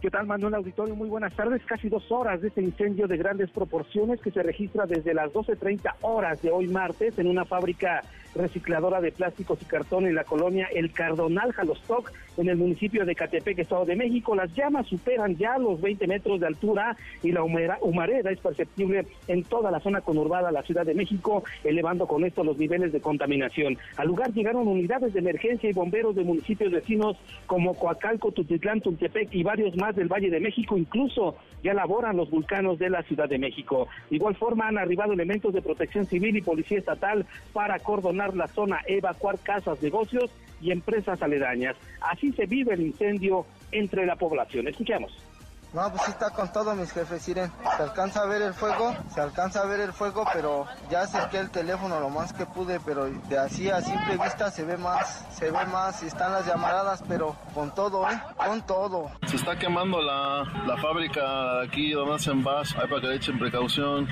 ¿Qué 0.00 0.10
tal, 0.10 0.26
Manuel 0.26 0.54
Auditorio? 0.54 0.96
Muy 0.96 1.10
buenas 1.10 1.34
tardes. 1.36 1.60
Casi 1.66 1.90
dos 1.90 2.10
horas 2.10 2.40
de 2.40 2.48
este 2.48 2.62
incendio 2.62 3.06
de 3.06 3.18
grandes 3.18 3.50
proporciones 3.50 4.18
que 4.22 4.30
se 4.30 4.42
registra 4.42 4.86
desde 4.86 5.12
las 5.12 5.30
12.30 5.30 5.94
horas 6.00 6.40
de 6.40 6.50
hoy 6.50 6.68
martes 6.68 7.18
en 7.18 7.26
una 7.26 7.44
fábrica 7.44 8.02
recicladora 8.34 9.00
de 9.00 9.12
plásticos 9.12 9.60
y 9.62 9.64
cartón 9.64 10.06
en 10.06 10.14
la 10.14 10.24
colonia 10.24 10.68
El 10.74 10.92
Cardonal 10.92 11.52
Jalostoc, 11.52 12.12
en 12.36 12.48
el 12.48 12.56
municipio 12.56 13.04
de 13.04 13.14
Catepec, 13.14 13.58
Estado 13.58 13.84
de 13.84 13.96
México. 13.96 14.34
Las 14.34 14.54
llamas 14.54 14.86
superan 14.86 15.36
ya 15.36 15.58
los 15.58 15.80
20 15.80 16.06
metros 16.06 16.40
de 16.40 16.46
altura 16.46 16.96
y 17.22 17.32
la 17.32 17.42
humareda 17.42 18.30
es 18.30 18.38
perceptible 18.38 19.06
en 19.28 19.44
toda 19.44 19.70
la 19.70 19.80
zona 19.80 20.00
conurbada 20.00 20.48
de 20.48 20.54
la 20.54 20.62
Ciudad 20.62 20.86
de 20.86 20.94
México, 20.94 21.44
elevando 21.64 22.06
con 22.06 22.24
esto 22.24 22.44
los 22.44 22.56
niveles 22.56 22.92
de 22.92 23.00
contaminación. 23.00 23.76
Al 23.96 24.08
lugar 24.08 24.32
llegaron 24.32 24.68
unidades 24.68 25.12
de 25.12 25.18
emergencia 25.18 25.68
y 25.68 25.72
bomberos 25.72 26.14
de 26.14 26.24
municipios 26.24 26.72
vecinos 26.72 27.16
como 27.46 27.74
Coacalco, 27.74 28.32
Tutitlán, 28.32 28.80
Tultepec 28.80 29.34
y 29.34 29.42
varios 29.42 29.76
más 29.76 29.96
del 29.96 30.08
Valle 30.08 30.30
de 30.30 30.40
México. 30.40 30.76
Incluso 30.76 31.36
ya 31.62 31.74
laboran 31.74 32.16
los 32.16 32.30
vulcanos 32.30 32.78
de 32.78 32.90
la 32.90 33.02
Ciudad 33.02 33.28
de 33.28 33.38
México. 33.38 33.88
De 34.08 34.16
igual 34.16 34.34
forma 34.34 34.68
han 34.68 34.78
arribado 34.78 35.12
elementos 35.12 35.52
de 35.52 35.62
protección 35.62 36.06
civil 36.06 36.36
y 36.36 36.42
policía 36.42 36.78
estatal 36.78 37.26
para 37.52 37.78
cordonar 37.78 38.19
la 38.34 38.46
zona, 38.48 38.80
evacuar 38.86 39.38
casas, 39.38 39.82
negocios 39.82 40.30
y 40.60 40.70
empresas 40.72 41.22
aledañas. 41.22 41.76
Así 42.00 42.32
se 42.32 42.46
vive 42.46 42.74
el 42.74 42.82
incendio 42.82 43.46
entre 43.72 44.06
la 44.06 44.16
población. 44.16 44.68
Escuchemos. 44.68 45.12
No, 45.72 45.88
pues 45.90 46.02
sí 46.02 46.10
está 46.10 46.30
con 46.30 46.52
todo, 46.52 46.74
mis 46.74 46.90
jefes, 46.90 47.28
miren. 47.28 47.52
Se 47.76 47.82
alcanza 47.84 48.22
a 48.22 48.26
ver 48.26 48.42
el 48.42 48.52
fuego, 48.52 48.92
se 49.14 49.20
alcanza 49.20 49.60
a 49.60 49.66
ver 49.66 49.78
el 49.78 49.92
fuego, 49.92 50.24
pero 50.32 50.66
ya 50.90 51.02
acerqué 51.02 51.38
el 51.38 51.50
teléfono 51.50 52.00
lo 52.00 52.10
más 52.10 52.32
que 52.32 52.44
pude, 52.44 52.80
pero 52.80 53.04
de 53.04 53.38
así 53.38 53.70
a 53.70 53.80
simple 53.80 54.16
vista 54.16 54.50
se 54.50 54.64
ve 54.64 54.76
más, 54.76 55.28
se 55.30 55.44
ve 55.44 55.64
más, 55.66 56.02
y 56.02 56.06
están 56.06 56.32
las 56.32 56.44
llamaradas, 56.44 57.04
pero 57.06 57.36
con 57.54 57.72
todo, 57.72 58.04
¿eh? 58.10 58.20
Con 58.36 58.66
todo. 58.66 59.12
Se 59.26 59.36
está 59.36 59.56
quemando 59.56 60.02
la, 60.02 60.42
la 60.66 60.76
fábrica 60.78 61.60
aquí 61.62 61.92
donde 61.92 62.16
hacen 62.16 62.42
vas, 62.42 62.74
hay 62.74 62.88
para 62.88 63.00
que 63.00 63.06
le 63.06 63.14
echen 63.14 63.38
precaución. 63.38 64.08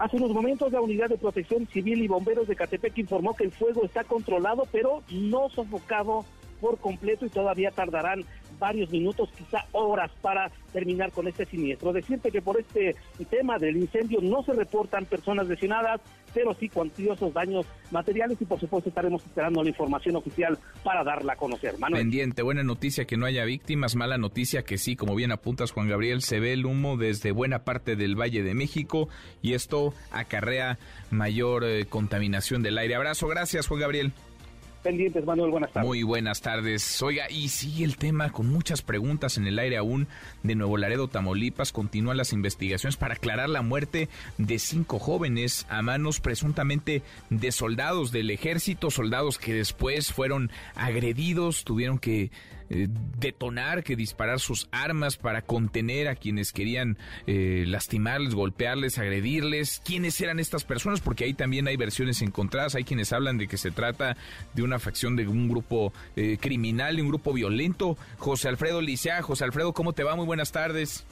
Hace 0.00 0.16
unos 0.16 0.30
momentos 0.30 0.72
la 0.72 0.80
Unidad 0.80 1.10
de 1.10 1.18
Protección 1.18 1.66
Civil 1.66 2.00
y 2.02 2.08
Bomberos 2.08 2.48
de 2.48 2.56
Catepec 2.56 2.96
informó 2.96 3.36
que 3.36 3.44
el 3.44 3.52
fuego 3.52 3.84
está 3.84 4.02
controlado, 4.02 4.66
pero 4.72 5.02
no 5.10 5.50
sofocado 5.50 6.24
por 6.58 6.78
completo 6.78 7.26
y 7.26 7.28
todavía 7.28 7.70
tardarán 7.70 8.24
varios 8.60 8.90
minutos, 8.90 9.28
quizá 9.36 9.64
horas 9.72 10.12
para 10.22 10.52
terminar 10.72 11.10
con 11.10 11.26
este 11.26 11.46
siniestro. 11.46 11.92
Decirte 11.92 12.30
que 12.30 12.40
por 12.40 12.60
este 12.60 12.94
tema 13.28 13.58
del 13.58 13.76
incendio 13.76 14.20
no 14.20 14.44
se 14.44 14.52
reportan 14.52 15.06
personas 15.06 15.48
lesionadas, 15.48 16.00
pero 16.32 16.54
sí 16.54 16.68
cuantiosos 16.68 17.34
daños 17.34 17.66
materiales 17.90 18.40
y 18.40 18.44
por 18.44 18.60
supuesto 18.60 18.88
estaremos 18.88 19.24
esperando 19.24 19.64
la 19.64 19.70
información 19.70 20.14
oficial 20.14 20.56
para 20.84 21.02
darla 21.02 21.32
a 21.32 21.36
conocer. 21.36 21.76
Manuel. 21.78 22.02
Pendiente, 22.02 22.42
buena 22.42 22.62
noticia 22.62 23.04
que 23.06 23.16
no 23.16 23.26
haya 23.26 23.44
víctimas, 23.44 23.96
mala 23.96 24.18
noticia 24.18 24.62
que 24.62 24.78
sí, 24.78 24.94
como 24.94 25.16
bien 25.16 25.32
apuntas 25.32 25.72
Juan 25.72 25.88
Gabriel, 25.88 26.22
se 26.22 26.38
ve 26.38 26.52
el 26.52 26.66
humo 26.66 26.96
desde 26.96 27.32
buena 27.32 27.64
parte 27.64 27.96
del 27.96 28.14
Valle 28.14 28.42
de 28.42 28.54
México 28.54 29.08
y 29.42 29.54
esto 29.54 29.92
acarrea 30.12 30.78
mayor 31.10 31.64
eh, 31.64 31.86
contaminación 31.86 32.62
del 32.62 32.78
aire. 32.78 32.94
Abrazo, 32.94 33.26
gracias 33.26 33.66
Juan 33.66 33.80
Gabriel 33.80 34.12
pendientes, 34.80 35.24
Manuel. 35.24 35.50
Buenas 35.50 35.72
tardes. 35.72 35.86
Muy 35.86 36.02
buenas 36.02 36.40
tardes. 36.40 37.02
Oiga, 37.02 37.30
y 37.30 37.48
sigue 37.48 37.84
el 37.84 37.96
tema 37.96 38.30
con 38.30 38.48
muchas 38.48 38.82
preguntas 38.82 39.38
en 39.38 39.46
el 39.46 39.58
aire 39.58 39.76
aún 39.76 40.08
de 40.42 40.54
Nuevo 40.54 40.76
Laredo, 40.76 41.08
Tamaulipas. 41.08 41.72
Continúan 41.72 42.16
las 42.16 42.32
investigaciones 42.32 42.96
para 42.96 43.14
aclarar 43.14 43.48
la 43.48 43.62
muerte 43.62 44.08
de 44.38 44.58
cinco 44.58 44.98
jóvenes 44.98 45.66
a 45.68 45.82
manos 45.82 46.20
presuntamente 46.20 47.02
de 47.30 47.52
soldados 47.52 48.12
del 48.12 48.30
ejército, 48.30 48.90
soldados 48.90 49.38
que 49.38 49.54
después 49.54 50.12
fueron 50.12 50.50
agredidos, 50.74 51.64
tuvieron 51.64 51.98
que 51.98 52.30
eh, 52.70 52.86
detonar, 53.18 53.82
que 53.82 53.96
disparar 53.96 54.38
sus 54.38 54.68
armas 54.70 55.16
para 55.16 55.42
contener 55.42 56.06
a 56.06 56.14
quienes 56.14 56.52
querían 56.52 56.98
eh, 57.26 57.64
lastimarles, 57.66 58.34
golpearles, 58.34 58.98
agredirles. 58.98 59.82
¿Quiénes 59.84 60.20
eran 60.20 60.38
estas 60.38 60.64
personas? 60.64 61.00
Porque 61.00 61.24
ahí 61.24 61.34
también 61.34 61.66
hay 61.66 61.76
versiones 61.76 62.22
encontradas. 62.22 62.76
Hay 62.76 62.84
quienes 62.84 63.12
hablan 63.12 63.38
de 63.38 63.48
que 63.48 63.56
se 63.56 63.72
trata 63.72 64.16
de 64.54 64.62
una 64.62 64.78
facción 64.78 65.16
de 65.16 65.26
un 65.26 65.48
grupo 65.48 65.92
eh, 66.14 66.38
criminal, 66.40 66.94
de 66.94 67.02
un 67.02 67.08
grupo 67.08 67.32
violento. 67.32 67.96
José 68.18 68.48
Alfredo 68.48 68.80
Licea. 68.80 69.20
José 69.22 69.44
Alfredo, 69.44 69.72
¿cómo 69.72 69.92
te 69.92 70.04
va? 70.04 70.14
Muy 70.14 70.26
buenas 70.26 70.52
tardes. 70.52 71.04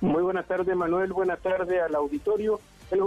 Muy 0.00 0.22
buenas 0.22 0.46
tardes, 0.46 0.74
Manuel. 0.74 1.12
Buenas 1.12 1.40
tardes 1.40 1.80
al 1.82 1.94
auditorio. 1.94 2.60
El, 2.90 3.00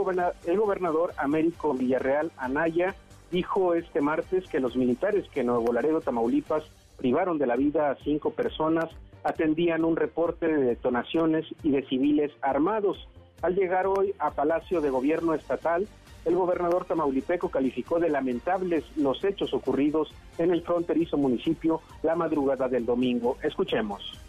el 0.46 0.58
gobernador 0.58 1.14
Américo 1.18 1.74
Villarreal 1.74 2.32
Anaya 2.38 2.96
dijo 3.32 3.76
este 3.76 4.02
martes 4.02 4.46
que 4.50 4.60
los 4.60 4.76
militares 4.76 5.26
que 5.34 5.42
en 5.42 5.48
Nuevo 5.48 5.72
Laredo, 5.72 6.02
Tamaulipas, 6.02 6.64
privaron 7.00 7.38
de 7.38 7.48
la 7.48 7.56
vida 7.56 7.90
a 7.90 7.96
cinco 8.04 8.32
personas, 8.32 8.90
atendían 9.24 9.84
un 9.84 9.96
reporte 9.96 10.48
de 10.48 10.64
detonaciones 10.64 11.46
y 11.64 11.72
de 11.72 11.86
civiles 11.88 12.32
armados. 12.42 13.08
Al 13.42 13.56
llegar 13.56 13.88
hoy 13.88 14.14
a 14.20 14.32
Palacio 14.32 14.82
de 14.82 14.90
Gobierno 14.90 15.34
Estatal, 15.34 15.88
el 16.26 16.36
gobernador 16.36 16.86
tamaulipeco 16.86 17.50
calificó 17.50 18.00
de 18.00 18.10
lamentables 18.10 18.84
los 18.98 19.24
hechos 19.24 19.54
ocurridos 19.54 20.14
en 20.38 20.52
el 20.52 20.62
fronterizo 20.62 21.18
municipio 21.18 21.82
la 22.04 22.16
madrugada 22.16 22.68
del 22.68 22.86
domingo. 22.86 23.38
Escuchemos. 23.42 24.20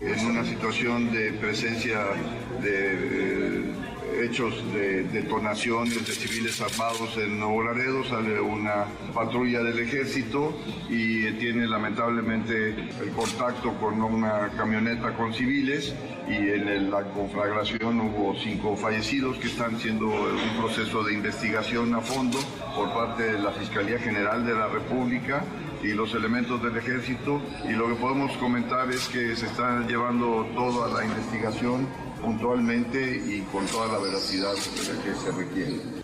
En 0.00 0.26
una 0.26 0.44
situación 0.44 1.12
de 1.12 1.32
presencia 1.34 1.98
de 2.62 2.94
eh, 2.94 3.74
hechos 4.22 4.54
de 4.72 5.04
detonaciones 5.04 6.06
de 6.06 6.12
civiles 6.12 6.60
armados 6.60 7.16
en 7.16 7.38
Nuevo 7.38 7.62
Laredo, 7.62 8.04
sale 8.04 8.40
una 8.40 8.86
patrulla 9.14 9.62
del 9.62 9.78
ejército 9.78 10.54
y 10.88 11.30
tiene 11.32 11.66
lamentablemente 11.66 12.70
el 12.70 13.10
contacto 13.14 13.74
con 13.74 14.02
una 14.02 14.48
camioneta 14.56 15.14
con 15.14 15.32
civiles 15.32 15.94
y 16.28 16.34
en 16.34 16.90
la 16.90 17.02
conflagración 17.04 18.00
hubo 18.00 18.36
cinco 18.36 18.76
fallecidos 18.76 19.36
que 19.38 19.48
están 19.48 19.78
siendo 19.78 20.06
un 20.06 20.60
proceso 20.60 21.02
de 21.02 21.14
investigación 21.14 21.94
a 21.94 22.00
fondo 22.00 22.38
por 22.74 22.92
parte 22.92 23.32
de 23.32 23.38
la 23.38 23.50
Fiscalía 23.52 23.98
General 23.98 24.44
de 24.44 24.54
la 24.54 24.68
República 24.68 25.44
y 25.82 25.92
los 25.92 26.14
elementos 26.14 26.62
del 26.62 26.76
ejército 26.76 27.40
y 27.68 27.72
lo 27.72 27.88
que 27.88 27.94
podemos 27.94 28.32
comentar 28.38 28.90
es 28.90 29.08
que 29.08 29.34
se 29.34 29.46
está 29.46 29.86
llevando 29.86 30.46
toda 30.54 30.88
la 30.88 31.04
investigación 31.04 31.86
puntualmente 32.20 33.16
y 33.16 33.40
con 33.52 33.66
toda 33.66 33.88
la 33.88 33.98
veracidad 33.98 34.52
que 34.54 35.14
se 35.14 35.32
requiere. 35.32 36.00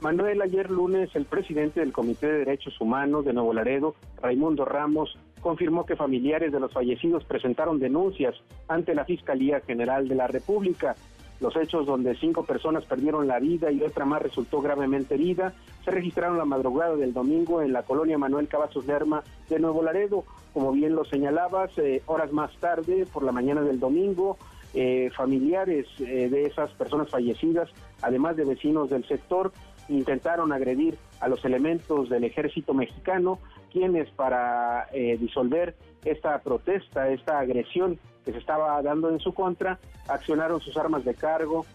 Manuel, 0.00 0.42
ayer 0.42 0.70
lunes 0.70 1.08
el 1.14 1.24
presidente 1.24 1.80
del 1.80 1.92
Comité 1.92 2.26
de 2.26 2.38
Derechos 2.40 2.78
Humanos 2.78 3.24
de 3.24 3.32
Nuevo 3.32 3.54
Laredo, 3.54 3.94
Raimundo 4.20 4.66
Ramos, 4.66 5.16
confirmó 5.40 5.86
que 5.86 5.96
familiares 5.96 6.52
de 6.52 6.60
los 6.60 6.72
fallecidos 6.72 7.24
presentaron 7.24 7.80
denuncias 7.80 8.34
ante 8.68 8.94
la 8.94 9.06
Fiscalía 9.06 9.60
General 9.60 10.06
de 10.06 10.14
la 10.14 10.26
República. 10.26 10.94
Los 11.40 11.56
hechos 11.56 11.86
donde 11.86 12.14
cinco 12.16 12.44
personas 12.44 12.84
perdieron 12.84 13.26
la 13.26 13.38
vida 13.40 13.72
y 13.72 13.82
otra 13.82 14.04
más 14.04 14.20
resultó 14.20 14.60
gravemente 14.60 15.14
herida 15.14 15.54
se 15.84 15.90
registraron 15.90 16.38
la 16.38 16.44
madrugada 16.44 16.96
del 16.96 17.12
domingo 17.12 17.60
en 17.60 17.72
la 17.72 17.82
colonia 17.82 18.16
Manuel 18.16 18.48
Cavazos 18.48 18.86
Lerma 18.86 19.22
de 19.48 19.58
Nuevo 19.58 19.82
Laredo. 19.82 20.24
Como 20.54 20.72
bien 20.72 20.94
lo 20.94 21.04
señalabas, 21.04 21.76
eh, 21.78 22.02
horas 22.06 22.32
más 22.32 22.56
tarde, 22.56 23.06
por 23.12 23.22
la 23.22 23.32
mañana 23.32 23.60
del 23.60 23.78
domingo, 23.78 24.38
eh, 24.72 25.10
familiares 25.14 25.86
eh, 25.98 26.28
de 26.30 26.46
esas 26.46 26.70
personas 26.72 27.10
fallecidas, 27.10 27.68
además 28.00 28.36
de 28.36 28.44
vecinos 28.44 28.88
del 28.88 29.06
sector, 29.06 29.52
intentaron 29.88 30.52
agredir 30.52 30.96
a 31.20 31.28
los 31.28 31.44
elementos 31.44 32.08
del 32.08 32.24
ejército 32.24 32.72
mexicano, 32.72 33.38
quienes 33.70 34.08
para 34.10 34.88
disolver 35.18 35.74
esta 36.04 36.38
protesta, 36.38 37.10
esta 37.10 37.40
agresión 37.40 37.98
que 38.24 38.32
se 38.32 38.38
estaba 38.38 38.80
dando 38.82 39.10
en 39.10 39.20
su 39.20 39.34
contra, 39.34 39.78
accionaron 40.08 40.60
sus 40.60 40.76
armas 40.76 41.04
de 41.04 41.14
cargo, 41.14 41.66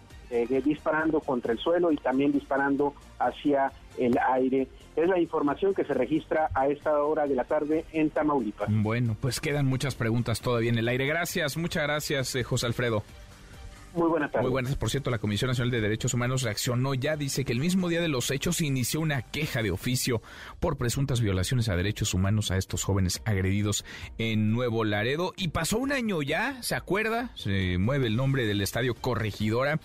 disparando 0.64 1.19
contra 1.19 1.52
el 1.52 1.60
suelo 1.60 1.91
y 1.91 1.98
también 1.98 2.31
disparando 2.31 2.94
hacia 3.19 3.72
el 3.99 4.17
aire. 4.34 4.67
Es 4.95 5.07
la 5.07 5.19
información 5.19 5.73
que 5.73 5.85
se 5.85 5.93
registra 5.93 6.49
a 6.53 6.67
esta 6.67 7.01
hora 7.03 7.27
de 7.27 7.35
la 7.35 7.45
tarde 7.45 7.85
en 7.93 8.09
Tamaulipas. 8.09 8.67
Bueno, 8.69 9.15
pues 9.19 9.39
quedan 9.39 9.65
muchas 9.65 9.95
preguntas 9.95 10.41
todavía 10.41 10.69
en 10.69 10.77
el 10.77 10.88
aire. 10.88 11.05
Gracias, 11.05 11.57
muchas 11.57 11.84
gracias, 11.84 12.35
eh, 12.35 12.43
José 12.43 12.65
Alfredo. 12.65 13.03
Muy 13.93 14.07
buenas 14.07 14.31
tardes. 14.31 14.43
Muy 14.43 14.51
buenas. 14.51 14.76
Por 14.76 14.89
cierto, 14.89 15.09
la 15.09 15.17
Comisión 15.17 15.49
Nacional 15.49 15.71
de 15.71 15.81
Derechos 15.81 16.13
Humanos 16.13 16.43
reaccionó 16.43 16.93
ya. 16.93 17.15
Dice 17.15 17.43
que 17.43 17.53
el 17.53 17.59
mismo 17.59 17.89
día 17.89 18.01
de 18.01 18.07
los 18.07 18.30
hechos 18.30 18.61
inició 18.61 19.01
una 19.01 19.23
queja 19.23 19.63
de 19.63 19.71
oficio 19.71 20.21
por 20.59 20.77
presuntas 20.77 21.21
violaciones 21.21 21.69
a 21.69 21.76
derechos 21.76 22.13
humanos 22.13 22.51
a 22.51 22.57
estos 22.57 22.84
jóvenes 22.84 23.21
agredidos 23.26 23.85
en 24.17 24.51
Nuevo 24.51 24.84
Laredo. 24.84 25.34
Y 25.38 25.49
pasó 25.49 25.80
un 25.80 25.91
año 25.91 26.21
ya, 26.21 26.61
¿se 26.61 26.76
acuerda? 26.76 27.31
Se 27.35 27.77
mueve 27.80 28.07
el 28.07 28.15
nombre 28.15 28.45
del 28.45 28.61
estadio 28.61 28.93
Corregidora. 28.93 29.80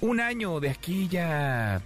Un 0.00 0.20
año 0.20 0.60
de 0.60 0.70
aquella 0.70 1.82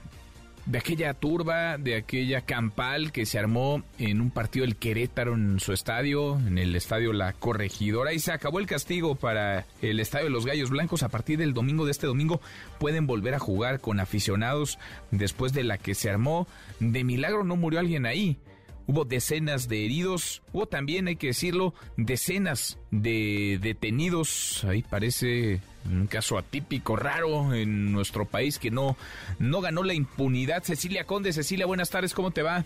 de 0.66 0.78
aquella 0.78 1.14
turba, 1.14 1.76
de 1.76 1.96
aquella 1.96 2.42
campal 2.42 3.10
que 3.12 3.26
se 3.26 3.38
armó 3.38 3.82
en 3.98 4.20
un 4.20 4.30
partido 4.30 4.64
del 4.64 4.76
Querétaro 4.76 5.34
en 5.34 5.58
su 5.58 5.72
estadio, 5.72 6.38
en 6.38 6.58
el 6.58 6.76
estadio 6.76 7.12
La 7.12 7.32
Corregidora, 7.32 8.12
y 8.12 8.18
se 8.18 8.32
acabó 8.32 8.60
el 8.60 8.66
castigo 8.66 9.16
para 9.16 9.66
el 9.80 9.98
estadio 9.98 10.26
de 10.26 10.30
los 10.30 10.46
Gallos 10.46 10.70
Blancos. 10.70 11.02
A 11.02 11.08
partir 11.08 11.38
del 11.38 11.54
domingo 11.54 11.84
de 11.84 11.90
este 11.90 12.06
domingo 12.06 12.40
pueden 12.78 13.06
volver 13.06 13.34
a 13.34 13.38
jugar 13.38 13.80
con 13.80 13.98
aficionados 13.98 14.78
después 15.10 15.52
de 15.52 15.64
la 15.64 15.78
que 15.78 15.94
se 15.94 16.10
armó. 16.10 16.46
De 16.78 17.04
milagro 17.04 17.44
no 17.44 17.56
murió 17.56 17.80
alguien 17.80 18.06
ahí. 18.06 18.38
Hubo 18.86 19.04
decenas 19.04 19.68
de 19.68 19.84
heridos, 19.84 20.42
hubo 20.52 20.66
también, 20.66 21.06
hay 21.06 21.16
que 21.16 21.28
decirlo, 21.28 21.72
decenas 21.96 22.78
de 22.90 23.58
detenidos. 23.62 24.64
Ahí 24.64 24.82
parece 24.82 25.60
un 25.90 26.06
caso 26.06 26.38
atípico, 26.38 26.96
raro 26.96 27.54
en 27.54 27.92
nuestro 27.92 28.24
país 28.24 28.58
que 28.58 28.70
no, 28.70 28.96
no 29.38 29.60
ganó 29.60 29.82
la 29.82 29.94
impunidad. 29.94 30.62
Cecilia 30.62 31.04
Conde, 31.04 31.32
Cecilia, 31.32 31.66
buenas 31.66 31.90
tardes, 31.90 32.14
¿cómo 32.14 32.30
te 32.30 32.42
va? 32.42 32.64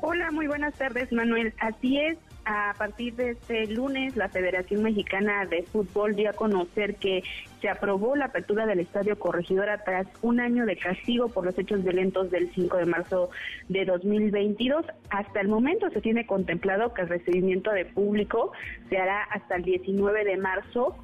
Hola, 0.00 0.30
muy 0.32 0.48
buenas 0.48 0.74
tardes, 0.74 1.12
Manuel. 1.12 1.54
Así 1.60 1.98
es, 1.98 2.18
a 2.44 2.74
partir 2.76 3.14
de 3.14 3.30
este 3.30 3.68
lunes, 3.68 4.16
la 4.16 4.28
Federación 4.28 4.82
Mexicana 4.82 5.46
de 5.46 5.62
Fútbol 5.62 6.16
dio 6.16 6.30
a 6.30 6.32
conocer 6.32 6.96
que 6.96 7.22
se 7.60 7.68
aprobó 7.68 8.16
la 8.16 8.24
apertura 8.24 8.66
del 8.66 8.80
Estadio 8.80 9.16
Corregidora 9.16 9.84
tras 9.84 10.08
un 10.22 10.40
año 10.40 10.66
de 10.66 10.76
castigo 10.76 11.28
por 11.28 11.44
los 11.44 11.56
hechos 11.56 11.84
violentos 11.84 12.32
del 12.32 12.52
5 12.52 12.78
de 12.78 12.86
marzo 12.86 13.30
de 13.68 13.84
2022. 13.84 14.84
Hasta 15.10 15.40
el 15.40 15.46
momento 15.46 15.88
se 15.90 16.00
tiene 16.00 16.26
contemplado 16.26 16.92
que 16.92 17.02
el 17.02 17.08
recibimiento 17.08 17.70
de 17.70 17.84
público 17.84 18.50
se 18.88 18.98
hará 18.98 19.22
hasta 19.22 19.54
el 19.54 19.62
19 19.62 20.24
de 20.24 20.36
marzo 20.36 20.96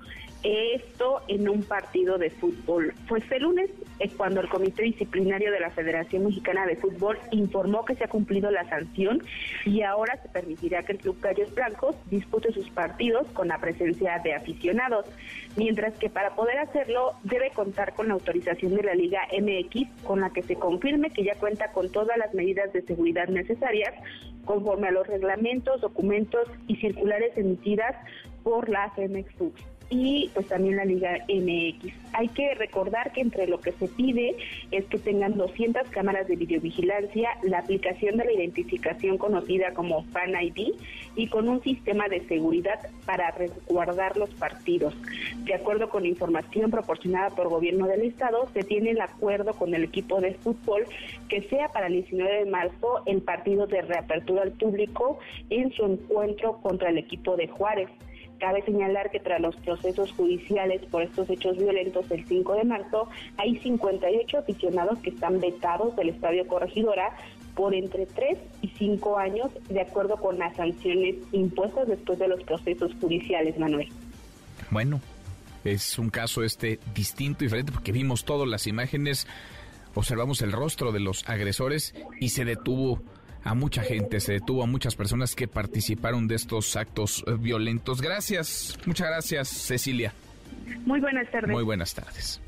esto 0.43 1.23
en 1.29 1.49
un 1.49 1.63
partido 1.63 2.19
de 2.19 2.31
fútbol. 2.31 2.95
Fue 3.07 3.19
este 3.19 3.41
lunes 3.41 3.71
es 3.99 4.13
cuando 4.15 4.41
el 4.41 4.49
Comité 4.49 4.85
Disciplinario 4.85 5.51
de 5.51 5.61
la 5.61 5.71
Federación 5.71 6.25
Mexicana 6.25 6.67
de 6.67 6.77
Fútbol 6.77 7.19
informó 7.33 7.85
que 7.85 7.97
se 7.97 8.05
ha 8.05 8.09
cumplido 8.09 8.51
la 8.51 8.69
sanción 8.69 9.23
y 9.65 9.83
ahora 9.83 10.21
se 10.23 10.29
permitirá 10.29 10.85
que 10.85 10.93
el 10.93 10.99
Club 10.99 11.21
Gallos 11.21 11.53
Blancos 11.55 11.97
dispute 12.09 12.53
sus 12.53 12.71
partidos 12.71 13.27
con 13.33 13.49
la 13.49 13.59
presencia 13.59 14.21
de 14.23 14.35
aficionados, 14.35 15.07
mientras 15.57 15.99
que 15.99 16.11
para 16.11 16.37
poder 16.37 16.59
hacerlo 16.59 17.15
debe 17.25 17.51
contar 17.51 17.95
con 17.95 18.09
la 18.09 18.15
autorización 18.15 18.77
de 18.77 18.85
la 18.85 18.95
Liga 18.95 19.21
MX 19.33 20.05
con 20.05 20.21
la 20.21 20.31
que 20.31 20.43
se 20.43 20.55
confirme 20.55 21.11
que 21.11 21.25
ya 21.25 21.35
cuenta 21.35 21.73
con 21.73 21.91
todas 21.91 22.17
las 22.17 22.33
medidas 22.35 22.73
de 22.73 22.83
seguridad 22.83 23.29
necesarias 23.29 23.95
conforme 24.45 24.89
a 24.89 24.93
los 24.93 25.07
reglamentos, 25.07 25.81
documentos 25.81 26.49
y 26.69 26.77
circulares 26.77 27.37
emitidas 27.37 27.97
por 28.45 28.69
la 28.69 28.93
CMX 28.95 29.53
y 29.91 30.31
pues 30.35 30.47
también 30.47 30.77
la 30.77 30.85
Liga 30.85 31.19
MX. 31.29 31.93
Hay 32.13 32.29
que 32.29 32.55
recordar 32.55 33.13
que 33.13 33.21
entre 33.21 33.47
lo 33.47 33.61
que 33.61 33.73
se 33.73 33.89
pide 33.89 34.37
es 34.71 34.85
que 34.87 34.99
tengan 34.99 35.37
200 35.37 35.89
cámaras 35.89 36.29
de 36.29 36.37
videovigilancia, 36.37 37.31
la 37.43 37.61
aplicación 37.61 38.17
de 38.17 38.25
la 38.25 38.33
identificación 38.33 39.19
conocida 39.19 39.73
como 39.73 40.05
Fan 40.05 40.35
ID 40.41 40.75
y 41.17 41.27
con 41.29 41.49
un 41.49 41.63
sistema 41.63 42.09
de 42.09 42.27
seguridad 42.29 42.79
para 43.07 43.31
resguardar 43.31 44.17
los 44.17 44.31
partidos. 44.31 44.95
De 45.45 45.55
acuerdo 45.55 45.89
con 45.89 46.07
información 46.07 46.71
proporcionada 46.71 47.31
por 47.31 47.49
gobierno 47.49 47.87
del 47.87 48.03
estado, 48.03 48.49
se 48.53 48.63
tiene 48.65 48.91
el 48.91 49.01
acuerdo 49.01 49.55
con 49.55 49.75
el 49.75 49.85
equipo 49.85 50.21
de 50.21 50.35
fútbol 50.35 50.85
que 51.29 51.43
sea 51.43 51.69
para 51.69 51.87
el 51.87 51.95
19 51.95 52.45
de 52.45 52.51
marzo 52.51 53.03
el 53.07 53.23
partido 53.23 53.67
de 53.67 53.83
reapertura 53.83 54.43
al 54.43 54.53
público 54.53 55.19
en 55.51 55.73
su 55.73 55.85
encuentro 55.85 56.61
contra 56.61 56.91
el 56.91 56.99
equipo 56.99 57.37
de 57.37 57.49
Juárez. 57.49 57.89
Cabe 58.39 58.63
señalar 58.63 59.11
que 59.11 59.19
tras 59.19 59.41
los 59.41 59.57
procesos 59.57 60.13
judiciales 60.13 60.83
por 60.87 61.03
estos 61.03 61.29
hechos 61.29 61.59
violentos 61.59 62.09
del 62.09 62.25
5 62.25 62.55
de 62.55 62.65
marzo, 62.65 63.09
hay 63.37 63.57
58 63.59 64.39
aficionados 64.39 64.99
que 65.01 65.11
están 65.11 65.41
vetados 65.41 65.97
del 65.97 66.11
Estadio 66.11 66.47
Corregidora 66.47 67.17
por 67.55 67.75
entre 67.75 68.07
3 68.07 68.39
y 68.63 68.69
5 68.69 69.19
años, 69.19 69.51
de 69.69 69.81
acuerdo 69.81 70.17
con 70.17 70.39
las 70.39 70.55
sanciones 70.55 71.17
impuestas 71.33 71.89
después 71.89 72.19
de 72.21 72.29
los 72.29 72.43
procesos 72.45 72.93
judiciales, 73.01 73.59
Manuel. 73.59 73.89
Bueno, 74.71 75.01
es 75.65 75.99
un 75.99 76.09
caso 76.09 76.45
este 76.45 76.79
distinto, 76.95 77.41
diferente, 77.45 77.73
porque 77.73 77.91
vimos 77.91 78.25
todas 78.25 78.49
las 78.49 78.69
imágenes, 78.69 79.27
observamos 79.95 80.43
el 80.43 80.53
rostro 80.53 80.93
de 80.93 81.01
los 81.01 81.29
agresores 81.29 81.95
y 82.21 82.29
se 82.29 82.45
detuvo 82.45 83.01
a 83.45 83.55
mucha 83.55 83.83
gente, 83.83 84.21
se 84.21 84.33
detuvo 84.33 84.63
a 84.63 84.67
muchas 84.67 84.97
personas 84.97 85.35
que 85.35 85.49
participaron 85.49 86.29
de 86.29 86.35
estos 86.35 86.77
actos 86.77 87.25
eh, 87.27 87.35
violentos. 87.39 88.01
Gracias, 88.01 88.79
muchas 88.87 89.09
gracias, 89.09 89.49
Cecilia. 89.49 90.13
Muy 90.85 91.01
buenas 91.01 91.31
tardes. 91.31 91.51
Muy 91.51 91.65
buenas 91.65 91.95
tardes. 91.95 92.41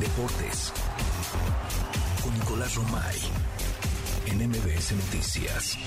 Deportes 0.00 0.72
con 2.22 2.34
Nicolás 2.34 2.74
Romay 2.74 3.16
en 4.26 4.48
MBS 4.48 4.92
Noticias. 4.92 5.78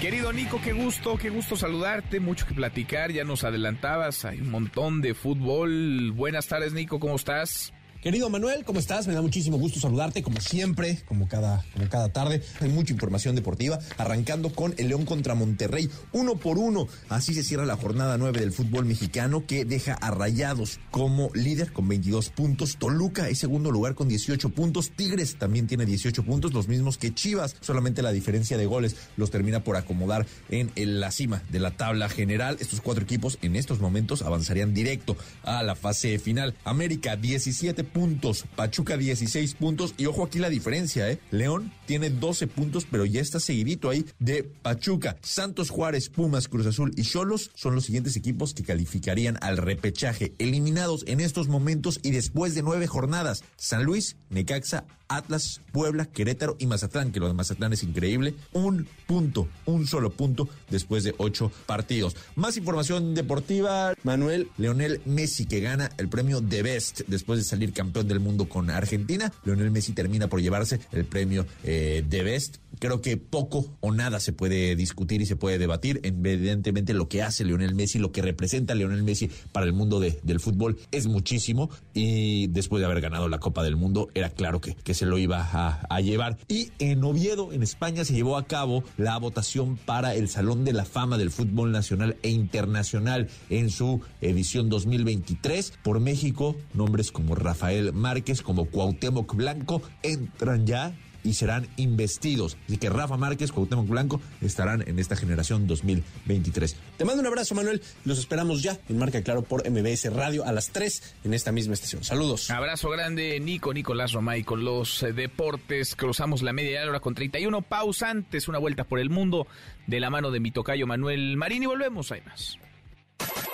Querido 0.00 0.30
Nico, 0.32 0.60
qué 0.62 0.72
gusto, 0.72 1.16
qué 1.16 1.30
gusto 1.30 1.56
saludarte, 1.56 2.20
mucho 2.20 2.46
que 2.46 2.54
platicar, 2.54 3.10
ya 3.10 3.24
nos 3.24 3.44
adelantabas, 3.44 4.26
hay 4.26 4.40
un 4.40 4.50
montón 4.50 5.00
de 5.00 5.14
fútbol. 5.14 6.12
Buenas 6.12 6.48
tardes, 6.48 6.74
Nico, 6.74 7.00
¿cómo 7.00 7.16
estás? 7.16 7.72
Querido 8.06 8.30
Manuel, 8.30 8.64
¿cómo 8.64 8.78
estás? 8.78 9.08
Me 9.08 9.14
da 9.14 9.20
muchísimo 9.20 9.58
gusto 9.58 9.80
saludarte, 9.80 10.22
como 10.22 10.40
siempre, 10.40 11.02
como 11.08 11.26
cada, 11.26 11.64
como 11.72 11.88
cada 11.88 12.08
tarde. 12.12 12.40
Hay 12.60 12.68
mucha 12.68 12.92
información 12.92 13.34
deportiva, 13.34 13.80
arrancando 13.98 14.54
con 14.54 14.74
el 14.76 14.86
León 14.86 15.04
contra 15.04 15.34
Monterrey, 15.34 15.90
uno 16.12 16.36
por 16.36 16.56
uno. 16.56 16.86
Así 17.08 17.34
se 17.34 17.42
cierra 17.42 17.64
la 17.64 17.74
jornada 17.74 18.16
9 18.16 18.38
del 18.38 18.52
fútbol 18.52 18.84
mexicano, 18.84 19.44
que 19.44 19.64
deja 19.64 19.94
a 19.94 20.12
Rayados 20.12 20.78
como 20.92 21.30
líder 21.34 21.72
con 21.72 21.88
22 21.88 22.28
puntos. 22.28 22.76
Toluca 22.78 23.28
es 23.28 23.38
segundo 23.38 23.72
lugar 23.72 23.96
con 23.96 24.06
18 24.06 24.50
puntos. 24.50 24.92
Tigres 24.94 25.36
también 25.36 25.66
tiene 25.66 25.84
18 25.84 26.22
puntos, 26.22 26.52
los 26.52 26.68
mismos 26.68 26.98
que 26.98 27.12
Chivas. 27.12 27.56
Solamente 27.60 28.02
la 28.02 28.12
diferencia 28.12 28.56
de 28.56 28.66
goles 28.66 28.94
los 29.16 29.32
termina 29.32 29.64
por 29.64 29.74
acomodar 29.74 30.26
en 30.48 30.70
la 31.00 31.10
cima 31.10 31.42
de 31.50 31.58
la 31.58 31.72
tabla 31.72 32.08
general. 32.08 32.56
Estos 32.60 32.80
cuatro 32.80 33.02
equipos 33.02 33.36
en 33.42 33.56
estos 33.56 33.80
momentos 33.80 34.22
avanzarían 34.22 34.74
directo 34.74 35.16
a 35.42 35.64
la 35.64 35.74
fase 35.74 36.20
final. 36.20 36.54
América, 36.62 37.16
17 37.16 37.95
puntos 37.96 38.44
Pachuca 38.56 38.98
16 38.98 39.54
puntos 39.54 39.94
y 39.96 40.04
ojo 40.04 40.24
aquí 40.24 40.38
la 40.38 40.50
diferencia, 40.50 41.10
¿eh? 41.10 41.18
León 41.30 41.72
tiene 41.86 42.10
12 42.10 42.46
puntos, 42.46 42.86
pero 42.90 43.06
ya 43.06 43.22
está 43.22 43.40
seguidito 43.40 43.88
ahí 43.88 44.04
de 44.18 44.42
Pachuca. 44.42 45.16
Santos 45.22 45.70
Juárez, 45.70 46.10
Pumas, 46.10 46.46
Cruz 46.46 46.66
Azul 46.66 46.92
y 46.94 47.04
Cholos 47.04 47.50
son 47.54 47.74
los 47.74 47.86
siguientes 47.86 48.14
equipos 48.14 48.52
que 48.52 48.64
calificarían 48.64 49.38
al 49.40 49.56
repechaje, 49.56 50.34
eliminados 50.38 51.04
en 51.06 51.20
estos 51.20 51.48
momentos 51.48 51.98
y 52.02 52.10
después 52.10 52.54
de 52.54 52.62
nueve 52.62 52.86
jornadas. 52.86 53.44
San 53.56 53.84
Luis, 53.84 54.16
Necaxa, 54.28 54.84
Atlas, 55.08 55.60
Puebla, 55.72 56.06
Querétaro 56.06 56.56
y 56.58 56.66
Mazatlán, 56.66 57.12
que 57.12 57.20
lo 57.20 57.28
de 57.28 57.34
Mazatlán 57.34 57.72
es 57.72 57.82
increíble. 57.82 58.34
Un 58.52 58.88
punto, 59.06 59.48
un 59.64 59.86
solo 59.86 60.10
punto 60.10 60.48
después 60.70 61.04
de 61.04 61.14
ocho 61.18 61.50
partidos. 61.66 62.16
Más 62.34 62.56
información 62.56 63.14
deportiva, 63.14 63.94
Manuel 64.02 64.48
Leonel 64.58 65.00
Messi, 65.04 65.46
que 65.46 65.60
gana 65.60 65.90
el 65.98 66.08
premio 66.08 66.40
de 66.40 66.62
Best 66.62 67.02
después 67.06 67.38
de 67.38 67.44
salir 67.44 67.72
campeón 67.72 68.08
del 68.08 68.20
mundo 68.20 68.48
con 68.48 68.70
Argentina. 68.70 69.32
Leonel 69.44 69.70
Messi 69.70 69.92
termina 69.92 70.28
por 70.28 70.40
llevarse 70.40 70.80
el 70.92 71.04
premio 71.04 71.46
eh, 71.62 72.04
de 72.08 72.22
Best. 72.22 72.56
Creo 72.78 73.00
que 73.00 73.16
poco 73.16 73.76
o 73.80 73.92
nada 73.92 74.20
se 74.20 74.32
puede 74.32 74.76
discutir 74.76 75.22
y 75.22 75.26
se 75.26 75.36
puede 75.36 75.58
debatir. 75.58 76.00
Evidentemente 76.02 76.92
lo 76.94 77.08
que 77.08 77.22
hace 77.22 77.44
Leonel 77.44 77.74
Messi, 77.74 77.98
lo 77.98 78.12
que 78.12 78.22
representa 78.22 78.74
Leonel 78.74 79.02
Messi 79.02 79.30
para 79.52 79.66
el 79.66 79.72
mundo 79.72 80.00
del 80.00 80.40
fútbol 80.40 80.78
es 80.90 81.06
muchísimo. 81.06 81.70
Y 81.94 82.48
después 82.48 82.80
de 82.80 82.86
haber 82.86 83.00
ganado 83.00 83.28
la 83.28 83.38
Copa 83.38 83.62
del 83.62 83.76
Mundo, 83.76 84.08
era 84.14 84.30
claro 84.30 84.60
que, 84.60 84.74
que 84.74 84.94
se 84.94 85.06
lo 85.06 85.18
iba 85.18 85.48
a, 85.52 86.00
llevar. 86.00 86.36
Y 86.48 86.70
en 86.78 87.02
Oviedo, 87.02 87.52
en 87.52 87.62
España, 87.62 88.04
se 88.04 88.14
llevó 88.14 88.36
a 88.36 88.46
cabo 88.46 88.84
la 88.96 89.18
votación 89.18 89.76
para 89.76 90.14
el 90.14 90.28
Salón 90.28 90.64
de 90.64 90.72
la 90.72 90.84
Fama 90.84 91.18
del 91.18 91.30
Fútbol 91.30 91.72
Nacional 91.72 92.16
e 92.22 92.30
Internacional 92.30 93.28
en 93.50 93.70
su 93.70 94.02
edición 94.20 94.68
2023. 94.68 95.72
Por 95.82 96.00
México, 96.00 96.54
nombres 96.74 97.10
como 97.10 97.34
Rafael 97.34 97.92
Márquez, 97.92 98.42
como 98.42 98.66
Cuauhtémoc 98.66 99.34
Blanco, 99.34 99.82
entran 100.02 100.66
ya 100.66 100.94
y 101.26 101.34
serán 101.34 101.68
investidos. 101.76 102.56
Así 102.66 102.78
que 102.78 102.88
Rafa 102.88 103.16
Márquez, 103.16 103.52
Cuauhtémoc 103.52 103.88
Blanco 103.88 104.20
estarán 104.40 104.84
en 104.86 104.98
esta 104.98 105.16
generación 105.16 105.66
2023. 105.66 106.76
Te 106.96 107.04
mando 107.04 107.20
un 107.20 107.26
abrazo, 107.26 107.54
Manuel. 107.54 107.82
Los 108.04 108.18
esperamos 108.18 108.62
ya 108.62 108.78
en 108.88 108.98
Marca 108.98 109.22
Claro 109.22 109.42
por 109.42 109.68
MBS 109.68 110.12
Radio 110.12 110.44
a 110.44 110.52
las 110.52 110.70
3 110.70 111.16
en 111.24 111.34
esta 111.34 111.52
misma 111.52 111.74
estación. 111.74 112.04
Saludos. 112.04 112.50
Abrazo 112.50 112.88
grande, 112.90 113.38
Nico, 113.40 113.74
Nicolás 113.74 114.12
Romay 114.12 114.44
con 114.44 114.64
los 114.64 115.02
eh, 115.02 115.12
deportes. 115.12 115.96
Cruzamos 115.96 116.42
la 116.42 116.52
media 116.52 116.86
hora 116.88 117.00
con 117.00 117.14
31 117.14 117.62
pausantes, 117.62 118.48
una 118.48 118.58
vuelta 118.58 118.84
por 118.84 119.00
el 119.00 119.10
mundo 119.10 119.46
de 119.86 120.00
la 120.00 120.10
mano 120.10 120.30
de 120.30 120.40
mi 120.40 120.52
tocayo 120.52 120.86
Manuel 120.86 121.36
Marín 121.36 121.64
y 121.64 121.66
volvemos. 121.66 122.12
Hay 122.12 122.22
más. 122.22 122.58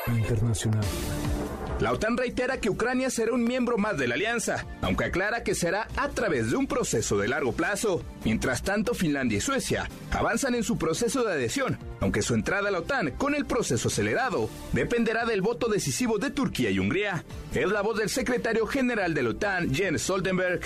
Internacional. 0.08 0.84
La 1.82 1.90
OTAN 1.90 2.16
reitera 2.16 2.60
que 2.60 2.70
Ucrania 2.70 3.10
será 3.10 3.32
un 3.32 3.42
miembro 3.42 3.76
más 3.76 3.98
de 3.98 4.06
la 4.06 4.14
alianza, 4.14 4.66
aunque 4.82 5.06
aclara 5.06 5.42
que 5.42 5.56
será 5.56 5.88
a 5.96 6.10
través 6.10 6.52
de 6.52 6.56
un 6.56 6.68
proceso 6.68 7.18
de 7.18 7.26
largo 7.26 7.54
plazo. 7.54 8.04
Mientras 8.24 8.62
tanto, 8.62 8.94
Finlandia 8.94 9.38
y 9.38 9.40
Suecia 9.40 9.90
avanzan 10.12 10.54
en 10.54 10.62
su 10.62 10.78
proceso 10.78 11.24
de 11.24 11.32
adhesión, 11.32 11.80
aunque 11.98 12.22
su 12.22 12.34
entrada 12.34 12.68
a 12.68 12.70
la 12.70 12.78
OTAN 12.78 13.10
con 13.18 13.34
el 13.34 13.46
proceso 13.46 13.88
acelerado 13.88 14.48
dependerá 14.72 15.24
del 15.24 15.42
voto 15.42 15.66
decisivo 15.66 16.18
de 16.18 16.30
Turquía 16.30 16.70
y 16.70 16.78
Hungría. 16.78 17.24
Es 17.52 17.68
la 17.68 17.82
voz 17.82 17.98
del 17.98 18.10
secretario 18.10 18.64
general 18.68 19.12
de 19.12 19.24
la 19.24 19.30
OTAN, 19.30 19.74
Jens 19.74 20.02
Stoltenberg. 20.02 20.60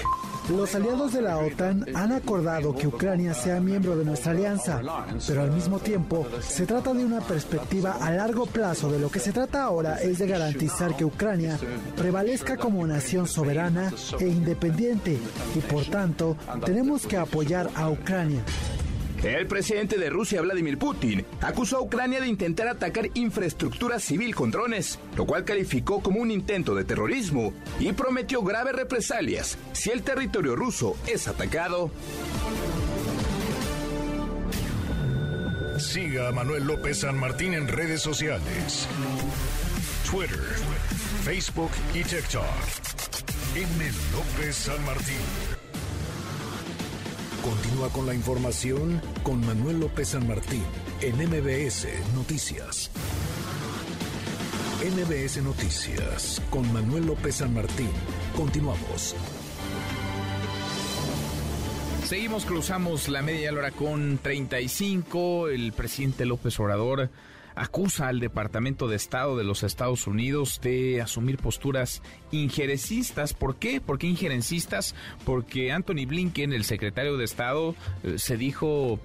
Los 0.51 0.75
aliados 0.75 1.13
de 1.13 1.23
la 1.23 1.39
OTAN 1.39 1.87
han 1.95 2.13
acordado 2.13 2.77
que 2.77 2.87
Ucrania 2.87 3.35
sea 3.35 3.59
miembro 3.59 3.97
de 3.97 4.05
nuestra 4.05 4.33
alianza, 4.33 4.81
pero 5.27 5.43
al 5.43 5.51
mismo 5.51 5.81
tiempo 5.81 6.27
se 6.41 6.67
trata 6.67 6.93
de 6.93 7.05
una 7.05 7.21
perspectiva 7.21 7.97
a 8.01 8.13
largo 8.13 8.47
plazo. 8.47 8.93
De 8.93 9.01
lo 9.01 9.11
que 9.11 9.19
se 9.19 9.33
trata 9.33 9.65
ahora 9.65 10.01
es 10.03 10.19
de 10.19 10.29
garantizar 10.29 10.95
que 10.95 11.06
Ucrania 11.07 11.59
prevalezca 11.97 12.57
como 12.57 12.87
nación 12.87 13.27
soberana 13.27 13.93
e 14.21 14.29
independiente 14.29 15.19
y 15.55 15.59
por 15.61 15.85
tanto 15.87 16.37
tenemos 16.65 17.07
que 17.07 17.17
apoyar 17.17 17.71
a 17.75 17.89
Ucrania. 17.91 18.43
El 19.23 19.47
presidente 19.47 19.97
de 19.97 20.11
Rusia, 20.11 20.43
Vladimir 20.43 20.79
Putin, 20.79 21.25
acusó 21.41 21.79
a 21.79 21.81
Ucrania 21.81 22.21
de 22.21 22.29
intentar 22.29 22.69
atacar 22.69 23.09
infraestructura 23.15 23.99
civil 23.99 24.35
con 24.35 24.51
drones, 24.51 24.99
lo 25.17 25.27
cual 25.27 25.45
calificó 25.45 26.01
como 26.03 26.21
un 26.21 26.31
intento 26.31 26.75
de 26.75 26.85
terrorismo 26.85 27.53
y 27.81 27.93
prometió 27.93 28.43
graves 28.43 28.75
represalias 28.75 29.59
si 29.73 29.91
el 29.91 30.03
territorio 30.03 30.55
ruso 30.55 30.97
es 31.07 31.27
atacado. 31.29 31.91
Siga 35.79 36.29
a 36.29 36.33
Manuel 36.33 36.65
López 36.65 37.01
San 37.01 37.19
Martín 37.19 37.55
en 37.55 37.69
redes 37.69 38.01
sociales. 38.01 38.87
Twitter, 40.11 40.41
Facebook 41.27 41.73
y 41.93 42.05
TikTok. 42.05 42.45
M. 43.57 43.85
López 44.13 44.55
San 44.55 44.85
Martín. 44.87 45.17
Continúa 47.43 47.89
con 47.89 48.07
la 48.07 48.15
información 48.15 49.03
con 49.25 49.45
Manuel 49.45 49.81
López 49.81 50.11
San 50.11 50.29
Martín 50.29 50.63
en 51.01 51.17
MBS 51.17 51.89
Noticias. 52.15 52.93
MBS 54.85 55.43
Noticias 55.43 56.41
con 56.49 56.73
Manuel 56.73 57.07
López 57.07 57.35
San 57.35 57.53
Martín. 57.53 57.91
Continuamos. 58.37 59.17
Seguimos, 62.05 62.45
cruzamos 62.45 63.09
la 63.09 63.23
media 63.23 63.53
hora 63.53 63.73
con 63.73 64.19
35. 64.19 65.49
El 65.49 65.73
presidente 65.73 66.25
López 66.25 66.61
Obrador 66.61 67.11
acusa 67.57 68.09
al 68.09 68.21
Departamento 68.21 68.87
de 68.87 68.97
Estado 68.97 69.37
de 69.37 69.45
los 69.45 69.63
Estados 69.63 70.07
Unidos 70.07 70.61
de 70.63 71.01
asumir 71.01 71.39
posturas 71.39 72.03
injerencistas. 72.31 73.35
¿Por 73.35 73.57
qué? 73.57 73.81
¿Por 73.81 73.99
qué 73.99 74.07
injerencistas? 74.07 74.95
Porque 75.25 75.73
Anthony 75.73 76.07
Blinken, 76.07 76.53
el 76.53 76.65
secretario 76.65 77.17
de 77.17 77.25
Estado, 77.25 77.75
eh, 78.05 78.19
se 78.19 78.37
dijo 78.37 79.01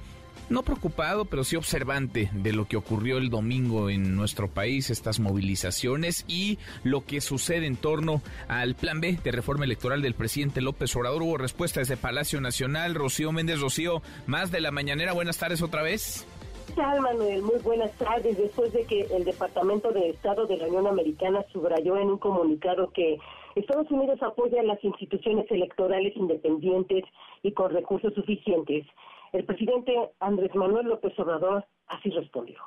no 0.52 0.64
preocupado, 0.64 1.26
pero 1.26 1.46
sí 1.46 1.56
observante 1.56 2.30
de 2.34 2.52
lo 2.52 2.68
que 2.68 2.76
ocurrió 2.76 3.18
el 3.18 3.30
domingo 3.30 3.90
en 3.90 4.18
nuestro 4.18 4.50
país, 4.50 4.90
estas 4.90 5.22
movilizaciones 5.22 6.26
y 6.28 6.60
lo 6.84 7.06
que 7.06 7.22
sucede 7.22 7.68
en 7.68 7.78
torno 7.78 8.22
al 8.50 8.76
plan 8.76 9.00
B 9.00 9.18
de 9.24 9.32
reforma 9.32 9.64
electoral 9.64 10.02
del 10.02 10.14
presidente 10.14 10.60
López 10.60 10.94
Obrador. 10.98 11.24
Hubo 11.24 11.38
respuesta 11.38 11.80
desde 11.80 11.96
Palacio 11.96 12.42
Nacional. 12.42 12.96
Rocío 12.96 13.32
Méndez 13.32 13.62
Rocío, 13.62 14.02
más 14.28 14.52
de 14.52 14.60
la 14.60 14.72
mañanera. 14.72 15.14
Buenas 15.14 15.38
tardes 15.38 15.62
otra 15.62 15.84
vez. 15.84 16.28
Tal, 16.76 17.02
Manuel? 17.02 17.42
Muy 17.42 17.60
buenas 17.60 17.92
tardes. 17.98 18.38
Después 18.38 18.72
de 18.74 18.86
que 18.86 19.02
el 19.16 19.24
Departamento 19.24 19.92
de 19.92 20.10
Estado 20.10 20.46
de 20.46 20.58
la 20.58 20.68
Unión 20.68 20.88
Americana 20.88 21.46
subrayó 21.52 21.98
en 21.98 22.10
un 22.10 22.18
comunicado 22.18 22.92
que 22.92 23.18
Estados 23.56 23.90
Unidos 23.92 24.22
apoya 24.22 24.62
a 24.62 24.64
las 24.64 24.84
instituciones 24.84 25.50
electorales 25.52 26.16
independientes 26.16 27.04
y 27.44 27.52
con 27.52 27.72
recursos 27.72 28.14
suficientes, 28.14 28.86
el 29.34 29.46
presidente 29.46 29.94
Andrés 30.20 30.54
Manuel 30.56 30.88
López 30.88 31.18
Obrador 31.20 31.66
así 31.88 32.10
respondió 32.10 32.58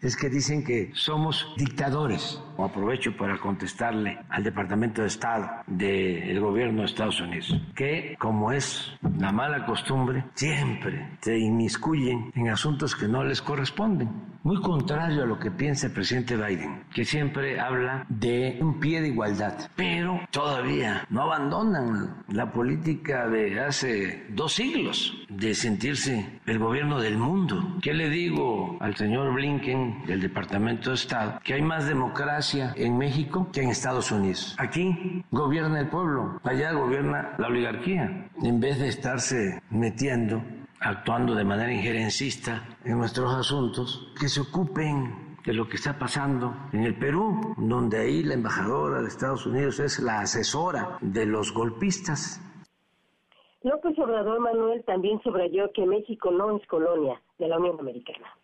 es 0.00 0.16
que 0.16 0.28
dicen 0.28 0.64
que 0.64 0.90
somos 0.94 1.52
dictadores. 1.56 2.40
Aprovecho 2.56 3.16
para 3.16 3.38
contestarle 3.38 4.18
al 4.28 4.44
Departamento 4.44 5.02
de 5.02 5.08
Estado 5.08 5.48
del 5.66 6.38
gobierno 6.40 6.80
de 6.80 6.86
Estados 6.86 7.20
Unidos, 7.20 7.54
que 7.74 8.16
como 8.18 8.52
es 8.52 8.92
la 9.18 9.32
mala 9.32 9.66
costumbre, 9.66 10.24
siempre 10.34 11.18
se 11.20 11.36
inmiscuyen 11.38 12.32
en 12.34 12.48
asuntos 12.48 12.94
que 12.94 13.08
no 13.08 13.24
les 13.24 13.42
corresponden. 13.42 14.37
Muy 14.48 14.62
contrario 14.62 15.24
a 15.24 15.26
lo 15.26 15.38
que 15.38 15.50
piensa 15.50 15.88
el 15.88 15.92
presidente 15.92 16.34
Biden, 16.34 16.84
que 16.94 17.04
siempre 17.04 17.60
habla 17.60 18.06
de 18.08 18.56
un 18.62 18.80
pie 18.80 19.02
de 19.02 19.08
igualdad, 19.08 19.52
pero 19.76 20.22
todavía 20.30 21.04
no 21.10 21.24
abandonan 21.24 22.24
la 22.28 22.50
política 22.50 23.28
de 23.28 23.60
hace 23.60 24.24
dos 24.30 24.54
siglos 24.54 25.18
de 25.28 25.54
sentirse 25.54 26.40
el 26.46 26.58
gobierno 26.58 26.98
del 26.98 27.18
mundo. 27.18 27.76
¿Qué 27.82 27.92
le 27.92 28.08
digo 28.08 28.78
al 28.80 28.96
señor 28.96 29.34
Blinken? 29.34 30.06
del 30.06 30.22
Departamento 30.22 30.88
de 30.88 30.96
Estado 30.96 31.40
que 31.44 31.52
hay 31.52 31.60
más 31.60 31.86
democracia 31.86 32.72
en 32.76 32.96
México 32.96 33.50
que 33.52 33.60
en 33.60 33.68
Estados 33.68 34.10
Unidos. 34.10 34.56
Aquí 34.58 35.26
gobierna 35.30 35.80
el 35.80 35.88
pueblo, 35.88 36.40
allá 36.44 36.72
gobierna 36.72 37.34
la 37.36 37.48
oligarquía. 37.48 38.30
En 38.42 38.60
vez 38.60 38.78
de 38.78 38.88
estarse 38.88 39.60
metiendo, 39.68 40.42
actuando 40.80 41.34
de 41.34 41.44
manera 41.44 41.72
injerencista 41.72 42.78
en 42.84 42.98
nuestros 42.98 43.34
asuntos, 43.34 44.12
que 44.18 44.28
se 44.28 44.40
ocupen 44.40 45.36
de 45.44 45.52
lo 45.52 45.68
que 45.68 45.76
está 45.76 45.98
pasando 45.98 46.54
en 46.72 46.84
el 46.84 46.98
Perú, 46.98 47.54
donde 47.56 47.98
ahí 47.98 48.22
la 48.22 48.34
embajadora 48.34 49.00
de 49.00 49.08
Estados 49.08 49.46
Unidos 49.46 49.80
es 49.80 49.98
la 49.98 50.20
asesora 50.20 50.98
de 51.00 51.26
los 51.26 51.52
golpistas. 51.52 52.40
López 53.62 53.98
Obrador 53.98 54.40
Manuel 54.40 54.84
también 54.84 55.20
subrayó 55.22 55.70
que 55.72 55.84
México 55.84 56.30
no 56.30 56.56
es 56.56 56.66
colonia 56.66 57.20
de 57.38 57.48
la 57.48 57.58
Unión 57.58 57.80
Americana. 57.80 58.37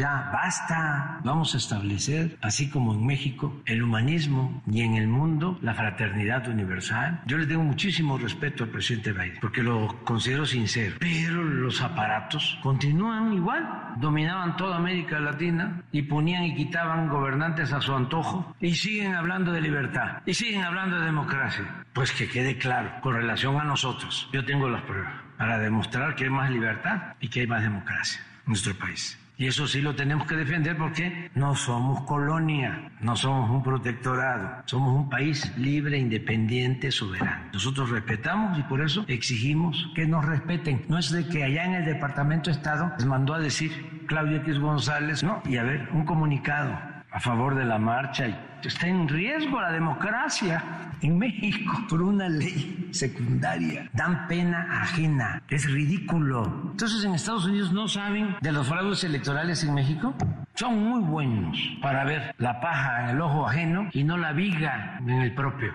Ya 0.00 0.28
basta, 0.32 1.20
vamos 1.22 1.54
a 1.54 1.58
establecer, 1.58 2.36
así 2.42 2.68
como 2.68 2.94
en 2.94 3.06
México, 3.06 3.62
el 3.64 3.80
humanismo 3.80 4.60
y 4.66 4.80
en 4.80 4.96
el 4.96 5.06
mundo 5.06 5.56
la 5.62 5.72
fraternidad 5.72 6.48
universal. 6.48 7.22
Yo 7.26 7.38
le 7.38 7.46
tengo 7.46 7.62
muchísimo 7.62 8.18
respeto 8.18 8.64
al 8.64 8.70
presidente 8.70 9.12
Biden 9.12 9.38
porque 9.40 9.62
lo 9.62 10.02
considero 10.02 10.46
sincero, 10.46 10.96
pero 10.98 11.44
los 11.44 11.80
aparatos 11.80 12.58
continúan 12.60 13.34
igual, 13.34 13.94
dominaban 13.98 14.56
toda 14.56 14.78
América 14.78 15.20
Latina 15.20 15.84
y 15.92 16.02
ponían 16.02 16.42
y 16.42 16.56
quitaban 16.56 17.08
gobernantes 17.08 17.72
a 17.72 17.80
su 17.80 17.94
antojo 17.94 18.56
y 18.58 18.74
siguen 18.74 19.14
hablando 19.14 19.52
de 19.52 19.60
libertad 19.60 20.22
y 20.26 20.34
siguen 20.34 20.64
hablando 20.64 20.98
de 20.98 21.06
democracia. 21.06 21.84
Pues 21.92 22.10
que 22.10 22.28
quede 22.28 22.58
claro, 22.58 22.90
con 23.00 23.14
relación 23.14 23.60
a 23.60 23.64
nosotros, 23.64 24.28
yo 24.32 24.44
tengo 24.44 24.68
las 24.68 24.82
pruebas 24.82 25.14
para 25.38 25.56
demostrar 25.60 26.16
que 26.16 26.24
hay 26.24 26.30
más 26.30 26.50
libertad 26.50 27.14
y 27.20 27.28
que 27.28 27.42
hay 27.42 27.46
más 27.46 27.62
democracia 27.62 28.20
en 28.44 28.48
nuestro 28.48 28.74
país. 28.74 29.20
Y 29.36 29.48
eso 29.48 29.66
sí 29.66 29.80
lo 29.80 29.96
tenemos 29.96 30.28
que 30.28 30.36
defender 30.36 30.76
porque 30.76 31.30
no 31.34 31.56
somos 31.56 32.02
colonia, 32.02 32.92
no 33.00 33.16
somos 33.16 33.50
un 33.50 33.64
protectorado, 33.64 34.62
somos 34.66 34.94
un 34.94 35.08
país 35.10 35.52
libre, 35.58 35.98
independiente, 35.98 36.92
soberano. 36.92 37.50
Nosotros 37.52 37.90
respetamos 37.90 38.56
y 38.58 38.62
por 38.62 38.80
eso 38.80 39.04
exigimos 39.08 39.90
que 39.96 40.06
nos 40.06 40.24
respeten. 40.24 40.84
No 40.88 40.98
es 40.98 41.10
de 41.10 41.26
que 41.26 41.42
allá 41.42 41.64
en 41.64 41.74
el 41.74 41.84
Departamento 41.84 42.48
de 42.48 42.56
Estado 42.56 42.92
les 42.96 43.06
mandó 43.06 43.34
a 43.34 43.40
decir 43.40 44.04
Claudia 44.06 44.36
X 44.38 44.60
González, 44.60 45.24
no, 45.24 45.42
y 45.46 45.56
a 45.56 45.64
ver, 45.64 45.88
un 45.92 46.04
comunicado 46.04 46.78
a 47.10 47.20
favor 47.20 47.54
de 47.54 47.64
la 47.64 47.78
marcha. 47.78 48.53
Está 48.66 48.88
en 48.88 49.08
riesgo 49.08 49.60
la 49.60 49.72
democracia 49.72 50.92
en 51.02 51.18
México 51.18 51.72
por 51.88 52.02
una 52.02 52.28
ley 52.28 52.88
secundaria. 52.92 53.90
Dan 53.92 54.26
pena 54.26 54.82
ajena. 54.82 55.42
Es 55.48 55.70
ridículo. 55.70 56.70
Entonces 56.70 57.04
en 57.04 57.14
Estados 57.14 57.46
Unidos 57.46 57.72
no 57.72 57.88
saben 57.88 58.36
de 58.40 58.52
los 58.52 58.66
fraudes 58.66 59.04
electorales 59.04 59.62
en 59.64 59.74
México. 59.74 60.14
Son 60.54 60.78
muy 60.78 61.02
buenos 61.02 61.58
para 61.82 62.04
ver 62.04 62.34
la 62.38 62.60
paja 62.60 63.04
en 63.04 63.16
el 63.16 63.20
ojo 63.20 63.46
ajeno 63.46 63.88
y 63.92 64.04
no 64.04 64.16
la 64.16 64.32
viga 64.32 64.98
en 65.00 65.10
el 65.10 65.34
propio. 65.34 65.72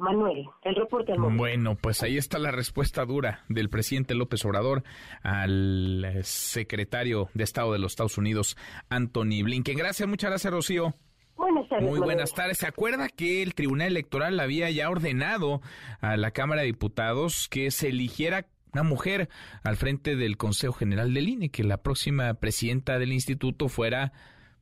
Manuel, 0.00 0.46
el 0.62 0.74
reporte 0.74 1.12
al 1.12 1.18
Bueno, 1.18 1.76
pues 1.76 2.02
ahí 2.02 2.16
está 2.16 2.38
la 2.38 2.50
respuesta 2.50 3.04
dura 3.04 3.44
del 3.48 3.68
presidente 3.68 4.14
López 4.14 4.42
Obrador 4.46 4.82
al 5.22 6.02
eh, 6.04 6.20
secretario 6.24 7.28
de 7.34 7.44
Estado 7.44 7.74
de 7.74 7.78
los 7.78 7.92
Estados 7.92 8.16
Unidos, 8.16 8.56
Anthony 8.88 9.42
Blinken. 9.44 9.76
Gracias, 9.76 10.08
muchas 10.08 10.30
gracias, 10.30 10.52
Rocío. 10.52 10.94
Buenas 11.40 11.68
tardes. 11.70 11.88
Muy 11.88 11.98
buenas 12.00 12.34
tardes. 12.34 12.58
¿Se 12.58 12.66
acuerda 12.66 13.08
que 13.08 13.42
el 13.42 13.54
Tribunal 13.54 13.88
Electoral 13.88 14.38
había 14.40 14.70
ya 14.70 14.90
ordenado 14.90 15.62
a 16.00 16.18
la 16.18 16.32
Cámara 16.32 16.60
de 16.60 16.66
Diputados 16.66 17.48
que 17.48 17.70
se 17.70 17.88
eligiera 17.88 18.46
una 18.74 18.82
mujer 18.82 19.30
al 19.64 19.76
frente 19.76 20.16
del 20.16 20.36
Consejo 20.36 20.74
General 20.74 21.14
del 21.14 21.28
INE, 21.30 21.48
que 21.48 21.64
la 21.64 21.78
próxima 21.78 22.34
presidenta 22.34 22.98
del 22.98 23.12
instituto 23.12 23.68
fuera 23.68 24.12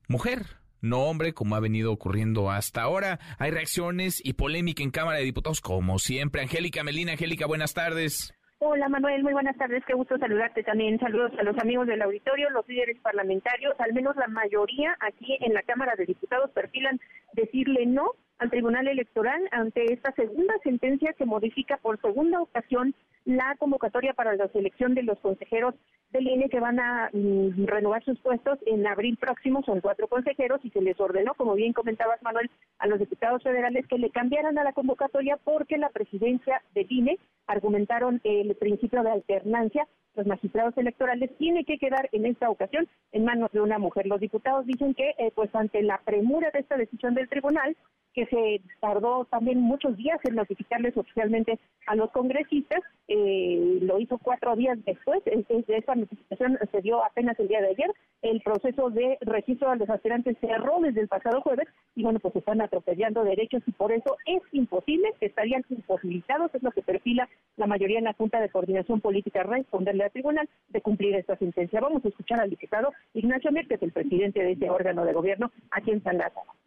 mujer? 0.07 0.59
no 0.81 1.01
hombre, 1.07 1.35
como 1.35 1.57
ha 1.57 1.61
venido 1.61 1.93
ocurriendo 1.93 2.53
hasta 2.53 2.83
ahora. 2.83 3.19
Hay 3.39 3.51
reacciones 3.51 4.21
y 4.25 4.35
polémica 4.35 4.85
en 4.85 4.93
Cámara 4.93 5.19
de 5.19 5.25
Diputados, 5.25 5.61
como 5.61 5.99
siempre. 5.99 6.43
Angélica 6.43 6.85
Melina, 6.85 7.13
Angélica, 7.13 7.47
buenas 7.47 7.75
tardes. 7.75 8.33
Hola 8.61 8.89
Manuel, 8.89 9.23
muy 9.23 9.33
buenas 9.33 9.57
tardes, 9.57 9.85
qué 9.87 9.95
gusto 9.95 10.19
saludarte 10.19 10.65
también. 10.65 10.99
Saludos 10.99 11.31
a 11.39 11.45
los 11.45 11.57
amigos 11.59 11.87
del 11.87 12.03
auditorio, 12.03 12.51
los 12.51 12.67
líderes 12.67 12.99
parlamentarios, 12.99 13.79
al 13.79 13.93
menos 13.93 14.17
la 14.17 14.27
mayoría 14.27 14.97
aquí 14.99 15.39
en 15.43 15.55
la 15.55 15.63
Cámara 15.63 15.95
de 15.97 16.07
Diputados 16.07 16.51
perfilan 16.51 16.99
decirle 17.35 17.87
no 17.87 18.15
al 18.39 18.51
Tribunal 18.51 18.87
Electoral 18.89 19.41
ante 19.51 19.93
esta 19.93 20.13
segunda 20.13 20.55
sentencia 20.63 21.13
que 21.13 21.27
modifica 21.27 21.77
por 21.79 22.01
segunda 22.01 22.41
ocasión 22.41 22.95
la 23.25 23.57
convocatoria 23.59 24.15
para 24.15 24.37
la 24.37 24.49
selección 24.49 24.95
de 24.95 25.03
los 25.03 25.19
consejeros 25.19 25.75
del 26.13 26.27
INE 26.27 26.49
que 26.49 26.61
van 26.61 26.81
a 26.81 27.11
mm, 27.13 27.67
renovar 27.67 28.03
sus 28.05 28.19
puestos 28.21 28.59
en 28.65 28.87
abril 28.87 29.19
próximo. 29.19 29.63
Son 29.65 29.81
cuatro 29.81 30.09
consejeros 30.09 30.61
y 30.65 30.71
se 30.71 30.81
les 30.81 30.99
ordenó, 30.99 31.35
como 31.35 31.55
bien 31.55 31.73
comentabas, 31.73 32.23
Manuel, 32.23 32.51
a 32.79 32.87
los 32.87 32.99
diputados 32.99 33.43
federales 33.43 33.87
que 33.87 33.99
le 33.99 34.11
cambiaran 34.11 34.57
a 34.57 34.65
la 34.65 34.73
convocatoria 34.73 35.37
porque 35.45 35.77
la 35.77 35.91
presidencia 35.91 36.63
del 36.75 36.87
INE 36.89 37.19
argumentaron 37.47 38.21
el 38.25 38.55
principio 38.55 39.03
de 39.03 39.11
alternancia. 39.11 39.87
Los 40.15 40.27
magistrados 40.27 40.77
electorales 40.79 41.31
tiene 41.37 41.65
que 41.65 41.79
quedar 41.79 42.09
en 42.13 42.25
esta 42.25 42.49
ocasión 42.49 42.89
en 43.13 43.25
manos 43.25 43.53
de 43.53 43.61
una 43.61 43.79
mujer. 43.79 44.07
Los 44.07 44.21
diputados 44.21 44.65
dicen 44.65 44.95
que, 44.95 45.15
eh, 45.19 45.33
pues, 45.35 45.55
ante 45.55 45.83
la 45.83 45.99
premura 45.99 46.51
de 46.51 46.61
esta 46.61 46.77
decisión 46.77 47.15
del 47.15 47.29
tribunal, 47.29 47.77
que 48.19 48.27
se 48.27 48.61
tardó 48.81 49.27
también 49.27 49.61
muchos 49.61 49.97
días 49.97 50.19
en 50.25 50.35
notificarles 50.35 50.97
oficialmente 50.97 51.57
a 51.87 51.95
los 51.95 52.11
congresistas, 52.11 52.81
eh, 53.07 53.79
lo 53.81 54.01
hizo 54.01 54.19
cuatro 54.19 54.57
días 54.57 54.77
después, 54.85 55.23
esa 55.25 55.95
notificación 55.95 56.59
se 56.73 56.81
dio 56.81 57.05
apenas 57.05 57.39
el 57.39 57.47
día 57.47 57.61
de 57.61 57.69
ayer, 57.69 57.93
el 58.23 58.41
proceso 58.41 58.91
de 58.91 59.19
registro 59.21 59.71
de 59.71 59.77
los 59.77 59.89
aspirantes 59.89 60.37
cerró 60.41 60.81
desde 60.81 61.03
el 61.03 61.07
pasado 61.07 61.41
jueves 61.43 61.69
y 61.95 62.03
bueno, 62.03 62.19
pues 62.19 62.35
están 62.35 62.61
atropellando 62.61 63.23
derechos 63.23 63.63
y 63.67 63.71
por 63.71 63.93
eso 63.93 64.17
es 64.27 64.43
imposible, 64.51 65.15
estarían 65.21 65.65
imposibilitados, 65.71 66.53
es 66.57 66.63
lo 66.65 66.73
que 66.73 66.83
perfila 66.83 67.29
la 67.57 67.69
mayoría 67.69 67.99
en 67.99 68.05
la 68.05 68.15
Junta 68.15 68.41
de 68.41 68.49
Coordinación 68.49 69.01
Política 69.01 69.45
responderle 69.45 70.05
al 70.05 70.11
tribunal 70.11 70.49
de 70.71 70.81
cumplir 70.81 71.15
esta 71.15 71.37
sentencia. 71.37 71.81
Vamos 71.81 72.05
a 72.05 72.09
escuchar 72.09 72.41
al 72.41 72.51
diputado 72.51 72.93
Ignacio 73.15 73.53
Mérquez, 73.53 73.81
el 73.81 73.93
presidente 73.93 74.43
de 74.43 74.53
ese 74.53 74.69
órgano 74.69 75.05
de 75.05 75.13
gobierno 75.13 75.53
aquí 75.71 75.93
en 75.93 76.03
San 76.03 76.19
Lázaro 76.19 76.58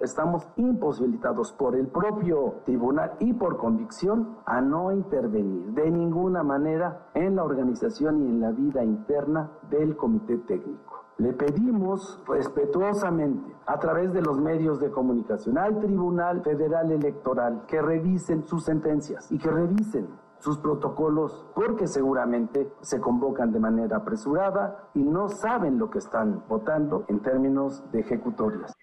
estamos 0.00 0.48
imposibilitados 0.56 1.52
por 1.52 1.76
el 1.76 1.88
propio 1.88 2.62
tribunal 2.64 3.12
y 3.20 3.34
por 3.34 3.58
convicción 3.58 4.38
a 4.46 4.60
no 4.60 4.90
intervenir 4.92 5.72
de 5.72 5.90
ninguna 5.90 6.42
manera 6.42 7.10
en 7.14 7.36
la 7.36 7.44
organización 7.44 8.22
y 8.22 8.28
en 8.28 8.40
la 8.40 8.50
vida 8.50 8.82
interna 8.82 9.50
del 9.68 9.96
comité 9.96 10.38
técnico. 10.38 11.04
Le 11.18 11.34
pedimos 11.34 12.22
respetuosamente 12.26 13.54
a 13.66 13.78
través 13.78 14.12
de 14.14 14.22
los 14.22 14.40
medios 14.40 14.80
de 14.80 14.90
comunicación 14.90 15.58
al 15.58 15.78
Tribunal 15.78 16.42
Federal 16.42 16.90
Electoral 16.90 17.64
que 17.66 17.82
revisen 17.82 18.42
sus 18.44 18.64
sentencias 18.64 19.30
y 19.30 19.38
que 19.38 19.50
revisen 19.50 20.08
sus 20.38 20.56
protocolos 20.58 21.46
porque 21.54 21.86
seguramente 21.86 22.72
se 22.80 22.98
convocan 23.00 23.52
de 23.52 23.60
manera 23.60 23.98
apresurada 23.98 24.88
y 24.94 25.02
no 25.02 25.28
saben 25.28 25.78
lo 25.78 25.90
que 25.90 25.98
están 25.98 26.42
votando 26.48 27.04
en 27.08 27.20
términos 27.20 27.84
de 27.92 28.00
ejecutorias. 28.00 28.74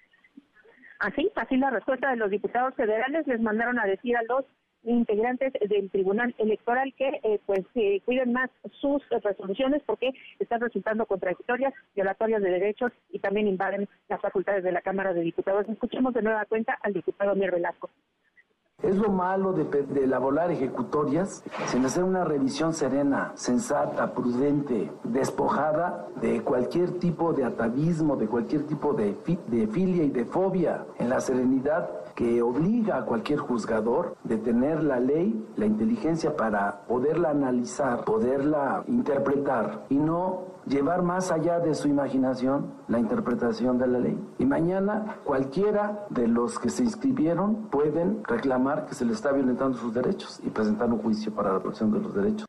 Así, 1.00 1.32
así 1.36 1.58
la 1.58 1.70
respuesta 1.70 2.10
de 2.10 2.18
los 2.18 2.32
diputados 2.32 2.74
federales 2.76 3.28
les 3.28 3.40
mandaron 3.40 3.80
a 3.80 3.86
decir 3.86 4.18
a 4.18 4.24
los 4.24 4.46
integrantes 4.84 5.54
del 5.54 5.90
Tribunal 5.92 6.34
Electoral 6.38 6.94
que 6.98 7.20
eh, 7.24 7.40
pues 7.46 7.66
eh, 7.76 8.02
cuiden 8.06 8.32
más 8.34 8.50
sus 8.80 9.04
resoluciones 9.10 9.82
porque 9.86 10.12
están 10.40 10.62
resultando 10.62 11.06
contradictorias, 11.06 11.74
violatorias 11.96 12.42
de 12.42 12.52
derechos 12.52 12.92
y 13.10 13.20
también 13.20 13.48
invaden 13.48 13.88
las 14.08 14.22
facultades 14.22 14.64
de 14.64 14.72
la 14.72 14.82
Cámara 14.82 15.14
de 15.14 15.22
Diputados. 15.22 15.68
Escuchemos 15.68 16.14
de 16.14 16.22
nueva 16.22 16.46
cuenta 16.46 16.78
al 16.82 16.94
diputado 16.94 17.36
Mier 17.36 17.52
Velasco. 17.52 17.90
Es 18.84 18.96
lo 18.96 19.10
malo 19.10 19.54
de, 19.54 19.64
de, 19.64 20.04
elaborar 20.04 20.52
ejecutorias 20.52 21.44
sin 21.66 21.84
hacer 21.84 22.04
una 22.04 22.24
revisión 22.24 22.76
serena, 22.76 23.32
sensata, 23.34 24.14
prudente, 24.14 24.92
despojada 25.04 26.08
de 26.22 26.44
cualquier 26.44 27.00
tipo 27.00 27.34
de 27.34 27.44
atavismo, 27.44 28.16
de 28.16 28.28
cualquier 28.28 28.68
tipo 28.68 28.94
de, 28.94 29.18
de 29.48 29.68
filia 29.68 30.04
y 30.04 30.12
de 30.12 30.26
fobia, 30.26 30.86
en 31.00 31.10
la 31.10 31.20
serenidad 31.20 31.90
que 32.14 32.42
obliga 32.44 32.98
a 32.98 33.06
cualquier 33.06 33.40
juzgador 33.40 34.16
de 34.24 34.38
tener 34.38 34.84
la 34.84 35.00
ley, 35.00 35.44
la 35.56 35.66
inteligencia 35.66 36.38
para 36.38 36.82
poderla 36.88 37.32
analizar, 37.32 38.06
poderla 38.06 38.84
interpretar 38.88 39.86
y 39.90 39.96
no 39.96 40.57
llevar 40.68 41.02
más 41.02 41.32
allá 41.32 41.60
de 41.60 41.74
su 41.74 41.88
imaginación 41.88 42.74
la 42.88 43.00
interpretación 43.00 43.78
de 43.78 43.88
la 43.88 44.00
ley. 44.00 44.18
Y 44.40 44.46
mañana 44.46 45.18
cualquiera 45.24 46.06
de 46.10 46.28
los 46.28 46.60
que 46.60 46.70
se 46.70 46.84
inscribieron 46.84 47.70
pueden 47.70 48.24
reclamar 48.24 48.86
que 48.86 48.94
se 48.94 49.06
les 49.06 49.16
está 49.16 49.32
violentando 49.32 49.78
sus 49.78 49.94
derechos 49.94 50.40
y 50.44 50.50
presentar 50.50 50.90
un 50.92 51.00
juicio 51.00 51.34
para 51.34 51.54
la 51.54 51.60
protección 51.60 51.92
de 51.92 52.00
los 52.00 52.14
derechos. 52.14 52.48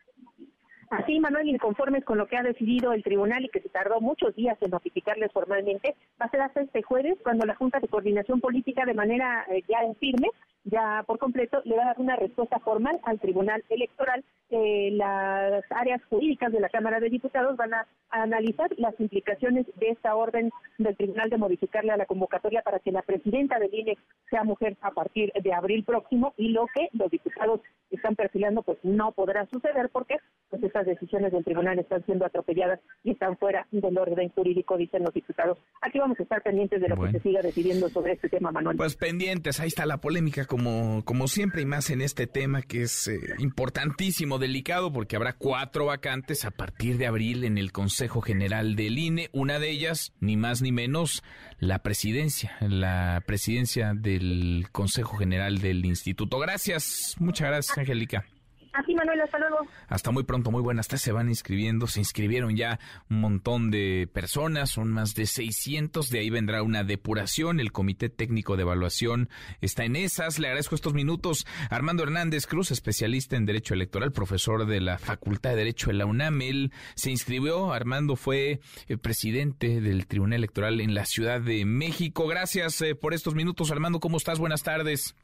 Así, 0.91 1.21
Manuel, 1.21 1.49
inconformes 1.49 2.03
con 2.05 2.17
lo 2.17 2.27
que 2.27 2.39
ha 2.39 2.43
decidido 2.43 2.95
el 2.95 3.03
tribunal 3.03 3.45
y 3.45 3.51
que 3.51 3.61
se 3.61 3.69
tardó 3.69 4.01
muchos 4.01 4.35
días 4.35 4.57
en 4.63 4.71
notificarles 4.71 5.31
formalmente, 5.33 5.95
va 6.21 6.27
a 6.27 6.31
ser 6.31 6.41
hasta 6.41 6.63
este 6.63 6.83
jueves 6.83 7.19
cuando 7.23 7.45
la 7.45 7.55
Junta 7.57 7.79
de 7.79 7.89
Coordinación 7.89 8.41
Política, 8.41 8.87
de 8.87 8.95
manera 8.95 9.45
eh, 9.51 9.63
ya 9.69 9.81
en 9.85 9.95
firme, 9.97 10.29
ya 10.65 11.03
por 11.07 11.19
completo, 11.19 11.61
le 11.65 11.77
va 11.77 11.83
a 11.83 11.87
dar 11.87 12.01
una 12.01 12.17
respuesta 12.17 12.59
formal 12.61 13.01
al 13.05 13.19
Tribunal 13.21 13.65
Electoral. 13.69 14.25
Eh, 14.51 14.91
las 14.93 15.63
áreas 15.71 16.03
jurídicas 16.09 16.53
de 16.53 16.61
la 16.61 16.71
Cámara 16.71 17.01
de 17.01 17.11
Diputados 17.11 17.57
van 17.57 17.75
a, 17.75 17.87
analizar 18.11 18.71
las 18.79 18.99
implicaciones 18.99 19.67
de 19.77 19.91
esta 19.91 20.15
orden 20.15 20.51
del 20.79 20.97
Tribunal 20.97 21.29
de 21.29 21.37
modificarle 21.37 21.93
a 21.93 21.99
la 21.99 22.07
convocatoria 22.07 22.63
para 22.63 22.79
que 22.79 22.91
la 22.91 23.03
presidenta 23.03 23.59
del 23.59 23.75
INE 23.75 23.99
sea 24.31 24.45
mujer 24.45 24.79
a 24.81 24.93
partir 24.93 25.31
de 25.33 25.53
abril 25.53 25.85
próximo 25.85 26.33
y 26.39 26.49
lo 26.49 26.67
que 26.75 26.89
los 26.93 27.11
diputados 27.11 27.61
están 27.91 28.17
perfilando 28.17 28.63
pues 28.63 28.79
no 28.83 29.13
podrá 29.13 29.47
suceder 29.47 29.91
porque 29.93 30.17
pues 30.49 30.63
estas 30.63 30.87
decisiones 30.87 31.33
del 31.33 31.45
tribunal 31.45 31.79
están 31.79 32.05
siendo 32.07 32.25
atropelladas 32.25 32.81
y 33.05 33.11
están 33.11 33.37
fuera 33.37 33.67
del 33.71 33.99
orden 33.99 34.31
jurídico, 34.31 34.77
dicen 34.77 35.03
los 35.03 35.13
diputados. 35.13 35.59
Aquí 35.83 35.99
vamos 35.99 36.19
a 36.19 36.23
estar 36.23 36.43
pendientes 36.43 36.81
de 36.81 36.89
lo 36.89 36.97
que 36.97 37.13
se 37.13 37.21
siga 37.21 37.43
decidiendo 37.43 37.89
sobre 37.91 38.15
este 38.15 38.29
tema, 38.29 38.51
Manuel. 38.51 38.77
Pues 38.77 38.97
pendientes, 38.97 39.61
ahí 39.61 39.69
está 39.69 39.85
la 39.85 39.99
polémica 39.99 40.47
como, 40.47 40.58
como 41.05 41.29
siempre 41.29 41.63
y 41.63 41.67
más 41.67 41.91
en 41.91 42.01
este 42.01 42.27
tema 42.27 42.63
que 42.63 42.83
es 42.83 43.09
eh, 43.09 43.19
importantísimo, 43.39 44.39
delicado, 44.39 44.93
porque 44.93 45.17
habrá 45.17 45.33
cuatro 45.33 45.87
vacantes 45.87 46.45
a 46.45 46.51
partir 46.51 46.99
de 46.99 47.07
abril 47.07 47.45
en 47.45 47.59
el 47.59 47.73
Consejo 47.73 48.21
General 48.21 48.77
del 48.77 48.99
INE. 48.99 49.31
Una 49.33 49.59
de 49.59 49.71
ellas, 49.71 50.13
ni 50.21 50.37
más 50.37 50.63
ni 50.63 50.73
menos, 50.73 51.23
la 51.59 51.81
presidencia, 51.81 52.57
la 52.61 53.23
presidencia 53.27 53.93
del 53.95 54.69
Consejo 54.73 55.17
General 55.17 55.59
del 55.59 55.85
Instituto. 55.85 56.39
Gracias, 56.39 57.17
muchas 57.19 57.49
gracias, 57.49 57.79
Angélica. 57.79 58.25
Así, 58.73 58.95
Manuel, 58.95 59.21
hasta 59.21 59.39
luego. 59.39 59.59
Hasta 59.89 60.11
muy 60.11 60.25
pronto, 60.25 60.51
muy 60.51 60.63
buenas. 60.63 60.87
Se 60.87 61.13
van 61.13 61.29
inscribiendo, 61.29 61.87
se 61.87 62.01
inscribieron 62.01 62.57
ya 62.57 62.79
un 63.11 63.21
montón 63.21 63.71
de 63.71 64.09
personas, 64.13 64.71
son 64.71 64.91
más 64.91 65.15
de 65.15 65.27
600. 65.27 66.11
De 66.11 66.19
ahí 66.19 66.31
vendrá 66.31 66.63
una 66.63 66.85
depuración. 66.85 67.61
El 67.61 67.73
Comité 67.73 68.09
Técnico 68.09 68.57
de 68.57 68.63
Evaluación 68.63 69.29
está 69.61 69.85
en 69.85 69.97
esas. 69.97 70.39
Le 70.39 70.49
agradezco 70.49 70.75
estos 70.75 70.95
minutos. 70.95 71.47
Armando 71.71 72.03
Hernández 72.03 72.47
Cruz, 72.47 72.71
especialista 72.71 73.37
en 73.37 73.47
Derecho 73.47 73.75
Electoral, 73.75 74.13
profesor 74.13 74.67
de 74.67 74.81
la 74.81 74.99
Facultad 74.99 75.51
de 75.51 75.57
Derecho 75.57 75.89
de 75.89 75.95
la 75.95 76.07
UNAM. 76.07 76.41
Él 76.43 76.73
se 76.95 77.11
inscribió. 77.11 77.73
Armando 77.73 78.17
fue 78.17 78.61
el 78.87 78.95
eh, 78.95 78.99
presidente 78.99 79.81
del 79.81 80.07
Tribunal 80.07 80.39
Electoral 80.39 80.81
en 80.81 80.95
la 80.95 81.05
Ciudad 81.05 81.41
de 81.41 81.65
México. 81.65 82.27
Gracias 82.27 82.81
eh, 82.83 82.95
por 82.95 83.15
estos 83.15 83.35
minutos, 83.35 83.71
Armando. 83.71 84.01
¿Cómo 84.01 84.17
estás? 84.17 84.39
Buenas 84.39 84.63
tardes. 84.63 85.15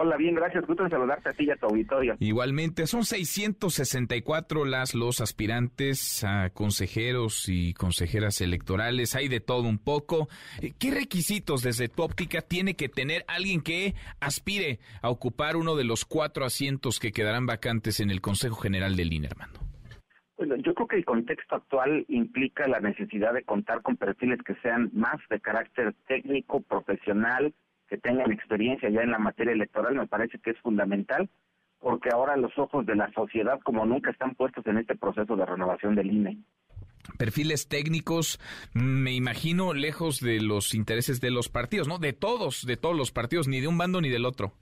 Hola, 0.00 0.16
bien, 0.16 0.36
gracias. 0.36 0.64
Gusto 0.64 0.84
de 0.84 0.90
saludarte 0.90 1.28
a 1.28 1.32
ti 1.32 1.42
y 1.42 1.50
a 1.50 1.56
tu 1.56 1.66
auditorio. 1.66 2.14
Igualmente, 2.20 2.86
son 2.86 3.02
664 3.02 4.64
las 4.64 4.94
los 4.94 5.20
aspirantes 5.20 6.22
a 6.22 6.50
consejeros 6.50 7.48
y 7.48 7.74
consejeras 7.74 8.40
electorales. 8.40 9.16
Hay 9.16 9.26
de 9.26 9.40
todo 9.40 9.62
un 9.68 9.78
poco. 9.78 10.28
Eh, 10.62 10.70
¿Qué 10.78 10.92
requisitos 10.92 11.64
desde 11.64 11.88
tu 11.88 12.04
óptica 12.04 12.42
tiene 12.42 12.76
que 12.76 12.88
tener 12.88 13.24
alguien 13.26 13.60
que 13.60 13.94
aspire 14.20 14.78
a 15.02 15.10
ocupar 15.10 15.56
uno 15.56 15.74
de 15.74 15.82
los 15.82 16.04
cuatro 16.04 16.44
asientos 16.44 17.00
que 17.00 17.10
quedarán 17.10 17.46
vacantes 17.46 17.98
en 17.98 18.10
el 18.10 18.20
Consejo 18.20 18.54
General 18.54 18.94
del 18.94 19.12
INE, 19.12 19.26
Armando? 19.26 19.58
Bueno, 20.36 20.54
yo 20.58 20.74
creo 20.74 20.86
que 20.86 20.96
el 20.98 21.04
contexto 21.04 21.56
actual 21.56 22.04
implica 22.06 22.68
la 22.68 22.78
necesidad 22.78 23.34
de 23.34 23.42
contar 23.42 23.82
con 23.82 23.96
perfiles 23.96 24.38
que 24.46 24.54
sean 24.62 24.90
más 24.92 25.16
de 25.28 25.40
carácter 25.40 25.92
técnico, 26.06 26.60
profesional, 26.60 27.52
que 27.88 27.98
tengan 27.98 28.30
experiencia 28.32 28.88
ya 28.90 29.02
en 29.02 29.10
la 29.10 29.18
materia 29.18 29.52
electoral 29.52 29.94
me 29.94 30.06
parece 30.06 30.38
que 30.38 30.50
es 30.50 30.58
fundamental 30.58 31.28
porque 31.80 32.10
ahora 32.12 32.36
los 32.36 32.56
ojos 32.58 32.86
de 32.86 32.96
la 32.96 33.10
sociedad 33.12 33.58
como 33.64 33.86
nunca 33.86 34.10
están 34.10 34.34
puestos 34.34 34.66
en 34.66 34.78
este 34.78 34.96
proceso 34.96 35.36
de 35.36 35.46
renovación 35.46 35.94
del 35.94 36.12
INE. 36.12 36.38
Perfiles 37.16 37.68
técnicos, 37.68 38.38
me 38.74 39.12
imagino, 39.14 39.72
lejos 39.72 40.20
de 40.20 40.40
los 40.40 40.74
intereses 40.74 41.20
de 41.20 41.30
los 41.30 41.48
partidos, 41.48 41.88
¿no? 41.88 41.98
De 41.98 42.12
todos, 42.12 42.66
de 42.66 42.76
todos 42.76 42.96
los 42.96 43.12
partidos, 43.12 43.48
ni 43.48 43.60
de 43.60 43.68
un 43.68 43.78
bando 43.78 44.00
ni 44.00 44.10
del 44.10 44.26
otro. 44.26 44.52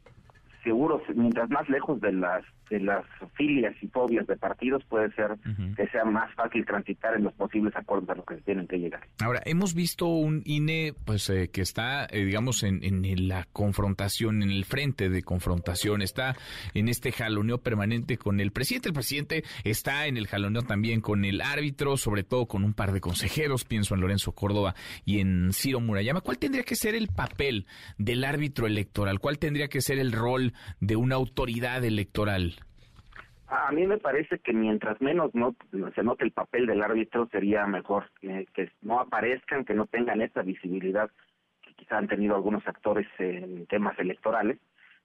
Seguro, 0.62 1.02
mientras 1.14 1.50
más 1.50 1.68
lejos 1.68 2.00
de 2.00 2.12
las 2.12 2.44
de 2.68 2.80
las 2.80 3.04
filias 3.34 3.74
y 3.82 3.88
fobias 3.88 4.26
de 4.26 4.36
partidos 4.36 4.84
puede 4.84 5.10
ser 5.12 5.36
que 5.76 5.86
sea 5.88 6.04
más 6.04 6.32
fácil 6.34 6.64
transitar 6.64 7.14
en 7.16 7.24
los 7.24 7.32
posibles 7.34 7.74
acuerdos 7.76 8.08
a 8.10 8.14
los 8.14 8.26
que 8.26 8.36
se 8.36 8.42
tienen 8.42 8.66
que 8.66 8.78
llegar. 8.78 9.00
Ahora, 9.20 9.40
hemos 9.44 9.74
visto 9.74 10.06
un 10.06 10.42
INE 10.44 10.94
pues 11.04 11.28
eh, 11.30 11.48
que 11.52 11.62
está, 11.62 12.06
eh, 12.06 12.24
digamos, 12.24 12.62
en, 12.62 12.82
en, 12.82 13.28
la 13.28 13.46
confrontación, 13.52 14.42
en 14.42 14.50
el 14.50 14.64
frente 14.64 15.08
de 15.08 15.22
confrontación, 15.22 16.02
está 16.02 16.36
en 16.74 16.88
este 16.88 17.12
jaloneo 17.12 17.58
permanente 17.58 18.18
con 18.18 18.40
el 18.40 18.52
presidente. 18.52 18.88
El 18.88 18.94
presidente 18.94 19.44
está 19.64 20.06
en 20.06 20.16
el 20.16 20.26
jaloneo 20.26 20.62
también 20.62 21.00
con 21.00 21.24
el 21.24 21.40
árbitro, 21.40 21.96
sobre 21.96 22.24
todo 22.24 22.46
con 22.46 22.64
un 22.64 22.74
par 22.74 22.92
de 22.92 23.00
consejeros, 23.00 23.64
pienso 23.64 23.94
en 23.94 24.00
Lorenzo 24.00 24.32
Córdoba 24.32 24.74
y 25.04 25.20
en 25.20 25.52
Ciro 25.52 25.80
Murayama. 25.80 26.20
¿Cuál 26.20 26.38
tendría 26.38 26.64
que 26.64 26.76
ser 26.76 26.94
el 26.94 27.08
papel 27.08 27.66
del 27.98 28.24
árbitro 28.24 28.66
electoral? 28.66 29.20
¿Cuál 29.20 29.38
tendría 29.38 29.68
que 29.68 29.80
ser 29.80 29.98
el 29.98 30.12
rol 30.12 30.52
de 30.80 30.96
una 30.96 31.14
autoridad 31.14 31.84
electoral? 31.84 32.55
A 33.48 33.70
mí 33.70 33.86
me 33.86 33.98
parece 33.98 34.38
que 34.40 34.52
mientras 34.52 35.00
menos 35.00 35.32
no 35.34 35.54
se 35.94 36.02
note 36.02 36.24
el 36.24 36.32
papel 36.32 36.66
del 36.66 36.82
árbitro 36.82 37.28
sería 37.30 37.66
mejor 37.66 38.10
que, 38.20 38.70
no 38.82 38.98
aparezcan, 38.98 39.64
que 39.64 39.74
no 39.74 39.86
tengan 39.86 40.20
esa 40.20 40.42
visibilidad 40.42 41.10
que 41.62 41.72
quizá 41.74 41.98
han 41.98 42.08
tenido 42.08 42.34
algunos 42.34 42.66
actores 42.66 43.06
en 43.18 43.66
temas 43.66 43.96
electorales. 44.00 44.58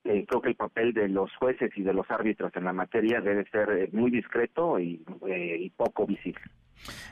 Eh, 0.06 0.26
creo 0.28 0.42
que 0.42 0.50
el 0.50 0.56
papel 0.56 0.94
de 0.94 1.08
los 1.08 1.36
jueces 1.36 1.72
y 1.76 1.84
de 1.84 1.94
los 1.94 2.10
árbitros 2.10 2.52
en 2.56 2.64
la 2.64 2.74
materia 2.74 3.22
debe 3.22 3.46
ser 3.52 3.70
eh, 3.70 3.90
muy 3.92 4.10
discreto 4.10 4.80
y, 4.80 5.04
eh, 5.28 5.58
y 5.60 5.70
poco 5.70 6.08
visible. 6.08 6.42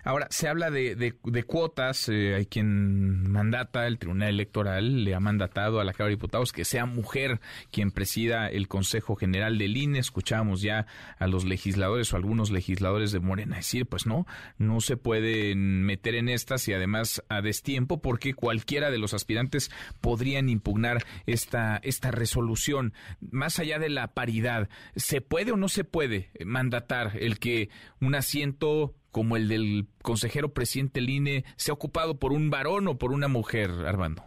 Ahora, 0.03 0.27
se 0.29 0.47
habla 0.47 0.71
de, 0.71 0.95
de, 0.95 1.43
cuotas, 1.43 2.09
eh, 2.09 2.35
hay 2.35 2.45
quien 2.45 3.29
mandata, 3.29 3.87
el 3.87 3.99
Tribunal 3.99 4.29
Electoral 4.29 5.03
le 5.03 5.13
ha 5.13 5.19
mandatado 5.19 5.79
a 5.79 5.83
la 5.83 5.93
Cámara 5.93 6.09
de 6.09 6.15
Diputados 6.15 6.51
que 6.51 6.65
sea 6.65 6.85
mujer 6.85 7.39
quien 7.71 7.91
presida 7.91 8.47
el 8.47 8.67
Consejo 8.67 9.15
General 9.15 9.57
del 9.57 9.77
INE. 9.77 9.99
Escuchamos 9.99 10.61
ya 10.61 10.87
a 11.17 11.27
los 11.27 11.45
legisladores 11.45 12.13
o 12.13 12.15
algunos 12.15 12.51
legisladores 12.51 13.11
de 13.11 13.19
Morena 13.19 13.57
decir, 13.57 13.85
pues 13.85 14.05
no, 14.05 14.25
no 14.57 14.81
se 14.81 14.97
pueden 14.97 15.83
meter 15.83 16.15
en 16.15 16.29
estas 16.29 16.67
y 16.67 16.73
además 16.73 17.23
a 17.29 17.41
destiempo 17.41 18.01
porque 18.01 18.33
cualquiera 18.33 18.91
de 18.91 18.97
los 18.97 19.13
aspirantes 19.13 19.71
podrían 20.01 20.49
impugnar 20.49 21.05
esta, 21.25 21.79
esta 21.83 22.11
resolución. 22.11 22.93
Más 23.19 23.59
allá 23.59 23.79
de 23.79 23.89
la 23.89 24.13
paridad, 24.13 24.69
¿se 24.95 25.21
puede 25.21 25.51
o 25.51 25.57
no 25.57 25.69
se 25.69 25.83
puede 25.83 26.31
mandatar 26.45 27.13
el 27.19 27.39
que 27.39 27.69
un 28.01 28.15
asiento 28.15 28.95
como 29.11 29.37
el 29.37 29.47
del 29.47 29.87
consejero 30.01 30.53
presidente 30.53 30.99
del 30.99 31.09
INE 31.09 31.43
ha 31.69 31.73
ocupado 31.73 32.19
por 32.19 32.33
un 32.33 32.49
varón 32.49 32.87
o 32.87 32.97
por 32.97 33.11
una 33.11 33.27
mujer, 33.27 33.69
Armando? 33.85 34.23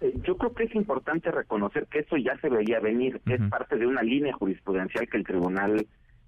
Eh, 0.00 0.14
yo 0.24 0.36
creo 0.36 0.54
que 0.54 0.64
es 0.64 0.74
importante 0.74 1.30
reconocer 1.30 1.86
que 1.86 2.00
eso 2.00 2.16
ya 2.16 2.38
se 2.40 2.48
veía 2.48 2.80
venir, 2.80 3.20
es 3.26 3.40
parte 3.50 3.76
de 3.76 3.86
una 3.86 4.02
línea 4.02 4.32
jurisprudencial 4.32 5.08
que 5.08 5.16
el 5.16 5.24
Tribunal 5.24 5.86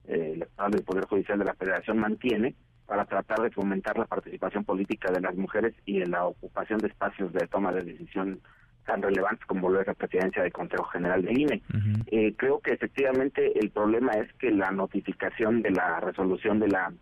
eh, 0.08 0.32
Electoral 0.34 0.70
del 0.72 0.82
Poder 0.82 1.04
Judicial 1.06 1.38
de 1.38 1.44
la 1.44 1.54
Federación 1.54 1.98
mantiene 1.98 2.54
para 2.86 3.04
tratar 3.04 3.40
de 3.40 3.50
fomentar 3.50 3.96
la 3.96 4.06
participación 4.06 4.64
política 4.64 5.12
de 5.12 5.20
las 5.20 5.36
mujeres 5.36 5.74
y 5.86 6.02
en 6.02 6.10
la 6.10 6.26
ocupación 6.26 6.80
de 6.80 6.88
espacios 6.88 7.32
de 7.32 7.46
toma 7.46 7.72
de 7.72 7.84
decisión 7.84 8.40
tan 8.84 9.02
relevantes 9.02 9.46
como 9.46 9.68
lo 9.68 9.80
es 9.80 9.86
la 9.86 9.94
presidencia 9.94 10.42
del 10.42 10.52
Consejo 10.52 10.84
General 10.84 11.22
del 11.22 11.38
INE. 11.38 11.62
eh, 12.06 12.34
creo 12.36 12.58
que 12.60 12.72
efectivamente 12.72 13.56
el 13.60 13.70
problema 13.70 14.12
es 14.14 14.32
que 14.34 14.50
la 14.50 14.72
notificación 14.72 15.62
de 15.62 15.70
la 15.70 16.00
resolución 16.00 16.58
de 16.58 16.68
la 16.68 16.92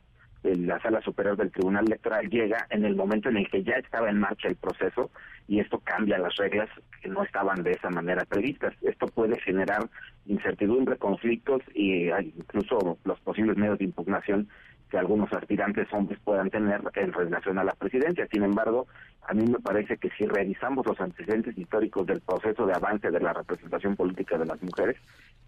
la 0.56 0.80
Sala 0.80 1.00
Superior 1.02 1.36
del 1.36 1.50
Tribunal 1.50 1.86
Electoral 1.86 2.28
llega 2.28 2.66
en 2.70 2.84
el 2.84 2.96
momento 2.96 3.28
en 3.28 3.36
el 3.36 3.48
que 3.48 3.62
ya 3.62 3.74
estaba 3.74 4.08
en 4.10 4.18
marcha 4.18 4.48
el 4.48 4.56
proceso 4.56 5.10
y 5.46 5.60
esto 5.60 5.78
cambia 5.80 6.18
las 6.18 6.36
reglas 6.36 6.68
que 7.00 7.08
no 7.08 7.22
estaban 7.22 7.62
de 7.62 7.72
esa 7.72 7.90
manera 7.90 8.24
previstas. 8.24 8.74
Esto 8.82 9.06
puede 9.06 9.40
generar 9.40 9.88
incertidumbre, 10.26 10.96
conflictos 10.96 11.62
e 11.74 12.12
incluso 12.36 12.98
los 13.04 13.20
posibles 13.20 13.56
medios 13.56 13.78
de 13.78 13.86
impugnación 13.86 14.48
que 14.90 14.98
algunos 14.98 15.32
aspirantes 15.32 15.86
hombres 15.92 16.18
puedan 16.24 16.50
tener 16.50 16.80
en 16.94 17.12
relación 17.12 17.58
a 17.58 17.64
la 17.64 17.72
presidencia. 17.72 18.26
Sin 18.30 18.42
embargo, 18.42 18.86
a 19.28 19.34
mí 19.34 19.44
me 19.44 19.58
parece 19.58 19.98
que 19.98 20.10
si 20.16 20.24
revisamos 20.24 20.86
los 20.86 20.98
antecedentes 21.00 21.56
históricos 21.56 22.06
del 22.06 22.20
proceso 22.20 22.66
de 22.66 22.74
avance 22.74 23.10
de 23.10 23.20
la 23.20 23.34
representación 23.34 23.94
política 23.94 24.38
de 24.38 24.46
las 24.46 24.62
mujeres, 24.62 24.96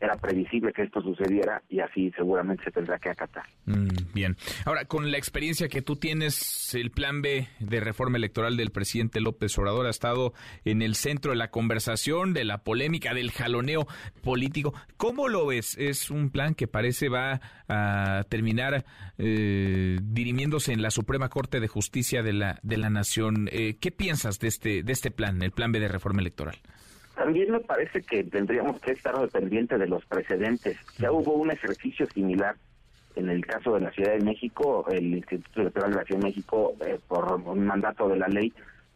era 0.00 0.16
previsible 0.16 0.72
que 0.72 0.82
esto 0.82 1.02
sucediera 1.02 1.62
y 1.68 1.80
así 1.80 2.10
seguramente 2.16 2.64
se 2.64 2.70
tendrá 2.70 2.98
que 2.98 3.10
acatar. 3.10 3.44
Mm, 3.66 4.12
bien. 4.14 4.36
Ahora, 4.64 4.86
con 4.86 5.10
la 5.10 5.18
experiencia 5.18 5.68
que 5.68 5.82
tú 5.82 5.96
tienes, 5.96 6.74
el 6.74 6.90
plan 6.90 7.20
B 7.20 7.48
de 7.58 7.80
reforma 7.80 8.16
electoral 8.16 8.56
del 8.56 8.70
presidente 8.70 9.20
López 9.20 9.56
Obrador 9.58 9.86
ha 9.86 9.90
estado 9.90 10.32
en 10.64 10.80
el 10.80 10.94
centro 10.94 11.32
de 11.32 11.36
la 11.36 11.50
conversación, 11.50 12.32
de 12.32 12.44
la 12.44 12.58
polémica, 12.58 13.12
del 13.12 13.30
jaloneo 13.30 13.86
político. 14.22 14.72
¿Cómo 14.96 15.28
lo 15.28 15.46
ves? 15.46 15.76
Es 15.78 16.10
un 16.10 16.30
plan 16.30 16.54
que 16.54 16.66
parece 16.66 17.08
va 17.08 17.40
a 17.68 18.24
terminar 18.28 18.84
eh, 19.18 19.29
dirimiéndose 20.02 20.72
en 20.72 20.82
la 20.82 20.90
Suprema 20.90 21.28
Corte 21.28 21.60
de 21.60 21.68
Justicia 21.68 22.22
de 22.22 22.32
la, 22.32 22.58
de 22.62 22.76
la 22.76 22.90
Nación. 22.90 23.48
Eh, 23.52 23.76
¿Qué 23.80 23.90
piensas 23.90 24.38
de 24.38 24.48
este, 24.48 24.82
de 24.82 24.92
este 24.92 25.10
plan, 25.10 25.42
el 25.42 25.52
plan 25.52 25.72
B 25.72 25.80
de 25.80 25.88
reforma 25.88 26.20
electoral? 26.20 26.56
También 27.14 27.50
me 27.50 27.60
parece 27.60 28.02
que 28.02 28.24
tendríamos 28.24 28.80
que 28.80 28.92
estar 28.92 29.18
dependientes 29.18 29.78
de 29.78 29.86
los 29.86 30.04
precedentes. 30.06 30.78
Ya 30.98 31.12
hubo 31.12 31.34
un 31.34 31.50
ejercicio 31.50 32.06
similar 32.06 32.56
en 33.16 33.28
el 33.28 33.44
caso 33.44 33.74
de 33.74 33.80
la 33.80 33.90
Ciudad 33.90 34.12
de 34.12 34.24
México, 34.24 34.86
el 34.90 35.14
Instituto 35.14 35.62
Electoral 35.62 35.90
de 35.90 35.96
la 35.96 36.04
Ciudad 36.04 36.20
de 36.20 36.26
México, 36.26 36.74
eh, 36.86 36.98
por 37.08 37.32
un 37.32 37.66
mandato 37.66 38.08
de 38.08 38.16
la 38.16 38.28
ley, 38.28 38.52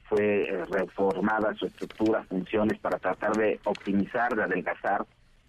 fue 0.08 0.44
eh, 0.44 0.64
reformada 0.66 1.54
su 1.54 1.66
estructura, 1.66 2.22
funciones 2.24 2.78
para 2.78 2.98
tratar 2.98 3.32
de 3.36 3.58
optimizar, 3.64 4.34
de 4.34 4.44
adelgazar 4.44 5.04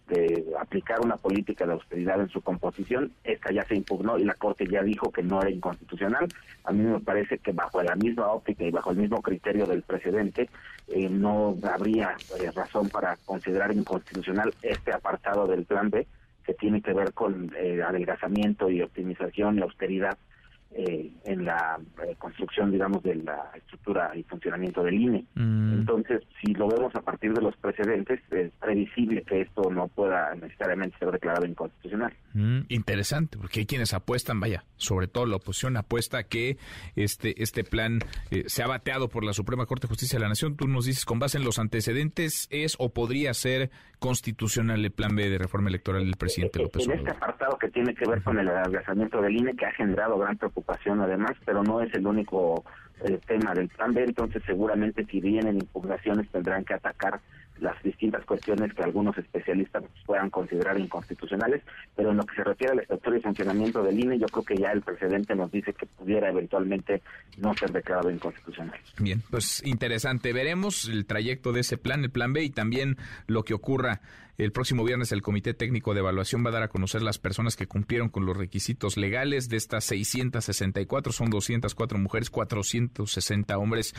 de 0.07 0.45
aplicar 0.59 1.01
una 1.01 1.17
política 1.17 1.65
de 1.65 1.73
austeridad 1.73 2.21
en 2.21 2.29
su 2.29 2.41
composición, 2.41 3.11
esta 3.23 3.51
ya 3.51 3.63
se 3.63 3.75
impugnó 3.75 4.17
y 4.17 4.23
la 4.23 4.35
Corte 4.35 4.67
ya 4.67 4.83
dijo 4.83 5.11
que 5.11 5.23
no 5.23 5.41
era 5.41 5.49
inconstitucional. 5.49 6.27
A 6.63 6.71
mí 6.71 6.83
me 6.83 6.99
parece 6.99 7.39
que 7.39 7.51
bajo 7.51 7.81
la 7.81 7.95
misma 7.95 8.31
óptica 8.31 8.63
y 8.63 8.71
bajo 8.71 8.91
el 8.91 8.97
mismo 8.97 9.21
criterio 9.21 9.65
del 9.65 9.81
precedente, 9.81 10.49
eh, 10.87 11.09
no 11.09 11.57
habría 11.63 12.15
eh, 12.39 12.51
razón 12.51 12.89
para 12.89 13.17
considerar 13.25 13.73
inconstitucional 13.73 14.53
este 14.61 14.93
apartado 14.93 15.47
del 15.47 15.65
Plan 15.65 15.89
B 15.89 16.05
que 16.45 16.53
tiene 16.53 16.81
que 16.81 16.93
ver 16.93 17.13
con 17.13 17.51
eh, 17.57 17.81
adelgazamiento 17.81 18.69
y 18.69 18.81
optimización 18.81 19.57
y 19.57 19.61
austeridad 19.61 20.17
eh, 20.77 21.09
en 21.23 21.45
la 21.45 21.79
eh, 22.03 22.15
construcción, 22.19 22.69
digamos, 22.69 23.01
de 23.01 23.15
la 23.15 23.49
estructura 23.55 24.11
y 24.13 24.23
funcionamiento 24.23 24.83
del 24.83 24.95
INE. 24.95 25.25
Mm. 25.35 25.73
Entonces, 25.79 26.21
si 26.41 26.53
lo 26.53 26.67
vemos 26.67 26.93
a 26.95 27.01
partir 27.01 27.33
de 27.33 27.41
los 27.41 27.55
precedentes, 27.55 28.19
es 28.31 28.51
previsible 28.59 29.21
que 29.23 29.41
esto 29.41 29.69
no 29.71 29.87
pueda 29.87 30.35
necesariamente 30.35 30.97
ser 30.97 31.11
declarado 31.11 31.45
inconstitucional. 31.45 32.13
Mm, 32.33 32.63
interesante, 32.67 33.37
porque 33.37 33.61
hay 33.61 33.65
quienes 33.65 33.93
apuestan, 33.93 34.41
vaya, 34.41 34.65
sobre 34.75 35.07
todo 35.07 35.25
la 35.25 35.37
oposición 35.37 35.77
apuesta 35.77 36.23
que 36.23 36.57
este 36.97 37.41
este 37.41 37.63
plan 37.63 37.99
eh, 38.29 38.43
se 38.47 38.61
ha 38.61 38.67
bateado 38.67 39.07
por 39.07 39.23
la 39.23 39.31
Suprema 39.31 39.65
Corte 39.65 39.87
de 39.87 39.89
Justicia 39.89 40.19
de 40.19 40.23
la 40.23 40.29
Nación. 40.29 40.57
Tú 40.57 40.67
nos 40.67 40.85
dices, 40.85 41.05
con 41.05 41.19
base 41.19 41.37
en 41.37 41.45
los 41.45 41.57
antecedentes, 41.57 42.49
¿es 42.51 42.75
o 42.79 42.89
podría 42.89 43.33
ser 43.33 43.71
constitucional 44.05 44.85
el 44.85 44.91
plan 44.91 45.15
B 45.15 45.27
de 45.31 45.39
reforma 45.39 45.67
electoral 45.69 46.05
del 46.05 46.15
presidente 46.15 46.59
López 46.59 46.85
Obrador? 46.85 47.01
En 47.01 47.07
este 47.07 47.17
apartado 47.17 47.57
que 47.57 47.69
tiene 47.69 47.95
que 47.95 48.07
ver 48.07 48.21
con 48.21 48.37
el 48.37 48.47
adelgazamiento 48.47 49.19
del 49.19 49.35
INE, 49.35 49.55
que 49.55 49.65
ha 49.65 49.71
generado 49.71 50.19
gran 50.19 50.37
preocupación 50.37 51.01
además, 51.01 51.31
pero 51.43 51.63
no 51.63 51.81
es 51.81 51.91
el 51.95 52.05
único 52.05 52.63
eh, 53.03 53.19
tema 53.25 53.55
del 53.55 53.67
plan 53.67 53.95
B, 53.95 54.03
entonces 54.03 54.43
seguramente 54.45 55.05
si 55.05 55.19
vienen 55.19 55.55
impugnaciones 55.55 56.29
tendrán 56.29 56.63
que 56.63 56.75
atacar 56.75 57.19
las 57.59 57.81
distintas 57.83 58.25
cuestiones 58.25 58.73
que 58.73 58.83
algunos 58.83 59.17
especialistas 59.17 59.83
puedan 60.05 60.29
considerar 60.29 60.79
inconstitucionales, 60.79 61.63
pero 61.95 62.11
en 62.11 62.17
lo 62.17 62.25
que 62.25 62.35
se 62.35 62.43
refiere 62.43 62.73
al 62.73 62.79
estructura 62.79 63.17
y 63.17 63.21
funcionamiento 63.21 63.83
del 63.83 63.99
INE, 63.99 64.19
yo 64.19 64.27
creo 64.27 64.43
que 64.43 64.57
ya 64.57 64.71
el 64.71 64.81
precedente 64.81 65.35
nos 65.35 65.51
dice 65.51 65.73
que 65.73 65.85
pudiera 65.85 66.29
eventualmente 66.29 67.01
no 67.37 67.53
ser 67.53 67.71
declarado 67.71 68.11
inconstitucional. 68.11 68.79
Bien, 68.99 69.21
pues 69.29 69.65
interesante. 69.65 70.33
Veremos 70.33 70.89
el 70.89 71.05
trayecto 71.05 71.53
de 71.53 71.61
ese 71.61 71.77
plan, 71.77 72.03
el 72.03 72.11
plan 72.11 72.33
B, 72.33 72.43
y 72.43 72.49
también 72.49 72.97
lo 73.27 73.43
que 73.43 73.53
ocurra 73.53 74.01
el 74.37 74.51
próximo 74.51 74.83
viernes. 74.83 75.11
El 75.11 75.21
Comité 75.21 75.53
Técnico 75.53 75.93
de 75.93 76.01
Evaluación 76.01 76.43
va 76.45 76.49
a 76.49 76.53
dar 76.53 76.63
a 76.63 76.67
conocer 76.67 77.01
las 77.01 77.19
personas 77.19 77.55
que 77.55 77.67
cumplieron 77.67 78.09
con 78.09 78.25
los 78.25 78.35
requisitos 78.35 78.97
legales. 78.97 79.49
De 79.49 79.57
estas 79.57 79.85
664, 79.85 81.13
son 81.13 81.29
204 81.29 81.97
mujeres, 81.97 82.29
460 82.29 83.57
hombres 83.57 83.93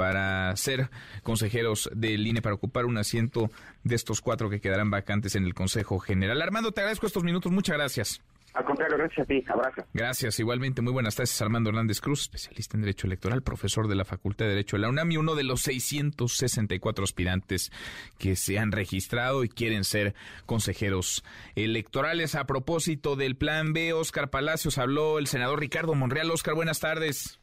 para 0.00 0.56
ser 0.56 0.88
consejeros 1.22 1.90
del 1.94 2.26
INE, 2.26 2.40
para 2.40 2.54
ocupar 2.54 2.86
un 2.86 2.96
asiento 2.96 3.50
de 3.84 3.96
estos 3.96 4.22
cuatro 4.22 4.48
que 4.48 4.58
quedarán 4.58 4.90
vacantes 4.90 5.36
en 5.36 5.44
el 5.44 5.52
Consejo 5.52 5.98
General. 5.98 6.40
Armando, 6.40 6.72
te 6.72 6.80
agradezco 6.80 7.06
estos 7.06 7.22
minutos. 7.22 7.52
Muchas 7.52 7.76
gracias. 7.76 8.22
Al 8.54 8.64
contrario, 8.64 8.96
gracias 8.96 9.26
a 9.26 9.28
ti. 9.28 9.44
Abrazo. 9.46 9.84
Gracias. 9.92 10.40
Igualmente, 10.40 10.80
muy 10.80 10.94
buenas 10.94 11.16
tardes. 11.16 11.42
Armando 11.42 11.68
Hernández 11.68 12.00
Cruz, 12.00 12.22
especialista 12.22 12.78
en 12.78 12.80
Derecho 12.80 13.08
Electoral, 13.08 13.42
profesor 13.42 13.88
de 13.88 13.94
la 13.94 14.06
Facultad 14.06 14.46
de 14.46 14.52
Derecho 14.52 14.76
de 14.78 14.80
la 14.80 14.88
UNAM 14.88 15.12
y 15.12 15.18
uno 15.18 15.34
de 15.34 15.44
los 15.44 15.60
664 15.60 17.04
aspirantes 17.04 17.70
que 18.18 18.36
se 18.36 18.58
han 18.58 18.72
registrado 18.72 19.44
y 19.44 19.50
quieren 19.50 19.84
ser 19.84 20.14
consejeros 20.46 21.24
electorales. 21.56 22.36
A 22.36 22.46
propósito 22.46 23.16
del 23.16 23.36
Plan 23.36 23.74
B, 23.74 23.92
Oscar 23.92 24.30
Palacios 24.30 24.78
habló 24.78 25.18
el 25.18 25.26
senador 25.26 25.60
Ricardo 25.60 25.94
Monreal. 25.94 26.30
Oscar, 26.30 26.54
buenas 26.54 26.80
tardes. 26.80 27.38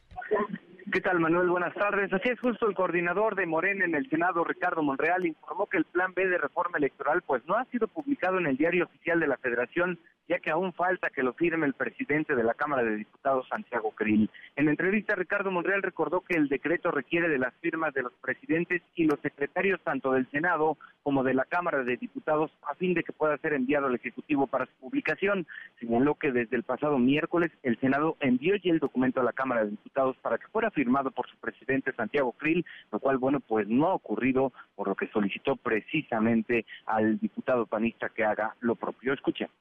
¿Qué 0.90 1.02
tal, 1.02 1.20
Manuel? 1.20 1.50
Buenas 1.50 1.74
tardes. 1.74 2.10
Así 2.14 2.30
es, 2.30 2.40
justo 2.40 2.66
el 2.66 2.74
coordinador 2.74 3.34
de 3.34 3.44
Morena 3.44 3.84
en 3.84 3.94
el 3.94 4.08
Senado, 4.08 4.42
Ricardo 4.42 4.82
Monreal, 4.82 5.26
informó 5.26 5.66
que 5.66 5.76
el 5.76 5.84
Plan 5.84 6.14
B 6.14 6.26
de 6.26 6.38
reforma 6.38 6.78
electoral 6.78 7.20
pues 7.22 7.44
no 7.46 7.56
ha 7.56 7.66
sido 7.66 7.88
publicado 7.88 8.38
en 8.38 8.46
el 8.46 8.56
diario 8.56 8.86
oficial 8.86 9.20
de 9.20 9.26
la 9.26 9.36
Federación 9.36 9.98
ya 10.28 10.38
que 10.38 10.50
aún 10.50 10.72
falta 10.72 11.10
que 11.10 11.22
lo 11.22 11.32
firme 11.32 11.66
el 11.66 11.74
presidente 11.74 12.36
de 12.36 12.44
la 12.44 12.54
Cámara 12.54 12.82
de 12.82 12.96
Diputados, 12.96 13.48
Santiago 13.48 13.92
Krill. 13.92 14.30
En 14.56 14.66
la 14.66 14.70
entrevista, 14.70 15.14
Ricardo 15.14 15.50
Monreal 15.50 15.82
recordó 15.82 16.20
que 16.20 16.36
el 16.36 16.48
decreto 16.48 16.90
requiere 16.90 17.28
de 17.28 17.38
las 17.38 17.54
firmas 17.54 17.94
de 17.94 18.02
los 18.02 18.12
presidentes 18.14 18.82
y 18.94 19.04
los 19.04 19.18
secretarios 19.20 19.80
tanto 19.82 20.12
del 20.12 20.30
Senado 20.30 20.76
como 21.02 21.24
de 21.24 21.32
la 21.32 21.46
Cámara 21.46 21.82
de 21.82 21.96
Diputados 21.96 22.50
a 22.68 22.74
fin 22.74 22.92
de 22.92 23.02
que 23.02 23.12
pueda 23.12 23.38
ser 23.38 23.54
enviado 23.54 23.86
al 23.86 23.94
Ejecutivo 23.94 24.46
para 24.46 24.66
su 24.66 24.72
publicación. 24.80 25.46
Señaló 25.80 26.14
que 26.16 26.30
desde 26.30 26.56
el 26.56 26.62
pasado 26.62 26.98
miércoles 26.98 27.50
el 27.62 27.78
Senado 27.80 28.16
envió 28.20 28.56
ya 28.56 28.70
el 28.70 28.78
documento 28.78 29.20
a 29.20 29.24
la 29.24 29.32
Cámara 29.32 29.64
de 29.64 29.70
Diputados 29.70 30.16
para 30.18 30.36
que 30.36 30.48
fuera 30.48 30.70
firmado 30.70 31.10
por 31.10 31.28
su 31.28 31.36
presidente 31.38 31.92
Santiago 31.94 32.32
Krill, 32.32 32.66
lo 32.92 32.98
cual, 32.98 33.16
bueno, 33.16 33.40
pues 33.40 33.66
no 33.68 33.86
ha 33.86 33.94
ocurrido, 33.94 34.52
por 34.76 34.88
lo 34.88 34.94
que 34.94 35.08
solicitó 35.08 35.56
precisamente 35.56 36.66
al 36.84 37.18
diputado 37.18 37.66
panista 37.66 38.10
que 38.10 38.24
haga 38.24 38.54
lo 38.60 38.74
propio. 38.74 39.14
Escuchemos. 39.14 39.54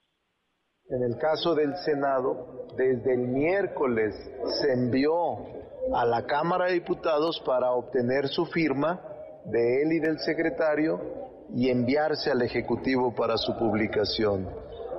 En 0.90 1.04
el 1.04 1.18
caso 1.18 1.54
del 1.54 1.76
Senado, 1.84 2.66
desde 2.78 3.14
el 3.14 3.28
miércoles 3.28 4.16
se 4.62 4.72
envió 4.72 5.12
a 5.94 6.06
la 6.06 6.26
Cámara 6.26 6.68
de 6.68 6.76
Diputados 6.76 7.44
para 7.46 7.74
obtener 7.74 8.30
su 8.30 8.46
firma 8.46 9.02
de 9.44 9.82
él 9.82 9.92
y 9.92 10.00
del 10.00 10.18
secretario 10.20 11.02
y 11.54 11.70
enviarse 11.70 12.32
al 12.32 12.42
Ejecutivo 12.42 13.14
para 13.14 13.36
su 13.36 13.58
publicación. 13.58 14.48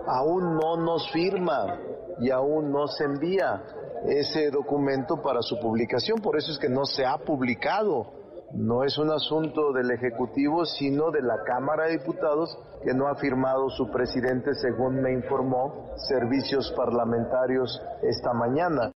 Aún 0.06 0.59
no 0.59 0.77
nos 0.77 1.10
firma 1.10 1.81
y 2.20 2.31
aún 2.31 2.70
no 2.70 2.86
se 2.89 3.05
envía 3.05 3.62
ese 4.06 4.51
documento 4.51 5.23
para 5.23 5.40
su 5.40 5.59
publicación, 5.59 6.20
por 6.20 6.36
eso 6.36 6.52
es 6.52 6.59
que 6.59 6.69
no 6.69 6.85
se 6.85 7.06
ha 7.06 7.16
publicado 7.16 8.12
no 8.55 8.85
es 8.85 8.97
un 8.99 9.11
asunto 9.11 9.73
del 9.73 9.91
Ejecutivo, 9.91 10.65
sino 10.65 11.11
de 11.11 11.23
la 11.23 11.45
Cámara 11.45 11.87
de 11.87 11.99
Diputados, 11.99 12.57
que 12.85 12.95
no 12.95 13.09
ha 13.09 13.16
firmado 13.16 13.69
su 13.70 13.91
presidente, 13.91 14.55
según 14.55 15.03
me 15.03 15.12
informó 15.12 15.93
Servicios 16.09 16.73
Parlamentarios 16.77 17.81
esta 18.03 18.33
mañana. 18.33 18.93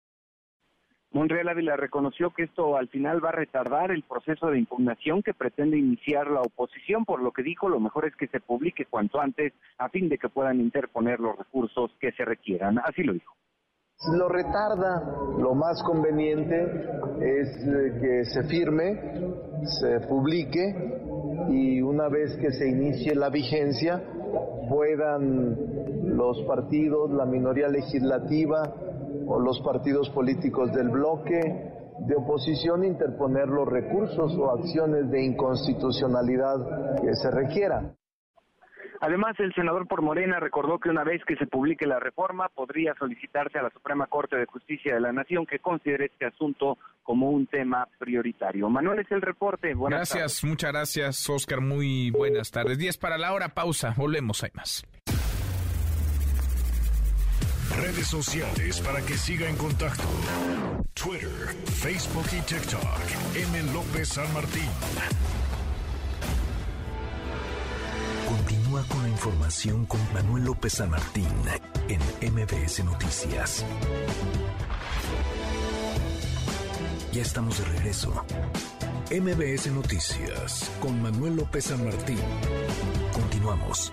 Monreal 1.11 1.51
Ávila 1.51 1.77
reconoció 1.77 2.31
que 2.31 2.45
esto 2.45 2.77
al 2.79 2.89
final 2.89 3.23
va 3.23 3.29
a 3.29 3.33
retardar 3.33 3.91
el 3.91 4.03
proceso 4.03 4.47
de 4.47 4.59
impugnación 4.59 5.23
que 5.23 5.35
pretende 5.35 5.77
iniciar 5.77 6.31
la 6.31 6.41
oposición, 6.41 7.05
por 7.05 7.23
lo 7.23 7.33
que 7.33 7.43
dijo 7.43 7.69
lo 7.69 7.81
mejor 7.81 8.07
es 8.07 8.16
que 8.16 8.29
se 8.29 8.41
publique 8.41 8.87
cuanto 8.87 9.20
antes 9.20 9.53
a 9.77 9.91
fin 9.91 10.09
de 10.09 10.16
que 10.16 10.31
puedan 10.31 10.61
interponer 10.61 11.20
los 11.20 11.37
recursos 11.37 11.91
que 12.01 12.12
se 12.12 12.24
requieran. 12.24 12.79
Así 12.79 13.03
lo 13.03 13.12
dijo 13.12 13.35
lo 14.11 14.29
retarda. 14.29 15.03
Lo 15.39 15.55
más 15.55 15.83
conveniente 15.83 16.62
es 17.20 17.49
eh, 17.66 17.99
que 18.01 18.24
se 18.24 18.43
firme, 18.45 19.01
se 19.81 20.01
publique 20.09 21.01
y 21.49 21.81
una 21.81 22.09
vez 22.09 22.37
que 22.37 22.51
se 22.53 22.69
inicie 22.69 23.15
la 23.15 23.31
vigencia 23.31 24.03
puedan 24.69 26.16
los 26.16 26.43
partidos, 26.43 27.11
la 27.11 27.27
minoría 27.27 27.69
legislativa 27.69 28.74
o 29.27 29.39
los 29.39 29.61
partidos 29.61 30.09
políticos 30.11 30.73
del 30.73 30.89
bloque 30.89 31.73
de 32.07 32.16
oposición 32.16 32.85
interponer 32.85 33.49
los 33.49 33.69
recursos 33.69 34.35
o 34.37 34.51
acciones 34.51 35.11
de 35.11 35.24
inconstitucionalidad 35.24 37.01
que 37.01 37.15
se 37.15 37.31
requieran. 37.31 37.95
Además, 39.03 39.35
el 39.41 39.53
senador 39.53 39.89
por 39.89 40.01
Morena 40.01 40.39
recordó 40.39 40.79
que 40.79 40.89
una 40.89 41.03
vez 41.03 41.24
que 41.24 41.35
se 41.35 41.49
publique 41.49 41.87
la 41.87 41.99
reforma, 41.99 42.49
podría 42.49 42.95
solicitarse 42.95 43.59
a 43.59 43.62
la 43.62 43.70
Suprema 43.70 44.07
Corte 44.07 44.37
de 44.37 44.47
Justicia 44.47 44.95
de 44.95 45.01
la 45.01 45.12
Nación 45.12 45.45
que 45.45 45.59
considere 45.59 46.05
este 46.05 46.24
asunto 46.24 46.79
como 47.03 47.31
un 47.31 47.49
tema 47.49 47.89
prioritario. 47.99 48.70
Manuel 48.70 49.01
es 49.01 49.11
el 49.11 49.20
reporte. 49.20 49.74
Buenas 49.74 50.15
gracias, 50.15 50.45
muchas 50.45 50.70
gracias, 50.70 51.29
Oscar. 51.29 51.61
Muy 51.61 52.12
buenas 52.12 52.53
tardes. 52.53 52.79
10 52.79 52.97
para 52.99 53.19
la 53.19 53.33
hora, 53.33 53.49
pausa. 53.49 53.93
Volvemos, 53.97 54.45
hay 54.45 54.51
más. 54.55 54.87
Redes 57.77 58.07
sociales 58.07 58.81
para 58.83 59.01
que 59.01 59.15
siga 59.15 59.49
en 59.49 59.57
contacto: 59.57 60.05
Twitter, 60.95 61.29
Facebook 61.83 62.27
y 62.39 62.41
TikTok. 62.43 62.87
M. 63.35 63.73
López 63.73 64.11
San 64.11 64.33
Martín. 64.33 64.70
Continúa 68.73 68.97
con 68.97 69.03
la 69.03 69.09
información 69.11 69.85
con 69.85 70.01
Manuel 70.15 70.44
López 70.44 70.73
San 70.73 70.89
Martín 70.89 71.28
en 71.90 72.32
MBS 72.32 72.82
Noticias. 72.82 73.66
Ya 77.12 77.20
estamos 77.20 77.59
de 77.59 77.65
regreso. 77.66 78.24
MBS 79.11 79.66
Noticias 79.73 80.70
con 80.81 81.03
Manuel 81.03 81.36
López 81.36 81.66
San 81.66 81.85
Martín. 81.85 82.19
Continuamos. 83.12 83.93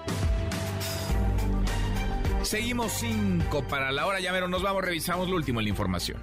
Seguimos 2.43 2.93
cinco 2.93 3.67
para 3.67 3.91
la 3.91 4.05
hora, 4.05 4.21
ya 4.21 4.31
pero 4.31 4.47
nos 4.47 4.63
vamos, 4.63 4.81
revisamos 4.81 5.27
lo 5.27 5.35
último 5.35 5.59
en 5.59 5.65
la 5.65 5.69
información. 5.71 6.21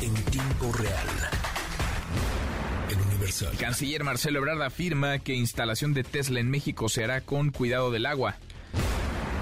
En 0.00 0.14
tiempo 0.14 0.70
real. 0.74 1.39
El 3.20 3.58
canciller 3.58 4.02
Marcelo 4.02 4.38
Ebrard 4.38 4.62
afirma 4.62 5.18
que 5.18 5.34
instalación 5.34 5.92
de 5.92 6.04
Tesla 6.04 6.40
en 6.40 6.50
México 6.50 6.88
se 6.88 7.04
hará 7.04 7.20
con 7.20 7.50
cuidado 7.50 7.90
del 7.90 8.06
agua. 8.06 8.36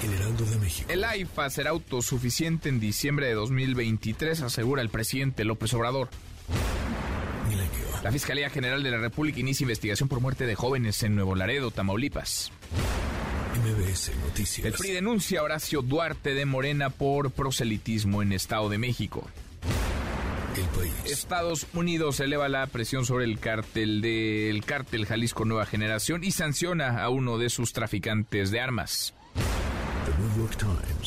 El 0.02 0.14
Heraldo 0.14 0.44
de 0.46 0.56
México. 0.59 0.90
El 0.90 1.05
AIFA 1.05 1.48
será 1.50 1.70
autosuficiente 1.70 2.68
en 2.68 2.80
diciembre 2.80 3.26
de 3.26 3.34
2023, 3.34 4.42
asegura 4.42 4.82
el 4.82 4.90
presidente 4.90 5.44
López 5.44 5.72
Obrador. 5.74 6.09
La 8.02 8.12
Fiscalía 8.12 8.50
General 8.50 8.82
de 8.82 8.90
la 8.90 8.98
República 8.98 9.40
inicia 9.40 9.64
investigación 9.64 10.09
por 10.09 10.20
muerte 10.20 10.46
de 10.46 10.55
jóvenes 10.55 11.02
en 11.02 11.14
Nuevo 11.14 11.34
Laredo, 11.34 11.70
Tamaulipas. 11.70 12.52
MBS 13.64 14.12
Noticias. 14.24 14.66
El 14.66 14.72
PRI 14.72 14.92
denuncia 14.92 15.40
a 15.40 15.42
Horacio 15.42 15.82
Duarte 15.82 16.34
de 16.34 16.46
Morena 16.46 16.90
por 16.90 17.30
proselitismo 17.30 18.22
en 18.22 18.32
Estado 18.32 18.68
de 18.68 18.78
México. 18.78 19.28
El 20.59 20.66
país. 20.66 20.93
Estados 21.05 21.66
Unidos 21.72 22.18
eleva 22.20 22.48
la 22.48 22.66
presión 22.66 23.05
sobre 23.05 23.24
el 23.24 23.39
cártel 23.39 24.01
del 24.01 24.64
cártel 24.64 25.06
Jalisco 25.06 25.44
Nueva 25.44 25.66
Generación 25.66 26.24
y 26.24 26.32
sanciona 26.32 27.02
a 27.02 27.09
uno 27.10 27.39
de 27.39 27.48
sus 27.48 27.72
traficantes 27.72 28.51
de 28.51 28.60
armas. 28.60 29.14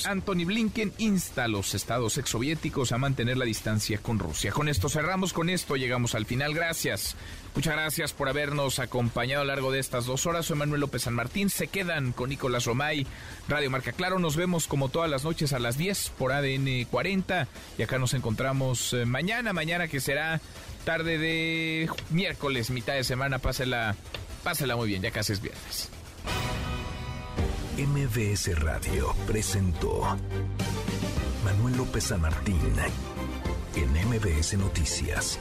Anthony 0.06 0.46
Blinken 0.46 0.94
insta 0.98 1.46
a 1.46 1.48
los 1.48 1.74
estados 1.74 2.18
exsoviéticos 2.18 2.92
a 2.92 2.98
mantener 2.98 3.38
la 3.38 3.46
distancia 3.46 3.98
con 3.98 4.20
Rusia. 4.20 4.52
Con 4.52 4.70
esto 4.70 4.90
cerramos, 4.90 5.34
con 5.34 5.50
esto 5.50 5.76
llegamos 5.76 6.16
al 6.16 6.26
final. 6.26 6.54
Gracias. 6.54 7.16
Muchas 7.54 7.74
gracias 7.74 8.14
por 8.14 8.30
habernos 8.30 8.80
acompañado 8.80 9.42
a 9.42 9.46
lo 9.46 9.50
largo 9.50 9.72
de 9.72 9.80
estas 9.80 10.06
dos 10.06 10.26
horas. 10.26 10.46
Soy 10.46 10.58
Manuel 10.58 10.80
López 10.82 11.04
San 11.04 11.14
Martín. 11.14 11.50
Se 11.50 11.68
quedan 11.68 12.14
con 12.14 12.30
Nicolás 12.30 12.66
Romay, 12.66 13.06
Radio 13.50 13.70
Marca 13.70 13.92
Claro. 13.92 14.20
Nos 14.20 14.38
vemos 14.38 14.68
como 14.68 14.88
todas 14.88 15.10
las 15.10 15.26
noches 15.26 15.52
a 15.52 15.60
las 15.60 15.78
10 15.78 16.14
por 16.18 16.32
ADN 16.32 16.86
40. 16.90 17.48
Y 17.78 17.84
acá 17.84 18.00
nos 18.00 18.14
encontramos 18.14 18.94
eh, 18.94 19.06
mañana, 19.06 19.52
mañana 19.52 19.90
que 19.90 20.00
será 20.00 20.40
tarde 20.86 21.18
de 21.18 21.90
miércoles, 22.10 22.70
mitad 22.72 22.94
de 22.94 23.04
semana. 23.04 23.40
Pásela, 23.40 23.96
pásela 24.44 24.78
muy 24.78 24.88
bien, 24.88 25.02
ya 25.02 25.12
casi 25.12 25.34
es 25.34 25.42
viernes. 25.42 25.90
MBS 27.78 28.60
Radio 28.60 29.14
presentó 29.28 30.18
Manuel 31.44 31.78
López 31.78 32.06
San 32.06 32.22
Martín 32.22 32.60
en 33.76 34.08
MBS 34.08 34.54
Noticias. 34.58 35.40